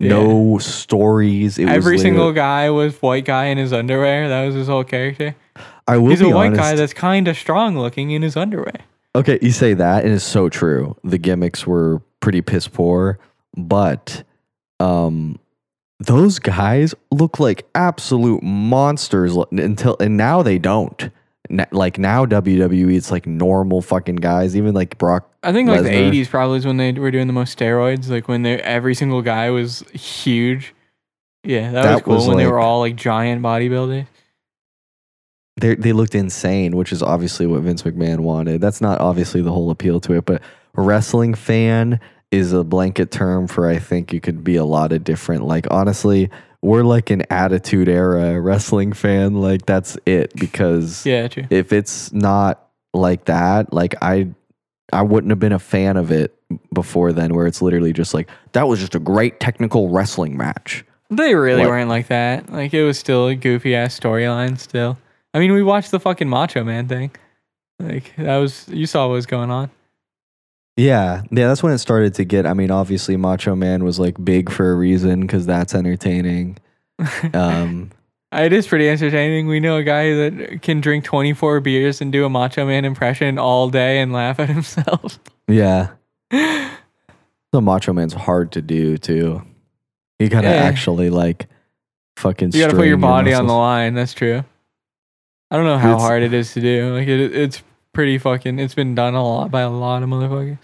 no 0.00 0.58
stories. 0.58 1.58
It 1.58 1.66
was 1.66 1.74
every 1.74 1.98
single 1.98 2.32
guy 2.32 2.70
was 2.70 3.00
white 3.02 3.24
guy 3.24 3.46
in 3.46 3.58
his 3.58 3.72
underwear 3.72 4.28
that 4.28 4.46
was 4.46 4.54
his 4.54 4.66
whole 4.66 4.84
character 4.84 5.36
I 5.86 5.98
will 5.98 6.10
he's 6.10 6.20
a 6.20 6.24
be 6.24 6.32
white 6.32 6.46
honest. 6.48 6.60
guy 6.60 6.74
that's 6.74 6.92
kind 6.94 7.28
of 7.28 7.36
strong 7.36 7.78
looking 7.78 8.10
in 8.10 8.22
his 8.22 8.36
underwear 8.36 8.74
Okay, 9.14 9.38
you 9.42 9.50
say 9.50 9.74
that, 9.74 10.04
and 10.04 10.14
it's 10.14 10.24
so 10.24 10.48
true. 10.48 10.96
The 11.04 11.18
gimmicks 11.18 11.66
were 11.66 12.00
pretty 12.20 12.40
piss 12.40 12.66
poor, 12.66 13.18
but 13.54 14.24
um, 14.80 15.38
those 16.00 16.38
guys 16.38 16.94
look 17.10 17.38
like 17.38 17.66
absolute 17.74 18.42
monsters 18.42 19.36
until, 19.52 19.96
and 20.00 20.16
now 20.16 20.42
they 20.42 20.58
don't. 20.58 21.10
Like 21.70 21.98
now, 21.98 22.24
WWE, 22.24 22.96
it's 22.96 23.10
like 23.10 23.26
normal 23.26 23.82
fucking 23.82 24.16
guys. 24.16 24.56
Even 24.56 24.72
like 24.74 24.96
Brock. 24.96 25.30
I 25.42 25.52
think 25.52 25.68
like 25.68 25.82
the 25.82 25.90
'80s 25.90 26.30
probably 26.30 26.56
is 26.58 26.64
when 26.64 26.78
they 26.78 26.92
were 26.92 27.10
doing 27.10 27.26
the 27.26 27.32
most 27.34 27.58
steroids. 27.58 28.08
Like 28.08 28.28
when 28.28 28.42
they 28.42 28.58
every 28.60 28.94
single 28.94 29.20
guy 29.20 29.50
was 29.50 29.80
huge. 29.92 30.74
Yeah, 31.44 31.72
that, 31.72 31.92
was 31.94 32.02
cool 32.02 32.14
was 32.14 32.28
when 32.28 32.38
they 32.38 32.46
were 32.46 32.60
all 32.60 32.78
like 32.80 32.96
giant 32.96 33.42
bodybuilders. 33.42 34.06
They 35.62 35.74
they 35.76 35.92
looked 35.92 36.14
insane, 36.14 36.76
which 36.76 36.92
is 36.92 37.02
obviously 37.02 37.46
what 37.46 37.62
Vince 37.62 37.82
McMahon 37.82 38.20
wanted. 38.20 38.60
That's 38.60 38.80
not 38.80 39.00
obviously 39.00 39.40
the 39.42 39.52
whole 39.52 39.70
appeal 39.70 40.00
to 40.00 40.12
it, 40.14 40.24
but 40.26 40.42
wrestling 40.74 41.34
fan 41.34 42.00
is 42.30 42.52
a 42.52 42.64
blanket 42.64 43.10
term 43.10 43.46
for 43.46 43.68
I 43.68 43.78
think 43.78 44.12
you 44.12 44.20
could 44.20 44.42
be 44.42 44.56
a 44.56 44.64
lot 44.64 44.92
of 44.92 45.04
different. 45.04 45.44
Like 45.44 45.66
honestly, 45.70 46.30
we're 46.62 46.82
like 46.82 47.10
an 47.10 47.22
attitude 47.30 47.88
era 47.88 48.40
wrestling 48.40 48.92
fan. 48.92 49.34
Like 49.40 49.64
that's 49.64 49.96
it 50.04 50.34
because 50.34 51.06
Yeah, 51.06 51.28
true. 51.28 51.44
if 51.50 51.72
it's 51.72 52.12
not 52.12 52.68
like 52.92 53.26
that, 53.26 53.72
like 53.72 53.94
I 54.02 54.28
I 54.92 55.02
wouldn't 55.02 55.30
have 55.30 55.38
been 55.40 55.52
a 55.52 55.58
fan 55.58 55.96
of 55.96 56.10
it 56.10 56.34
before 56.72 57.12
then 57.12 57.34
where 57.34 57.46
it's 57.46 57.62
literally 57.62 57.92
just 57.92 58.12
like 58.14 58.28
that 58.52 58.66
was 58.66 58.80
just 58.80 58.94
a 58.94 58.98
great 58.98 59.38
technical 59.40 59.90
wrestling 59.90 60.36
match. 60.36 60.84
They 61.08 61.34
really 61.34 61.66
weren't 61.66 61.88
like 61.88 62.08
that. 62.08 62.50
Like 62.50 62.74
it 62.74 62.82
was 62.84 62.98
still 62.98 63.28
a 63.28 63.34
goofy 63.34 63.74
ass 63.76 63.98
storyline. 63.98 64.58
Still, 64.58 64.96
I 65.34 65.38
mean, 65.38 65.52
we 65.52 65.62
watched 65.62 65.90
the 65.90 66.00
fucking 66.00 66.28
Macho 66.28 66.62
Man 66.64 66.88
thing. 66.88 67.10
Like 67.78 68.14
that 68.16 68.36
was 68.36 68.68
you 68.68 68.86
saw 68.86 69.06
what 69.08 69.14
was 69.14 69.26
going 69.26 69.50
on. 69.50 69.70
Yeah, 70.76 71.22
yeah, 71.30 71.48
that's 71.48 71.62
when 71.62 71.72
it 71.72 71.78
started 71.78 72.14
to 72.14 72.24
get. 72.24 72.46
I 72.46 72.54
mean, 72.54 72.70
obviously, 72.70 73.16
Macho 73.16 73.54
Man 73.54 73.84
was 73.84 73.98
like 73.98 74.22
big 74.24 74.50
for 74.50 74.72
a 74.72 74.74
reason 74.74 75.20
because 75.22 75.46
that's 75.46 75.74
entertaining. 75.74 76.58
Um, 77.34 77.90
It 78.32 78.52
is 78.52 78.66
pretty 78.66 78.88
entertaining. 78.88 79.46
We 79.48 79.60
know 79.60 79.76
a 79.76 79.82
guy 79.82 80.14
that 80.14 80.60
can 80.62 80.80
drink 80.80 81.04
24 81.04 81.60
beers 81.60 82.00
and 82.00 82.10
do 82.12 82.24
a 82.24 82.30
Macho 82.30 82.64
Man 82.64 82.84
impression 82.84 83.38
all 83.38 83.68
day 83.68 84.00
and 84.00 84.12
laugh 84.12 84.38
at 84.40 84.48
himself. 84.56 85.18
yeah, 85.48 85.88
the 86.30 87.60
Macho 87.60 87.92
Man's 87.92 88.14
hard 88.14 88.52
to 88.52 88.62
do 88.62 88.96
too. 88.96 89.42
You 90.18 90.28
gotta 90.28 90.48
Yeah. 90.48 90.54
actually 90.54 91.10
like 91.10 91.48
fucking. 92.16 92.52
You 92.52 92.60
got 92.60 92.70
to 92.70 92.76
put 92.76 92.86
your 92.86 92.96
body 92.96 93.34
on 93.34 93.46
the 93.46 93.52
line. 93.54 93.94
That's 93.94 94.14
true. 94.14 94.44
I 95.52 95.56
don't 95.56 95.66
know 95.66 95.76
how 95.78 95.90
It's- 95.92 96.00
hard 96.02 96.22
it 96.22 96.32
is 96.32 96.54
to 96.54 96.60
do. 96.62 96.94
Like 96.94 97.08
it, 97.08 97.20
it's 97.36 97.62
pretty 97.92 98.16
fucking. 98.16 98.58
It's 98.58 98.74
been 98.74 98.94
done 98.94 99.14
a 99.14 99.22
lot 99.22 99.50
by 99.50 99.60
a 99.60 99.68
lot 99.70 100.02
of 100.02 100.08
motherfuckers. 100.08 100.58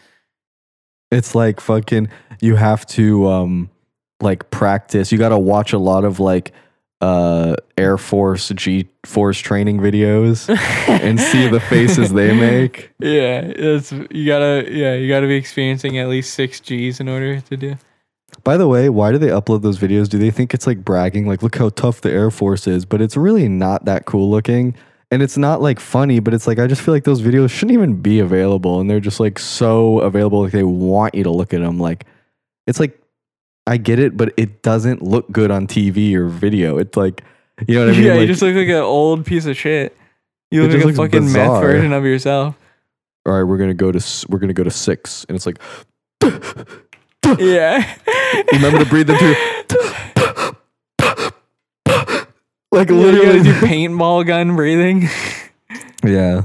It's 1.11 1.35
like 1.35 1.61
fucking. 1.61 2.09
You 2.41 2.57
have 2.57 2.87
to 2.89 3.29
um, 3.29 3.71
like 4.21 4.51
practice. 4.51 5.13
You 5.13 5.19
gotta 5.19 5.39
watch 5.39 5.73
a 5.75 5.79
lot 5.79 6.05
of 6.05 6.21
like 6.21 6.53
uh 7.01 7.55
Air 7.77 7.97
Force 7.99 8.49
G 8.57 8.89
Force 9.05 9.39
training 9.39 9.79
videos 9.79 10.49
and 10.89 11.21
see 11.21 11.47
the 11.49 11.61
faces 11.61 12.13
they 12.13 12.35
make. 12.41 12.91
Yeah, 12.99 13.41
it's 13.45 13.93
you 13.93 14.27
gotta. 14.27 14.67
Yeah, 14.71 14.95
you 14.95 15.07
gotta 15.09 15.27
be 15.27 15.37
experiencing 15.37 15.99
at 15.99 16.09
least 16.09 16.33
six 16.35 16.61
G's 16.61 16.99
in 17.01 17.09
order 17.09 17.41
to 17.41 17.57
do. 17.57 17.77
By 18.49 18.57
the 18.57 18.67
way, 18.67 18.89
why 18.89 19.13
do 19.13 19.19
they 19.19 19.27
upload 19.27 19.61
those 19.61 19.77
videos? 19.77 20.09
Do 20.09 20.17
they 20.17 20.31
think 20.31 20.55
it's 20.55 20.67
like 20.67 20.83
bragging, 20.83 21.27
like, 21.27 21.43
look 21.43 21.57
how 21.57 21.69
tough 21.69 22.01
the 22.01 22.11
Air 22.11 22.31
Force 22.31 22.67
is? 22.67 22.87
But 22.87 23.03
it's 23.03 23.15
really 23.15 23.47
not 23.47 23.85
that 23.85 24.07
cool 24.07 24.31
looking. 24.31 24.75
And 25.11 25.21
it's 25.21 25.37
not 25.37 25.61
like 25.61 25.79
funny, 25.79 26.19
but 26.19 26.33
it's 26.33 26.47
like, 26.47 26.59
I 26.59 26.67
just 26.67 26.81
feel 26.81 26.95
like 26.95 27.05
those 27.05 27.21
videos 27.21 27.51
shouldn't 27.51 27.73
even 27.73 28.01
be 28.01 28.21
available. 28.21 28.81
And 28.81 28.89
they're 28.89 29.01
just 29.01 29.21
like 29.21 29.39
so 29.39 29.99
available. 29.99 30.45
Like 30.45 30.53
they 30.53 30.63
want 30.63 31.15
you 31.15 31.25
to 31.25 31.31
look 31.31 31.53
at 31.53 31.61
them. 31.61 31.79
Like, 31.79 32.07
it's 32.67 32.81
like, 32.81 32.99
I 33.67 33.77
get 33.77 33.99
it, 33.99 34.17
but 34.17 34.33
it 34.39 34.63
doesn't 34.63 35.03
look 35.03 35.31
good 35.31 35.51
on 35.51 35.67
TV 35.67 36.15
or 36.15 36.27
video. 36.27 36.79
It's 36.79 36.97
like, 36.97 37.23
you 37.67 37.75
know 37.75 37.85
what 37.85 37.97
I 37.97 37.99
mean? 37.99 38.07
yeah, 38.07 38.15
you 38.15 38.27
just 38.27 38.41
look 38.41 38.57
like 38.57 38.69
an 38.69 38.77
old 38.77 39.27
piece 39.27 39.45
of 39.45 39.59
shit. 39.59 39.95
You 40.51 40.67
look 40.67 40.85
like 40.87 40.95
a 40.95 40.97
fucking 40.97 41.33
meth 41.35 41.61
version 41.61 41.93
of 41.93 42.03
yourself. 42.03 42.57
all 43.27 43.35
right, 43.35 43.43
we're 43.43 43.59
gonna 43.59 43.75
go 43.75 43.93
to 43.93 44.27
we're 44.31 44.39
gonna 44.39 44.55
go 44.55 44.65
to 44.65 44.71
six, 44.71 45.27
and 45.29 45.37
it's 45.37 45.45
like, 45.45 45.59
Yeah. 47.39 47.97
remember 48.53 48.79
to 48.79 48.87
breathe 48.87 49.09
them 49.09 49.19
through. 49.19 49.35
like 52.73 52.91
literally, 52.91 53.43
do 53.43 53.53
paintball 53.55 54.27
gun 54.27 54.57
breathing. 54.57 55.09
Yeah. 56.05 56.43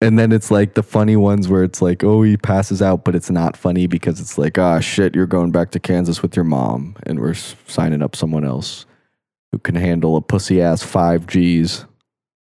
And 0.00 0.16
then 0.18 0.30
it's 0.30 0.50
like 0.50 0.74
the 0.74 0.82
funny 0.82 1.16
ones 1.16 1.48
where 1.48 1.64
it's 1.64 1.82
like, 1.82 2.04
oh, 2.04 2.22
he 2.22 2.36
passes 2.36 2.80
out, 2.80 3.04
but 3.04 3.16
it's 3.16 3.30
not 3.30 3.56
funny 3.56 3.88
because 3.88 4.20
it's 4.20 4.38
like, 4.38 4.56
ah, 4.56 4.78
shit, 4.78 5.14
you're 5.14 5.26
going 5.26 5.50
back 5.50 5.72
to 5.72 5.80
Kansas 5.80 6.22
with 6.22 6.36
your 6.36 6.44
mom, 6.44 6.94
and 7.04 7.18
we're 7.18 7.34
signing 7.34 8.00
up 8.00 8.14
someone 8.14 8.44
else 8.44 8.86
who 9.50 9.58
can 9.58 9.74
handle 9.74 10.16
a 10.16 10.20
pussy 10.20 10.62
ass 10.62 10.82
five 10.82 11.26
G's. 11.26 11.84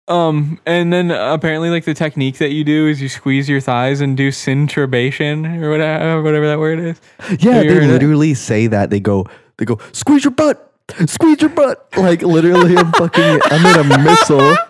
Um, 0.08 0.58
and 0.64 0.90
then 0.90 1.10
apparently, 1.10 1.68
like 1.68 1.84
the 1.84 1.92
technique 1.92 2.38
that 2.38 2.50
you 2.50 2.64
do 2.64 2.86
is 2.88 3.02
you 3.02 3.10
squeeze 3.10 3.48
your 3.48 3.60
thighs 3.60 4.00
and 4.00 4.16
do 4.16 4.32
centribation 4.32 5.44
or 5.62 5.70
whatever, 5.70 6.22
whatever 6.22 6.46
that 6.46 6.58
word 6.58 6.78
is. 6.78 7.00
Yeah, 7.38 7.62
they 7.62 7.86
literally 7.86 8.32
say 8.32 8.66
that. 8.68 8.88
They 8.88 9.00
go, 9.00 9.26
they 9.58 9.66
go, 9.66 9.78
squeeze 9.92 10.24
your 10.24 10.30
butt, 10.30 10.72
squeeze 11.06 11.42
your 11.42 11.50
butt. 11.50 11.86
Like 11.96 12.22
literally, 12.22 12.76
I'm 12.76 12.90
fucking, 12.92 13.40
I'm 13.44 13.80
in 13.86 13.92
a 13.92 13.98
missile. 14.02 14.56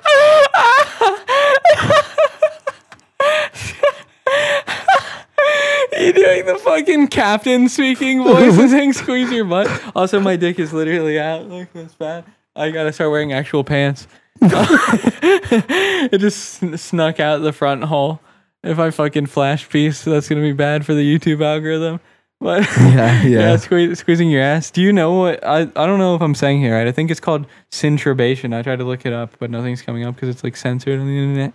You 5.98 6.12
doing 6.12 6.46
the 6.46 6.54
fucking 6.56 7.08
captain 7.08 7.68
speaking 7.68 8.22
voice 8.22 8.56
and 8.56 8.70
saying 8.70 8.92
squeeze 8.92 9.32
your 9.32 9.44
butt. 9.44 9.68
Also, 9.96 10.20
my 10.20 10.36
dick 10.36 10.60
is 10.60 10.72
literally 10.72 11.18
out. 11.18 11.48
Like 11.48 11.72
that's 11.72 11.94
bad. 11.94 12.24
I 12.54 12.70
gotta 12.70 12.92
start 12.92 13.10
wearing 13.10 13.32
actual 13.32 13.64
pants. 13.64 14.06
it 14.42 16.18
just 16.18 16.54
sn- 16.54 16.76
snuck 16.76 17.20
out 17.20 17.38
the 17.38 17.52
front 17.52 17.84
hole. 17.84 18.20
If 18.62 18.78
I 18.78 18.90
fucking 18.90 19.26
flash 19.26 19.68
piece, 19.68 20.04
that's 20.04 20.28
gonna 20.28 20.40
be 20.42 20.52
bad 20.52 20.84
for 20.84 20.94
the 20.94 21.02
YouTube 21.02 21.42
algorithm. 21.44 22.00
But 22.40 22.62
Yeah, 22.78 23.22
yeah. 23.24 23.56
sque- 23.56 23.96
squeezing 23.96 24.30
your 24.30 24.42
ass. 24.42 24.70
Do 24.70 24.80
you 24.82 24.92
know 24.92 25.12
what? 25.14 25.44
I, 25.44 25.62
I 25.62 25.86
don't 25.86 25.98
know 25.98 26.14
if 26.14 26.22
I'm 26.22 26.34
saying 26.34 26.60
here 26.60 26.74
right. 26.76 26.86
I 26.86 26.92
think 26.92 27.10
it's 27.10 27.20
called 27.20 27.46
centribation. 27.70 28.52
I 28.52 28.62
tried 28.62 28.76
to 28.78 28.84
look 28.84 29.06
it 29.06 29.12
up, 29.12 29.36
but 29.38 29.50
nothing's 29.50 29.82
coming 29.82 30.04
up 30.04 30.14
because 30.14 30.28
it's 30.28 30.44
like 30.44 30.56
censored 30.56 31.00
on 31.00 31.06
the 31.06 31.18
internet. 31.18 31.52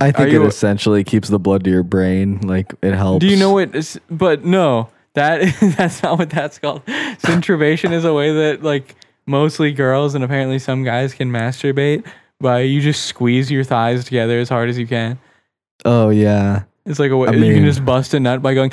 I 0.00 0.12
think 0.12 0.28
it 0.28 0.32
you- 0.34 0.46
essentially 0.46 1.04
keeps 1.04 1.28
the 1.28 1.38
blood 1.38 1.64
to 1.64 1.70
your 1.70 1.82
brain. 1.82 2.40
Like 2.40 2.74
it 2.82 2.94
helps. 2.94 3.20
Do 3.20 3.28
you 3.28 3.36
know 3.36 3.52
what? 3.52 3.74
Is, 3.74 4.00
but 4.10 4.44
no, 4.44 4.88
that 5.14 5.54
that's 5.76 6.02
not 6.02 6.18
what 6.18 6.30
that's 6.30 6.58
called. 6.58 6.82
Centribation 7.18 7.92
is 7.92 8.04
a 8.04 8.12
way 8.14 8.32
that 8.32 8.62
like 8.62 8.94
mostly 9.30 9.72
girls 9.72 10.14
and 10.14 10.24
apparently 10.24 10.58
some 10.58 10.82
guys 10.82 11.14
can 11.14 11.30
masturbate 11.30 12.06
by 12.40 12.60
you 12.60 12.80
just 12.80 13.06
squeeze 13.06 13.50
your 13.50 13.64
thighs 13.64 14.04
together 14.04 14.38
as 14.38 14.48
hard 14.48 14.68
as 14.68 14.76
you 14.76 14.86
can. 14.86 15.18
Oh 15.84 16.10
yeah. 16.10 16.64
It's 16.84 16.98
like 16.98 17.10
a 17.10 17.16
way 17.16 17.28
I 17.28 17.32
you 17.32 17.54
can 17.54 17.64
just 17.64 17.84
bust 17.84 18.12
a 18.14 18.20
nut 18.20 18.42
by 18.42 18.54
going. 18.54 18.72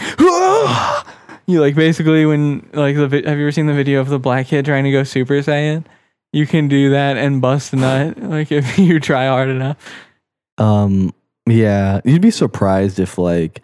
You 1.49 1.62
like 1.62 1.76
basically 1.76 2.26
when 2.26 2.70
like 2.74 2.97
the 2.97 3.08
vi- 3.08 3.26
have 3.26 3.38
you 3.38 3.45
ever 3.45 3.51
seen 3.53 3.68
the 3.68 3.74
video 3.74 4.01
of 4.01 4.10
the 4.10 4.20
black 4.20 4.47
kid 4.47 4.66
trying 4.66 4.84
to 4.84 4.91
go 4.91 5.03
Super 5.03 5.36
Saiyan? 5.36 5.86
You 6.34 6.45
can 6.45 6.68
do 6.68 6.89
that 6.89 7.16
and 7.16 7.41
bust 7.41 7.72
a 7.72 7.78
nut 7.78 8.18
like 8.22 8.51
if 8.51 8.78
you 8.78 8.99
try 8.99 9.28
hard 9.28 9.47
enough. 9.49 9.78
Um. 10.58 11.14
Yeah. 11.45 12.01
You'd 12.03 12.22
be 12.22 12.32
surprised 12.32 12.99
if 12.99 13.18
like 13.18 13.64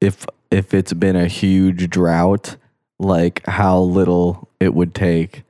if 0.00 0.26
if 0.50 0.74
it's 0.74 0.92
been 0.92 1.14
a 1.14 1.28
huge 1.28 1.88
drought, 1.88 2.56
like 2.98 3.46
how 3.46 3.78
little 3.78 4.48
it 4.58 4.74
would 4.74 4.92
take, 4.92 5.44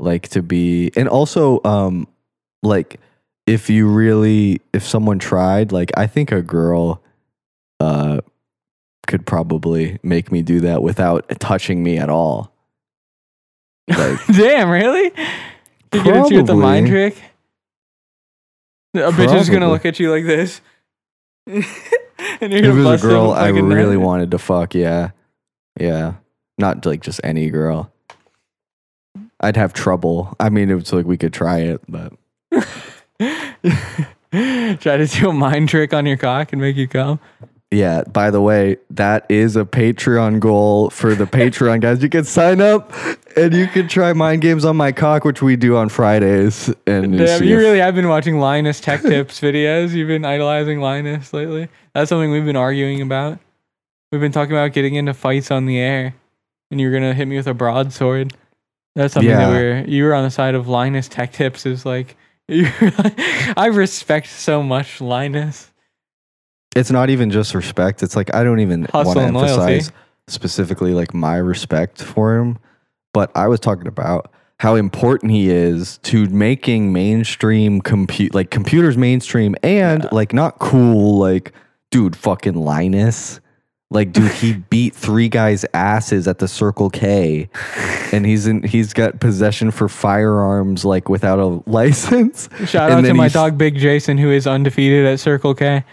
like 0.00 0.28
to 0.28 0.42
be, 0.42 0.90
and 0.96 1.08
also 1.08 1.60
um, 1.64 2.08
like 2.62 2.98
if 3.46 3.70
you 3.70 3.88
really 3.88 4.60
if 4.72 4.86
someone 4.86 5.18
tried, 5.18 5.72
like 5.72 5.90
I 5.96 6.06
think 6.06 6.32
a 6.32 6.42
girl, 6.42 7.02
uh, 7.78 8.20
could 9.06 9.26
probably 9.26 9.98
make 10.02 10.30
me 10.30 10.42
do 10.42 10.60
that 10.60 10.82
without 10.82 11.28
touching 11.40 11.82
me 11.82 11.98
at 11.98 12.08
all. 12.08 12.52
Like 13.88 14.24
Damn, 14.32 14.70
really? 14.70 15.12
You 15.92 16.04
get 16.04 16.16
at 16.16 16.30
you 16.30 16.36
with 16.38 16.46
the 16.46 16.54
mind 16.54 16.86
trick? 16.86 17.16
A 18.94 19.10
bitch 19.10 19.34
is 19.36 19.50
gonna 19.50 19.68
look 19.68 19.84
at 19.84 19.98
you 19.98 20.10
like 20.10 20.24
this. 20.24 20.60
and 21.46 21.64
you're 22.40 22.50
if 22.50 22.62
gonna 22.62 22.80
it 22.80 22.84
was 22.84 23.04
a 23.04 23.06
girl 23.06 23.32
I 23.32 23.48
really 23.48 23.96
wanted 23.96 24.30
to 24.32 24.38
fuck, 24.38 24.74
yeah, 24.74 25.10
yeah, 25.78 26.14
not 26.58 26.86
like 26.86 27.00
just 27.00 27.20
any 27.24 27.50
girl. 27.50 27.92
I'd 29.40 29.56
have 29.56 29.72
trouble. 29.72 30.34
I 30.38 30.50
mean, 30.50 30.70
it's 30.70 30.92
like 30.92 31.06
we 31.06 31.16
could 31.16 31.32
try 31.32 31.58
it, 31.60 31.80
but 31.88 32.12
Try 34.32 34.96
to 34.96 35.06
do 35.06 35.30
a 35.30 35.32
mind 35.32 35.68
trick 35.68 35.92
on 35.92 36.06
your 36.06 36.16
cock 36.16 36.52
and 36.52 36.60
make 36.60 36.76
you 36.76 36.86
come. 36.86 37.18
yeah. 37.72 38.02
By 38.04 38.30
the 38.30 38.40
way, 38.40 38.76
that 38.90 39.26
is 39.28 39.56
a 39.56 39.64
Patreon 39.64 40.38
goal 40.40 40.90
for 40.90 41.14
the 41.16 41.24
Patreon 41.24 41.80
guys. 41.80 42.02
You 42.02 42.08
can 42.08 42.24
sign 42.24 42.60
up 42.60 42.92
and 43.36 43.52
you 43.52 43.66
can 43.66 43.88
try 43.88 44.12
mind 44.12 44.42
games 44.42 44.64
on 44.64 44.76
my 44.76 44.92
cock, 44.92 45.24
which 45.24 45.42
we 45.42 45.56
do 45.56 45.76
on 45.76 45.88
Fridays. 45.88 46.68
And 46.86 47.18
Damn, 47.18 47.42
you 47.42 47.56
if- 47.56 47.60
really 47.60 47.78
have 47.80 47.94
been 47.96 48.08
watching 48.08 48.38
Linus 48.38 48.80
Tech 48.80 49.02
Tips 49.02 49.40
videos. 49.40 49.90
You've 49.92 50.08
been 50.08 50.24
idolizing 50.24 50.80
Linus 50.80 51.32
lately. 51.32 51.68
That's 51.94 52.08
something 52.08 52.30
we've 52.30 52.44
been 52.44 52.56
arguing 52.56 53.00
about. 53.02 53.38
We've 54.12 54.20
been 54.20 54.32
talking 54.32 54.52
about 54.52 54.72
getting 54.72 54.94
into 54.94 55.14
fights 55.14 55.50
on 55.50 55.66
the 55.66 55.78
air, 55.78 56.14
and 56.70 56.80
you're 56.80 56.92
gonna 56.92 57.14
hit 57.14 57.26
me 57.28 57.36
with 57.36 57.46
a 57.48 57.54
broadsword. 57.54 58.32
That's 58.94 59.14
something 59.14 59.30
that 59.30 59.48
we're 59.48 59.84
you 59.86 60.04
were 60.04 60.14
on 60.14 60.24
the 60.24 60.30
side 60.30 60.54
of 60.54 60.68
Linus 60.68 61.08
Tech 61.08 61.32
Tips. 61.32 61.64
Is 61.66 61.86
like, 61.86 62.16
like 62.48 63.18
I 63.56 63.66
respect 63.66 64.26
so 64.26 64.62
much 64.62 65.00
Linus. 65.00 65.70
it's 66.74 66.90
not 66.90 67.10
even 67.10 67.30
just 67.30 67.54
respect. 67.54 68.02
It's 68.02 68.16
like 68.16 68.34
I 68.34 68.42
don't 68.42 68.60
even 68.60 68.86
want 68.92 69.16
to 69.16 69.30
loyalty. 69.30 69.74
emphasize 69.74 69.92
specifically 70.26 70.92
like 70.92 71.14
my 71.14 71.36
respect 71.36 72.02
for 72.02 72.36
him, 72.36 72.58
but 73.12 73.30
I 73.34 73.48
was 73.48 73.60
talking 73.60 73.86
about 73.86 74.32
how 74.58 74.74
important 74.74 75.32
he 75.32 75.48
is 75.48 75.98
to 75.98 76.26
making 76.26 76.92
mainstream 76.92 77.80
compute 77.80 78.34
like 78.34 78.50
computers 78.50 78.96
mainstream 78.96 79.54
and 79.62 80.06
like 80.12 80.34
not 80.34 80.58
cool 80.58 81.18
like 81.18 81.52
dude 81.90 82.16
fucking 82.16 82.54
Linus. 82.56 83.40
Like 83.92 84.12
dude, 84.12 84.30
he 84.32 84.52
beat 84.70 84.94
three 84.94 85.28
guys' 85.28 85.64
asses 85.74 86.28
at 86.28 86.38
the 86.38 86.46
Circle 86.46 86.90
K, 86.90 87.48
and 88.12 88.24
he's 88.24 88.46
in. 88.46 88.62
He's 88.62 88.92
got 88.92 89.18
possession 89.20 89.70
for 89.72 89.88
firearms 89.88 90.84
like 90.84 91.08
without 91.08 91.38
a 91.40 91.60
license. 91.68 92.48
Shout 92.66 92.90
And 92.92 93.04
out 93.04 93.08
to 93.08 93.14
my 93.14 93.28
dog 93.28 93.58
Big 93.58 93.76
Jason, 93.76 94.16
who 94.18 94.30
is 94.30 94.46
undefeated 94.46 95.06
at 95.06 95.18
Circle 95.18 95.54
K. 95.54 95.84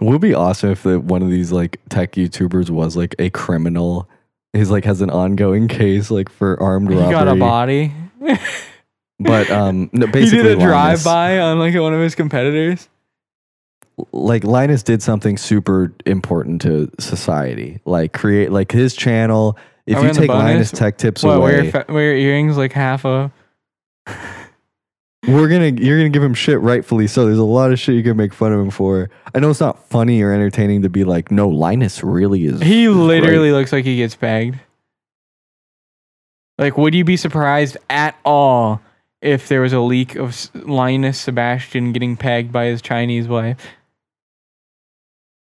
Would 0.00 0.20
be 0.20 0.34
awesome 0.34 0.70
if 0.70 0.82
the, 0.82 1.00
one 1.00 1.22
of 1.22 1.30
these 1.30 1.50
like 1.52 1.80
tech 1.88 2.12
YouTubers 2.12 2.68
was 2.70 2.96
like 2.96 3.14
a 3.18 3.30
criminal. 3.30 4.08
He's 4.52 4.70
like 4.70 4.84
has 4.84 5.00
an 5.00 5.10
ongoing 5.10 5.68
case 5.68 6.10
like 6.10 6.28
for 6.28 6.60
armed 6.62 6.90
He 6.90 6.96
robbery. 6.96 7.12
got 7.12 7.28
a 7.28 7.34
body. 7.36 7.92
But 9.20 9.50
um, 9.50 9.88
no, 9.92 10.06
he 10.06 10.12
basically, 10.12 10.42
did 10.44 10.58
a 10.58 10.60
drive 10.60 11.04
by 11.04 11.38
on 11.38 11.58
like 11.58 11.74
one 11.74 11.94
of 11.94 12.00
his 12.00 12.14
competitors. 12.14 12.88
Like 14.12 14.44
Linus 14.44 14.82
did 14.82 15.02
something 15.02 15.36
super 15.36 15.92
important 16.06 16.60
to 16.62 16.90
society. 16.98 17.80
Like 17.84 18.12
create 18.12 18.52
like 18.52 18.72
his 18.72 18.94
channel. 18.94 19.58
If 19.86 19.98
Are 19.98 20.06
you 20.06 20.12
take? 20.12 20.28
Linus 20.28 20.70
Tech 20.70 20.98
Tips 20.98 21.22
What, 21.22 21.40
wear, 21.40 21.54
away, 21.54 21.62
your, 21.62 21.72
fa- 21.72 21.86
wear 21.88 22.16
your 22.16 22.32
earrings 22.32 22.56
like 22.56 22.72
half 22.72 23.04
a. 23.04 23.32
we're 25.26 25.48
gonna 25.48 25.70
you're 25.70 25.98
gonna 25.98 26.08
give 26.10 26.22
him 26.22 26.34
shit 26.34 26.60
rightfully 26.60 27.06
so. 27.06 27.26
There's 27.26 27.38
a 27.38 27.44
lot 27.44 27.72
of 27.72 27.78
shit 27.78 27.94
you 27.94 28.02
can 28.02 28.16
make 28.16 28.32
fun 28.32 28.52
of 28.52 28.60
him 28.60 28.70
for. 28.70 29.10
I 29.34 29.40
know 29.40 29.50
it's 29.50 29.60
not 29.60 29.88
funny 29.88 30.22
or 30.22 30.32
entertaining 30.32 30.82
to 30.82 30.88
be 30.88 31.04
like, 31.04 31.30
no, 31.30 31.48
Linus 31.48 32.02
really 32.02 32.46
is. 32.46 32.60
He 32.60 32.84
is 32.84 32.94
literally 32.94 33.50
right." 33.50 33.58
looks 33.58 33.72
like 33.72 33.84
he 33.84 33.96
gets 33.96 34.14
pegged. 34.14 34.58
Like, 36.58 36.76
would 36.76 36.94
you 36.94 37.04
be 37.04 37.16
surprised 37.16 37.76
at 37.88 38.16
all 38.24 38.80
if 39.22 39.48
there 39.48 39.60
was 39.60 39.72
a 39.72 39.80
leak 39.80 40.16
of 40.16 40.50
Linus 40.54 41.20
Sebastian 41.20 41.92
getting 41.92 42.16
pegged 42.16 42.52
by 42.52 42.66
his 42.66 42.82
Chinese 42.82 43.28
wife? 43.28 43.56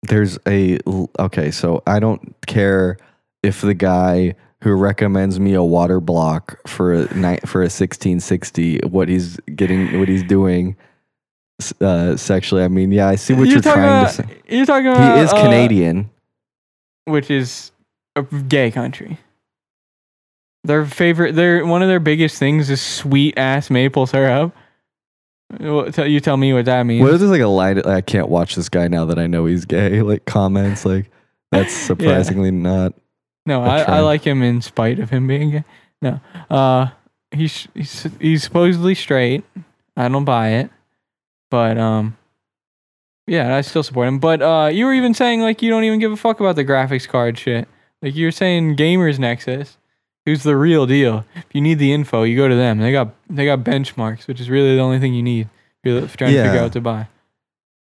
There's 0.07 0.37
a 0.47 0.79
okay 1.19 1.51
so 1.51 1.81
i 1.87 1.99
don't 1.99 2.35
care 2.45 2.97
if 3.43 3.61
the 3.61 3.73
guy 3.73 4.35
who 4.61 4.73
recommends 4.73 5.39
me 5.39 5.53
a 5.53 5.63
water 5.63 5.99
block 5.99 6.59
for 6.67 6.93
a 6.93 7.13
night 7.15 7.47
for 7.47 7.61
a 7.61 7.69
1660 7.69 8.79
what 8.87 9.07
he's 9.07 9.37
getting 9.55 9.99
what 9.99 10.07
he's 10.07 10.23
doing 10.23 10.75
uh 11.81 12.15
sexually 12.15 12.63
i 12.63 12.67
mean 12.67 12.91
yeah 12.91 13.07
i 13.07 13.15
see 13.15 13.33
what 13.33 13.47
you're, 13.47 13.61
talking 13.61 13.81
trying 13.81 14.01
about, 14.01 14.09
to 14.11 14.15
say 14.15 14.41
You're 14.47 14.65
talking 14.65 14.87
about 14.87 15.17
he 15.17 15.23
is 15.23 15.31
uh, 15.31 15.41
canadian 15.41 16.09
which 17.07 17.31
is 17.31 17.71
a 18.17 18.23
gay 18.23 18.71
country. 18.71 19.17
Their 20.63 20.85
favorite, 20.85 21.35
their 21.35 21.65
one 21.65 21.81
of 21.81 21.87
their 21.87 22.01
biggest 22.01 22.37
things 22.37 22.69
is 22.69 22.81
sweet 22.81 23.37
ass 23.37 23.69
maple 23.69 24.05
syrup. 24.05 24.53
Well, 25.59 25.91
tell- 25.91 26.07
You 26.07 26.19
tell 26.19 26.37
me 26.37 26.53
what 26.53 26.65
that 26.65 26.83
means. 26.83 27.01
What 27.01 27.13
is 27.13 27.21
this 27.21 27.29
like 27.29 27.41
a 27.41 27.47
line 27.47 27.79
i 27.85 28.01
can't 28.01 28.27
watch 28.29 28.55
this 28.55 28.67
guy 28.69 28.87
now 28.87 29.05
that 29.05 29.17
i 29.17 29.27
know 29.27 29.45
he's 29.45 29.65
gay 29.65 30.01
like 30.11 30.25
comments 30.25 30.85
like 30.85 31.09
that's 31.51 31.73
surprisingly 31.89 32.51
not 32.51 32.93
No, 33.45 33.63
I, 33.63 33.83
trend. 33.85 34.05
like 34.05 34.23
him 34.23 34.43
in 34.43 34.61
spite 34.61 34.99
of 34.99 35.09
him 35.09 35.25
being 35.27 35.51
gay. 35.51 35.63
No, 36.01 36.19
uh, 36.49 36.87
he's 37.31 37.67
he's 37.73 38.07
he's 38.19 38.43
supposedly 38.43 38.93
straight. 38.93 39.43
I 39.95 40.09
don't 40.09 40.25
buy 40.25 40.49
it, 40.49 40.69
but 41.49 41.77
um, 41.77 42.17
yeah, 43.25 43.55
I 43.55 43.61
still 43.61 43.81
support 43.83 44.07
him. 44.09 44.19
But 44.19 44.41
uh, 44.41 44.69
you 44.71 44.85
were 44.85 44.93
even 44.93 45.13
saying 45.13 45.41
like 45.41 45.61
you 45.63 45.69
don't 45.71 45.85
even 45.85 45.99
give 45.99 46.11
a 46.11 46.17
fuck 46.17 46.39
about 46.39 46.55
the 46.55 46.65
graphics 46.65 47.07
card 47.07 47.37
shit. 47.39 47.67
Like 48.01 48.15
you 48.15 48.27
were 48.27 48.31
saying, 48.31 48.75
Gamers 48.75 49.17
Nexus, 49.17 49.77
who's 50.27 50.43
the 50.43 50.57
real 50.57 50.85
deal. 50.85 51.23
If 51.35 51.45
you 51.53 51.61
need 51.61 51.79
the 51.79 51.93
info, 51.93 52.23
you 52.23 52.35
go 52.35 52.49
to 52.49 52.55
them. 52.55 52.79
They 52.79 52.91
got 52.91 53.13
they 53.29 53.45
got 53.45 53.59
benchmarks, 53.63 54.27
which 54.27 54.41
is 54.41 54.49
really 54.49 54.75
the 54.75 54.81
only 54.81 54.99
thing 54.99 55.13
you 55.13 55.23
need. 55.23 55.47
If 55.83 55.91
you're 55.93 56.07
trying 56.09 56.33
to 56.33 56.43
figure 56.43 56.59
out 56.59 56.63
what 56.63 56.73
to 56.73 56.81
buy. 56.81 57.07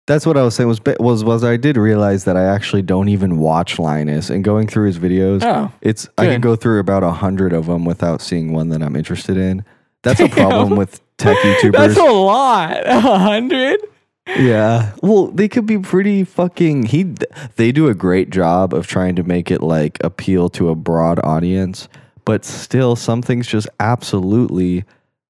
That's 0.08 0.26
what 0.26 0.36
I 0.36 0.42
was 0.42 0.56
saying 0.56 0.68
was 0.68 0.80
was 0.98 1.22
was 1.22 1.44
I 1.44 1.56
did 1.56 1.76
realize 1.76 2.24
that 2.24 2.36
I 2.36 2.44
actually 2.44 2.82
don't 2.82 3.08
even 3.08 3.38
watch 3.38 3.78
Linus 3.78 4.28
and 4.30 4.42
going 4.42 4.66
through 4.66 4.86
his 4.86 4.98
videos. 4.98 5.44
Oh, 5.44 5.70
It's 5.80 6.08
I 6.18 6.26
can 6.26 6.40
go 6.40 6.56
through 6.56 6.80
about 6.80 7.04
a 7.04 7.12
hundred 7.12 7.52
of 7.52 7.66
them 7.66 7.84
without 7.84 8.20
seeing 8.20 8.52
one 8.52 8.70
that 8.70 8.82
I'm 8.82 8.96
interested 8.96 9.36
in. 9.36 9.64
That's 10.02 10.18
a 10.18 10.28
problem 10.28 10.76
with 10.76 11.00
tech 11.18 11.36
YouTubers. 11.44 11.72
that's 11.72 11.96
a 11.96 12.02
lot. 12.10 12.82
A 12.88 13.00
hundred. 13.00 13.78
yeah. 14.26 14.92
Well, 15.02 15.28
they 15.28 15.48
could 15.48 15.66
be 15.66 15.78
pretty 15.78 16.24
fucking. 16.24 16.86
He 16.86 17.14
they 17.54 17.70
do 17.70 17.86
a 17.88 17.94
great 17.94 18.30
job 18.30 18.74
of 18.74 18.88
trying 18.88 19.14
to 19.14 19.22
make 19.22 19.52
it 19.52 19.62
like 19.62 19.98
appeal 20.02 20.48
to 20.50 20.70
a 20.70 20.74
broad 20.74 21.20
audience, 21.22 21.88
but 22.24 22.44
still, 22.44 22.96
some 22.96 23.22
things 23.22 23.46
just 23.46 23.68
absolutely 23.80 24.84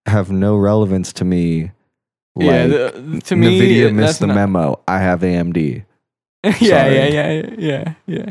have 0.06 0.30
no 0.30 0.56
relevance 0.56 1.12
to 1.14 1.24
me. 1.24 1.70
yeah, 2.36 2.64
Like, 2.64 2.70
the, 2.70 3.20
to 3.26 3.36
me, 3.36 3.60
Nvidia 3.60 3.94
missed 3.94 4.20
the 4.20 4.26
not- 4.26 4.34
memo. 4.34 4.80
I 4.88 4.98
have 4.98 5.20
AMD. 5.20 5.84
yeah, 6.44 6.86
yeah, 6.88 7.06
yeah, 7.06 7.50
yeah, 7.56 7.94
yeah. 8.06 8.30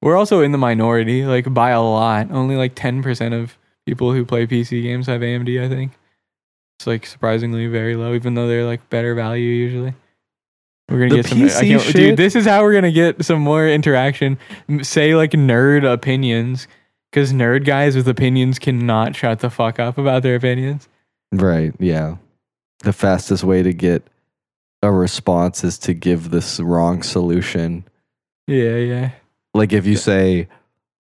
We're 0.00 0.16
also 0.16 0.40
in 0.40 0.50
the 0.50 0.58
minority, 0.58 1.24
like 1.24 1.52
by 1.54 1.70
a 1.70 1.80
lot. 1.80 2.30
Only 2.32 2.56
like 2.56 2.74
ten 2.74 3.02
percent 3.04 3.34
of 3.34 3.56
people 3.86 4.12
who 4.12 4.24
play 4.24 4.48
PC 4.48 4.82
games 4.82 5.06
have 5.06 5.20
AMD. 5.20 5.64
I 5.64 5.68
think 5.68 5.92
it's 6.78 6.88
like 6.88 7.06
surprisingly 7.06 7.68
very 7.68 7.94
low, 7.94 8.14
even 8.14 8.34
though 8.34 8.48
they're 8.48 8.64
like 8.66 8.90
better 8.90 9.14
value 9.14 9.48
usually. 9.48 9.94
We're 10.88 10.98
gonna 11.08 11.10
The 11.10 11.16
get 11.22 11.26
some. 11.26 11.38
I 11.38 11.44
PC 11.44 11.68
can't, 11.68 11.82
shit- 11.82 11.94
dude, 11.94 12.16
this 12.16 12.34
is 12.34 12.46
how 12.46 12.62
we're 12.62 12.74
gonna 12.74 12.90
get 12.90 13.24
some 13.24 13.40
more 13.40 13.68
interaction. 13.68 14.38
Say 14.82 15.14
like 15.14 15.30
nerd 15.30 15.84
opinions. 15.90 16.66
Because 17.12 17.32
nerd 17.32 17.66
guys 17.66 17.94
with 17.94 18.08
opinions 18.08 18.58
cannot 18.58 19.14
shut 19.14 19.40
the 19.40 19.50
fuck 19.50 19.78
up 19.78 19.98
about 19.98 20.22
their 20.22 20.34
opinions. 20.34 20.88
Right. 21.30 21.74
Yeah. 21.78 22.16
The 22.82 22.92
fastest 22.92 23.44
way 23.44 23.62
to 23.62 23.72
get 23.74 24.02
a 24.82 24.90
response 24.90 25.62
is 25.62 25.78
to 25.80 25.94
give 25.94 26.30
this 26.30 26.58
wrong 26.58 27.02
solution. 27.02 27.84
Yeah, 28.46 28.76
yeah. 28.76 29.10
Like 29.54 29.72
if 29.74 29.86
you 29.86 29.96
say, 29.96 30.48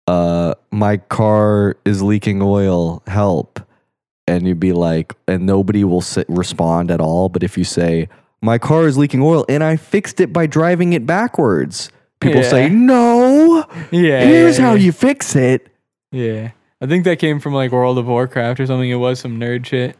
uh, 0.08 0.54
my 0.72 0.96
car 0.96 1.76
is 1.84 2.02
leaking 2.02 2.42
oil, 2.42 3.02
help. 3.06 3.60
And 4.26 4.46
you'd 4.46 4.60
be 4.60 4.72
like, 4.72 5.14
and 5.26 5.46
nobody 5.46 5.84
will 5.84 6.02
sit, 6.02 6.28
respond 6.28 6.90
at 6.90 7.00
all. 7.00 7.28
But 7.28 7.42
if 7.42 7.56
you 7.56 7.64
say, 7.64 8.08
my 8.42 8.58
car 8.58 8.86
is 8.86 8.98
leaking 8.98 9.22
oil 9.22 9.44
and 9.48 9.62
I 9.62 9.76
fixed 9.76 10.20
it 10.20 10.32
by 10.32 10.46
driving 10.46 10.92
it 10.92 11.06
backwards, 11.06 11.90
people 12.20 12.42
say, 12.42 12.68
no, 12.68 13.64
Yeah. 13.90 14.24
here's 14.24 14.58
yeah, 14.58 14.64
how 14.64 14.74
yeah. 14.74 14.80
you 14.84 14.92
fix 14.92 15.34
it. 15.36 15.69
Yeah. 16.12 16.50
I 16.80 16.86
think 16.86 17.04
that 17.04 17.18
came 17.18 17.40
from 17.40 17.52
like 17.54 17.72
World 17.72 17.98
of 17.98 18.06
Warcraft 18.06 18.60
or 18.60 18.66
something. 18.66 18.88
It 18.90 18.94
was 18.96 19.20
some 19.20 19.38
nerd 19.38 19.66
shit. 19.66 19.96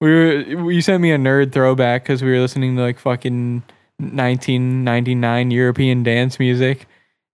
We 0.00 0.08
were 0.10 0.70
you 0.72 0.80
sent 0.82 1.02
me 1.02 1.12
a 1.12 1.18
nerd 1.18 1.52
throwback 1.52 2.02
because 2.04 2.22
we 2.22 2.30
were 2.30 2.38
listening 2.40 2.76
to 2.76 2.82
like 2.82 2.98
fucking 2.98 3.62
1999 3.98 5.50
European 5.50 6.02
dance 6.02 6.38
music. 6.38 6.86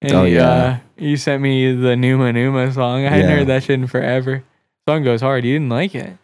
And 0.03 0.13
Oh, 0.13 0.25
yeah. 0.25 0.49
uh, 0.49 0.79
you 0.97 1.17
sent 1.17 1.43
me 1.43 1.73
the 1.75 1.97
Numa 1.97 2.33
Numa 2.33 2.73
song. 2.73 3.07
I 3.07 3.11
hadn't 3.11 3.31
heard 3.31 3.47
that 3.49 3.63
shit 3.65 3.79
in 3.81 3.87
forever. 3.87 4.45
Song 4.89 5.03
goes 5.05 5.21
hard. 5.21 5.45
You 5.45 5.55
didn't 5.55 5.69
like 5.71 5.95
it. 5.95 6.17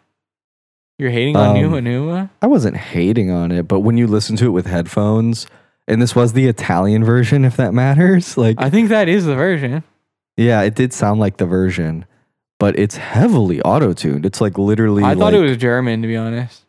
You're 0.99 1.09
hating 1.11 1.35
on 1.35 1.55
Um, 1.55 1.61
Numa 1.61 1.81
Numa? 1.81 2.29
I 2.41 2.47
wasn't 2.47 2.77
hating 2.77 3.29
on 3.31 3.51
it, 3.51 3.67
but 3.67 3.79
when 3.81 3.97
you 3.97 4.05
listen 4.07 4.35
to 4.37 4.45
it 4.45 4.49
with 4.51 4.67
headphones, 4.67 5.47
and 5.87 6.01
this 6.01 6.15
was 6.15 6.33
the 6.33 6.45
Italian 6.47 7.03
version, 7.03 7.43
if 7.45 7.57
that 7.57 7.73
matters, 7.73 8.37
like, 8.37 8.55
I 8.59 8.69
think 8.69 8.89
that 8.89 9.09
is 9.09 9.25
the 9.25 9.35
version. 9.35 9.83
Yeah, 10.37 10.61
it 10.61 10.75
did 10.75 10.93
sound 10.93 11.19
like 11.19 11.37
the 11.37 11.45
version, 11.45 12.05
but 12.59 12.77
it's 12.79 12.95
heavily 12.95 13.61
auto 13.61 13.93
tuned. 13.93 14.25
It's 14.25 14.41
like 14.41 14.57
literally. 14.57 15.03
I 15.03 15.09
thought 15.15 15.33
like- 15.33 15.35
it 15.35 15.39
was 15.41 15.57
German 15.57 16.01
to 16.01 16.07
be 16.07 16.17
honest. 16.17 16.63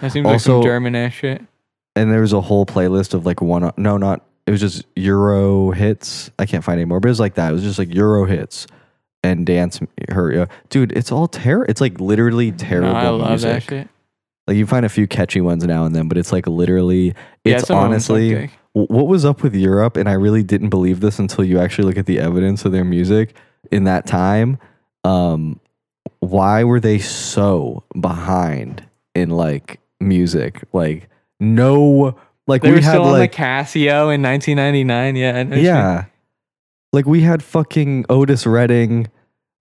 That 0.00 0.10
seems 0.12 0.26
like 0.26 0.40
some 0.40 0.54
Also- 0.56 0.66
German 0.66 0.94
ass 0.96 1.12
shit. 1.12 1.42
and 1.96 2.10
there 2.10 2.20
was 2.20 2.32
a 2.32 2.40
whole 2.40 2.66
playlist 2.66 3.14
of 3.14 3.24
like 3.24 3.40
one 3.40 3.70
no 3.76 3.96
not 3.96 4.22
it 4.46 4.50
was 4.50 4.60
just 4.60 4.84
euro 4.96 5.70
hits 5.70 6.30
i 6.40 6.44
can't 6.44 6.64
find 6.64 6.78
anymore 6.80 6.98
but 6.98 7.06
it 7.08 7.12
was 7.12 7.20
like 7.20 7.34
that 7.34 7.50
it 7.50 7.52
was 7.54 7.62
just 7.62 7.78
like 7.78 7.94
euro 7.94 8.24
hits 8.26 8.66
and 9.22 9.46
dance 9.46 9.78
her 10.10 10.48
dude 10.70 10.90
it's 10.92 11.12
all 11.12 11.28
terror 11.28 11.64
it's 11.68 11.80
like 11.80 12.00
literally 12.00 12.50
terrible 12.50 12.92
No, 12.92 12.98
I 12.98 13.08
love 13.10 13.28
music 13.30 13.52
that 13.52 13.62
shit. 13.62 13.88
like 14.48 14.56
you 14.56 14.66
find 14.66 14.84
a 14.84 14.88
few 14.88 15.06
catchy 15.06 15.40
ones 15.40 15.64
now 15.64 15.84
and 15.84 15.94
then 15.94 16.08
but 16.08 16.18
it's 16.18 16.32
like 16.32 16.48
literally 16.48 17.14
Yeah, 17.44 17.58
it's 17.58 17.68
some 17.68 17.76
of 17.78 17.82
suck 17.82 17.86
honestly 17.86 18.28
dick. 18.30 18.50
What 18.74 19.06
was 19.06 19.24
up 19.24 19.42
with 19.42 19.54
europe? 19.54 19.96
And 19.96 20.08
i 20.08 20.12
really 20.12 20.42
didn't 20.42 20.68
believe 20.68 21.00
this 21.00 21.18
until 21.18 21.44
you 21.44 21.58
actually 21.58 21.86
look 21.86 21.96
at 21.96 22.06
the 22.06 22.18
evidence 22.18 22.64
of 22.64 22.72
their 22.72 22.84
music 22.84 23.34
in 23.70 23.84
that 23.84 24.06
time. 24.06 24.58
Um 25.04 25.60
why 26.20 26.64
were 26.64 26.80
they 26.80 26.98
so 26.98 27.84
behind 27.98 28.84
in 29.14 29.30
like 29.30 29.80
music? 30.00 30.62
Like 30.72 31.08
no 31.40 32.16
like 32.46 32.62
They 32.62 32.70
we 32.70 32.74
were 32.76 32.82
had 32.82 32.90
still 32.92 33.04
on 33.04 33.12
like 33.12 33.32
the 33.32 33.38
Casio 33.38 34.14
in 34.14 34.22
1999. 34.22 35.16
Yeah, 35.16 35.54
yeah. 35.54 36.04
like 36.92 37.06
we 37.06 37.22
had 37.22 37.42
fucking 37.42 38.06
otis 38.08 38.46
redding. 38.46 39.08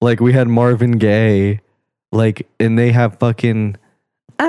Like 0.02 0.20
we 0.20 0.34
had 0.34 0.48
marvin 0.48 0.94
gaye. 0.94 1.62
Like 2.12 2.48
and 2.60 2.78
they 2.78 2.92
have 2.92 3.20
fucking 3.20 3.78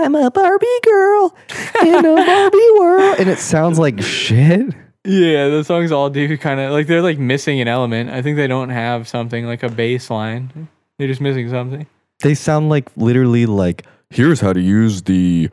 i'm 0.02 0.14
a 0.14 0.30
barbie 0.30 0.66
girl 0.82 1.34
in 1.82 1.94
a 2.04 2.14
barbie 2.14 2.70
world 2.78 3.16
and 3.18 3.28
it 3.28 3.38
sounds 3.38 3.78
like 3.78 4.00
shit 4.02 4.74
Yeah, 5.06 5.48
the 5.48 5.62
songs 5.64 5.92
all 5.92 6.08
do 6.08 6.36
kind 6.38 6.58
of 6.60 6.72
like 6.72 6.86
they're 6.86 7.02
like 7.02 7.18
missing 7.18 7.60
an 7.60 7.68
element. 7.68 8.08
I 8.08 8.22
think 8.22 8.38
they 8.38 8.46
don't 8.46 8.70
have 8.70 9.06
something 9.06 9.44
like 9.44 9.62
a 9.62 9.68
bass 9.68 10.08
line. 10.08 10.66
They're 10.98 11.08
just 11.08 11.20
missing 11.20 11.50
something. 11.50 11.86
they 12.22 12.34
sound 12.34 12.70
like 12.70 12.88
literally 12.96 13.44
like 13.44 13.84
here's 14.08 14.40
how 14.40 14.54
to 14.54 14.60
use 14.62 15.02
the 15.02 15.50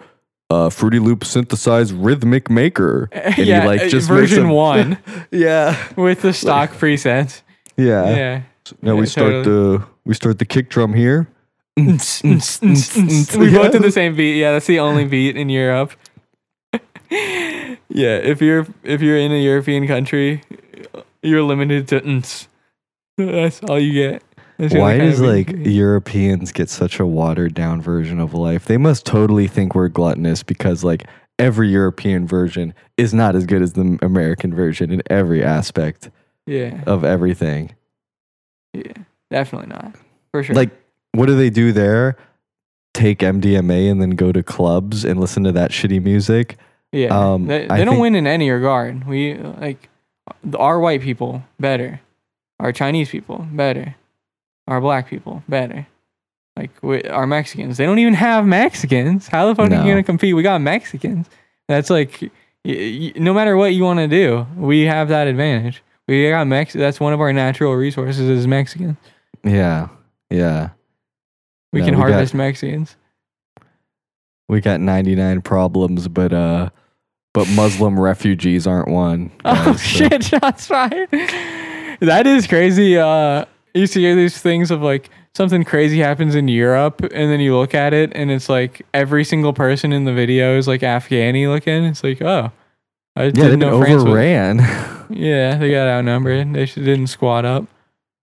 uh, 0.49 0.69
Fruity 0.69 0.99
Loop 0.99 1.25
synthesized 1.25 1.91
rhythmic 1.91 2.49
maker. 2.49 3.09
And 3.13 3.37
you, 3.39 3.43
yeah, 3.43 3.65
like 3.65 3.81
uh, 3.81 3.89
just 3.89 4.09
make 4.09 4.19
version 4.19 4.43
some- 4.43 4.49
one 4.51 4.97
Yeah, 5.31 5.75
with 5.97 6.21
the 6.21 6.31
stock 6.31 6.71
presets. 6.71 7.41
yeah. 7.75 8.15
Yeah. 8.15 8.41
Now 8.81 8.93
Yeah, 8.93 8.99
we 9.01 9.05
start 9.05 9.31
totally. 9.43 9.77
the 9.79 9.85
we 10.05 10.13
start 10.13 10.39
the 10.39 10.45
kick 10.45 10.69
drum 10.69 10.93
here. 10.93 11.27
We 11.77 11.83
both 11.85 13.71
did 13.71 13.81
the 13.81 13.91
same 13.91 14.15
beat. 14.15 14.39
Yeah, 14.39 14.51
that's 14.51 14.67
the 14.67 14.79
only 14.79 15.05
beat 15.05 15.37
in 15.37 15.49
Europe. 15.49 15.93
yeah, 16.73 17.77
if 17.89 18.41
you're 18.41 18.67
if 18.83 19.01
you're 19.01 19.17
in 19.17 19.31
a 19.31 19.41
European 19.41 19.87
country, 19.87 20.41
you're 21.21 21.43
limited 21.43 21.87
to 21.89 22.01
nts. 22.01 22.47
That's 23.17 23.61
all 23.63 23.79
you 23.79 23.93
get. 23.93 24.23
Why 24.57 24.97
does 24.97 25.19
like. 25.19 25.49
Europeans 25.49 26.51
get 26.51 26.69
such 26.69 26.99
a 26.99 27.05
watered 27.05 27.53
down 27.53 27.81
version 27.81 28.19
of 28.19 28.33
life? 28.33 28.65
They 28.65 28.77
must 28.77 29.05
totally 29.05 29.47
think 29.47 29.73
we're 29.73 29.87
gluttonous 29.87 30.43
because 30.43 30.83
like 30.83 31.07
every 31.39 31.69
European 31.69 32.27
version 32.27 32.73
is 32.97 33.13
not 33.13 33.35
as 33.35 33.45
good 33.45 33.61
as 33.61 33.73
the 33.73 33.97
American 34.01 34.53
version 34.53 34.91
in 34.91 35.01
every 35.09 35.43
aspect 35.43 36.09
yeah, 36.45 36.83
of 36.85 37.03
everything. 37.03 37.73
yeah, 38.73 38.93
definitely 39.31 39.69
not 39.69 39.95
for 40.31 40.43
sure. 40.43 40.55
Like, 40.55 40.69
what 41.13 41.25
do 41.27 41.35
they 41.35 41.49
do 41.49 41.71
there? 41.71 42.17
Take 42.93 43.19
MDMA 43.19 43.89
and 43.89 44.01
then 44.01 44.11
go 44.11 44.31
to 44.31 44.43
clubs 44.43 45.05
and 45.05 45.19
listen 45.19 45.43
to 45.45 45.51
that 45.53 45.71
shitty 45.71 46.03
music. 46.03 46.57
Yeah, 46.91 47.07
Um, 47.17 47.47
they, 47.47 47.67
they 47.67 47.85
don't 47.85 47.93
think- 47.95 48.01
win 48.01 48.15
in 48.15 48.27
any 48.27 48.49
regard. 48.51 49.07
We 49.07 49.35
like 49.37 49.89
our 50.57 50.79
white 50.79 51.01
people 51.01 51.43
better, 51.59 52.01
our 52.59 52.71
Chinese 52.73 53.09
people 53.09 53.47
better, 53.51 53.95
our 54.67 54.81
black 54.81 55.07
people 55.09 55.43
better. 55.47 55.87
Like 56.57 56.71
we, 56.83 57.01
our 57.03 57.25
Mexicans, 57.25 57.77
they 57.77 57.85
don't 57.85 57.99
even 57.99 58.13
have 58.15 58.45
Mexicans. 58.45 59.27
How 59.29 59.47
the 59.47 59.55
fuck 59.55 59.71
are 59.71 59.85
you 59.85 59.91
gonna 59.91 60.03
compete? 60.03 60.35
We 60.35 60.43
got 60.43 60.59
Mexicans. 60.59 61.27
That's 61.69 61.89
like, 61.89 62.19
y- 62.21 62.29
y- 62.65 63.13
no 63.15 63.33
matter 63.33 63.55
what 63.55 63.73
you 63.73 63.83
want 63.83 63.99
to 63.99 64.07
do, 64.09 64.45
we 64.57 64.81
have 64.81 65.07
that 65.07 65.27
advantage. 65.27 65.81
We 66.09 66.29
got 66.29 66.45
Mex. 66.47 66.73
That's 66.73 66.99
one 66.99 67.13
of 67.13 67.21
our 67.21 67.31
natural 67.31 67.73
resources 67.75 68.27
is 68.27 68.47
Mexicans. 68.47 68.97
Yeah, 69.45 69.87
yeah. 70.29 70.71
We 71.73 71.79
No, 71.79 71.85
can 71.85 71.95
we 71.95 72.01
got- 72.03 72.11
harvest 72.11 72.33
Mexicans. 72.33 72.95
We 74.49 74.59
got 74.59 74.81
99 74.81 75.41
problems, 75.41 76.07
but 76.07 76.33
uh 76.33 76.69
but 77.33 77.47
Muslim 77.49 77.97
refugees 77.99 78.67
aren't 78.67 78.89
one. 78.89 79.31
Oh 79.45 79.53
guys, 79.53 79.81
so- 79.81 80.07
shit! 80.09 80.23
Shots 80.25 80.67
fired. 80.67 81.09
That 82.01 82.27
is 82.27 82.47
crazy. 82.47 82.97
Uh, 82.97 83.45
you 83.73 83.87
see 83.87 84.13
these 84.15 84.37
things 84.41 84.69
of 84.71 84.81
like 84.81 85.09
something 85.33 85.63
crazy 85.63 85.99
happens 85.99 86.35
in 86.35 86.47
Europe, 86.49 86.99
and 87.01 87.31
then 87.31 87.39
you 87.39 87.55
look 87.55 87.73
at 87.73 87.93
it, 87.93 88.11
and 88.15 88.29
it's 88.31 88.49
like 88.49 88.81
every 88.93 89.23
single 89.23 89.53
person 89.53 89.93
in 89.93 90.03
the 90.03 90.11
video 90.13 90.57
is 90.57 90.67
like 90.67 90.81
Afghani 90.81 91.47
looking. 91.47 91.85
It's 91.85 92.03
like, 92.03 92.21
oh, 92.21 92.51
I 93.15 93.25
Yeah, 93.25 93.29
didn't 93.31 93.59
know 93.59 93.79
France 93.79 93.93
was- 93.95 94.03
overran. 94.05 94.59
Yeah, 95.13 95.57
they 95.57 95.71
got 95.71 95.87
outnumbered. 95.89 96.53
They 96.53 96.65
didn't 96.65 97.07
squat 97.07 97.43
up. 97.45 97.65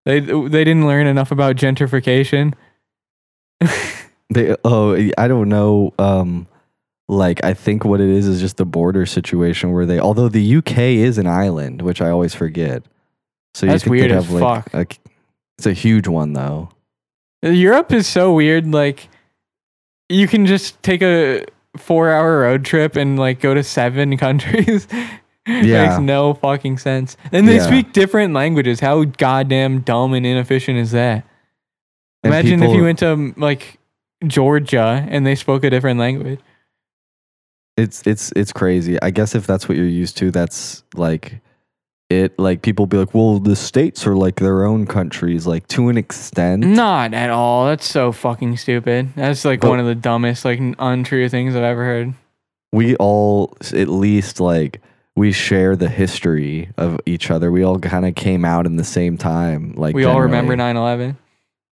They 0.07 0.21
they 0.21 0.65
didn't 0.65 0.87
learn 0.87 1.07
enough 1.07 1.31
about 1.31 1.57
gentrification. 1.57 2.55
they 4.31 4.55
oh, 4.65 4.95
I 5.17 5.29
don't 5.29 5.49
know 5.49 5.93
um 5.99 6.47
like 7.09 7.43
I 7.45 7.55
think 7.55 7.85
what 7.85 8.01
it 8.01 8.09
is 8.09 8.27
is 8.27 8.41
just 8.41 8.57
the 8.59 8.67
border 8.67 9.07
situation 9.07 9.73
where 9.73 9.87
they 9.87 9.99
although 9.99 10.29
the 10.29 10.57
UK 10.57 10.79
is 10.79 11.19
an 11.19 11.27
island, 11.27 11.83
which 11.83 12.01
I 12.03 12.11
always 12.11 12.35
forget. 12.35 12.83
So 13.55 13.67
you 13.67 13.73
That's 13.73 13.85
think 13.85 13.91
weird 13.93 14.11
they'd 14.11 14.17
as 14.17 14.25
have 14.27 14.35
like 14.41 14.71
fuck. 14.71 14.97
it's 15.59 15.67
a 15.67 15.73
huge 15.73 16.07
one 16.09 16.35
though. 16.35 16.69
Europe 17.43 17.93
is 17.93 18.07
so 18.09 18.35
weird. 18.35 18.67
Like, 18.67 19.09
you 20.09 20.27
can 20.27 20.45
just 20.45 20.83
take 20.83 21.03
a 21.03 21.45
four-hour 21.77 22.41
road 22.41 22.65
trip 22.65 22.97
and 22.97 23.17
like 23.19 23.41
go 23.41 23.55
to 23.55 23.63
seven 23.63 24.17
countries. 24.19 24.89
Yeah. 25.47 25.87
Makes 25.89 26.01
no 26.01 26.35
fucking 26.35 26.79
sense. 26.79 27.17
And 27.33 27.47
they 27.49 27.57
Yeah. 27.57 27.67
speak 27.67 27.93
different 27.93 28.35
languages. 28.35 28.81
How 28.81 29.05
goddamn 29.05 29.81
dumb 29.81 30.15
and 30.15 30.27
inefficient 30.27 30.79
is 30.79 30.91
that? 30.91 31.25
And 32.23 32.35
Imagine 32.35 32.63
if 32.63 32.75
you 32.75 32.83
went 32.83 32.99
to 33.01 33.13
um, 33.13 33.35
like 33.37 33.79
Georgia 34.27 35.07
and 35.09 35.27
they 35.27 35.35
spoke 35.35 35.65
a 35.65 35.71
different 35.71 36.01
language. 36.01 36.41
It's 37.77 38.05
it's 38.07 38.33
it's 38.35 38.53
crazy. 38.53 39.01
I 39.01 39.11
guess 39.11 39.35
if 39.35 39.47
that's 39.47 39.69
what 39.69 39.77
you're 39.79 39.87
used 39.87 40.17
to, 40.19 40.33
that's 40.33 40.83
like 40.95 41.41
it. 42.11 42.37
Like 42.37 42.63
people 42.63 42.87
be 42.87 42.97
like, 42.97 43.15
well, 43.15 43.39
the 43.39 43.55
states 43.55 44.05
are 44.05 44.17
like 44.17 44.37
their 44.37 44.65
own 44.65 44.85
countries, 44.85 45.47
like 45.47 45.69
to 45.69 45.89
an 45.89 45.97
extent. 45.97 46.65
Not 46.65 47.15
at 47.15 47.31
all. 47.31 47.67
That's 47.67 47.87
so 47.87 48.11
fucking 48.11 48.57
stupid. 48.57 49.15
That's 49.15 49.45
like 49.45 49.61
But- 49.61 49.71
one 49.71 49.79
of 49.79 49.87
the 49.87 49.95
dumbest, 49.95 50.45
like 50.45 50.61
untrue 50.81 51.29
things 51.29 51.55
I've 51.55 51.63
ever 51.63 51.85
heard. 51.85 52.15
We 52.73 52.97
all 52.97 53.57
at 53.73 53.89
least 53.89 54.41
like 54.41 54.81
we 55.15 55.31
share 55.31 55.77
the 55.77 55.89
history 55.89 56.71
of 56.77 56.99
each 57.07 57.31
other. 57.31 57.53
We 57.53 57.63
all 57.63 57.79
kind 57.79 58.07
of 58.07 58.17
came 58.17 58.45
out 58.45 58.67
in 58.67 58.75
the 58.77 58.85
same 58.85 59.17
time. 59.17 59.75
Like 59.77 59.95
we 59.95 60.05
all 60.05 60.21
remember 60.21 60.57
generally. 60.57 61.13
9/11. 61.15 61.17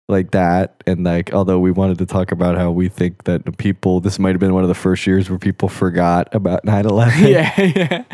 Like 0.08 0.32
that, 0.32 0.82
and 0.86 1.04
like 1.04 1.32
although 1.32 1.58
we 1.58 1.70
wanted 1.70 1.98
to 1.98 2.06
talk 2.06 2.30
about 2.32 2.56
how 2.56 2.70
we 2.70 2.88
think 2.88 3.24
that 3.24 3.44
the 3.44 3.52
people. 3.52 4.00
This 4.00 4.18
might 4.18 4.30
have 4.30 4.40
been 4.40 4.54
one 4.54 4.62
of 4.62 4.68
the 4.68 4.74
first 4.74 5.06
years 5.06 5.30
where 5.30 5.38
people 5.38 5.68
forgot 5.68 6.34
about 6.34 6.62
9-11. 6.66 7.28
yeah, 7.28 8.04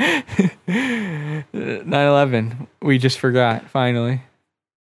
yeah. 0.69 1.43
9/11. 1.53 2.69
We 2.83 2.99
just 2.99 3.19
forgot 3.19 3.69
finally. 3.69 4.23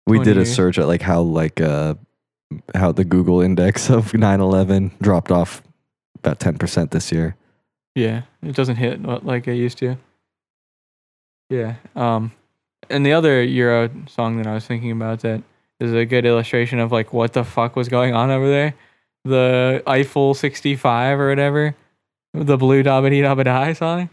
We 0.07 0.17
20 0.17 0.25
did 0.31 0.37
a 0.37 0.41
years. 0.41 0.55
search 0.55 0.79
at 0.79 0.87
like 0.87 1.03
how 1.03 1.21
like 1.21 1.61
uh 1.61 1.95
how 2.75 2.93
the 2.93 3.05
Google 3.05 3.41
index 3.43 3.91
of 3.91 4.13
9/11 4.13 4.99
dropped 5.01 5.31
off 5.31 5.63
about 6.17 6.41
10% 6.41 6.91
this 6.91 7.13
year. 7.13 7.37
Yeah, 7.95 8.23
it 8.43 8.57
doesn't 8.57 8.77
hit 8.77 9.03
like 9.25 9.47
it 9.47 9.55
used 9.55 9.79
to. 9.79 9.97
Yeah. 11.51 11.77
Um, 11.95 12.33
and 12.91 13.05
the 13.05 13.13
other 13.13 13.43
Euro 13.43 13.91
song 14.09 14.37
that 14.39 14.47
I 14.47 14.55
was 14.55 14.67
thinking 14.67 14.91
about 14.91 15.21
that 15.21 15.43
is 15.81 15.93
a 15.93 16.05
good 16.05 16.25
illustration 16.25 16.79
of 16.79 16.93
like 16.93 17.13
what 17.13 17.33
the 17.33 17.45
fuck 17.45 17.77
was 17.77 17.89
going 17.89 18.15
on 18.15 18.31
over 18.31 18.49
there. 18.49 18.75
The 19.25 19.83
Eiffel 19.87 20.35
65 20.35 21.21
or 21.21 21.29
whatever, 21.29 21.75
the 22.33 22.57
Blue 22.57 22.83
Dabba 22.83 23.45
Die 23.45 23.73
song. 23.75 24.11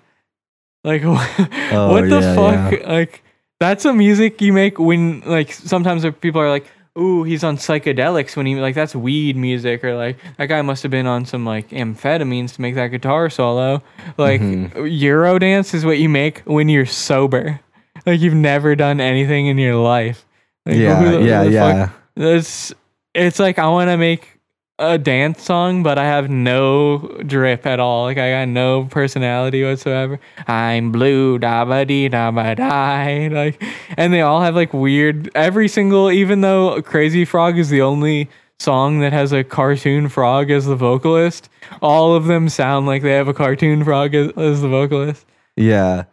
Like, 0.84 1.02
oh, 1.06 1.92
what 1.92 2.08
the 2.10 2.20
yeah, 2.22 2.36
fuck? 2.36 2.88
Like, 2.88 3.24
that's 3.60 3.86
a 3.86 3.94
music 3.94 4.42
you 4.42 4.54
make 4.54 4.78
when 4.78 5.22
like 5.22 5.52
sometimes 5.52 6.06
people 6.22 6.40
are 6.42 6.50
like, 6.50 6.68
"Ooh, 6.98 7.24
he's 7.24 7.44
on 7.44 7.58
psychedelics." 7.58 8.36
When 8.36 8.46
he 8.46 8.56
like 8.56 8.76
that's 8.76 8.96
weed 8.96 9.36
music, 9.36 9.84
or 9.84 9.96
like 9.96 10.18
that 10.38 10.46
guy 10.46 10.62
must 10.62 10.84
have 10.84 10.92
been 10.92 11.08
on 11.08 11.26
some 11.26 11.46
like 11.46 11.70
amphetamines 11.70 12.56
to 12.56 12.62
make 12.62 12.76
that 12.76 12.88
guitar 12.88 13.30
solo. 13.30 13.82
Like 14.18 14.42
mm-hmm. 14.42 14.86
Euro 14.86 15.40
dance 15.40 15.74
is 15.74 15.86
what 15.86 15.98
you 15.98 16.10
make 16.10 16.40
when 16.42 16.70
you're 16.70 16.86
sober. 16.86 17.60
Like 18.06 18.20
you've 18.20 18.36
never 18.36 18.76
done 18.76 19.00
anything 19.00 19.48
in 19.48 19.58
your 19.58 19.76
life. 19.76 20.26
Like, 20.66 20.78
Yeah, 20.78 20.96
who 21.00 21.12
the- 21.12 21.18
who 21.20 21.26
yeah, 21.26 21.44
the 21.44 21.52
fuck- 21.52 21.76
yeah. 21.76 21.90
It's 22.36 22.74
it's 23.14 23.40
like 23.40 23.60
I 23.60 23.68
want 23.68 23.90
to 23.90 23.98
make 23.98 24.40
a 24.78 24.98
dance 24.98 25.42
song, 25.42 25.84
but 25.84 25.98
I 25.98 26.04
have 26.04 26.30
no 26.30 26.98
drip 27.26 27.66
at 27.66 27.80
all. 27.80 28.04
Like 28.04 28.18
I 28.18 28.32
got 28.32 28.48
no 28.50 28.86
personality 28.86 29.64
whatsoever. 29.64 30.20
I'm 30.48 30.92
blue, 30.92 31.40
da 31.40 31.64
ba 31.66 31.86
dee 31.86 32.10
da 32.10 32.32
ba 32.32 32.56
die. 32.56 33.30
Like, 33.32 33.62
and 33.98 34.12
they 34.14 34.22
all 34.22 34.42
have 34.42 34.56
like 34.56 34.74
weird. 34.74 35.30
Every 35.36 35.68
single, 35.70 36.12
even 36.12 36.42
though 36.42 36.82
Crazy 36.82 37.24
Frog 37.26 37.58
is 37.58 37.70
the 37.70 37.82
only 37.82 38.30
song 38.60 39.00
that 39.00 39.14
has 39.14 39.32
a 39.34 39.44
cartoon 39.44 40.08
frog 40.10 40.50
as 40.52 40.66
the 40.66 40.76
vocalist, 40.76 41.48
all 41.82 42.14
of 42.16 42.26
them 42.26 42.50
sound 42.50 42.86
like 42.86 43.02
they 43.02 43.12
have 43.14 43.28
a 43.30 43.34
cartoon 43.34 43.84
frog 43.84 44.14
as, 44.16 44.32
as 44.38 44.62
the 44.62 44.68
vocalist. 44.70 45.26
Yeah. 45.56 46.04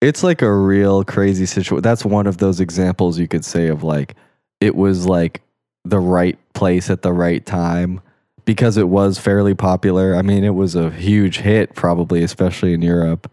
It's 0.00 0.22
like 0.22 0.40
a 0.42 0.52
real 0.52 1.04
crazy 1.04 1.46
situation. 1.46 1.82
That's 1.82 2.04
one 2.04 2.26
of 2.26 2.38
those 2.38 2.60
examples 2.60 3.18
you 3.18 3.28
could 3.28 3.44
say 3.44 3.68
of 3.68 3.82
like 3.82 4.14
it 4.60 4.74
was 4.74 5.06
like 5.06 5.42
the 5.84 5.98
right 6.00 6.38
place 6.54 6.90
at 6.90 7.02
the 7.02 7.12
right 7.12 7.44
time 7.44 8.00
because 8.44 8.76
it 8.76 8.88
was 8.88 9.18
fairly 9.18 9.54
popular. 9.54 10.16
I 10.16 10.22
mean, 10.22 10.42
it 10.44 10.54
was 10.54 10.74
a 10.74 10.90
huge 10.90 11.38
hit 11.38 11.74
probably 11.74 12.22
especially 12.22 12.72
in 12.72 12.82
Europe. 12.82 13.30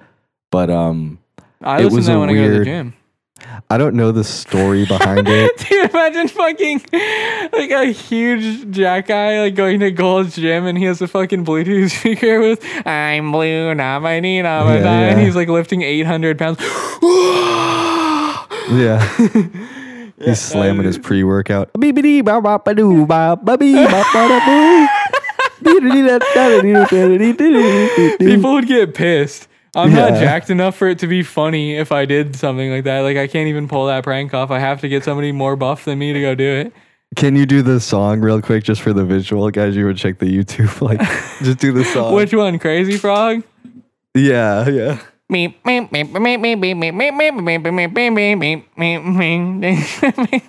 But 0.52 0.69
um 0.69 1.19
I 1.61 1.80
It 1.80 1.84
listen 1.85 1.95
was 1.95 2.06
to 2.06 2.11
that 2.11 2.18
a 2.18 2.19
when 2.19 2.30
I 2.30 2.34
go 2.34 2.41
to 2.44 2.48
the 2.49 2.53
weird- 2.56 2.65
gym. 2.65 2.94
I 3.69 3.77
don't 3.77 3.95
know 3.95 4.11
the 4.11 4.23
story 4.23 4.85
behind 4.85 5.27
it. 5.27 5.57
Dude, 5.69 5.89
imagine 5.89 6.27
fucking 6.27 6.81
like 7.53 7.72
a 7.72 7.85
huge 7.91 8.72
jack 8.72 9.07
guy 9.07 9.41
like 9.41 9.55
going 9.55 9.80
to 9.81 9.91
Gold's 9.91 10.35
gym 10.35 10.65
and 10.65 10.77
he 10.77 10.85
has 10.85 11.01
a 11.01 11.07
fucking 11.07 11.45
Bluetooth 11.45 11.91
speaker 11.99 12.39
with 12.39 12.64
I'm 12.85 13.31
blue, 13.31 13.73
not 13.76 14.01
my 14.01 14.19
knee, 14.19 14.41
not 14.41 14.65
my 14.65 14.77
Yeah, 14.77 14.84
thigh," 14.84 15.03
and 15.09 15.19
he's 15.19 15.35
like 15.35 15.49
lifting 15.49 15.81
800 15.81 16.38
pounds. 16.38 16.59
Yeah. 18.69 18.99
He's 20.19 20.39
slamming 20.41 20.85
his 20.85 20.97
pre-workout. 20.97 21.69
People 28.19 28.53
would 28.53 28.68
get 28.68 28.93
pissed. 28.93 29.46
I'm 29.76 29.94
not 29.94 30.14
jacked 30.14 30.49
enough 30.49 30.76
for 30.76 30.88
it 30.88 30.99
to 30.99 31.07
be 31.07 31.23
funny 31.23 31.76
if 31.76 31.91
I 31.91 32.06
did 32.06 32.35
something 32.35 32.72
like 32.72 32.84
that. 32.85 33.02
Like 33.02 33.18
I 33.18 33.27
can't 33.27 33.48
even 33.48 33.68
pull 33.68 33.88
that 33.88 34.03
prank 34.03 34.34
off. 34.34 34.52
I 34.52 34.60
have 34.60 34.81
to 34.81 34.89
get 34.89 35.03
somebody 35.03 35.31
more 35.31 35.56
buff 35.56 35.85
than 35.85 35.99
me 35.99 36.14
to 36.14 36.22
go 36.22 36.35
do 36.35 36.44
it. 36.44 36.73
Can 37.15 37.35
you 37.35 37.45
do 37.45 37.61
the 37.61 37.80
song 37.80 38.19
real 38.19 38.41
quick 38.41 38.64
just 38.64 38.81
for 38.81 38.91
the 38.91 39.06
visual, 39.06 39.49
guys? 39.49 39.76
You 39.76 39.85
would 39.85 39.98
check 39.98 40.19
the 40.19 40.26
YouTube. 40.26 40.81
Like, 40.81 40.99
just 41.44 41.60
do 41.60 41.72
the 41.72 41.84
song. 41.85 42.14
Which 42.14 42.34
one? 42.34 42.60
Crazy 42.60 42.98
Frog? 42.98 43.44
Yeah, 44.14 44.68
yeah. 44.68 44.99
Meep, 45.31 45.56
meep, 45.64 45.89
meep, 45.89 46.11
meep, 46.11 46.39
meep, 46.39 46.57
meep, 46.57 46.76
meep, 46.76 46.94
meep, 46.94 47.34
meep, 47.34 47.61
meep, 47.61 48.34
meep, 48.38 48.65
meep, 48.76 50.14
meep. 50.14 50.44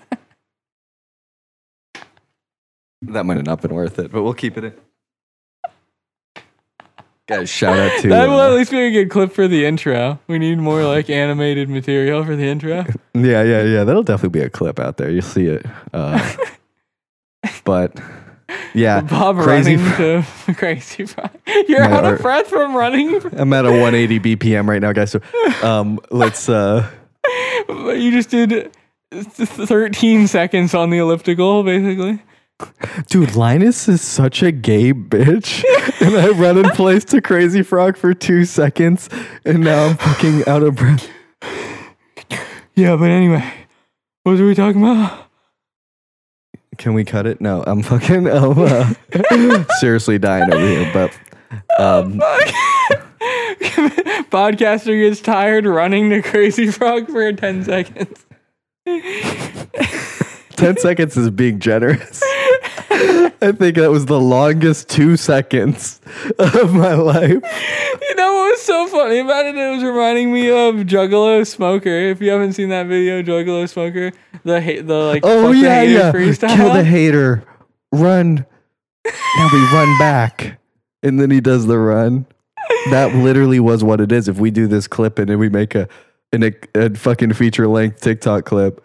That 3.02 3.24
might 3.24 3.36
have 3.36 3.46
not 3.46 3.62
been 3.62 3.74
worth 3.74 3.98
it, 3.98 4.10
but 4.10 4.22
we'll 4.22 4.34
keep 4.34 4.58
it 4.58 4.64
in. 4.64 4.74
Guys, 7.28 7.50
shout 7.50 7.78
out 7.78 8.00
to. 8.00 8.08
That 8.08 8.26
will 8.30 8.40
at 8.40 8.52
uh, 8.52 8.54
least 8.54 8.70
be 8.70 8.78
a 8.78 8.90
good 8.90 9.10
clip 9.10 9.32
for 9.32 9.46
the 9.46 9.66
intro. 9.66 10.18
We 10.28 10.38
need 10.38 10.56
more 10.56 10.82
like 10.84 11.10
animated 11.10 11.68
material 11.68 12.24
for 12.24 12.34
the 12.34 12.44
intro. 12.44 12.86
yeah, 13.14 13.42
yeah, 13.42 13.62
yeah. 13.64 13.84
That'll 13.84 14.02
definitely 14.02 14.40
be 14.40 14.46
a 14.46 14.48
clip 14.48 14.78
out 14.78 14.96
there. 14.96 15.10
You'll 15.10 15.20
see 15.20 15.44
it. 15.44 15.66
Uh, 15.92 16.36
but 17.64 18.00
yeah, 18.72 19.02
Bob 19.02 19.36
crazy. 19.36 19.76
running 19.76 20.22
fr- 20.24 20.46
to 20.46 20.54
Crazy 20.58 21.04
Frog. 21.04 21.30
You're 21.68 21.82
out 21.82 22.06
of 22.06 22.22
breath 22.22 22.46
from 22.46 22.74
running. 22.74 23.20
I'm 23.38 23.52
at 23.52 23.66
a 23.66 23.72
180 23.72 24.20
BPM 24.36 24.66
right 24.66 24.80
now, 24.80 24.92
guys. 24.92 25.10
So, 25.10 25.20
um, 25.62 26.00
let's. 26.10 26.48
uh 26.48 26.90
You 27.68 28.10
just 28.10 28.30
did 28.30 28.74
13 29.12 30.28
seconds 30.28 30.72
on 30.72 30.88
the 30.88 30.96
elliptical, 30.96 31.62
basically. 31.62 32.22
Dude, 33.08 33.34
Linus 33.34 33.88
is 33.88 34.02
such 34.02 34.42
a 34.42 34.50
gay 34.50 34.92
bitch. 34.92 35.64
and 36.00 36.16
I 36.16 36.28
run 36.30 36.58
in 36.58 36.68
place 36.70 37.04
to 37.06 37.20
Crazy 37.20 37.62
Frog 37.62 37.96
for 37.96 38.14
two 38.14 38.44
seconds, 38.44 39.08
and 39.44 39.60
now 39.60 39.86
I'm 39.86 39.96
fucking 39.96 40.46
out 40.48 40.62
of 40.62 40.76
breath. 40.76 41.08
Yeah, 42.74 42.96
but 42.96 43.10
anyway, 43.10 43.44
what 44.22 44.38
were 44.38 44.46
we 44.46 44.54
talking 44.54 44.82
about? 44.82 45.26
Can 46.76 46.94
we 46.94 47.04
cut 47.04 47.26
it? 47.26 47.40
No, 47.40 47.64
I'm 47.66 47.82
fucking 47.82 48.28
I'm, 48.32 48.58
uh, 48.58 49.64
seriously 49.80 50.18
dying 50.18 50.52
over 50.52 50.66
here. 50.66 50.90
But 50.92 51.12
um, 51.78 52.20
Podcaster 54.30 55.00
gets 55.00 55.20
tired 55.20 55.66
running 55.66 56.10
to 56.10 56.22
Crazy 56.22 56.70
Frog 56.70 57.08
for 57.08 57.32
10 57.32 57.64
seconds. 57.64 58.26
10 60.58 60.76
seconds 60.78 61.16
is 61.16 61.30
being 61.30 61.58
generous. 61.60 62.20
I 63.40 63.52
think 63.52 63.76
that 63.76 63.90
was 63.90 64.06
the 64.06 64.18
longest 64.20 64.88
two 64.88 65.16
seconds 65.16 66.00
of 66.38 66.74
my 66.74 66.94
life. 66.94 67.30
You 67.30 68.14
know 68.16 68.32
what 68.32 68.50
was 68.50 68.62
so 68.62 68.88
funny 68.88 69.20
about 69.20 69.46
it? 69.46 69.54
It 69.56 69.70
was 69.74 69.84
reminding 69.84 70.32
me 70.32 70.48
of 70.50 70.74
Juggalo 70.86 71.46
Smoker. 71.46 71.88
If 71.90 72.20
you 72.20 72.30
haven't 72.30 72.54
seen 72.54 72.70
that 72.70 72.86
video, 72.86 73.22
Juggalo 73.22 73.68
Smoker, 73.68 74.10
the 74.44 74.82
the 74.84 74.94
like 74.94 75.22
Oh, 75.24 75.52
yeah, 75.52 75.80
hater 75.80 75.92
yeah. 75.92 76.12
freestyle. 76.12 76.56
Kill 76.56 76.72
the 76.74 76.84
hater. 76.84 77.44
Run. 77.92 78.44
Now 79.06 79.48
we 79.52 79.60
run 79.72 79.98
back. 79.98 80.58
And 81.04 81.20
then 81.20 81.30
he 81.30 81.40
does 81.40 81.66
the 81.66 81.78
run. 81.78 82.26
That 82.90 83.14
literally 83.14 83.60
was 83.60 83.84
what 83.84 84.00
it 84.00 84.10
is. 84.10 84.26
If 84.28 84.38
we 84.38 84.50
do 84.50 84.66
this 84.66 84.88
clip 84.88 85.18
and 85.20 85.28
then 85.28 85.38
we 85.38 85.48
make 85.48 85.74
a, 85.76 85.88
an, 86.32 86.42
a, 86.42 86.52
a 86.74 86.90
fucking 86.94 87.34
feature 87.34 87.68
length 87.68 88.00
TikTok 88.00 88.44
clip, 88.44 88.84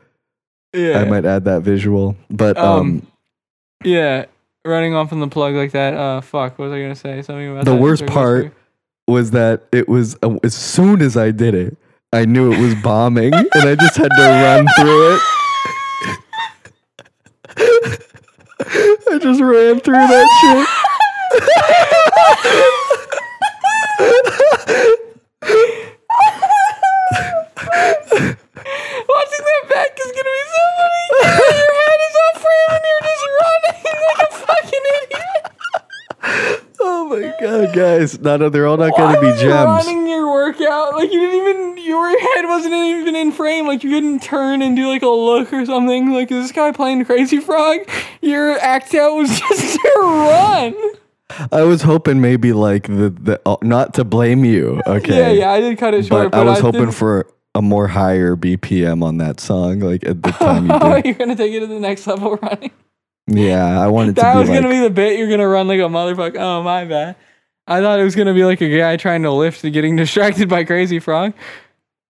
yeah, 0.74 1.00
I 1.00 1.06
might 1.06 1.26
add 1.26 1.45
that 1.45 1.62
visual. 1.62 2.16
But 2.30 2.58
Um, 2.58 2.80
um, 2.80 3.08
yeah, 3.84 4.26
running 4.66 4.94
off 4.95 5.12
on 5.12 5.20
the 5.20 5.28
plug 5.28 5.54
like 5.56 5.72
that. 5.72 5.94
Uh, 5.94 6.22
fuck. 6.22 6.58
What 6.60 6.66
was 6.70 6.74
I 6.74 6.82
gonna 6.82 6.95
say? 6.95 7.22
Something 7.22 7.52
about 7.52 7.66
The 7.66 7.76
worst 7.76 8.06
part- 8.06 8.54
was 9.08 9.32
that 9.32 9.64
it 9.74 9.90
was 9.90 10.16
uh, 10.24 10.38
as 10.44 10.54
soon 10.56 11.02
as 11.02 11.18
I 11.18 11.32
did 11.32 11.54
it, 11.56 11.78
I 12.14 12.26
knew 12.26 12.54
it 12.54 12.60
was 12.60 12.76
bombing, 12.76 13.34
and 13.34 13.48
I 13.56 13.76
just 13.76 13.98
had 13.98 14.10
to 14.10 14.22
run 14.22 14.68
through 14.78 15.16
it. 15.16 15.22
I 19.12 19.20
just 19.20 19.41
ran 19.41 19.80
through 19.82 19.94
that 19.94 20.68
Watching 28.04 29.44
that 29.48 29.64
back 29.70 29.91
is 30.00 30.12
gonna 30.12 30.34
be 30.34 30.45
so 30.54 30.62
funny. 30.78 31.06
Your 31.58 31.74
head 31.80 32.00
is 32.08 32.16
off 32.24 32.38
frame 32.44 32.72
and 32.74 32.84
you're 32.90 33.04
just 33.10 33.26
running 33.40 33.80
like 34.08 34.22
a 34.22 34.30
fucking 34.44 34.86
idiot. 34.94 35.44
shit. 36.24 36.64
Oh 36.80 37.02
my 37.22 37.34
god, 37.40 37.73
guys! 37.76 38.19
No, 38.19 38.38
no, 38.38 38.49
they're 38.49 38.68
all 38.68 38.77
not 38.77 38.95
going 38.98 39.15
to 39.15 39.22
be 39.22 39.27
gems. 39.40 39.85
Running 39.85 40.07
your 40.07 40.31
workout 40.31 40.94
like 40.94 41.11
you 41.11 41.19
didn't 41.19 41.35
even 41.48 41.84
your 41.85 42.07
head 42.10 42.45
wasn't 42.45 42.73
even 42.73 43.15
in 43.15 43.31
frame. 43.31 43.68
Like 43.68 43.84
you 43.84 43.90
couldn't 43.91 44.22
turn 44.23 44.61
and 44.61 44.76
do 44.76 44.88
like 44.88 45.02
a 45.02 45.07
look 45.07 45.52
or 45.53 45.65
something. 45.65 46.11
Like 46.11 46.31
is 46.31 46.45
this 46.45 46.52
guy 46.52 46.72
playing 46.72 47.06
Crazy 47.06 47.40
Frog? 47.40 47.80
Your 48.22 48.57
act 48.60 48.94
out 48.95 49.15
was 49.15 49.30
just 49.40 49.76
to 49.80 49.94
run. 50.02 50.76
I 51.52 51.64
was 51.64 51.81
hoping 51.81 52.22
maybe 52.22 52.53
like 52.53 52.88
the 52.88 53.10
the 53.10 53.41
uh, 53.45 53.57
not 53.64 53.94
to 53.95 54.03
blame 54.03 54.45
you, 54.45 54.81
okay? 54.85 55.18
Yeah, 55.35 55.41
yeah. 55.41 55.52
I 55.52 55.60
did 55.61 55.77
cut 55.77 55.94
it 55.94 56.06
short, 56.06 56.31
But, 56.31 56.40
I 56.40 56.44
was 56.44 56.60
hoping 56.60 56.81
didn't- 56.81 56.95
for 56.95 57.27
a 57.56 57.61
more 57.61 57.88
higher 57.88 58.35
BPM 58.35 59.03
on 59.03 59.18
that 59.18 59.40
song, 59.40 59.80
like 59.80 60.03
at 60.06 60.22
the 60.23 60.31
time 60.40 60.65
you 60.68 60.72
Oh, 60.73 60.95
did. 60.95 61.06
you're 61.06 61.14
gonna 61.15 61.35
take 61.35 61.53
it 61.53 61.60
to 61.61 61.68
the 61.68 61.80
next 61.80 62.06
level 62.07 62.35
running. 62.41 62.72
Yeah, 63.28 63.80
I 63.80 63.88
wanted 63.88 64.16
That 64.16 64.34
to 64.34 64.40
was 64.40 64.50
like, 64.50 64.62
gonna 64.62 64.74
be 64.74 64.80
the 64.80 64.90
bit. 64.90 65.18
You're 65.18 65.30
gonna 65.30 65.48
run 65.48 65.68
like 65.68 65.80
a 65.80 65.84
motherfucker. 65.84 66.40
Oh 66.40 66.64
my 66.64 66.86
bad. 66.86 67.16
I 67.66 67.80
thought 67.80 68.00
it 68.00 68.04
was 68.04 68.16
gonna 68.16 68.34
be 68.34 68.44
like 68.44 68.62
a 68.62 68.78
guy 68.78 68.98
trying 68.98 69.24
to 69.24 69.32
lift 69.32 69.64
and 69.64 69.74
getting 69.74 69.95
distracted 69.98 70.50
by 70.50 70.64
Crazy 70.64 71.00
Frog 71.00 71.34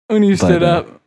when 0.08 0.24
you 0.24 0.36
stood 0.38 0.64
uh, 0.64 0.68
up. 0.68 1.02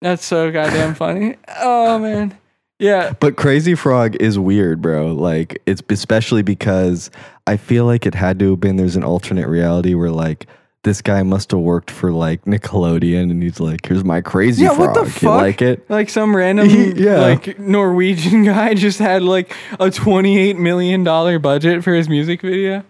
That's 0.00 0.24
so 0.24 0.50
goddamn 0.52 0.94
funny. 0.94 1.36
Oh 1.60 1.98
man. 1.98 2.38
Yeah. 2.78 3.14
But 3.18 3.36
Crazy 3.36 3.74
Frog 3.74 4.16
is 4.16 4.38
weird, 4.38 4.80
bro. 4.82 5.12
Like 5.12 5.60
it's 5.66 5.82
especially 5.88 6.42
because 6.42 7.10
I 7.46 7.56
feel 7.56 7.84
like 7.86 8.06
it 8.06 8.14
had 8.14 8.38
to 8.40 8.50
have 8.50 8.60
been 8.60 8.76
there's 8.76 8.96
an 8.96 9.04
alternate 9.04 9.48
reality 9.48 9.94
where 9.94 10.10
like 10.10 10.46
this 10.86 11.02
guy 11.02 11.22
must 11.24 11.50
have 11.50 11.58
worked 11.60 11.90
for 11.90 12.12
like 12.12 12.44
Nickelodeon 12.44 13.30
and 13.30 13.42
he's 13.42 13.58
like, 13.58 13.84
here's 13.84 14.04
my 14.04 14.20
crazy 14.20 14.62
Yeah, 14.62 14.74
frog. 14.74 14.78
what 14.78 14.94
the 14.94 15.00
You 15.04 15.10
fuck? 15.10 15.40
like 15.42 15.60
it? 15.60 15.90
Like 15.90 16.08
some 16.08 16.34
random 16.34 16.68
Yeah. 16.96 17.18
like 17.18 17.58
Norwegian 17.58 18.44
guy 18.52 18.74
just 18.74 19.00
had 19.00 19.22
like 19.22 19.52
a 19.74 19.86
$28 19.88 20.56
million 20.58 21.02
budget 21.42 21.82
for 21.82 21.92
his 21.92 22.08
music 22.08 22.40
video. 22.40 22.84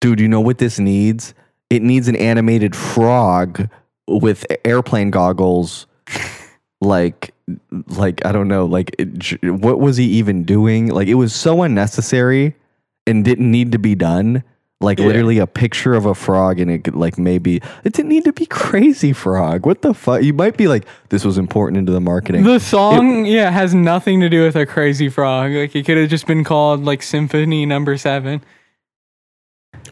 Dude, 0.00 0.20
you 0.20 0.28
know 0.28 0.40
what 0.40 0.58
this 0.58 0.78
needs? 0.78 1.34
It 1.68 1.82
needs 1.82 2.06
an 2.06 2.14
animated 2.16 2.76
frog 2.76 3.68
with 4.06 4.46
airplane 4.64 5.10
goggles. 5.10 5.86
like 6.80 7.34
like 7.88 8.24
I 8.24 8.30
don't 8.32 8.46
know, 8.48 8.64
like 8.66 8.94
it, 8.98 9.42
what 9.42 9.80
was 9.80 9.96
he 9.96 10.04
even 10.04 10.44
doing? 10.44 10.86
Like 10.88 11.08
it 11.08 11.14
was 11.14 11.34
so 11.34 11.62
unnecessary 11.62 12.54
and 13.06 13.24
didn't 13.24 13.50
need 13.50 13.72
to 13.72 13.78
be 13.78 13.94
done. 13.96 14.44
Like 14.82 14.98
Yeah. 14.98 15.06
literally 15.08 15.38
a 15.38 15.46
picture 15.46 15.92
of 15.94 16.06
a 16.06 16.14
frog 16.14 16.58
and 16.58 16.70
it 16.70 16.84
could 16.84 16.94
like 16.94 17.18
maybe 17.18 17.56
it 17.84 17.92
didn't 17.92 18.08
need 18.08 18.24
to 18.24 18.32
be 18.32 18.46
crazy 18.46 19.12
frog. 19.12 19.66
What 19.66 19.82
the 19.82 19.92
fuck? 19.92 20.22
You 20.22 20.32
might 20.32 20.56
be 20.56 20.68
like 20.68 20.86
this 21.10 21.22
was 21.24 21.36
important 21.36 21.76
into 21.78 21.92
the 21.92 22.00
marketing. 22.00 22.44
The 22.44 22.58
song, 22.58 23.26
yeah, 23.26 23.50
has 23.50 23.74
nothing 23.74 24.20
to 24.20 24.30
do 24.30 24.42
with 24.42 24.56
a 24.56 24.64
crazy 24.64 25.10
frog. 25.10 25.52
Like 25.52 25.76
it 25.76 25.84
could 25.84 25.98
have 25.98 26.08
just 26.08 26.26
been 26.26 26.44
called 26.44 26.84
like 26.84 27.02
Symphony 27.02 27.66
Number 27.66 27.98
Seven. 27.98 28.42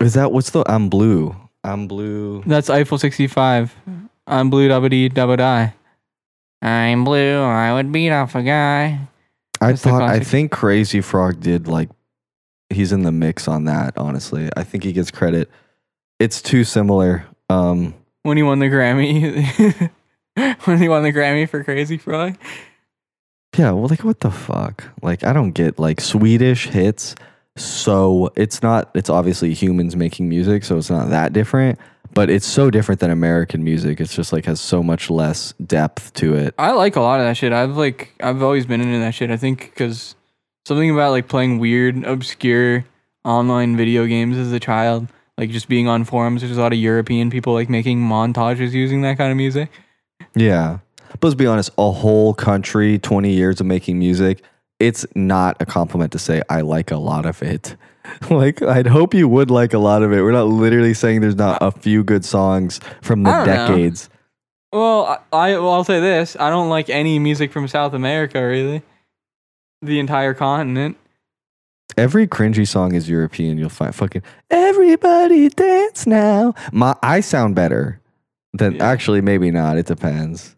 Is 0.01 0.15
that 0.15 0.33
what's 0.33 0.51
the 0.51 0.65
I'm 0.71 0.89
blue? 0.89 1.37
I'm 1.65 1.87
blue. 1.87 2.43
That's 2.47 2.71
Eiffel 2.71 2.99
65. 2.99 3.75
Mm-hmm. 3.89 4.07
I'm 4.27 4.49
blue, 4.51 4.69
double 4.69 4.89
D, 4.89 5.09
double 5.09 5.37
die. 5.37 5.75
I'm 6.63 7.05
blue. 7.05 7.41
I 7.43 7.73
would 7.75 7.93
beat 7.93 8.11
off 8.11 8.35
a 8.35 8.43
guy. 8.43 9.01
I 9.61 9.69
That's 9.69 9.83
the 9.83 9.91
thought 9.91 10.03
I 10.03 10.21
think 10.21 10.51
Crazy 10.53 11.01
Frog 11.01 11.41
did 11.41 11.67
like 11.69 11.89
he's 12.71 12.93
in 12.93 13.03
the 13.03 13.13
mix 13.13 13.49
on 13.49 13.65
that, 13.65 13.97
honestly. 13.97 14.49
I 14.57 14.65
think 14.65 14.85
he 14.85 14.93
gets 14.93 15.11
credit. 15.11 15.51
It's 16.19 16.43
too 16.43 16.65
similar. 16.65 17.27
Um 17.49 17.95
When 18.23 18.37
he 18.37 18.43
won 18.43 18.59
the 18.59 18.67
Grammy. 18.67 19.91
when 20.65 20.79
he 20.79 20.89
won 20.89 21.03
the 21.03 21.13
Grammy 21.13 21.49
for 21.49 21.65
Crazy 21.65 21.99
Frog. 21.99 22.37
yeah, 23.57 23.71
well 23.73 23.89
like 23.89 24.05
what 24.05 24.21
the 24.21 24.31
fuck? 24.31 24.85
Like 25.03 25.25
I 25.25 25.33
don't 25.33 25.53
get 25.53 25.79
like 25.79 26.01
Swedish 26.01 26.69
hits 26.69 27.15
so 27.59 28.31
it's 28.37 28.63
not 28.63 28.91
it's 28.95 29.11
obviously 29.11 29.53
humans 29.53 29.97
making 29.97 30.29
music, 30.29 30.65
so 30.65 30.77
it's 30.79 30.91
not 30.91 31.11
that 31.11 31.33
different, 31.33 31.79
but 32.15 32.31
it's 32.31 32.47
so 32.47 32.71
different 32.71 33.01
than 33.01 33.11
American 33.11 33.65
music. 33.65 34.01
It's 34.01 34.15
just 34.15 34.33
like 34.33 34.47
has 34.47 34.61
so 34.61 34.83
much 34.83 35.11
less 35.11 35.53
depth 35.65 36.13
to 36.15 36.35
it. 36.35 36.55
I 36.59 36.73
like 36.73 36.97
a 36.97 37.01
lot 37.01 37.21
of 37.21 37.27
that 37.27 37.37
shit. 37.37 37.53
I've 37.53 37.77
like 37.77 38.15
I've 38.21 38.43
always 38.43 38.67
been 38.67 38.81
into 38.81 38.99
that 39.01 39.15
shit. 39.15 39.31
I 39.31 39.37
think 39.37 39.71
because 39.75 40.15
something 40.69 40.91
about 40.91 41.11
like 41.11 41.27
playing 41.27 41.59
weird, 41.59 42.05
obscure 42.05 42.85
online 43.25 43.77
video 43.77 44.07
games 44.07 44.37
as 44.37 44.53
a 44.53 44.61
child, 44.61 45.09
like 45.37 45.51
just 45.51 45.69
being 45.69 45.89
on 45.89 46.05
forums. 46.05 46.43
There's 46.43 46.57
a 46.57 46.61
lot 46.61 46.73
of 46.73 46.79
European 46.79 47.31
people 47.31 47.55
like 47.55 47.69
making 47.69 48.01
montages 48.01 48.73
using 48.73 49.03
that 49.03 49.17
kind 49.17 49.31
of 49.33 49.37
music. 49.37 49.71
Yeah. 50.37 50.79
But 51.11 51.25
let's 51.25 51.35
be 51.35 51.47
honest, 51.47 51.71
a 51.79 51.91
whole 51.91 52.35
country, 52.35 52.99
20 52.99 53.33
years 53.33 53.61
of 53.61 53.67
making 53.67 53.99
music, 53.99 54.43
it's 54.79 55.07
not 55.15 55.57
a 55.61 55.67
compliment 55.67 56.13
to 56.13 56.19
say 56.19 56.43
I 56.51 56.61
like 56.61 56.91
a 56.91 56.99
lot 56.99 57.25
of 57.25 57.43
it. 57.43 57.75
like 58.31 58.63
I'd 58.63 58.87
hope 58.87 59.15
you 59.15 59.27
would 59.27 59.51
like 59.51 59.73
a 59.73 59.79
lot 59.79 60.03
of 60.03 60.13
it. 60.13 60.23
We're 60.23 60.33
not 60.33 60.49
literally 60.49 60.95
saying 60.95 61.23
there's 61.23 61.35
not 61.35 61.59
a 61.63 61.71
few 61.71 62.05
good 62.05 62.25
songs 62.25 62.79
from 63.01 63.23
the 63.23 63.31
don't 63.31 63.47
know. 63.47 63.69
decades. 63.69 64.11
Well, 64.71 65.25
I, 65.33 65.37
I 65.37 65.59
well, 65.59 65.73
I'll 65.73 65.85
say 65.85 66.01
this: 66.01 66.37
I 66.39 66.51
don't 66.51 66.69
like 66.69 66.91
any 66.91 67.19
music 67.19 67.53
from 67.53 67.69
South 67.69 67.95
America, 67.95 68.47
really. 68.47 68.83
The 69.83 69.99
entire 69.99 70.35
continent. 70.35 70.97
Every 71.97 72.27
cringy 72.29 72.67
song 72.67 72.95
is 72.95 73.09
European. 73.09 73.59
You'll 73.59 73.69
find 73.71 73.95
fucking 73.95 74.23
everybody 74.51 75.49
dance 75.49 76.07
now. 76.07 76.55
My 76.73 76.95
I 77.03 77.21
sound 77.21 77.55
better 77.55 78.01
than 78.53 78.75
Yeah. 78.77 78.87
actually 78.89 79.21
maybe 79.21 79.51
not. 79.51 79.79
It 79.79 79.87
depends. 79.87 80.55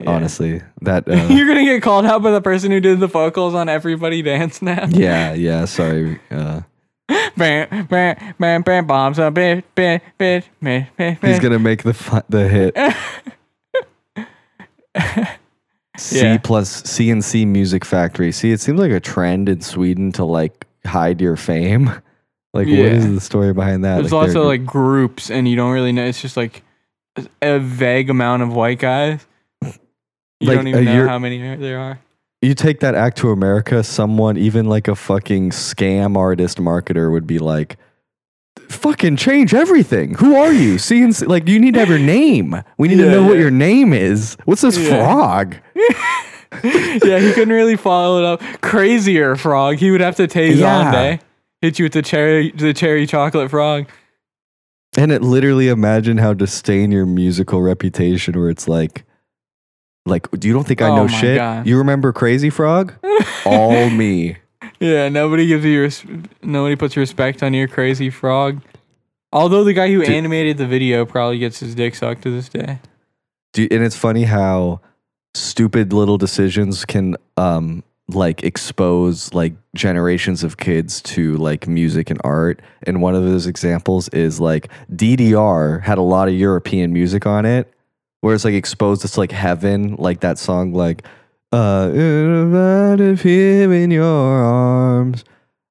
Yeah. 0.00 0.10
Honestly, 0.10 0.60
that 0.82 1.08
uh, 1.08 1.14
You're 1.30 1.46
gonna 1.46 1.64
get 1.64 1.82
called 1.82 2.04
out 2.04 2.22
by 2.22 2.32
the 2.32 2.40
person 2.40 2.70
who 2.70 2.80
did 2.80 3.00
the 3.00 3.06
vocals 3.06 3.54
on 3.54 3.68
"Everybody 3.68 4.20
Dance 4.22 4.60
Now." 4.60 4.86
yeah 4.90 5.32
yeah. 5.34 5.64
Sorry. 5.66 6.20
Uh, 6.30 6.62
bam, 7.36 7.86
bam, 7.86 8.34
bam, 8.38 8.62
bam, 8.62 8.86
bombs 8.86 9.18
a 9.18 9.30
bit, 9.30 9.64
bit, 9.74 10.02
bit, 10.18 10.48
bit, 10.60 10.86
bit, 10.96 11.18
He's 11.22 11.38
gonna 11.38 11.58
make 11.58 11.82
the 11.82 11.94
fu- 11.94 12.20
the 12.28 12.48
hit. 12.48 12.74
C 15.96 16.38
plus 16.42 16.82
CNC 16.82 17.46
Music 17.46 17.84
Factory. 17.84 18.32
See, 18.32 18.50
it 18.50 18.60
seems 18.60 18.78
like 18.80 18.90
a 18.90 19.00
trend 19.00 19.48
in 19.48 19.60
Sweden 19.60 20.10
to 20.12 20.24
like 20.24 20.66
hide 20.86 21.20
your 21.20 21.36
fame. 21.36 21.90
Like, 22.54 22.68
what 22.68 22.76
Yeah. 22.76 22.84
is 22.84 23.12
the 23.12 23.20
story 23.20 23.52
behind 23.52 23.84
that? 23.84 23.96
There's 23.96 24.12
Like, 24.12 24.28
also 24.28 24.34
they're- 24.34 24.42
like 24.60 24.64
groups, 24.64 25.28
and 25.28 25.48
you 25.48 25.56
don't 25.56 25.72
really 25.72 25.90
know. 25.90 26.04
It's 26.04 26.22
just 26.22 26.36
like 26.36 26.62
a 27.42 27.58
vague 27.58 28.10
amount 28.10 28.44
of 28.44 28.52
white 28.54 28.78
guys. 28.78 29.26
You 29.60 29.72
Like, 30.40 30.58
don't 30.58 30.68
even 30.68 30.86
uh, 30.86 30.90
know 30.92 30.96
you're- 30.98 31.08
how 31.08 31.18
many 31.18 31.56
there 31.56 31.80
are. 31.80 31.98
you 32.42 32.54
take 32.54 32.78
that 32.78 32.94
act 32.94 33.18
to 33.18 33.30
America. 33.30 33.82
Someone, 33.82 34.36
even 34.36 34.66
like 34.66 34.86
a 34.86 34.94
fucking 34.94 35.50
scam 35.50 36.16
artist 36.16 36.58
marketer, 36.58 37.10
would 37.10 37.26
be 37.26 37.40
like, 37.40 37.76
"Fucking 38.70 39.16
change 39.16 39.54
everything. 39.54 40.14
Who 40.14 40.36
are 40.36 40.52
you? 40.52 40.74
CNC? 40.78 41.26
Like, 41.28 41.48
you 41.48 41.58
need 41.58 41.74
to 41.74 41.80
have 41.80 41.88
your 41.88 41.98
name. 41.98 42.62
We 42.78 42.88
need 42.88 42.96
to 42.96 43.04
Yeah, 43.04 43.10
know 43.12 43.26
what 43.26 43.38
your 43.38 43.50
name 43.50 43.92
is. 43.92 44.36
What's 44.44 44.62
this 44.62 44.78
Yeah. 44.78 44.88
frog? 44.90 45.56
yeah, 46.64 47.18
he 47.18 47.32
couldn't 47.32 47.50
really 47.54 47.76
follow 47.76 48.18
it 48.18 48.24
up. 48.24 48.60
Crazier 48.60 49.36
frog. 49.36 49.76
He 49.76 49.90
would 49.90 50.00
have 50.00 50.16
to 50.16 50.26
tase 50.28 50.56
Yeah. 50.56 50.78
on 50.86 50.92
day. 50.92 51.20
Hit 51.60 51.78
you 51.78 51.84
with 51.86 51.92
the 51.92 52.02
cherry, 52.02 52.50
the 52.52 52.72
cherry 52.74 53.06
chocolate 53.06 53.50
frog. 53.50 53.86
And 54.96 55.10
it 55.10 55.22
literally 55.22 55.68
imagine 55.68 56.18
how 56.18 56.34
to 56.34 56.46
stain 56.46 56.92
your 56.92 57.06
musical 57.06 57.62
reputation 57.62 58.38
where 58.38 58.50
it's 58.50 58.68
like 58.68 59.04
like 60.06 60.30
do 60.32 60.46
you 60.46 60.54
don't 60.54 60.66
think 60.66 60.82
I 60.82 60.88
Oh 60.90 60.96
know 60.96 61.04
my 61.08 61.20
shit? 61.20 61.36
God. 61.38 61.66
You 61.66 61.78
remember 61.78 62.12
Crazy 62.12 62.50
Frog? 62.50 62.92
All 63.46 63.88
me. 63.90 64.36
Yeah, 64.80 65.08
nobody 65.08 65.46
gives 65.46 65.64
you 65.64 65.82
res- 65.82 66.04
nobody 66.42 66.76
puts 66.76 66.96
respect 66.96 67.42
on 67.42 67.54
your 67.54 67.68
crazy 67.68 68.10
frog. 68.10 68.60
Although 69.32 69.64
the 69.64 69.72
guy 69.72 69.90
who 69.92 70.00
Dude. 70.00 70.10
animated 70.14 70.58
the 70.58 70.66
video 70.66 71.04
probably 71.04 71.38
gets 71.38 71.60
his 71.60 71.74
dick 71.74 71.94
sucked 71.94 72.22
to 72.22 72.30
this 72.30 72.48
day. 72.48 72.78
Do 73.52 73.62
you- 73.62 73.68
and 73.70 73.82
it's 73.82 73.96
funny 73.96 74.24
how 74.24 74.80
stupid 75.34 75.92
little 75.92 76.16
decisions 76.18 76.84
can 76.84 77.16
um 77.36 77.82
like 78.08 78.44
expose 78.44 79.32
like 79.32 79.54
generations 79.74 80.44
of 80.44 80.58
kids 80.58 81.00
to 81.02 81.36
like 81.38 81.66
music 81.66 82.10
and 82.10 82.20
art. 82.22 82.60
And 82.82 83.00
one 83.00 83.14
of 83.14 83.24
those 83.24 83.46
examples 83.46 84.08
is 84.10 84.38
like 84.40 84.68
DDR 84.94 85.82
had 85.82 85.98
a 85.98 86.02
lot 86.02 86.28
of 86.28 86.34
European 86.34 86.92
music 86.92 87.26
on 87.26 87.46
it, 87.46 87.72
where 88.20 88.34
it's 88.34 88.44
like 88.44 88.54
exposed 88.54 89.04
us 89.04 89.12
to 89.12 89.20
like 89.20 89.32
heaven, 89.32 89.96
like 89.98 90.20
that 90.20 90.38
song 90.38 90.72
like 90.74 91.02
uh 91.54 93.00
of 93.00 93.22
here 93.22 93.72
in 93.72 93.90
your 93.90 94.04
arms. 94.04 95.24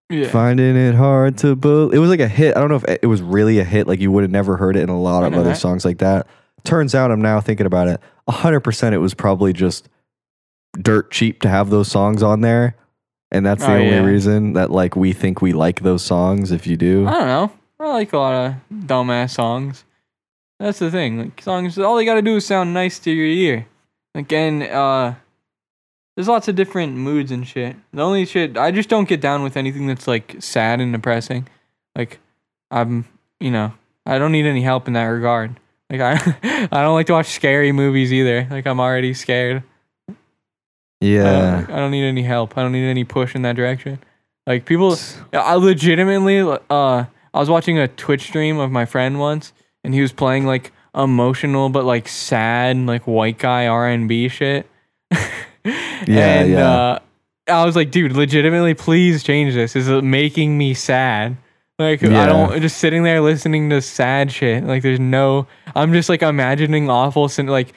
Yeah. 0.10 0.28
Finding 0.28 0.76
it 0.76 0.94
hard 0.96 1.38
to 1.40 1.56
believe. 1.56 1.94
It 1.96 2.00
was 2.00 2.10
like 2.10 2.20
a 2.20 2.28
hit. 2.28 2.56
I 2.56 2.60
don't 2.60 2.70
know 2.70 2.76
if 2.76 2.86
it 3.02 3.08
was 3.08 3.22
really 3.22 3.58
a 3.60 3.64
hit. 3.64 3.88
Like 3.88 4.00
you 4.00 4.12
would 4.12 4.24
have 4.24 4.32
never 4.32 4.58
heard 4.58 4.76
it 4.76 4.82
in 4.84 4.90
a 4.90 5.00
lot 5.00 5.24
of 5.24 5.34
other 5.34 5.50
that. 5.50 5.58
songs 5.58 5.86
like 5.86 5.98
that. 6.00 6.28
Turns 6.64 6.94
out, 6.94 7.10
I'm 7.12 7.22
now 7.22 7.42
thinking 7.42 7.66
about 7.66 7.88
it. 7.88 8.00
hundred 8.30 8.60
percent, 8.62 8.94
it 8.94 9.00
was 9.00 9.14
probably 9.14 9.54
just 9.54 9.90
dirt 10.80 11.12
cheap 11.12 11.42
to 11.42 11.50
have 11.50 11.70
those 11.70 11.88
songs 11.90 12.22
on 12.24 12.42
there, 12.42 12.76
and 13.32 13.46
that's 13.46 13.64
the 13.66 13.72
Oh, 13.72 13.76
only 13.76 13.90
yeah. 13.90 14.04
reason 14.04 14.54
that 14.54 14.72
like 14.72 14.96
we 14.96 15.14
think 15.14 15.42
we 15.42 15.52
like 15.52 15.82
those 15.82 16.04
songs. 16.04 16.52
If 16.52 16.68
you 16.68 16.78
do, 16.78 17.08
I 17.08 17.12
don't 17.12 17.28
know. 17.28 17.52
I 17.80 17.90
like 17.90 18.14
a 18.14 18.18
lot 18.18 18.34
of 18.34 18.56
dumbass 18.86 19.32
songs. 19.32 19.84
That's 20.60 20.80
the 20.80 20.92
thing. 20.92 21.18
Like 21.20 21.42
songs, 21.42 21.78
all 21.80 21.96
they 21.98 22.06
gotta 22.06 22.22
do 22.22 22.36
is 22.38 22.46
sound 22.46 22.74
nice 22.74 23.00
to 23.00 23.12
your 23.12 23.26
ear. 23.26 23.66
Again, 24.16 24.62
uh, 24.64 25.16
there's 26.15 26.27
lots 26.27 26.48
of 26.48 26.56
different 26.56 26.95
moods 26.95 27.31
and 27.31 27.48
shit. 27.48 27.76
The 27.91 28.02
only 28.02 28.26
shit 28.26 28.57
I 28.57 28.72
just 28.72 28.90
don't 28.90 29.07
get 29.07 29.22
down 29.22 29.44
with 29.44 29.57
anything 29.57 29.88
that's 29.88 30.07
like 30.07 30.35
sad 30.40 30.80
and 30.80 30.94
depressing. 30.94 31.48
Like, 31.95 32.19
I'm, 32.72 33.06
you 33.40 33.52
know, 33.52 33.73
I 34.06 34.18
don't 34.19 34.31
need 34.31 34.45
any 34.45 34.61
help 34.61 34.88
in 34.88 34.94
that 34.94 35.06
regard. 35.06 35.60
Like 35.90 36.02
I, 36.02 36.68
I 36.72 36.81
don't 36.81 36.94
like 36.94 37.07
to 37.07 37.14
watch 37.14 37.27
scary 37.27 37.72
movies 37.72 38.14
either. 38.14 38.48
Like 38.49 38.68
I'm 38.68 38.80
already 38.80 39.14
scared. 39.14 39.64
I 40.10 40.14
yeah, 41.02 41.61
don't, 41.68 41.72
I 41.72 41.80
don't 41.80 41.91
need 41.91 42.06
any 42.06 42.23
help. 42.23 42.57
I 42.57 42.61
don't 42.61 42.72
need 42.72 42.88
any 42.88 43.03
push 43.03 43.35
in 43.35 43.41
that 43.41 43.56
direction. 43.56 43.99
Like 44.48 44.65
people, 44.65 44.98
I 45.34 45.56
legitimately, 45.56 46.40
uh, 46.41 46.57
I 46.69 47.40
was 47.40 47.49
watching 47.49 47.77
a 47.77 47.88
Twitch 47.88 48.23
stream 48.23 48.57
of 48.57 48.72
my 48.72 48.85
friend 48.85 49.19
once, 49.19 49.53
and 49.84 49.94
he 49.94 50.02
was 50.02 50.11
playing 50.11 50.45
like 50.45 50.72
emotional 50.95 51.69
but 51.69 51.85
like 51.85 52.07
sad, 52.07 52.77
like 52.77 53.07
white 53.07 53.38
guy 53.38 53.68
R 53.68 53.88
and 53.88 54.07
B 54.07 54.27
shit. 54.27 54.68
Yeah, 55.65 56.41
and, 56.41 56.52
yeah. 56.52 56.72
Uh, 56.72 56.99
I 57.48 57.65
was 57.65 57.76
like, 57.76 57.91
dude, 57.91 58.14
legitimately, 58.14 58.73
please 58.73 59.23
change 59.23 59.53
this. 59.53 59.73
This 59.73 59.88
is 59.88 60.02
making 60.02 60.57
me 60.57 60.73
sad. 60.73 61.38
Like 61.80 62.03
I 62.03 62.27
don't 62.27 62.61
just 62.61 62.77
sitting 62.77 63.03
there 63.03 63.19
listening 63.19 63.69
to 63.72 63.81
sad 63.81 64.31
shit. 64.31 64.64
Like 64.64 64.84
there's 64.84 64.99
no. 64.99 65.48
I'm 65.76 65.91
just 65.91 66.07
like 66.07 66.22
imagining 66.22 66.90
awful, 66.90 67.30
like 67.45 67.73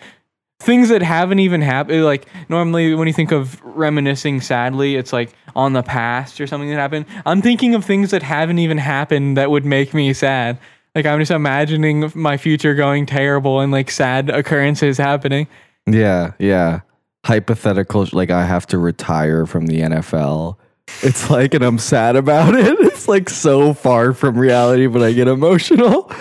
things 0.60 0.90
that 0.90 1.02
haven't 1.02 1.38
even 1.38 1.62
happened. 1.62 2.04
Like 2.04 2.26
normally 2.48 2.94
when 2.94 3.08
you 3.08 3.14
think 3.14 3.32
of 3.32 3.60
reminiscing 3.64 4.42
sadly, 4.42 4.96
it's 4.96 5.12
like 5.12 5.32
on 5.54 5.72
the 5.72 5.82
past 5.82 6.40
or 6.40 6.46
something 6.46 6.68
that 6.68 6.76
happened. 6.76 7.06
I'm 7.24 7.40
thinking 7.40 7.74
of 7.74 7.84
things 7.84 8.10
that 8.10 8.22
haven't 8.22 8.58
even 8.58 8.78
happened 8.78 9.38
that 9.38 9.50
would 9.50 9.64
make 9.64 9.94
me 9.94 10.12
sad. 10.12 10.58
Like 10.94 11.06
I'm 11.06 11.18
just 11.18 11.30
imagining 11.30 12.12
my 12.14 12.36
future 12.36 12.74
going 12.74 13.06
terrible 13.06 13.60
and 13.60 13.72
like 13.72 13.90
sad 13.90 14.28
occurrences 14.28 14.98
happening. 14.98 15.48
Yeah, 15.86 16.32
yeah. 16.38 16.80
Hypothetical, 17.26 18.06
like 18.12 18.30
I 18.30 18.44
have 18.44 18.66
to 18.68 18.78
retire 18.78 19.46
from 19.46 19.66
the 19.66 19.80
NFL. 19.80 20.56
It's 21.02 21.28
like, 21.28 21.54
and 21.54 21.64
I'm 21.64 21.78
sad 21.78 22.14
about 22.16 22.54
it. 22.54 22.76
It's 22.96 23.08
like 23.08 23.28
so 23.28 23.74
far 23.74 24.12
from 24.12 24.38
reality, 24.38 24.86
but 24.86 25.02
I 25.02 25.12
get 25.12 25.28
emotional. 25.28 26.10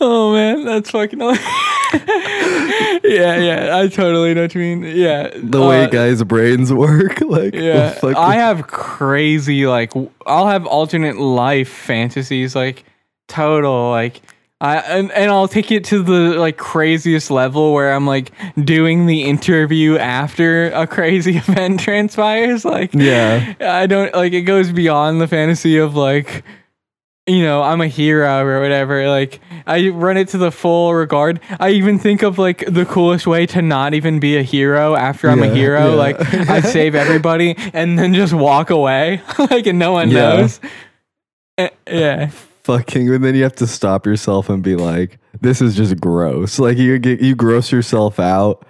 Oh 0.00 0.32
man, 0.32 0.64
that's 0.64 0.90
fucking. 0.90 1.18
yeah, 1.20 1.36
yeah, 3.02 3.76
I 3.76 3.88
totally 3.88 4.32
know 4.32 4.42
what 4.42 4.54
you 4.54 4.60
mean. 4.60 4.82
Yeah, 4.96 5.30
the 5.34 5.60
way 5.60 5.84
uh, 5.84 5.88
guys' 5.88 6.22
brains 6.22 6.72
work, 6.72 7.20
like 7.20 7.54
Yeah, 7.54 7.90
the 7.90 7.96
fuck- 7.96 8.16
I 8.16 8.34
have 8.36 8.68
crazy 8.68 9.66
like 9.66 9.92
I'll 10.24 10.46
have 10.46 10.66
alternate 10.66 11.16
life 11.18 11.68
fantasies 11.68 12.54
like 12.54 12.84
total 13.26 13.90
like 13.90 14.22
I 14.60 14.78
and, 14.78 15.12
and 15.12 15.30
I'll 15.30 15.46
take 15.46 15.70
it 15.70 15.84
to 15.84 16.02
the 16.02 16.34
like 16.38 16.56
craziest 16.56 17.30
level 17.30 17.72
where 17.72 17.92
I'm 17.92 18.06
like 18.06 18.32
doing 18.64 19.06
the 19.06 19.22
interview 19.24 19.96
after 19.98 20.70
a 20.72 20.86
crazy 20.86 21.36
event 21.36 21.78
transpires 21.80 22.64
like 22.64 22.92
yeah, 22.92 23.54
I 23.60 23.86
don't 23.86 24.12
like 24.14 24.32
it 24.32 24.42
goes 24.42 24.72
beyond 24.72 25.20
the 25.20 25.28
fantasy 25.28 25.78
of 25.78 25.94
like 25.94 26.42
you 27.28 27.42
know, 27.42 27.62
I'm 27.62 27.82
a 27.82 27.86
hero 27.88 28.42
or 28.42 28.58
whatever. 28.60 29.06
Like 29.06 29.38
I 29.66 29.90
run 29.90 30.16
it 30.16 30.28
to 30.28 30.38
the 30.38 30.50
full 30.50 30.94
regard. 30.94 31.40
I 31.60 31.68
even 31.70 31.98
think 31.98 32.22
of 32.22 32.38
like 32.38 32.64
the 32.66 32.86
coolest 32.86 33.26
way 33.26 33.44
to 33.48 33.60
not 33.60 33.92
even 33.92 34.18
be 34.18 34.38
a 34.38 34.42
hero 34.42 34.94
after 34.96 35.28
I'm 35.28 35.40
Yeah, 35.40 35.50
a 35.50 35.54
hero. 35.54 35.88
yeah. 35.90 35.94
Like 35.94 36.34
I 36.48 36.60
save 36.62 36.94
everybody 36.94 37.54
and 37.74 37.98
then 37.98 38.14
just 38.14 38.32
walk 38.32 38.70
away. 38.70 39.20
like 39.38 39.66
and 39.66 39.78
no 39.78 39.92
one 39.92 40.10
Yeah. 40.10 40.16
knows. 40.36 40.60
Eh, 41.58 41.68
yeah. 41.86 42.30
Fucking. 42.68 43.08
And 43.12 43.24
then 43.24 43.34
you 43.34 43.42
have 43.42 43.56
to 43.56 43.66
stop 43.66 44.04
yourself 44.04 44.48
and 44.48 44.62
be 44.62 44.76
like, 44.76 45.18
"This 45.40 45.60
is 45.62 45.74
just 45.74 46.00
gross." 46.00 46.58
Like 46.58 46.76
you 46.76 46.98
get 46.98 47.20
you 47.20 47.34
gross 47.34 47.72
yourself 47.72 48.20
out 48.20 48.66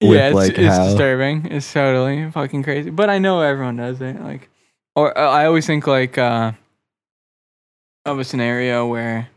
with 0.00 0.12
yeah, 0.12 0.28
it's, 0.28 0.34
like 0.34 0.50
it's 0.50 0.76
how 0.76 0.84
disturbing. 0.84 1.46
It's 1.46 1.70
totally 1.72 2.30
fucking 2.30 2.62
crazy. 2.62 2.90
But 2.90 3.10
I 3.10 3.18
know 3.18 3.40
everyone 3.40 3.76
does 3.76 4.00
it. 4.00 4.20
Like, 4.22 4.48
or 4.94 5.16
uh, 5.18 5.30
I 5.30 5.46
always 5.46 5.66
think 5.66 5.86
like 5.86 6.16
uh, 6.16 6.52
of 8.06 8.18
a 8.18 8.24
scenario 8.24 8.86
where 8.86 9.28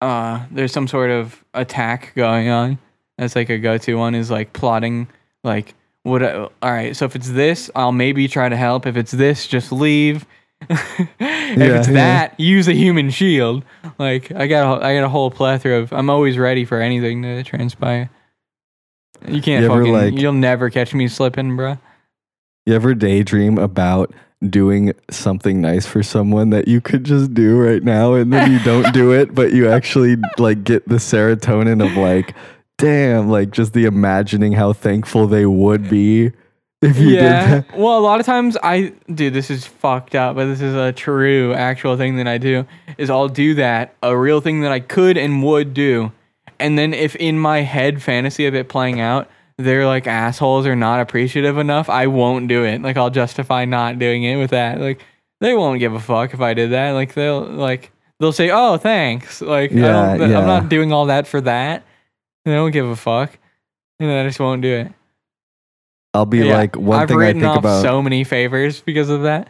uh, 0.00 0.44
there's 0.50 0.72
some 0.72 0.88
sort 0.88 1.10
of 1.10 1.44
attack 1.54 2.12
going 2.16 2.48
on. 2.48 2.78
That's 3.18 3.36
like 3.36 3.50
a 3.50 3.58
go-to 3.58 3.94
one 3.94 4.14
is 4.14 4.30
like 4.30 4.54
plotting. 4.54 5.08
Like, 5.44 5.74
what? 6.04 6.22
All 6.22 6.50
right, 6.62 6.96
so 6.96 7.04
if 7.04 7.14
it's 7.14 7.30
this, 7.30 7.70
I'll 7.74 7.92
maybe 7.92 8.26
try 8.28 8.48
to 8.48 8.56
help. 8.56 8.86
If 8.86 8.96
it's 8.96 9.12
this, 9.12 9.46
just 9.46 9.70
leave. 9.70 10.26
If 10.70 10.78
Yeah, 11.20 11.78
it's 11.78 11.88
yeah. 11.88 11.94
that, 11.94 12.40
use 12.40 12.68
a 12.68 12.72
human 12.74 13.10
shield. 13.10 13.64
Like 13.98 14.30
I 14.32 14.46
got, 14.46 14.82
a, 14.82 14.84
I 14.86 14.94
got 14.94 15.04
a 15.04 15.08
whole 15.08 15.30
plethora 15.30 15.78
of. 15.80 15.92
I'm 15.92 16.08
always 16.10 16.38
ready 16.38 16.64
for 16.64 16.80
anything 16.80 17.22
to 17.22 17.42
transpire. 17.44 18.10
You 19.28 19.40
can't 19.42 19.62
You 19.62 19.68
fucking. 19.68 19.92
like- 19.92 20.14
you'll 20.18 20.32
never 20.32 20.70
catch 20.70 20.94
me 20.94 21.08
slipping, 21.08 21.50
bruh. 21.56 21.78
You 22.66 22.74
ever 22.74 22.94
daydream 22.94 23.58
about 23.58 24.12
doing 24.48 24.92
something 25.10 25.60
nice 25.60 25.86
for 25.86 26.02
someone 26.02 26.50
that 26.50 26.66
you 26.68 26.80
could 26.80 27.04
just 27.04 27.32
do 27.34 27.58
right 27.58 27.82
now 27.82 28.14
and 28.14 28.32
then 28.32 28.50
you 28.50 28.58
don't 28.60 28.92
do 28.92 29.12
it, 29.12 29.34
but 29.34 29.52
you 29.52 29.68
actually 29.68 30.16
like 30.38 30.64
get 30.64 30.88
the 30.88 30.96
serotonin 30.96 31.84
of 31.84 31.96
like, 31.96 32.34
damn, 32.78 33.28
like 33.30 33.50
just 33.52 33.72
the 33.72 33.84
imagining 33.84 34.52
how 34.52 34.72
thankful 34.72 35.26
they 35.28 35.46
would 35.46 35.88
be 35.88 36.32
if 36.82 36.98
you 36.98 37.10
yeah. 37.10 37.20
did 37.54 37.68
that. 37.68 37.78
Well, 37.78 37.98
a 37.98 38.00
lot 38.00 38.20
of 38.20 38.26
times 38.26 38.56
I, 38.62 38.92
dude, 39.12 39.34
this 39.34 39.50
is 39.50 39.66
fucked 39.66 40.14
up, 40.14 40.36
but 40.36 40.46
this 40.46 40.60
is 40.60 40.74
a 40.74 40.92
true, 40.92 41.54
actual 41.54 41.96
thing 41.96 42.16
that 42.16 42.26
I 42.26 42.38
do. 42.38 42.66
Is 42.98 43.08
I'll 43.08 43.28
do 43.28 43.54
that, 43.54 43.94
a 44.02 44.16
real 44.16 44.40
thing 44.40 44.60
that 44.62 44.72
I 44.72 44.80
could 44.80 45.16
and 45.16 45.42
would 45.42 45.72
do, 45.72 46.12
and 46.58 46.78
then 46.78 46.92
if 46.92 47.16
in 47.16 47.38
my 47.38 47.60
head 47.60 48.02
fantasy 48.02 48.46
of 48.46 48.54
it 48.54 48.68
playing 48.68 49.00
out, 49.00 49.30
they're 49.58 49.86
like 49.86 50.06
assholes 50.06 50.66
or 50.66 50.76
not 50.76 51.00
appreciative 51.00 51.58
enough, 51.58 51.88
I 51.88 52.06
won't 52.06 52.48
do 52.48 52.64
it. 52.64 52.82
Like 52.82 52.96
I'll 52.96 53.10
justify 53.10 53.64
not 53.64 53.98
doing 53.98 54.24
it 54.24 54.36
with 54.36 54.50
that. 54.50 54.80
Like 54.80 55.00
they 55.40 55.54
won't 55.54 55.80
give 55.80 55.94
a 55.94 56.00
fuck 56.00 56.34
if 56.34 56.40
I 56.40 56.54
did 56.54 56.70
that. 56.70 56.90
Like 56.92 57.14
they'll 57.14 57.42
like 57.42 57.90
they'll 58.20 58.32
say, 58.32 58.50
"Oh, 58.50 58.76
thanks." 58.76 59.40
Like 59.40 59.72
I 59.72 59.74
don't, 59.74 60.30
yeah. 60.30 60.38
I'm 60.38 60.46
not 60.46 60.68
doing 60.68 60.92
all 60.92 61.06
that 61.06 61.26
for 61.26 61.40
that. 61.42 61.84
They 62.44 62.52
don't 62.52 62.70
give 62.70 62.86
a 62.86 62.96
fuck, 62.96 63.36
and 63.98 64.10
I 64.10 64.26
just 64.26 64.40
won't 64.40 64.62
do 64.62 64.72
it. 64.72 64.92
I'll 66.14 66.26
be 66.26 66.38
Yeah, 66.38 66.56
like 66.56 66.76
one 66.76 67.00
I've 67.00 67.08
thing 67.08 67.20
I 67.22 67.32
think 67.32 67.44
off 67.44 67.58
about. 67.58 67.82
so 67.82 68.02
many 68.02 68.24
favors 68.24 68.80
because 68.80 69.08
of 69.08 69.22
that. 69.22 69.48